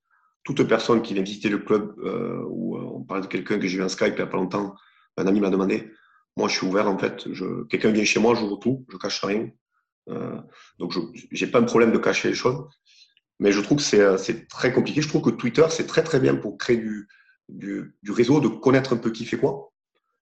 toute 0.47 0.63
personne 0.63 1.03
qui 1.03 1.13
vient 1.13 1.23
visiter 1.23 1.51
le 1.51 1.59
club, 1.59 1.95
euh, 1.99 2.43
ou 2.49 2.77
euh, 2.77 2.81
on 2.81 3.03
parle 3.03 3.23
de 3.23 3.27
quelqu'un 3.27 3.59
que 3.59 3.67
j'ai 3.67 3.77
vu 3.77 3.83
en 3.83 3.89
Skype 3.89 4.15
il 4.15 4.17
n'y 4.17 4.21
a 4.23 4.27
pas 4.27 4.39
longtemps, 4.39 4.75
un 5.19 5.27
ami 5.27 5.41
m'a 5.41 5.51
demandé. 5.51 5.91
Moi, 6.39 6.49
je 6.49 6.57
suis 6.57 6.67
ouvert 6.67 6.89
en 6.89 6.97
fait. 6.97 7.27
quelqu'un 7.69 7.91
vient 7.91 8.05
chez 8.05 8.21
moi, 8.21 8.35
j'ouvre 8.35 8.57
tout, 8.57 8.87
je 8.91 8.97
cache 8.97 9.23
rien. 9.25 9.51
donc, 10.79 10.93
je 10.93 11.45
n'ai 11.45 11.51
pas 11.51 11.59
un 11.59 11.65
problème 11.65 11.93
de 11.93 11.99
cacher 11.99 12.29
les 12.29 12.35
choses. 12.35 12.65
Mais 13.39 13.53
je 13.53 13.61
trouve 13.61 13.79
que 13.79 13.97
euh, 13.97 14.17
c'est 14.17 14.49
très 14.49 14.73
compliqué. 14.73 15.03
Je 15.03 15.09
trouve 15.09 15.23
que 15.23 15.31
Twitter, 15.31 15.67
c'est 15.71 15.87
très 15.87 16.03
très 16.03 16.21
bien 16.21 16.37
pour 16.37 16.57
créer 16.57 16.79
du, 16.79 17.09
du, 17.49 18.11
réseau, 18.11 18.41
de 18.41 18.49
connaître 18.49 18.95
un 18.95 18.97
peu 18.97 19.11
qui 19.11 19.25
fait 19.25 19.37
quoi. 19.37 19.73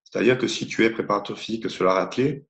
C'est-à-dire 0.05 0.39
que 0.39 0.49
si 0.49 0.67
tu 0.67 0.85
es 0.85 0.91
préparateur 0.91 1.39
physique 1.39 1.71
sur 1.71 1.85
la 1.85 1.95
raclée, 1.95 2.47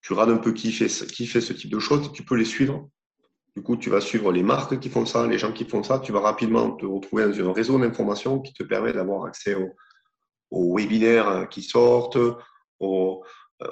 tu 0.00 0.12
regardes 0.12 0.30
un 0.30 0.38
peu 0.38 0.52
qui 0.52 0.72
fait, 0.72 0.88
qui 1.06 1.26
fait 1.26 1.40
ce 1.40 1.52
type 1.52 1.70
de 1.70 1.78
choses 1.78 2.12
tu 2.12 2.24
peux 2.24 2.36
les 2.36 2.44
suivre. 2.44 2.88
Du 3.54 3.62
coup, 3.62 3.76
tu 3.76 3.90
vas 3.90 4.00
suivre 4.00 4.32
les 4.32 4.42
marques 4.42 4.78
qui 4.80 4.88
font 4.88 5.04
ça, 5.04 5.26
les 5.26 5.38
gens 5.38 5.52
qui 5.52 5.64
font 5.64 5.82
ça. 5.82 5.98
Tu 5.98 6.12
vas 6.12 6.20
rapidement 6.20 6.70
te 6.72 6.86
retrouver 6.86 7.24
dans 7.24 7.50
un 7.50 7.52
réseau 7.52 7.78
d'informations 7.78 8.40
qui 8.40 8.54
te 8.54 8.62
permet 8.62 8.92
d'avoir 8.92 9.26
accès 9.26 9.54
aux, 10.50 10.76
webinaires 10.76 11.48
qui 11.50 11.62
sortent, 11.62 12.18
aux, 12.80 13.22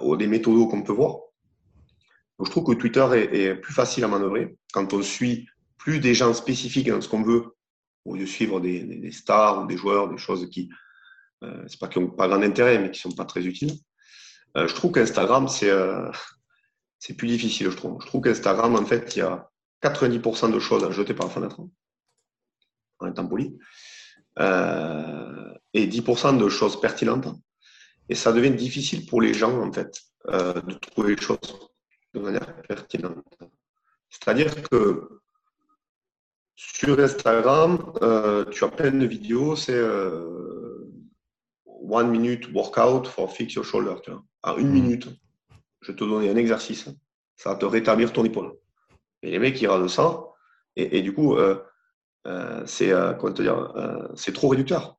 aux 0.00 0.16
des 0.16 0.26
méthodos 0.26 0.68
qu'on 0.68 0.82
peut 0.82 0.92
voir. 0.92 1.20
Donc, 2.40 2.46
je 2.46 2.52
trouve 2.52 2.64
que 2.64 2.80
Twitter 2.80 3.06
est, 3.34 3.54
plus 3.54 3.74
facile 3.74 4.02
à 4.02 4.08
manœuvrer 4.08 4.56
quand 4.72 4.94
on 4.94 5.02
suit 5.02 5.46
plus 5.76 6.00
des 6.00 6.14
gens 6.14 6.32
spécifiques 6.32 6.88
dans 6.88 7.02
ce 7.02 7.06
qu'on 7.06 7.22
veut, 7.22 7.54
au 8.06 8.14
lieu 8.14 8.22
de 8.22 8.26
suivre 8.26 8.60
des, 8.60 9.10
stars 9.12 9.62
ou 9.62 9.66
des 9.66 9.76
joueurs, 9.76 10.08
des 10.08 10.16
choses 10.16 10.48
qui, 10.48 10.70
euh, 11.44 11.62
c'est 11.68 11.78
pas 11.78 11.88
qui 11.88 11.98
n'ont 11.98 12.08
pas 12.08 12.28
grand 12.28 12.40
intérêt, 12.40 12.78
mais 12.78 12.90
qui 12.90 12.98
sont 12.98 13.12
pas 13.12 13.26
très 13.26 13.44
utiles. 13.44 13.74
Euh, 14.56 14.66
je 14.66 14.74
trouve 14.74 14.90
qu'Instagram, 14.90 15.48
c'est 15.48 15.68
euh, 15.68 16.10
c'est 16.98 17.12
plus 17.12 17.28
difficile, 17.28 17.70
je 17.70 17.76
trouve. 17.76 18.00
Je 18.00 18.06
trouve 18.06 18.22
qu'Instagram, 18.22 18.74
en 18.74 18.86
fait, 18.86 19.16
il 19.16 19.18
y 19.18 19.22
a 19.22 19.49
90% 19.82 20.52
de 20.52 20.58
choses 20.58 20.84
à 20.84 20.90
jeter 20.90 21.14
par 21.14 21.26
la 21.26 21.32
fenêtre, 21.32 21.60
en 22.98 23.06
étant 23.06 23.26
poli, 23.26 23.58
et 24.38 25.86
10% 25.86 26.38
de 26.38 26.48
choses 26.48 26.80
pertinentes. 26.80 27.28
Et 28.08 28.14
ça 28.14 28.32
devient 28.32 28.50
difficile 28.50 29.06
pour 29.06 29.22
les 29.22 29.34
gens, 29.34 29.60
en 29.60 29.72
fait, 29.72 30.02
de 30.28 30.74
trouver 30.74 31.14
les 31.14 31.22
choses 31.22 31.70
de 32.14 32.20
manière 32.20 32.62
pertinente. 32.62 33.24
C'est-à-dire 34.10 34.62
que 34.62 35.20
sur 36.62 36.98
Instagram, 37.00 37.92
euh, 38.02 38.44
tu 38.50 38.64
as 38.64 38.68
plein 38.68 38.90
de 38.90 39.06
vidéos, 39.06 39.56
c'est 39.56 39.72
euh, 39.72 40.92
one 41.64 42.10
minute 42.10 42.52
workout 42.52 43.06
for 43.06 43.32
fix 43.32 43.54
your 43.54 43.64
shoulder. 43.64 43.94
Tu 44.02 44.10
vois. 44.10 44.22
À 44.42 44.56
une 44.56 44.68
hmm. 44.68 44.72
minute, 44.72 45.08
je 45.80 45.92
te 45.92 46.04
donner 46.04 46.28
un 46.28 46.36
exercice. 46.36 46.86
Ça 47.36 47.50
va 47.50 47.56
te 47.56 47.64
rétablir 47.64 48.12
ton 48.12 48.24
épaule. 48.26 48.52
Et 49.22 49.30
les 49.30 49.38
mecs, 49.38 49.60
ils 49.60 49.66
regardent 49.66 49.88
ça. 49.88 50.24
Et, 50.76 51.02
du 51.02 51.12
coup, 51.12 51.36
euh, 51.36 51.62
c'est 52.66 52.92
c'est 54.14 54.32
trop 54.32 54.48
réducteur. 54.48 54.98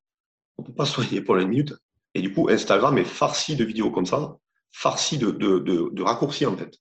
On 0.58 0.64
ne 0.64 0.68
peut 0.68 0.74
pas 0.74 0.86
soigner 0.86 1.24
à 1.28 1.34
une 1.40 1.48
minute. 1.48 1.74
Et 2.14 2.22
du 2.22 2.34
coup, 2.34 2.50
Instagram 2.50 2.98
est 2.98 3.06
farci 3.06 3.56
de 3.56 3.64
vidéos 3.64 3.90
comme 3.90 4.06
ça, 4.06 4.36
farci 4.72 5.18
de, 5.18 5.32
de, 5.32 5.60
de 5.60 6.04
raccourcis 6.04 6.46
en 6.46 6.58
fait. 6.58 6.78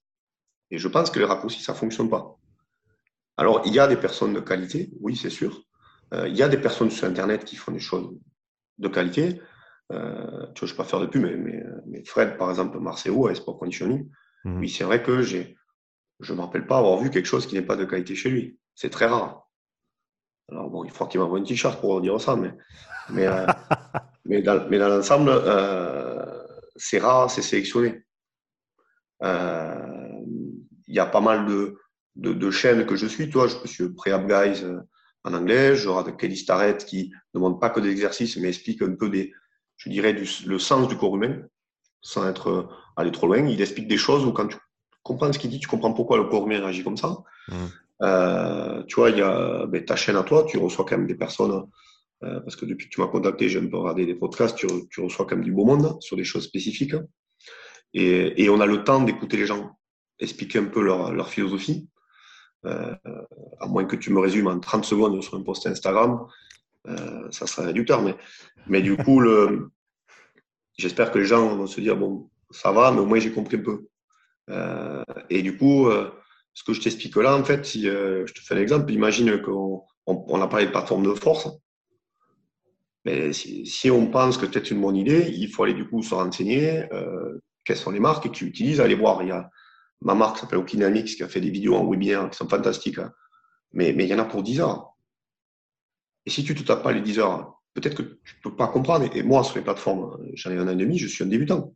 Et 0.71 0.77
je 0.77 0.87
pense 0.87 1.09
que 1.09 1.19
les 1.19 1.25
raccourcis, 1.25 1.61
ça 1.61 1.73
ne 1.73 1.77
fonctionne 1.77 2.09
pas. 2.09 2.37
Alors, 3.37 3.61
il 3.65 3.73
y 3.73 3.79
a 3.79 3.87
des 3.87 3.97
personnes 3.97 4.33
de 4.33 4.39
qualité, 4.39 4.89
oui, 4.99 5.15
c'est 5.15 5.29
sûr. 5.29 5.63
Euh, 6.13 6.27
il 6.27 6.35
y 6.35 6.43
a 6.43 6.49
des 6.49 6.57
personnes 6.57 6.91
sur 6.91 7.07
Internet 7.07 7.45
qui 7.45 7.55
font 7.55 7.71
des 7.71 7.79
choses 7.79 8.09
de 8.77 8.87
qualité. 8.87 9.41
Euh, 9.91 10.47
tu 10.53 10.61
vois, 10.61 10.67
je 10.67 10.73
ne 10.73 10.77
vais 10.77 10.77
pas 10.77 10.83
faire 10.83 10.99
de 10.99 11.05
pub, 11.07 11.23
mais, 11.23 12.03
Fred, 12.05 12.37
par 12.37 12.49
exemple, 12.49 12.79
Marcelo 12.79 13.27
à 13.27 13.35
Sport 13.35 13.59
Conditioning, 13.59 14.09
mhm. 14.45 14.59
oui, 14.59 14.69
c'est 14.69 14.83
vrai 14.83 15.03
que 15.03 15.21
j'ai, 15.21 15.57
je 16.21 16.33
ne 16.33 16.37
me 16.37 16.43
rappelle 16.43 16.67
pas 16.67 16.77
avoir 16.77 16.97
vu 16.97 17.09
quelque 17.09 17.25
chose 17.25 17.47
qui 17.47 17.55
n'est 17.55 17.61
pas 17.61 17.75
de 17.75 17.85
qualité 17.85 18.15
chez 18.15 18.29
lui. 18.29 18.59
C'est 18.75 18.89
très 18.89 19.07
rare. 19.07 19.49
Alors, 20.49 20.69
bon, 20.69 20.83
il 20.83 20.91
faut 20.91 21.05
qu'il 21.05 21.19
m'envoie 21.19 21.39
un 21.39 21.43
t-shirt 21.43 21.79
pour 21.79 22.01
dire 22.01 22.19
ça, 22.19 22.35
mais, 22.35 22.53
mais, 23.09 23.27
euh, 23.27 23.45
mais 24.25 24.41
dans, 24.41 24.67
mais 24.69 24.77
dans 24.77 24.89
l'ensemble, 24.89 25.31
c'est 26.75 26.99
rare, 26.99 27.29
c'est 27.31 27.41
sélectionné. 27.41 28.03
Il 29.21 30.95
y 30.95 30.99
a 30.99 31.05
pas 31.05 31.21
mal 31.21 31.45
de, 31.45 31.77
de, 32.15 32.51
chaînes 32.51 32.85
que 32.85 32.95
je 32.95 33.07
suis. 33.07 33.29
Toi, 33.29 33.47
je 33.47 33.67
suis 33.67 33.89
Prehab 33.89 34.27
Guys 34.27 34.63
euh, 34.63 34.81
en 35.23 35.33
anglais. 35.33 35.75
Je 35.75 35.87
regarde 35.87 36.17
Kelly 36.17 36.37
Starrett 36.37 36.85
qui 36.85 37.11
ne 37.33 37.39
demande 37.39 37.59
pas 37.59 37.69
que 37.69 37.79
des 37.79 37.89
exercices, 37.89 38.37
mais 38.37 38.49
explique 38.49 38.81
un 38.81 38.95
peu 38.95 39.09
des, 39.09 39.33
je 39.77 39.89
dirais, 39.89 40.13
du, 40.13 40.27
le 40.45 40.59
sens 40.59 40.87
du 40.87 40.97
corps 40.97 41.15
humain, 41.15 41.43
sans 42.01 42.27
être 42.27 42.49
euh, 42.49 42.67
allé 42.97 43.11
trop 43.11 43.27
loin. 43.27 43.47
Il 43.47 43.61
explique 43.61 43.87
des 43.87 43.97
choses 43.97 44.25
où 44.25 44.33
quand 44.33 44.47
tu 44.47 44.57
comprends 45.03 45.31
ce 45.31 45.39
qu'il 45.39 45.49
dit, 45.49 45.59
tu 45.59 45.67
comprends 45.67 45.93
pourquoi 45.93 46.17
le 46.17 46.25
corps 46.25 46.45
humain 46.45 46.59
réagit 46.59 46.83
comme 46.83 46.97
ça. 46.97 47.17
Mmh. 47.47 47.55
Euh, 48.03 48.83
tu 48.83 48.95
vois, 48.95 49.09
il 49.09 49.17
y 49.17 49.21
a 49.21 49.65
ben, 49.67 49.83
ta 49.85 49.95
chaîne 49.95 50.15
à 50.15 50.23
toi, 50.23 50.45
tu 50.47 50.57
reçois 50.57 50.85
quand 50.85 50.97
même 50.97 51.07
des 51.07 51.15
personnes, 51.15 51.63
parce 52.19 52.55
que 52.55 52.65
depuis 52.65 52.87
que 52.87 52.93
tu 52.93 53.01
m'as 53.01 53.07
contacté, 53.07 53.49
j'aime 53.49 53.69
pas 53.69 53.79
regarder 53.79 54.05
des 54.05 54.15
podcasts, 54.15 54.55
tu, 54.55 54.67
tu, 54.91 55.01
reçois 55.01 55.25
quand 55.25 55.35
même 55.35 55.45
du 55.45 55.51
beau 55.51 55.65
monde 55.65 55.97
sur 56.01 56.15
des 56.15 56.23
choses 56.23 56.43
spécifiques. 56.43 56.95
Et, 57.93 58.43
et 58.43 58.49
on 58.49 58.59
a 58.59 58.65
le 58.65 58.83
temps 58.83 59.01
d'écouter 59.01 59.37
les 59.37 59.47
gens 59.47 59.75
expliquer 60.21 60.59
un 60.59 60.65
peu 60.65 60.81
leur, 60.81 61.11
leur 61.11 61.29
philosophie. 61.29 61.89
Euh, 62.65 62.95
à 63.59 63.65
moins 63.65 63.85
que 63.85 63.95
tu 63.95 64.11
me 64.13 64.19
résumes 64.19 64.47
en 64.47 64.59
30 64.59 64.85
secondes 64.85 65.21
sur 65.23 65.35
un 65.35 65.41
post 65.41 65.65
Instagram, 65.65 66.27
euh, 66.87 67.27
ça 67.31 67.47
serait 67.47 67.65
réducteur. 67.65 68.03
Mais, 68.03 68.15
mais 68.67 68.81
du 68.81 68.95
coup, 68.95 69.23
j'espère 70.77 71.11
que 71.11 71.17
les 71.17 71.25
gens 71.25 71.55
vont 71.55 71.67
se 71.67 71.81
dire 71.81 71.97
bon, 71.97 72.29
ça 72.51 72.71
va, 72.71 72.91
mais 72.91 72.99
au 72.99 73.05
moins 73.05 73.19
j'ai 73.19 73.31
compris 73.31 73.57
un 73.57 73.61
peu. 73.61 73.87
Euh, 74.49 75.03
et 75.29 75.41
du 75.41 75.57
coup, 75.57 75.89
ce 76.53 76.63
que 76.63 76.73
je 76.73 76.81
t'explique 76.81 77.15
là, 77.15 77.35
en 77.35 77.43
fait, 77.43 77.65
si 77.65 77.83
je 77.83 78.31
te 78.33 78.39
fais 78.41 78.55
un 78.55 78.61
exemple, 78.61 78.91
imagine 78.91 79.41
qu'on 79.41 79.83
on, 80.05 80.41
a 80.41 80.47
parlé 80.47 80.65
de 80.65 80.71
plateforme 80.71 81.03
de 81.03 81.13
force. 81.13 81.49
Mais 83.05 83.33
si, 83.33 83.89
on 83.89 84.07
pense 84.07 84.37
que 84.37 84.45
c'est 84.51 84.71
une 84.71 84.81
bonne 84.81 84.97
idée, 84.97 85.33
il 85.35 85.49
faut 85.49 85.63
aller 85.63 85.73
du 85.73 85.87
coup 85.87 86.03
se 86.03 86.13
renseigner 86.13 86.87
quelles 87.63 87.77
sont 87.77 87.91
les 87.91 87.99
marques 87.99 88.23
que 88.23 88.29
tu 88.29 88.45
utilises, 88.45 88.81
aller 88.81 88.95
voir. 88.95 89.21
Il 89.23 89.29
y 89.29 89.31
a, 89.31 89.49
Ma 90.01 90.15
marque 90.15 90.39
s'appelle 90.39 90.59
Okinamix, 90.59 91.15
qui 91.15 91.23
a 91.23 91.27
fait 91.27 91.41
des 91.41 91.51
vidéos 91.51 91.75
en 91.75 91.87
webinaire 91.87 92.29
qui 92.29 92.37
sont 92.37 92.49
fantastiques. 92.49 92.97
Hein. 92.97 93.13
Mais, 93.71 93.93
mais 93.93 94.05
il 94.05 94.09
y 94.09 94.13
en 94.13 94.19
a 94.19 94.25
pour 94.25 94.43
10 94.43 94.59
heures. 94.61 94.95
Et 96.25 96.29
si 96.29 96.43
tu 96.43 96.53
ne 96.53 96.57
te 96.57 96.63
tapes 96.63 96.83
pas 96.83 96.91
les 96.91 97.01
10 97.01 97.19
heures, 97.19 97.61
peut-être 97.73 97.95
que 97.95 98.01
tu 98.01 98.35
ne 98.37 98.49
peux 98.49 98.55
pas 98.55 98.67
comprendre. 98.67 99.07
Et 99.15 99.23
moi, 99.23 99.43
sur 99.43 99.55
les 99.55 99.63
plateformes, 99.63 100.17
j'en 100.33 100.51
ai 100.51 100.57
un 100.57 100.67
an 100.67 100.71
et 100.71 100.75
demi, 100.75 100.97
je 100.97 101.07
suis 101.07 101.23
un 101.23 101.27
débutant. 101.27 101.73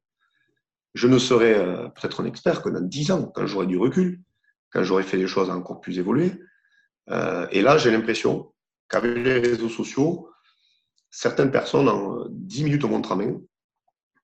Je 0.96 1.08
ne 1.08 1.20
serai 1.20 1.54
euh, 1.54 1.90
peut-être 1.90 2.22
un 2.22 2.26
expert 2.26 2.62
que 2.62 2.70
dans 2.70 2.82
10 2.82 3.12
ans, 3.12 3.26
quand 3.36 3.46
j'aurai 3.46 3.68
du 3.68 3.78
recul, 3.78 4.22
quand 4.72 4.82
j'aurai 4.84 5.04
fait 5.04 5.18
des 5.18 5.28
choses 5.28 5.50
encore 5.50 5.82
plus 5.82 6.00
évoluées. 6.00 6.32
Euh, 7.10 7.48
et 7.52 7.62
là, 7.62 7.78
j'ai 7.78 7.92
l'impression 7.92 8.54
qu'avec 8.90 9.18
les 9.18 9.40
réseaux 9.40 9.70
sociaux, 9.70 10.30
certaines 11.12 11.52
personnes, 11.52 11.90
en 11.90 12.26
10 12.30 12.64
minutes 12.64 12.84
au 12.86 12.88
montre 12.88 13.12
à 13.12 13.18
main, 13.18 13.38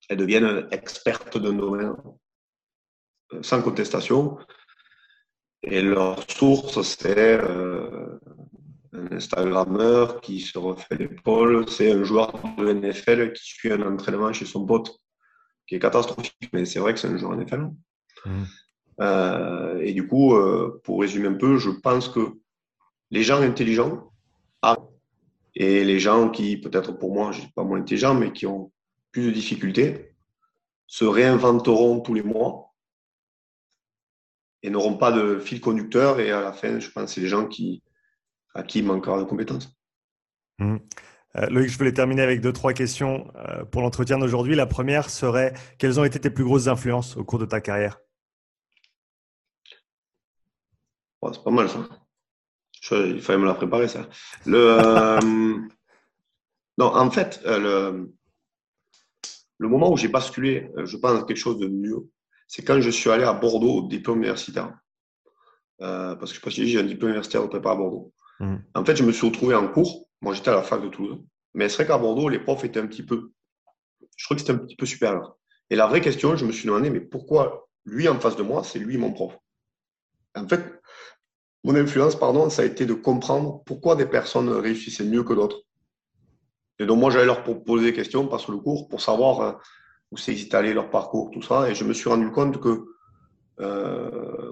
elles 0.08 0.18
deviennent 0.18 0.68
expertes 0.72 1.38
d'un 1.38 1.54
domaine 1.54 1.94
sans 3.42 3.62
contestation. 3.62 4.38
Et 5.64 5.82
leur 5.82 6.24
source, 6.32 6.82
c'est 6.84 7.40
euh, 7.44 8.18
un 8.94 9.12
Instagrammeur 9.12 10.22
qui 10.22 10.40
se 10.40 10.58
refait 10.58 10.96
l'épaule, 10.96 11.70
c'est 11.70 11.92
un 11.92 12.04
joueur 12.04 12.32
de 12.58 12.72
NFL 12.72 13.34
qui 13.34 13.44
suit 13.44 13.74
un 13.74 13.82
entraînement 13.82 14.32
chez 14.32 14.46
son 14.46 14.66
pote 14.66 15.01
qui 15.72 15.76
est 15.76 15.80
catastrophique, 15.80 16.50
mais 16.52 16.66
c'est 16.66 16.80
vrai 16.80 16.94
que 16.94 17.00
c'est 17.00 17.08
un 17.08 17.16
joueur 17.16 17.34
NFL. 17.34 17.70
Mmh. 18.26 18.44
Euh, 19.00 19.80
et 19.80 19.94
du 19.94 20.06
coup, 20.06 20.36
euh, 20.36 20.82
pour 20.84 21.00
résumer 21.00 21.30
un 21.30 21.36
peu, 21.36 21.58
je 21.58 21.70
pense 21.70 22.10
que 22.10 22.42
les 23.10 23.24
gens 23.24 23.42
intelligents 23.42 24.12
et 25.56 25.86
les 25.86 26.00
gens 26.02 26.30
qui, 26.30 26.58
peut-être 26.58 26.92
pour 26.92 27.14
moi, 27.14 27.32
je 27.32 27.42
pas 27.56 27.64
moins 27.64 27.80
intelligents, 27.80 28.16
mais 28.16 28.34
qui 28.34 28.46
ont 28.48 28.74
plus 29.14 29.28
de 29.28 29.32
difficultés, 29.32 30.14
se 30.88 31.06
réinventeront 31.06 32.02
tous 32.02 32.16
les 32.16 32.24
mois 32.24 32.74
et 34.64 34.70
n'auront 34.70 34.98
pas 34.98 35.14
de 35.14 35.40
fil 35.40 35.62
conducteur. 35.62 36.20
Et 36.20 36.32
à 36.32 36.42
la 36.42 36.52
fin, 36.52 36.80
je 36.80 36.90
pense 36.90 37.06
que 37.06 37.12
c'est 37.12 37.22
les 37.22 37.30
gens 37.30 37.48
qui, 37.48 37.82
à 38.56 38.64
qui 38.64 38.80
il 38.80 38.86
manquera 38.86 39.20
de 39.20 39.24
compétences. 39.24 39.74
Mmh. 40.60 40.80
Euh, 41.38 41.48
Loïc, 41.50 41.70
je 41.70 41.78
voulais 41.78 41.94
terminer 41.94 42.22
avec 42.22 42.42
deux, 42.42 42.54
trois 42.54 42.74
questions 42.74 43.32
pour 43.72 43.82
l'entretien 43.82 44.18
d'aujourd'hui. 44.18 44.56
La 44.56 44.66
première 44.66 45.10
serait, 45.10 45.54
quelles 45.78 46.00
ont 46.00 46.04
été 46.04 46.20
tes 46.20 46.30
plus 46.30 46.44
grosses 46.44 46.68
influences 46.68 47.18
au 47.18 47.24
cours 47.24 47.40
de 47.40 47.46
ta 47.46 47.62
carrière? 47.62 48.00
C'est 51.32 51.44
pas 51.44 51.52
mal 51.52 51.70
ça. 51.70 51.88
il 52.92 53.22
fallait 53.22 53.40
me 53.40 53.46
la 53.46 53.54
préparer 53.54 53.88
ça. 53.88 54.08
Le, 54.46 54.58
euh, 54.58 55.20
non, 56.78 56.86
en 56.86 57.12
fait, 57.12 57.42
euh, 57.46 57.60
le, 57.94 58.14
le 59.60 59.68
moment 59.68 59.92
où 59.92 59.98
j'ai 59.98 60.08
basculé, 60.08 60.72
euh, 60.78 60.86
je 60.86 60.98
pense, 60.98 61.24
quelque 61.26 61.38
chose 61.38 61.60
de 61.60 61.68
mieux, 61.68 62.10
c'est 62.48 62.64
quand 62.64 62.82
je 62.82 62.90
suis 62.90 63.10
allé 63.10 63.24
à 63.24 63.34
Bordeaux 63.34 63.84
au 63.84 63.88
diplôme 63.88 64.18
universitaire. 64.18 64.74
parce 65.80 66.20
que 66.20 66.28
je 66.30 66.34
sais 66.34 66.42
pas 66.42 66.52
si 66.52 66.68
j'ai 66.68 66.80
un 66.80 66.84
diplôme 66.84 67.12
universitaire 67.12 67.44
de 67.44 67.48
prépa 67.48 67.72
à 67.72 67.76
Bordeaux. 67.76 68.12
Mmh. 68.40 68.56
En 68.74 68.84
fait, 68.84 68.96
je 68.96 69.04
me 69.04 69.12
suis 69.12 69.28
retrouvé 69.28 69.56
en 69.56 69.68
cours. 69.68 70.10
Moi, 70.22 70.34
j'étais 70.34 70.50
à 70.50 70.56
la 70.56 70.64
fac 70.64 70.82
de 70.82 70.90
Toulouse. 70.90 71.20
Mais 71.54 71.68
c'est 71.68 71.78
vrai 71.78 71.88
qu'à 71.88 71.98
Bordeaux, 71.98 72.30
les 72.30 72.40
profs 72.40 72.64
étaient 72.64 72.80
un 72.80 72.88
petit 72.88 73.04
peu. 73.04 73.32
Je 74.16 74.26
crois 74.26 74.36
que 74.36 74.42
c'était 74.42 74.54
un 74.54 74.58
petit 74.58 74.76
peu 74.76 74.86
supérieur. 74.86 75.38
Et 75.70 75.76
la 75.76 75.88
vraie 75.88 76.02
question, 76.02 76.36
je 76.36 76.46
me 76.46 76.52
suis 76.52 76.68
demandé, 76.68 76.90
mais 76.90 77.00
pourquoi 77.00 77.68
lui 77.86 78.08
en 78.08 78.20
face 78.20 78.36
de 78.36 78.44
moi, 78.44 78.64
c'est 78.64 78.80
lui 78.80 78.98
mon 78.98 79.12
prof? 79.12 79.38
En 80.36 80.48
fait, 80.48 80.64
mon 81.64 81.76
influence, 81.76 82.16
pardon, 82.16 82.50
ça 82.50 82.62
a 82.62 82.66
été 82.66 82.86
de 82.86 82.94
comprendre 82.94 83.64
pourquoi 83.66 83.96
des 83.96 84.06
personnes 84.06 84.50
réussissaient 84.50 85.06
mieux 85.06 85.24
que 85.24 85.34
d'autres. 85.34 85.62
Et 86.80 86.86
donc, 86.86 87.00
moi, 87.00 87.12
j'allais 87.12 87.26
leur 87.26 87.44
poser 87.44 87.92
des 87.92 87.94
questions, 87.94 88.28
pas 88.28 88.40
sur 88.40 88.52
le 88.52 88.58
cours, 88.58 88.90
pour 88.90 89.02
savoir 89.02 89.42
euh, 89.42 89.54
où 90.12 90.16
qu'ils 90.16 90.42
étaient 90.42 90.74
leur 90.74 90.90
parcours, 90.90 91.32
tout 91.32 91.42
ça. 91.42 91.70
Et 91.70 91.76
je 91.76 91.84
me 91.84 91.94
suis 91.94 92.10
rendu 92.10 92.32
compte 92.32 92.60
que 92.60 92.86
euh, 93.60 94.52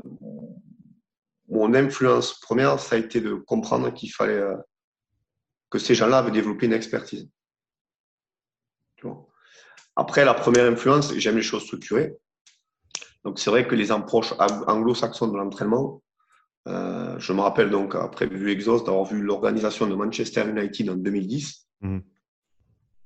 mon 1.50 1.74
influence 1.74 2.40
première, 2.40 2.80
ça 2.80 2.96
a 2.96 3.00
été 3.00 3.22
de 3.22 3.34
comprendre 3.34 3.92
qu'il 3.94 4.12
fallait 4.12 4.34
euh, 4.34 4.56
que 5.70 5.80
ces 5.80 5.96
gens-là 5.96 6.20
avaient 6.20 6.32
développé 6.32 6.66
une 6.66 6.74
expertise. 6.74 7.30
Après, 9.96 10.26
la 10.26 10.34
première 10.34 10.66
influence, 10.66 11.14
j'aime 11.16 11.38
les 11.38 11.42
choses 11.42 11.64
structurées. 11.64 12.16
Donc, 13.24 13.40
c'est 13.40 13.50
vrai 13.50 13.68
que 13.68 13.76
les 13.76 13.92
approches 13.92 14.34
anglo-saxonnes 14.40 15.32
de 15.32 15.38
l'entraînement, 15.38 16.02
euh, 16.68 17.18
je 17.20 17.34
me 17.34 17.42
rappelle 17.42 17.70
donc, 17.70 17.96
après 17.96 18.28
vu 18.28 18.52
Exhaust, 18.52 18.86
d'avoir 18.86 19.06
vu 19.06 19.22
l'organisation 19.22 19.88
de 19.88 19.96
Manchester 19.96 20.48
United 20.48 20.90
en 20.90 20.96
2010. 20.96 21.68
Mhm. 21.82 22.04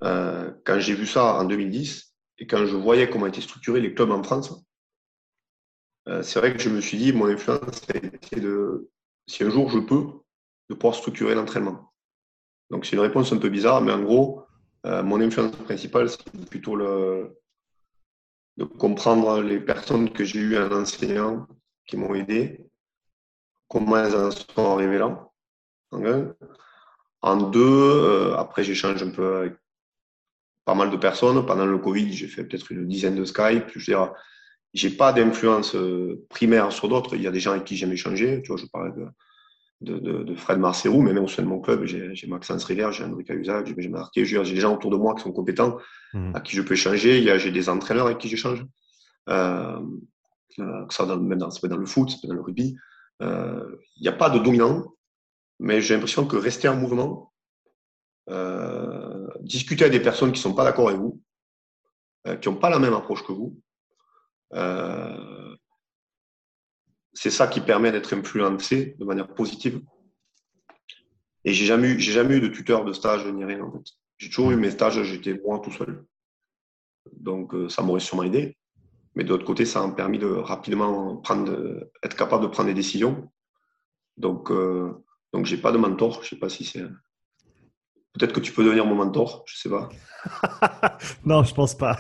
Euh, 0.04 0.52
quand 0.66 0.80
j'ai 0.80 0.96
vu 0.96 1.08
ça 1.08 1.36
en 1.36 1.46
2010 1.46 2.14
et 2.40 2.48
quand 2.48 2.66
je 2.66 2.76
voyais 2.76 3.10
comment 3.10 3.28
étaient 3.28 3.42
structurés 3.42 3.80
les 3.80 3.94
clubs 3.94 4.12
en 4.12 4.22
France, 4.22 4.54
euh, 6.10 6.22
c'est 6.22 6.40
vrai 6.40 6.54
que 6.54 6.62
je 6.62 6.70
me 6.70 6.82
suis 6.82 6.98
dit, 6.98 7.14
mon 7.14 7.28
influence 7.28 7.82
a 7.94 7.98
été 7.98 8.42
de, 8.42 8.90
si 9.28 9.44
un 9.44 9.50
jour 9.50 9.70
je 9.70 9.80
peux, 9.80 10.06
de 10.70 10.76
pouvoir 10.76 10.96
structurer 10.96 11.36
l'entraînement. 11.36 11.93
Donc 12.70 12.86
c'est 12.86 12.96
une 12.96 13.02
réponse 13.02 13.32
un 13.34 13.38
peu 13.38 13.50
bizarre, 13.50 13.82
mais 13.82 13.92
en 13.92 14.02
gros, 14.02 14.46
mon 14.84 15.22
influence 15.22 15.56
principale, 15.58 16.10
c'est 16.10 16.50
plutôt 16.50 16.78
de 16.78 18.64
comprendre 18.78 19.42
les 19.42 19.60
personnes 19.60 20.12
que 20.12 20.24
j'ai 20.24 20.40
eues 20.40 20.58
en 20.58 20.72
enseignant 20.72 21.48
qui 21.86 21.98
m'ont 21.98 22.14
aidé 22.16 22.66
comment 23.74 23.98
elles 23.98 24.16
en 24.16 24.32
sont 24.32 24.72
arrivées 24.74 25.00
là. 25.00 25.28
En 27.22 27.38
deux, 27.38 27.62
euh, 27.64 28.36
après 28.36 28.64
j'échange 28.64 29.02
un 29.02 29.10
peu 29.10 29.38
avec 29.38 29.54
pas 30.66 30.76
mal 30.76 30.92
de 30.92 30.98
personnes. 30.98 31.46
Pendant 31.46 31.66
le 31.66 31.78
Covid, 31.78 32.12
j'ai 32.14 32.28
fait 32.28 32.44
peut-être 32.44 32.72
une 32.72 32.88
dizaine 32.88 33.16
de 33.16 33.26
Skype. 33.26 33.66
Je 33.70 33.80
veux 33.80 33.86
dire, 33.86 34.14
j'ai 34.74 34.90
pas 34.90 35.14
d'influence 35.14 35.76
euh, 35.76 36.26
primaire 36.30 36.72
sur 36.72 36.88
d'autres. 36.88 37.16
Il 37.16 37.22
y 37.22 37.28
a 37.28 37.32
des 37.32 37.40
gens 37.40 37.52
avec 37.52 37.64
qui 37.64 37.76
j'aime 37.76 37.92
échanger. 37.92 38.42
Tu 38.44 38.50
vois, 38.50 38.58
je 38.58 38.66
parlais 38.68 38.92
de, 38.92 39.06
de, 39.84 40.24
de, 40.24 40.36
Fred 40.36 40.60
Marcerou, 40.60 41.02
mais 41.02 41.14
même 41.14 41.24
au 41.24 41.28
sein 41.28 41.44
de 41.44 41.48
mon 41.48 41.60
club, 41.60 41.86
j'ai 41.86 42.28
Maxence 42.28 42.64
Rivière, 42.64 42.92
j'ai 42.92 43.04
André 43.04 43.24
Cahuzac, 43.24 43.68
j'ai 43.68 43.74
Benjamin 43.74 44.00
Arquet. 44.00 44.26
J'ai 44.26 44.42
des 44.42 44.56
gens 44.60 44.76
autour 44.76 44.92
de 44.92 44.98
moi 44.98 45.14
qui 45.16 45.24
sont 45.24 45.32
compétents, 45.32 45.78
mmh. 46.14 46.36
à 46.36 46.42
qui 46.42 46.56
je 46.56 46.62
peux 46.62 46.74
échanger. 46.74 47.20
Il 47.20 47.40
j'ai 47.40 47.52
des 47.52 47.70
entraîneurs 47.70 48.08
avec 48.08 48.18
qui 48.18 48.30
j'échange. 48.30 48.66
Euh, 49.30 49.80
euh 50.60 50.86
ça 50.90 51.06
dans, 51.06 51.20
même 51.20 51.40
dans, 51.40 51.50
dans 51.50 51.78
le 51.78 51.86
foot, 51.86 52.26
dans 52.26 52.34
le 52.34 52.42
rugby. 52.42 52.76
Il 53.20 53.28
euh, 53.28 53.78
n'y 54.02 54.08
a 54.08 54.14
pas 54.14 54.30
de 54.30 54.40
dominant, 54.40 54.86
mais 55.60 55.82
j'ai 55.82 55.94
l'impression 55.94 56.26
que 56.26 56.36
rester 56.36 56.68
en 56.68 56.76
mouvement, 56.76 57.32
euh, 58.30 59.28
discuter 59.42 59.86
avec 59.86 59.98
des 59.98 60.04
personnes 60.04 60.32
qui 60.32 60.40
ne 60.40 60.44
sont 60.44 60.56
pas 60.56 60.64
d'accord 60.64 60.90
avec 60.90 61.00
vous, 61.00 61.22
qui 62.42 62.50
n'ont 62.50 62.56
pas 62.56 62.70
la 62.70 62.80
même 62.80 62.94
approche 62.94 63.24
que 63.24 63.34
vous, 63.34 63.60
c'est 67.14 67.30
ça 67.30 67.48
qui 67.48 67.62
permet 67.62 67.92
d'être 67.92 68.14
influencé 68.14 68.96
de 69.00 69.06
manière 69.06 69.28
positive. 69.34 69.82
Et 71.46 71.54
j'ai 71.54 71.66
jamais 71.66 71.90
eu, 71.90 72.00
j'ai 72.00 72.12
jamais 72.12 72.38
eu 72.38 72.42
de 72.42 72.48
tuteur 72.48 72.86
de 72.86 72.94
stage 72.94 73.26
ni 73.28 73.44
rien 73.44 73.62
en 73.62 73.72
fait. 73.72 73.84
J'ai 74.18 74.30
toujours 74.30 74.52
eu 74.52 74.56
mes 74.56 74.72
stages, 74.72 75.02
j'étais 75.04 75.40
moi 75.46 75.60
tout 75.60 75.72
seul. 75.72 76.06
Donc 77.12 77.54
ça 77.70 77.82
m'aurait 77.82 78.00
sûrement 78.00 78.24
aidé. 78.24 78.58
Mais 79.16 79.24
de 79.24 79.30
l'autre 79.30 79.46
côté, 79.46 79.66
ça 79.66 79.84
a 79.84 79.92
permis 79.92 80.18
de 80.18 80.28
rapidement 80.28 81.18
prendre, 81.18 81.90
être 82.02 82.16
capable 82.16 82.44
de 82.44 82.48
prendre 82.48 82.70
des 82.70 82.74
décisions. 82.74 83.30
Donc, 84.18 84.52
euh, 84.52 84.92
donc 85.34 85.46
j'ai 85.46 85.58
pas 85.58 85.72
de 85.72 85.78
mentor. 85.78 86.24
Je 86.24 86.30
sais 86.30 86.40
pas 86.40 86.50
si 86.50 86.66
c'est. 86.66 86.84
Peut-être 88.14 88.34
que 88.34 88.40
tu 88.40 88.52
peux 88.52 88.64
devenir 88.64 88.86
mon 88.86 88.96
mentor. 88.96 89.44
Je 89.46 89.58
sais 89.58 89.70
pas. 89.70 89.90
non, 91.26 91.44
je 91.44 91.54
pense 91.54 91.76
pas. 91.76 91.98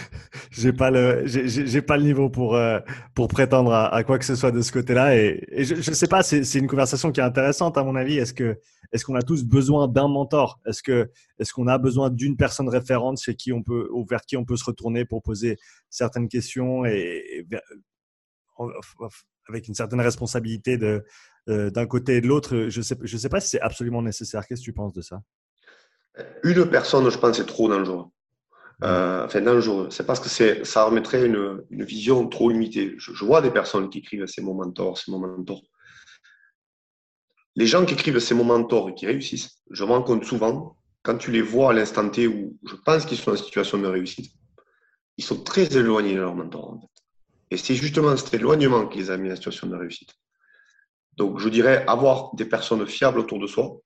j'ai 0.50 0.72
pas 0.72 0.90
le 0.90 1.22
j'ai 1.26 1.82
pas 1.82 1.96
le 1.96 2.04
niveau 2.04 2.30
pour 2.30 2.56
euh, 2.56 2.80
pour 3.14 3.28
prétendre 3.28 3.72
à, 3.72 4.02
quoi 4.04 4.18
que 4.18 4.24
ce 4.24 4.34
soit 4.34 4.50
de 4.50 4.60
ce 4.60 4.72
côté-là. 4.72 5.16
Et, 5.16 5.64
je, 5.64 5.74
ne 5.74 5.80
sais 5.80 6.06
pas 6.06 6.22
c'est 6.22 6.58
une 6.58 6.66
conversation 6.66 7.12
qui 7.12 7.20
est 7.20 7.24
intéressante 7.24 7.76
à 7.78 7.84
mon 7.84 7.96
avis. 7.96 8.18
Est-ce 8.18 8.34
que 8.34 8.58
est-ce 8.92 9.04
qu'on 9.04 9.14
a 9.14 9.22
tous 9.22 9.44
besoin 9.44 9.88
d'un 9.88 10.08
mentor? 10.08 10.60
Est-ce 10.66 10.82
que 10.82 11.10
est-ce 11.38 11.52
qu'on 11.52 11.66
a 11.66 11.78
besoin 11.78 12.10
d'une 12.10 12.36
personne 12.36 12.68
référente 12.68 13.20
chez 13.20 13.34
qui 13.34 13.52
on 13.52 13.62
peut 13.62 13.88
ou 13.92 14.04
vers 14.04 14.22
qui 14.22 14.36
on 14.36 14.44
peut 14.44 14.56
se 14.56 14.64
retourner 14.64 15.04
pour 15.04 15.22
poser 15.22 15.56
certaines 15.90 16.28
questions 16.28 16.84
et, 16.84 17.46
avec 19.48 19.68
une 19.68 19.74
certaine 19.74 20.00
responsabilité 20.00 20.78
de 20.78 21.04
euh, 21.48 21.70
d'un 21.70 21.86
côté 21.86 22.16
et 22.16 22.20
de 22.20 22.26
l'autre? 22.26 22.68
Je 22.68 22.82
sais 22.82 22.96
je 23.02 23.16
sais 23.16 23.28
pas 23.28 23.40
si 23.40 23.50
c'est 23.50 23.60
absolument 23.60 24.02
nécessaire. 24.02 24.46
Qu'est-ce 24.46 24.60
que 24.60 24.64
tu 24.64 24.72
penses 24.72 24.92
de 24.92 25.02
ça? 25.02 25.20
Une 26.42 26.68
personne 26.68 27.08
je 27.08 27.18
pense 27.18 27.36
c'est 27.36 27.46
trop 27.46 27.68
dangereux 27.68 28.06
euh, 28.84 29.24
enfin 29.24 29.40
dangereux. 29.40 29.88
C'est 29.90 30.06
parce 30.06 30.20
que 30.20 30.64
ça 30.64 30.84
remettrait 30.84 31.26
une, 31.26 31.64
vision 31.70 32.28
trop 32.28 32.50
limitée. 32.50 32.94
Je, 32.98 33.24
vois 33.24 33.40
des 33.42 33.50
personnes 33.50 33.90
qui 33.90 33.98
écrivent 33.98 34.26
c'est 34.26 34.42
mon 34.42 34.54
mentor, 34.54 34.98
c'est 34.98 35.10
mon 35.10 35.18
mentor. 35.18 35.62
Les 37.56 37.66
gens 37.66 37.84
qui 37.84 37.94
écrivent 37.94 38.20
c'est 38.20 38.34
mon 38.34 38.44
mentor 38.44 38.90
et 38.90 38.94
qui 38.94 39.06
réussissent, 39.06 39.62
je 39.70 39.84
me 39.84 39.90
rends 39.90 40.02
compte 40.02 40.24
souvent, 40.24 40.76
quand 41.02 41.16
tu 41.16 41.32
les 41.32 41.42
vois 41.42 41.70
à 41.70 41.72
l'instant 41.72 42.08
T 42.08 42.28
où 42.28 42.56
je 42.66 42.76
pense 42.76 43.04
qu'ils 43.04 43.18
sont 43.18 43.32
en 43.32 43.36
situation 43.36 43.78
de 43.78 43.86
réussite, 43.86 44.32
ils 45.16 45.24
sont 45.24 45.42
très 45.42 45.76
éloignés 45.76 46.14
de 46.14 46.20
leur 46.20 46.34
mentor. 46.36 46.74
En 46.74 46.80
fait. 46.80 46.86
Et 47.50 47.56
c'est 47.56 47.74
justement 47.74 48.16
cet 48.16 48.34
éloignement 48.34 48.86
qui 48.86 48.98
les 48.98 49.10
a 49.10 49.16
mis 49.16 49.32
en 49.32 49.36
situation 49.36 49.66
de 49.66 49.74
réussite. 49.74 50.14
Donc 51.16 51.40
je 51.40 51.48
dirais 51.48 51.84
avoir 51.88 52.34
des 52.36 52.44
personnes 52.44 52.86
fiables 52.86 53.18
autour 53.18 53.40
de 53.40 53.48
soi, 53.48 53.78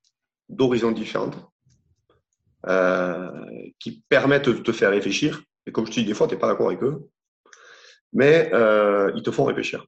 d'horizons 0.50 0.92
différentes, 0.92 1.36
qui 3.78 4.02
permettent 4.08 4.48
de 4.48 4.58
te 4.58 4.72
faire 4.72 4.90
réfléchir. 4.90 5.42
Et 5.66 5.72
comme 5.72 5.86
je 5.86 5.92
te 5.92 6.00
dis, 6.00 6.06
des 6.06 6.14
fois, 6.14 6.26
tu 6.26 6.34
n'es 6.34 6.40
pas 6.40 6.48
d'accord 6.48 6.68
avec 6.68 6.82
eux, 6.82 7.08
mais 8.12 8.50
euh, 8.52 9.12
ils 9.14 9.22
te 9.22 9.30
font 9.30 9.44
réfléchir. 9.44 9.86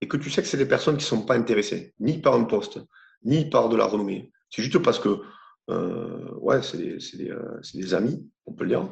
Et 0.00 0.08
que 0.08 0.16
tu 0.16 0.30
sais 0.30 0.42
que 0.42 0.48
c'est 0.48 0.56
des 0.56 0.66
personnes 0.66 0.96
qui 0.96 1.04
ne 1.04 1.08
sont 1.08 1.22
pas 1.22 1.36
intéressées, 1.36 1.94
ni 2.00 2.18
par 2.18 2.34
un 2.34 2.44
poste, 2.44 2.78
ni 3.24 3.48
par 3.48 3.68
de 3.68 3.76
la 3.76 3.86
renommée. 3.86 4.30
C'est 4.50 4.62
juste 4.62 4.78
parce 4.78 4.98
que, 4.98 5.20
euh, 5.70 6.30
ouais, 6.36 6.62
c'est 6.62 6.78
des, 6.78 7.94
amis, 7.94 8.28
on 8.46 8.52
peut 8.52 8.64
le 8.64 8.70
dire. 8.70 8.88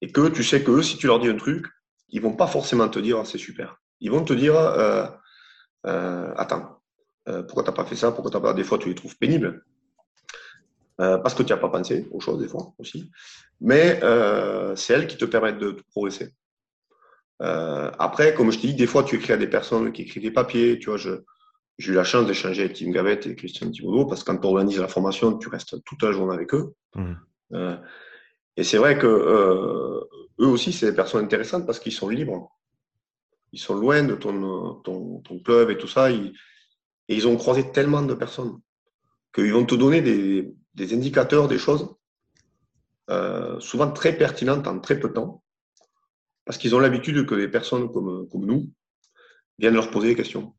Et 0.00 0.10
que 0.10 0.28
tu 0.28 0.42
sais 0.42 0.62
que 0.62 0.82
si 0.82 0.96
tu 0.96 1.06
leur 1.06 1.20
dis 1.20 1.28
un 1.28 1.36
truc, 1.36 1.66
ils 2.08 2.20
vont 2.20 2.34
pas 2.34 2.46
forcément 2.46 2.88
te 2.88 2.98
dire 2.98 3.24
c'est 3.26 3.38
super. 3.38 3.76
Ils 4.00 4.10
vont 4.10 4.24
te 4.24 4.32
dire 4.32 4.56
attends, 5.84 6.82
pourquoi 7.24 7.62
tu 7.62 7.70
n'as 7.70 7.76
pas 7.76 7.84
fait 7.84 7.96
ça? 7.96 8.10
Pourquoi 8.10 8.30
t'as 8.30 8.40
pas 8.40 8.54
Des 8.54 8.64
fois, 8.64 8.78
tu 8.78 8.88
les 8.88 8.94
trouves 8.94 9.16
pénibles? 9.16 9.64
Euh, 11.00 11.18
parce 11.18 11.34
que 11.34 11.42
tu 11.42 11.52
n'as 11.52 11.58
pas 11.58 11.68
pensé 11.68 12.06
aux 12.10 12.20
choses 12.20 12.38
des 12.38 12.48
fois 12.48 12.74
aussi. 12.78 13.10
Mais 13.60 14.00
euh, 14.02 14.76
c'est 14.76 14.92
elles 14.92 15.06
qui 15.06 15.16
te 15.16 15.24
permettent 15.24 15.58
de, 15.58 15.76
progresser. 15.90 16.34
Euh, 17.40 17.90
après, 17.98 18.34
comme 18.34 18.52
je 18.52 18.58
te 18.58 18.66
dis, 18.66 18.74
des 18.74 18.86
fois, 18.86 19.02
tu 19.02 19.16
écris 19.16 19.32
à 19.32 19.36
des 19.36 19.46
personnes 19.46 19.92
qui 19.92 20.02
écrivent 20.02 20.22
des 20.22 20.30
papiers. 20.30 20.78
Tu 20.78 20.90
vois, 20.90 20.98
j'ai 20.98 21.92
eu 21.92 21.94
la 21.94 22.04
chance 22.04 22.26
d'échanger 22.26 22.64
avec 22.64 22.76
Tim 22.76 22.90
Gavette 22.90 23.26
et 23.26 23.34
Christian 23.34 23.70
Thibaudot 23.70 24.06
parce 24.06 24.22
que 24.22 24.30
quand 24.30 24.38
tu 24.38 24.46
organises 24.46 24.78
la 24.78 24.88
formation, 24.88 25.38
tu 25.38 25.48
restes 25.48 25.82
toute 25.84 26.02
la 26.02 26.12
journée 26.12 26.34
avec 26.34 26.54
eux. 26.54 26.74
Mmh. 26.94 27.14
Et 28.56 28.64
c'est 28.64 28.78
vrai 28.78 28.98
que 28.98 29.06
eux 29.06 30.46
aussi, 30.46 30.72
c'est 30.72 30.86
des 30.86 30.94
personnes 30.94 31.24
intéressantes 31.24 31.66
parce 31.66 31.80
qu'ils 31.80 31.92
sont 31.92 32.08
libres. 32.08 32.50
Ils 33.52 33.58
sont 33.58 33.74
loin 33.74 34.02
de 34.02 34.14
ton, 34.14 34.74
ton, 34.82 35.38
club 35.44 35.70
et 35.70 35.78
tout 35.78 35.88
ça. 35.88 36.10
et 36.10 36.32
ils 37.08 37.26
ont 37.26 37.36
croisé 37.36 37.70
tellement 37.72 38.02
de 38.02 38.14
personnes 38.14 38.58
qu'ils 39.34 39.52
vont 39.52 39.64
te 39.64 39.74
donner 39.74 40.00
des, 40.00 40.54
des 40.74 40.94
indicateurs, 40.94 41.48
des 41.48 41.58
choses 41.58 41.94
euh, 43.10 43.58
souvent 43.60 43.90
très 43.90 44.16
pertinentes 44.16 44.66
en 44.66 44.78
très 44.78 44.98
peu 44.98 45.08
de 45.08 45.14
temps, 45.14 45.42
parce 46.44 46.56
qu'ils 46.56 46.74
ont 46.74 46.78
l'habitude 46.78 47.26
que 47.26 47.34
des 47.34 47.48
personnes 47.48 47.90
comme, 47.92 48.28
nous 48.34 48.70
viennent 49.58 49.74
leur 49.74 49.90
poser 49.90 50.08
des 50.08 50.14
questions. 50.14 50.54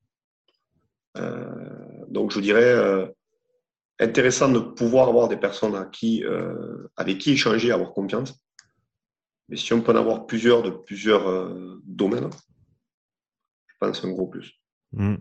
Euh, 1.17 2.05
donc 2.09 2.31
je 2.31 2.39
dirais 2.39 2.73
euh, 2.73 3.07
intéressant 3.99 4.49
de 4.49 4.59
pouvoir 4.59 5.07
avoir 5.07 5.29
des 5.29 5.37
personnes 5.37 5.75
avec 5.75 7.17
qui 7.19 7.31
échanger, 7.31 7.71
avoir 7.71 7.93
confiance. 7.93 8.43
Mais 9.49 9.55
si 9.55 9.73
on 9.73 9.81
peut 9.81 9.93
en 9.93 9.97
avoir 9.97 10.25
plusieurs 10.25 10.63
de 10.63 10.69
plusieurs 10.69 11.55
domaines, 11.83 12.29
je 13.67 13.73
pense 13.79 14.01
c'est 14.01 14.07
un 14.07 14.11
gros 14.11 14.27
plus. 14.27 14.53
Mmh. 14.91 15.15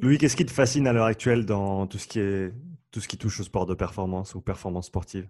Louis, 0.00 0.18
qu'est-ce 0.18 0.36
qui 0.36 0.46
te 0.46 0.52
fascine 0.52 0.86
à 0.86 0.92
l'heure 0.92 1.06
actuelle 1.06 1.44
dans 1.44 1.86
tout 1.86 1.98
ce 1.98 2.06
qui 2.06 2.20
est 2.20 2.52
tout 2.98 3.02
ce 3.02 3.06
qui 3.06 3.16
touche 3.16 3.38
au 3.38 3.44
sport 3.44 3.64
de 3.64 3.74
performance 3.74 4.34
ou 4.34 4.40
performance 4.40 4.86
sportive? 4.86 5.28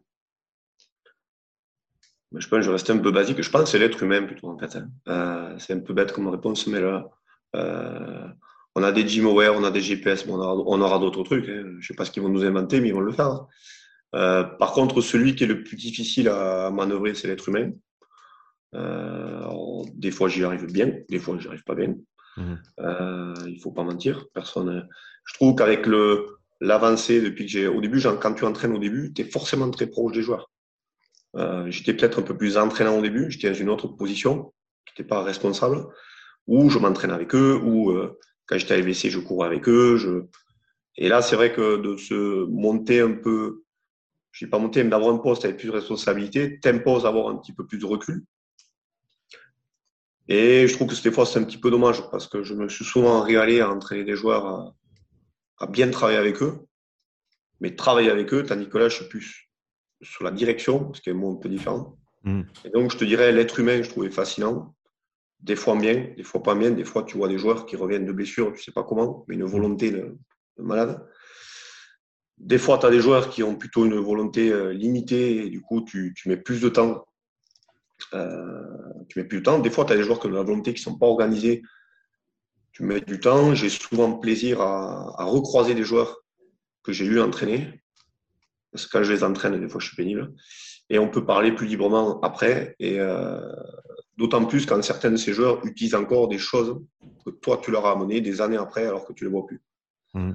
Je 2.34 2.48
pense 2.48 2.60
que 2.60 2.62
je 2.62 2.70
reste 2.70 2.88
un 2.88 2.96
peu 2.96 3.10
basique. 3.10 3.42
Je 3.42 3.50
pense 3.50 3.64
que 3.64 3.68
c'est 3.68 3.78
l'être 3.78 4.02
humain 4.02 4.22
plutôt 4.24 4.48
en 4.48 4.58
fait. 4.58 4.74
Hein. 4.76 4.88
Euh, 5.08 5.54
c'est 5.58 5.74
un 5.74 5.80
peu 5.80 5.92
bête 5.92 6.12
comme 6.12 6.28
réponse, 6.28 6.66
mais 6.66 6.80
là, 6.80 7.10
euh, 7.56 8.26
on 8.74 8.82
a 8.82 8.90
des 8.90 9.06
gym 9.06 9.26
aware, 9.26 9.54
on 9.54 9.64
a 9.64 9.70
des 9.70 9.82
GPS, 9.82 10.26
on 10.26 10.40
aura, 10.40 10.98
d'autres 10.98 11.22
trucs. 11.24 11.46
Hein. 11.46 11.62
Je 11.62 11.76
ne 11.76 11.82
sais 11.82 11.94
pas 11.94 12.06
ce 12.06 12.10
qu'ils 12.10 12.22
vont 12.22 12.30
nous 12.30 12.42
inventer, 12.42 12.80
mais 12.80 12.88
ils 12.88 12.94
vont 12.94 13.00
le 13.00 13.12
faire. 13.12 13.26
Hein. 13.26 13.48
Euh, 14.14 14.44
par 14.44 14.72
contre, 14.72 15.02
celui 15.02 15.36
qui 15.36 15.44
est 15.44 15.48
le 15.48 15.62
plus 15.62 15.76
difficile 15.76 16.30
à 16.30 16.70
manœuvrer, 16.70 17.14
c'est 17.14 17.28
l'être 17.28 17.50
humain. 17.50 17.72
des 19.94 20.10
fois, 20.10 20.30
j'y 20.30 20.42
arrive 20.42 20.72
bien, 20.72 20.90
des 21.10 21.18
fois, 21.18 21.36
j'y 21.38 21.48
arrive 21.48 21.64
pas 21.64 21.74
bien. 21.74 21.94
Mmh. 22.38 22.54
il 23.46 23.54
ne 23.56 23.60
faut 23.60 23.72
pas 23.72 23.84
mentir. 23.84 24.24
Personne. 24.32 24.88
Je 25.26 25.34
trouve 25.34 25.54
qu'avec 25.54 25.84
le 25.84 26.37
l'avancée 26.60 27.20
depuis 27.20 27.46
que 27.46 27.50
j'ai. 27.50 27.66
Au 27.66 27.80
début, 27.80 28.02
quand 28.20 28.34
tu 28.34 28.44
entraînes 28.44 28.74
au 28.74 28.78
début, 28.78 29.12
tu 29.12 29.22
es 29.22 29.24
forcément 29.24 29.70
très 29.70 29.86
proche 29.86 30.12
des 30.12 30.22
joueurs. 30.22 30.50
Euh, 31.36 31.70
j'étais 31.70 31.94
peut-être 31.94 32.20
un 32.20 32.22
peu 32.22 32.36
plus 32.36 32.56
entraînant 32.56 32.98
au 32.98 33.02
début, 33.02 33.30
j'étais 33.30 33.50
dans 33.50 33.56
une 33.56 33.70
autre 33.70 33.88
position, 33.88 34.52
qui 34.86 34.94
n'étais 34.94 35.08
pas 35.08 35.22
responsable, 35.22 35.86
ou 36.46 36.70
je 36.70 36.78
m'entraîne 36.78 37.10
avec 37.10 37.34
eux, 37.34 37.60
ou 37.62 37.90
euh, 37.90 38.18
quand 38.46 38.58
j'étais 38.58 38.74
à 38.74 38.78
LVC, 38.78 39.10
je 39.10 39.20
courais 39.20 39.46
avec 39.46 39.68
eux. 39.68 40.28
Et 40.96 41.08
là, 41.08 41.22
c'est 41.22 41.36
vrai 41.36 41.52
que 41.52 41.76
de 41.76 41.96
se 41.96 42.44
monter 42.46 43.00
un 43.00 43.12
peu, 43.12 43.62
je 44.32 44.44
n'ai 44.44 44.50
pas 44.50 44.58
monté, 44.58 44.82
mais 44.82 44.90
d'avoir 44.90 45.14
un 45.14 45.18
poste 45.18 45.44
avec 45.44 45.58
plus 45.58 45.68
de 45.68 45.72
responsabilité, 45.72 46.58
t'impose 46.60 47.02
d'avoir 47.02 47.28
un 47.28 47.36
petit 47.36 47.52
peu 47.52 47.66
plus 47.66 47.78
de 47.78 47.86
recul. 47.86 48.24
Et 50.28 50.66
je 50.66 50.74
trouve 50.74 50.88
que 50.88 51.02
des 51.02 51.12
fois, 51.12 51.24
c'est 51.24 51.38
un 51.38 51.44
petit 51.44 51.58
peu 51.58 51.70
dommage 51.70 52.02
parce 52.10 52.26
que 52.26 52.42
je 52.42 52.54
me 52.54 52.68
suis 52.68 52.84
souvent 52.84 53.22
régalé 53.22 53.60
à 53.60 53.70
entraîner 53.70 54.04
des 54.04 54.14
joueurs 54.16 54.74
à, 55.60 55.66
bien 55.66 55.90
travailler 55.90 56.18
avec 56.18 56.42
eux. 56.42 56.58
Mais 57.60 57.74
travailler 57.74 58.10
avec 58.10 58.32
eux, 58.32 58.44
tandis 58.44 58.68
que 58.68 58.78
là, 58.78 58.88
je 58.88 58.96
suis 58.96 59.08
plus 59.08 59.48
sur 60.00 60.24
la 60.24 60.30
direction, 60.30 60.92
ce 60.94 61.00
qui 61.00 61.10
est 61.10 61.12
un 61.12 61.16
mot 61.16 61.32
un 61.32 61.40
peu 61.40 61.48
différent. 61.48 61.98
Mm. 62.22 62.42
Et 62.64 62.70
donc, 62.70 62.92
je 62.92 62.98
te 62.98 63.04
dirais, 63.04 63.32
l'être 63.32 63.58
humain, 63.58 63.82
je 63.82 63.88
trouvais 63.88 64.10
fascinant. 64.10 64.74
Des 65.40 65.56
fois 65.56 65.76
bien, 65.76 66.12
des 66.16 66.22
fois 66.22 66.42
pas 66.42 66.54
bien. 66.54 66.70
Des 66.70 66.84
fois, 66.84 67.04
tu 67.04 67.16
vois 67.16 67.28
des 67.28 67.38
joueurs 67.38 67.66
qui 67.66 67.76
reviennent 67.76 68.06
de 68.06 68.12
blessures, 68.12 68.52
tu 68.54 68.62
sais 68.62 68.72
pas 68.72 68.82
comment, 68.82 69.24
mais 69.28 69.34
une 69.34 69.44
volonté 69.44 69.90
de, 69.90 70.16
malade. 70.58 71.04
Des 72.38 72.58
fois, 72.58 72.78
tu 72.78 72.86
as 72.86 72.90
des 72.90 73.00
joueurs 73.00 73.30
qui 73.30 73.42
ont 73.42 73.56
plutôt 73.56 73.84
une 73.84 73.98
volonté 73.98 74.52
euh, 74.52 74.72
limitée 74.72 75.46
et 75.46 75.50
du 75.50 75.60
coup, 75.60 75.82
tu, 75.82 76.14
mets 76.26 76.36
plus 76.36 76.60
de 76.60 76.68
temps. 76.68 77.04
Euh, 78.14 78.62
tu 79.08 79.18
mets 79.18 79.24
plus 79.24 79.38
de 79.38 79.44
temps. 79.44 79.58
Des 79.58 79.70
fois, 79.70 79.84
tu 79.84 79.92
as 79.92 79.96
des 79.96 80.02
joueurs 80.02 80.20
qui 80.20 80.26
ont 80.26 80.30
la 80.30 80.42
volonté 80.42 80.72
qui 80.72 80.80
ne 80.80 80.92
sont 80.92 80.98
pas 80.98 81.06
organisés. 81.06 81.62
Tu 82.78 82.84
mets 82.84 83.00
du 83.00 83.18
temps. 83.20 83.54
J'ai 83.54 83.68
souvent 83.68 84.12
plaisir 84.12 84.60
à, 84.60 85.20
à 85.20 85.24
recroiser 85.24 85.74
des 85.74 85.82
joueurs 85.82 86.22
que 86.82 86.92
j'ai 86.92 87.04
eu 87.04 87.20
entraîner 87.20 87.82
parce 88.72 88.86
que 88.86 88.98
quand 88.98 89.02
je 89.02 89.12
les 89.12 89.24
entraîne, 89.24 89.58
des 89.58 89.68
fois, 89.68 89.80
je 89.80 89.88
suis 89.88 89.96
pénible. 89.96 90.32
Et 90.90 90.98
on 90.98 91.08
peut 91.08 91.24
parler 91.24 91.52
plus 91.52 91.66
librement 91.66 92.20
après. 92.20 92.76
Et 92.78 93.00
euh, 93.00 93.40
d'autant 94.16 94.44
plus 94.44 94.66
quand 94.66 94.80
certains 94.82 95.10
de 95.10 95.16
ces 95.16 95.32
joueurs 95.32 95.64
utilisent 95.66 95.96
encore 95.96 96.28
des 96.28 96.38
choses 96.38 96.80
que 97.24 97.30
toi, 97.30 97.60
tu 97.62 97.70
leur 97.70 97.86
as 97.86 97.92
amenées 97.92 98.20
des 98.20 98.40
années 98.40 98.56
après, 98.56 98.86
alors 98.86 99.04
que 99.04 99.12
tu 99.12 99.24
ne 99.24 99.28
les 99.28 99.32
vois 99.34 99.46
plus. 99.46 99.60
Mmh. 100.14 100.32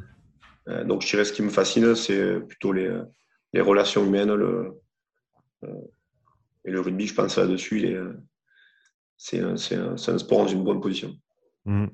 Euh, 0.70 0.84
donc, 0.84 1.02
je 1.02 1.10
dirais 1.10 1.26
ce 1.26 1.34
qui 1.34 1.42
me 1.42 1.50
fascine, 1.50 1.96
c'est 1.96 2.40
plutôt 2.42 2.74
les, 2.74 3.00
les, 3.54 3.62
relations 3.62 4.06
humaines. 4.06 4.34
Le, 4.34 4.74
euh, 5.64 5.68
et 6.66 6.72
le 6.72 6.82
rugby, 6.82 7.08
je 7.08 7.14
pense 7.14 7.38
là-dessus, 7.38 7.98
c'est 9.18 9.40
un, 9.40 9.56
un, 9.56 10.18
sport 10.18 10.40
dans 10.40 10.48
une 10.48 10.64
bonne 10.64 10.82
position. 10.82 11.16
Mmh. 11.66 11.88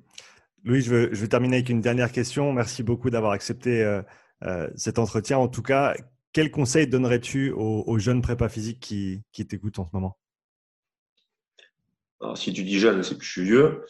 Louis, 0.63 0.81
je 0.81 0.93
veux, 0.93 1.27
terminer 1.27 1.57
avec 1.57 1.69
une 1.69 1.81
dernière 1.81 2.11
question. 2.11 2.51
Merci 2.53 2.83
beaucoup 2.83 3.09
d'avoir 3.09 3.31
accepté 3.31 4.01
cet 4.75 4.99
entretien. 4.99 5.37
En 5.37 5.47
tout 5.47 5.61
cas, 5.61 5.95
quel 6.31 6.51
conseil 6.51 6.87
donnerais-tu 6.87 7.51
aux, 7.51 7.97
jeunes 7.97 8.21
prépa 8.21 8.49
physiques 8.49 8.79
qui, 8.79 9.47
t'écoutent 9.47 9.79
en 9.79 9.85
ce 9.85 9.89
moment? 9.93 10.17
Alors, 12.21 12.37
si 12.37 12.53
tu 12.53 12.63
dis 12.63 12.79
jeune, 12.79 13.01
c'est 13.01 13.17
que 13.17 13.23
je 13.23 13.31
suis 13.31 13.43
vieux. 13.43 13.85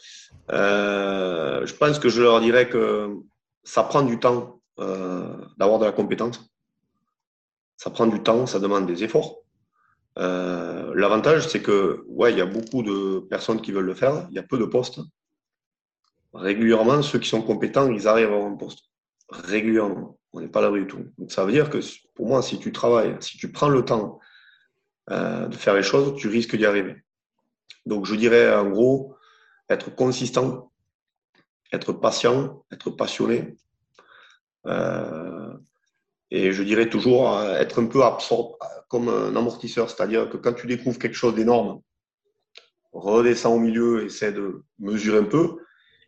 Euh, 0.52 1.66
je 1.66 1.74
pense 1.74 1.98
que 1.98 2.08
je 2.08 2.22
leur 2.22 2.40
dirais 2.40 2.68
que 2.68 3.16
ça 3.64 3.82
prend 3.82 4.02
du 4.02 4.18
temps 4.18 4.60
euh, 4.78 5.36
d'avoir 5.58 5.80
de 5.80 5.84
la 5.84 5.92
compétence. 5.92 6.48
Ça 7.76 7.90
prend 7.90 8.06
du 8.06 8.22
temps, 8.22 8.46
ça 8.46 8.60
demande 8.60 8.86
des 8.86 9.02
efforts. 9.04 9.38
Euh, 10.18 10.92
l'avantage, 10.94 11.48
c'est 11.48 11.62
que 11.62 12.04
ouais, 12.08 12.32
il 12.32 12.38
y 12.38 12.42
a 12.42 12.46
beaucoup 12.46 12.82
de 12.82 13.20
personnes 13.20 13.60
qui 13.60 13.72
veulent 13.72 13.86
le 13.86 13.94
faire, 13.94 14.26
il 14.30 14.36
y 14.36 14.38
a 14.38 14.42
peu 14.42 14.58
de 14.58 14.64
postes. 14.64 15.00
Régulièrement, 16.32 17.02
ceux 17.02 17.18
qui 17.18 17.28
sont 17.28 17.42
compétents, 17.42 17.90
ils 17.90 18.06
arrivent 18.06 18.32
à 18.32 18.36
un 18.36 18.56
poste. 18.56 18.84
Régulièrement. 19.30 20.18
On 20.32 20.40
n'est 20.40 20.48
pas 20.48 20.60
là 20.60 20.70
du 20.70 20.86
tout. 20.86 21.04
Donc 21.18 21.32
ça 21.32 21.44
veut 21.44 21.52
dire 21.52 21.70
que 21.70 21.78
pour 22.14 22.28
moi, 22.28 22.42
si 22.42 22.58
tu 22.58 22.70
travailles, 22.72 23.16
si 23.20 23.36
tu 23.36 23.50
prends 23.50 23.68
le 23.68 23.84
temps 23.84 24.20
euh, 25.10 25.48
de 25.48 25.56
faire 25.56 25.74
les 25.74 25.82
choses, 25.82 26.14
tu 26.16 26.28
risques 26.28 26.56
d'y 26.56 26.66
arriver. 26.66 27.02
Donc 27.84 28.06
je 28.06 28.14
dirais 28.14 28.54
en 28.54 28.70
gros, 28.70 29.16
être 29.68 29.94
consistant, 29.94 30.70
être 31.72 31.92
patient, 31.92 32.64
être 32.70 32.90
passionné. 32.90 33.56
Euh, 34.66 35.52
et 36.30 36.52
je 36.52 36.62
dirais 36.62 36.88
toujours 36.88 37.36
euh, 37.36 37.56
être 37.56 37.82
un 37.82 37.86
peu 37.86 38.04
absurde, 38.04 38.52
comme 38.88 39.08
un 39.08 39.34
amortisseur, 39.34 39.90
c'est-à-dire 39.90 40.28
que 40.30 40.36
quand 40.36 40.52
tu 40.52 40.66
découvres 40.68 40.98
quelque 40.98 41.14
chose 41.16 41.34
d'énorme, 41.34 41.80
redescends 42.92 43.54
au 43.54 43.58
milieu, 43.58 44.04
essaie 44.04 44.32
de 44.32 44.62
mesurer 44.78 45.18
un 45.18 45.24
peu. 45.24 45.56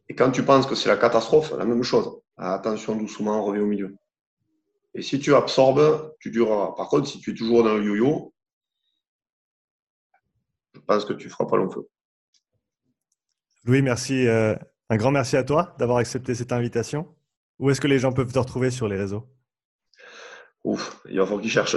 Et 0.08 0.14
quand 0.14 0.30
tu 0.30 0.44
penses 0.44 0.66
que 0.66 0.74
c'est 0.74 0.88
la 0.88 0.96
catastrophe, 0.96 1.52
la 1.56 1.64
même 1.64 1.82
chose. 1.82 2.20
Attention 2.36 2.96
doucement, 2.96 3.42
reviens 3.44 3.62
au 3.62 3.66
milieu. 3.66 3.96
Et 4.94 5.02
si 5.02 5.18
tu 5.18 5.34
absorbes, 5.34 6.14
tu 6.20 6.30
dureras. 6.30 6.72
Par 6.76 6.88
contre, 6.88 7.08
si 7.08 7.20
tu 7.20 7.30
es 7.30 7.34
toujours 7.34 7.64
dans 7.64 7.74
le 7.74 7.84
yo-yo, 7.84 8.34
je 10.74 10.80
pense 10.80 11.04
que 11.04 11.12
tu 11.12 11.26
ne 11.26 11.32
feras 11.32 11.46
pas 11.46 11.56
long 11.56 11.70
feu. 11.70 11.88
Louis, 13.64 13.82
merci. 13.82 14.26
Euh, 14.26 14.54
un 14.90 14.96
grand 14.96 15.10
merci 15.10 15.36
à 15.36 15.44
toi 15.44 15.74
d'avoir 15.78 15.98
accepté 15.98 16.34
cette 16.34 16.52
invitation. 16.52 17.14
Où 17.58 17.70
est-ce 17.70 17.80
que 17.80 17.86
les 17.86 17.98
gens 17.98 18.12
peuvent 18.12 18.32
te 18.32 18.38
retrouver 18.38 18.70
sur 18.70 18.88
les 18.88 18.96
réseaux? 18.96 19.26
Ouf, 20.64 21.00
il 21.08 21.18
va 21.18 21.24
falloir 21.24 21.40
qu'ils 21.40 21.50
cherchent. 21.50 21.76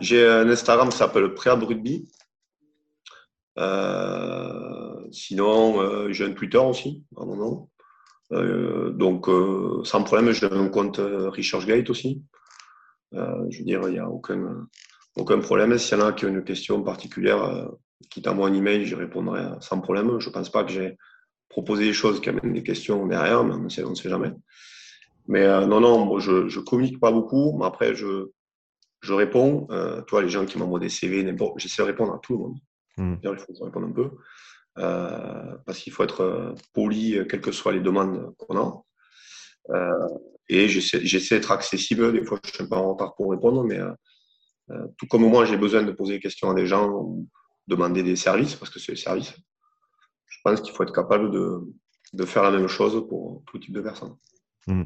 J'ai 0.00 0.26
un 0.26 0.48
Instagram 0.48 0.88
qui 0.88 0.96
s'appelle 0.96 1.34
Préab 1.34 1.62
Rugby. 1.62 2.10
Euh, 3.58 4.97
sinon, 5.12 6.10
j'ai 6.12 6.24
un 6.24 6.32
Twitter 6.32 6.58
aussi, 6.58 7.04
à 7.16 7.24
mon 7.24 7.36
nom. 7.36 7.68
Euh, 8.32 8.90
donc, 8.90 9.28
euh, 9.28 9.82
sans 9.84 10.02
problème, 10.02 10.32
j'ai 10.32 10.46
un 10.46 10.68
compte 10.68 10.98
euh, 10.98 11.30
ResearchGate 11.30 11.88
aussi. 11.90 12.22
je 13.12 13.58
veux 13.58 13.64
dire, 13.64 13.82
il 13.88 13.92
n'y 13.92 13.98
a 13.98 14.08
aucun, 14.08 14.66
aucun 15.16 15.38
problème. 15.40 15.78
S'il 15.78 15.98
y 15.98 16.02
en 16.02 16.06
a 16.06 16.12
qui 16.12 16.26
ont 16.26 16.28
une 16.28 16.44
question 16.44 16.82
particulière, 16.82 17.70
qui 18.10 18.22
t'envoie 18.22 18.48
un 18.48 18.54
email, 18.54 18.84
j'y 18.86 18.94
répondrai 18.94 19.42
sans 19.60 19.80
problème. 19.80 20.20
Je 20.20 20.28
ne 20.28 20.32
pense 20.32 20.50
pas 20.50 20.64
que 20.64 20.72
j'ai 20.72 20.96
proposé 21.48 21.84
des 21.84 21.94
choses 21.94 22.20
qui 22.20 22.28
amènent 22.28 22.52
des 22.52 22.62
questions 22.62 23.06
derrière, 23.06 23.44
mais 23.44 23.54
on 23.54 23.62
ne 23.62 23.68
sait, 23.68 24.08
jamais. 24.08 24.32
Mais 25.26 25.46
non, 25.66 25.80
non, 25.80 26.04
moi, 26.04 26.20
je 26.20 26.32
ne 26.32 26.64
communique 26.64 27.00
pas 27.00 27.12
beaucoup, 27.12 27.56
mais 27.58 27.66
après, 27.66 27.94
je, 27.94 28.30
je 29.00 29.12
réponds. 29.12 29.66
Euh, 29.70 30.02
toi, 30.02 30.22
les 30.22 30.28
gens 30.28 30.44
qui 30.44 30.58
m'envoient 30.58 30.80
des 30.80 30.88
CV, 30.88 31.34
j'essaie 31.56 31.82
de 31.82 31.86
répondre 31.86 32.14
à 32.14 32.18
tout 32.18 32.32
le 32.32 32.38
monde. 32.38 32.58
Hmm. 32.96 33.14
Il 33.22 33.38
faut 33.38 33.52
que 33.52 33.58
je 33.58 33.64
réponde 33.64 33.84
un 33.84 33.92
peu. 33.92 34.10
Euh, 34.78 35.56
parce 35.66 35.78
qu'il 35.78 35.92
faut 35.92 36.04
être 36.04 36.20
euh, 36.20 36.54
poli, 36.72 37.16
euh, 37.16 37.24
quelles 37.24 37.40
que 37.40 37.50
soient 37.50 37.72
les 37.72 37.80
demandes 37.80 38.34
qu'on 38.36 38.56
a. 38.58 38.82
et 40.48 40.68
j'essaie 40.68 41.36
d'être 41.36 41.50
accessible. 41.50 42.12
Des 42.12 42.24
fois, 42.24 42.38
je 42.44 42.50
suis 42.50 42.62
un 42.62 42.66
peu 42.66 42.76
en 42.76 42.92
retard 42.92 43.14
pour 43.16 43.30
répondre, 43.30 43.64
mais 43.64 43.80
tout 44.96 45.06
comme 45.06 45.22
moi, 45.22 45.44
j'ai 45.44 45.56
besoin 45.56 45.82
de 45.82 45.92
poser 45.92 46.14
des 46.14 46.20
questions 46.20 46.50
à 46.50 46.54
des 46.54 46.66
gens 46.66 46.88
ou 46.90 47.28
demander 47.66 48.02
des 48.02 48.16
services, 48.16 48.54
parce 48.54 48.70
que 48.70 48.78
c'est 48.78 48.92
des 48.92 48.98
services. 48.98 49.34
Je 50.26 50.38
pense 50.44 50.60
qu'il 50.60 50.72
faut 50.72 50.84
être 50.84 50.94
capable 50.94 51.30
de, 51.30 51.60
de, 52.12 52.24
faire 52.24 52.42
la 52.42 52.50
même 52.50 52.68
chose 52.68 53.06
pour 53.08 53.42
tout 53.46 53.58
type 53.58 53.74
de 53.74 53.80
personnes. 53.80 54.16
Mmh. 54.66 54.84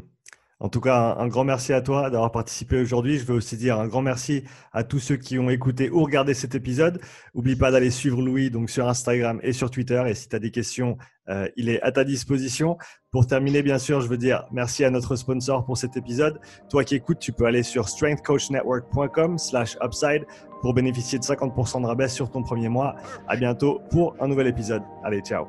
En 0.62 0.68
tout 0.68 0.80
cas, 0.80 1.16
un, 1.18 1.26
grand 1.26 1.42
merci 1.42 1.72
à 1.72 1.80
toi 1.80 2.08
d'avoir 2.08 2.30
participé 2.30 2.80
aujourd'hui. 2.80 3.18
Je 3.18 3.24
veux 3.24 3.34
aussi 3.34 3.56
dire 3.56 3.80
un 3.80 3.88
grand 3.88 4.00
merci 4.00 4.44
à 4.72 4.84
tous 4.84 5.00
ceux 5.00 5.16
qui 5.16 5.36
ont 5.40 5.50
écouté 5.50 5.90
ou 5.90 6.04
regardé 6.04 6.34
cet 6.34 6.54
épisode. 6.54 7.00
N'oublie 7.34 7.56
pas 7.56 7.72
d'aller 7.72 7.90
suivre 7.90 8.22
Louis 8.22 8.48
donc 8.48 8.70
sur 8.70 8.88
Instagram 8.88 9.40
et 9.42 9.52
sur 9.52 9.72
Twitter. 9.72 10.00
Et 10.06 10.14
si 10.14 10.28
tu 10.28 10.36
as 10.36 10.38
des 10.38 10.52
questions, 10.52 10.98
euh, 11.28 11.48
il 11.56 11.68
est 11.68 11.82
à 11.82 11.90
ta 11.90 12.04
disposition. 12.04 12.78
Pour 13.10 13.26
terminer, 13.26 13.62
bien 13.62 13.78
sûr, 13.78 14.02
je 14.02 14.06
veux 14.06 14.16
dire 14.16 14.46
merci 14.52 14.84
à 14.84 14.90
notre 14.90 15.16
sponsor 15.16 15.64
pour 15.64 15.76
cet 15.76 15.96
épisode. 15.96 16.38
Toi 16.70 16.84
qui 16.84 16.94
écoutes, 16.94 17.18
tu 17.18 17.32
peux 17.32 17.46
aller 17.46 17.64
sur 17.64 17.88
strengthcoachnetwork.com 17.88 19.38
slash 19.38 19.76
upside 19.82 20.24
pour 20.60 20.74
bénéficier 20.74 21.18
de 21.18 21.24
50% 21.24 21.82
de 21.82 21.86
rabais 21.88 22.06
sur 22.06 22.30
ton 22.30 22.44
premier 22.44 22.68
mois. 22.68 22.94
À 23.26 23.34
bientôt 23.34 23.80
pour 23.90 24.14
un 24.20 24.28
nouvel 24.28 24.46
épisode. 24.46 24.84
Allez, 25.02 25.22
ciao. 25.22 25.48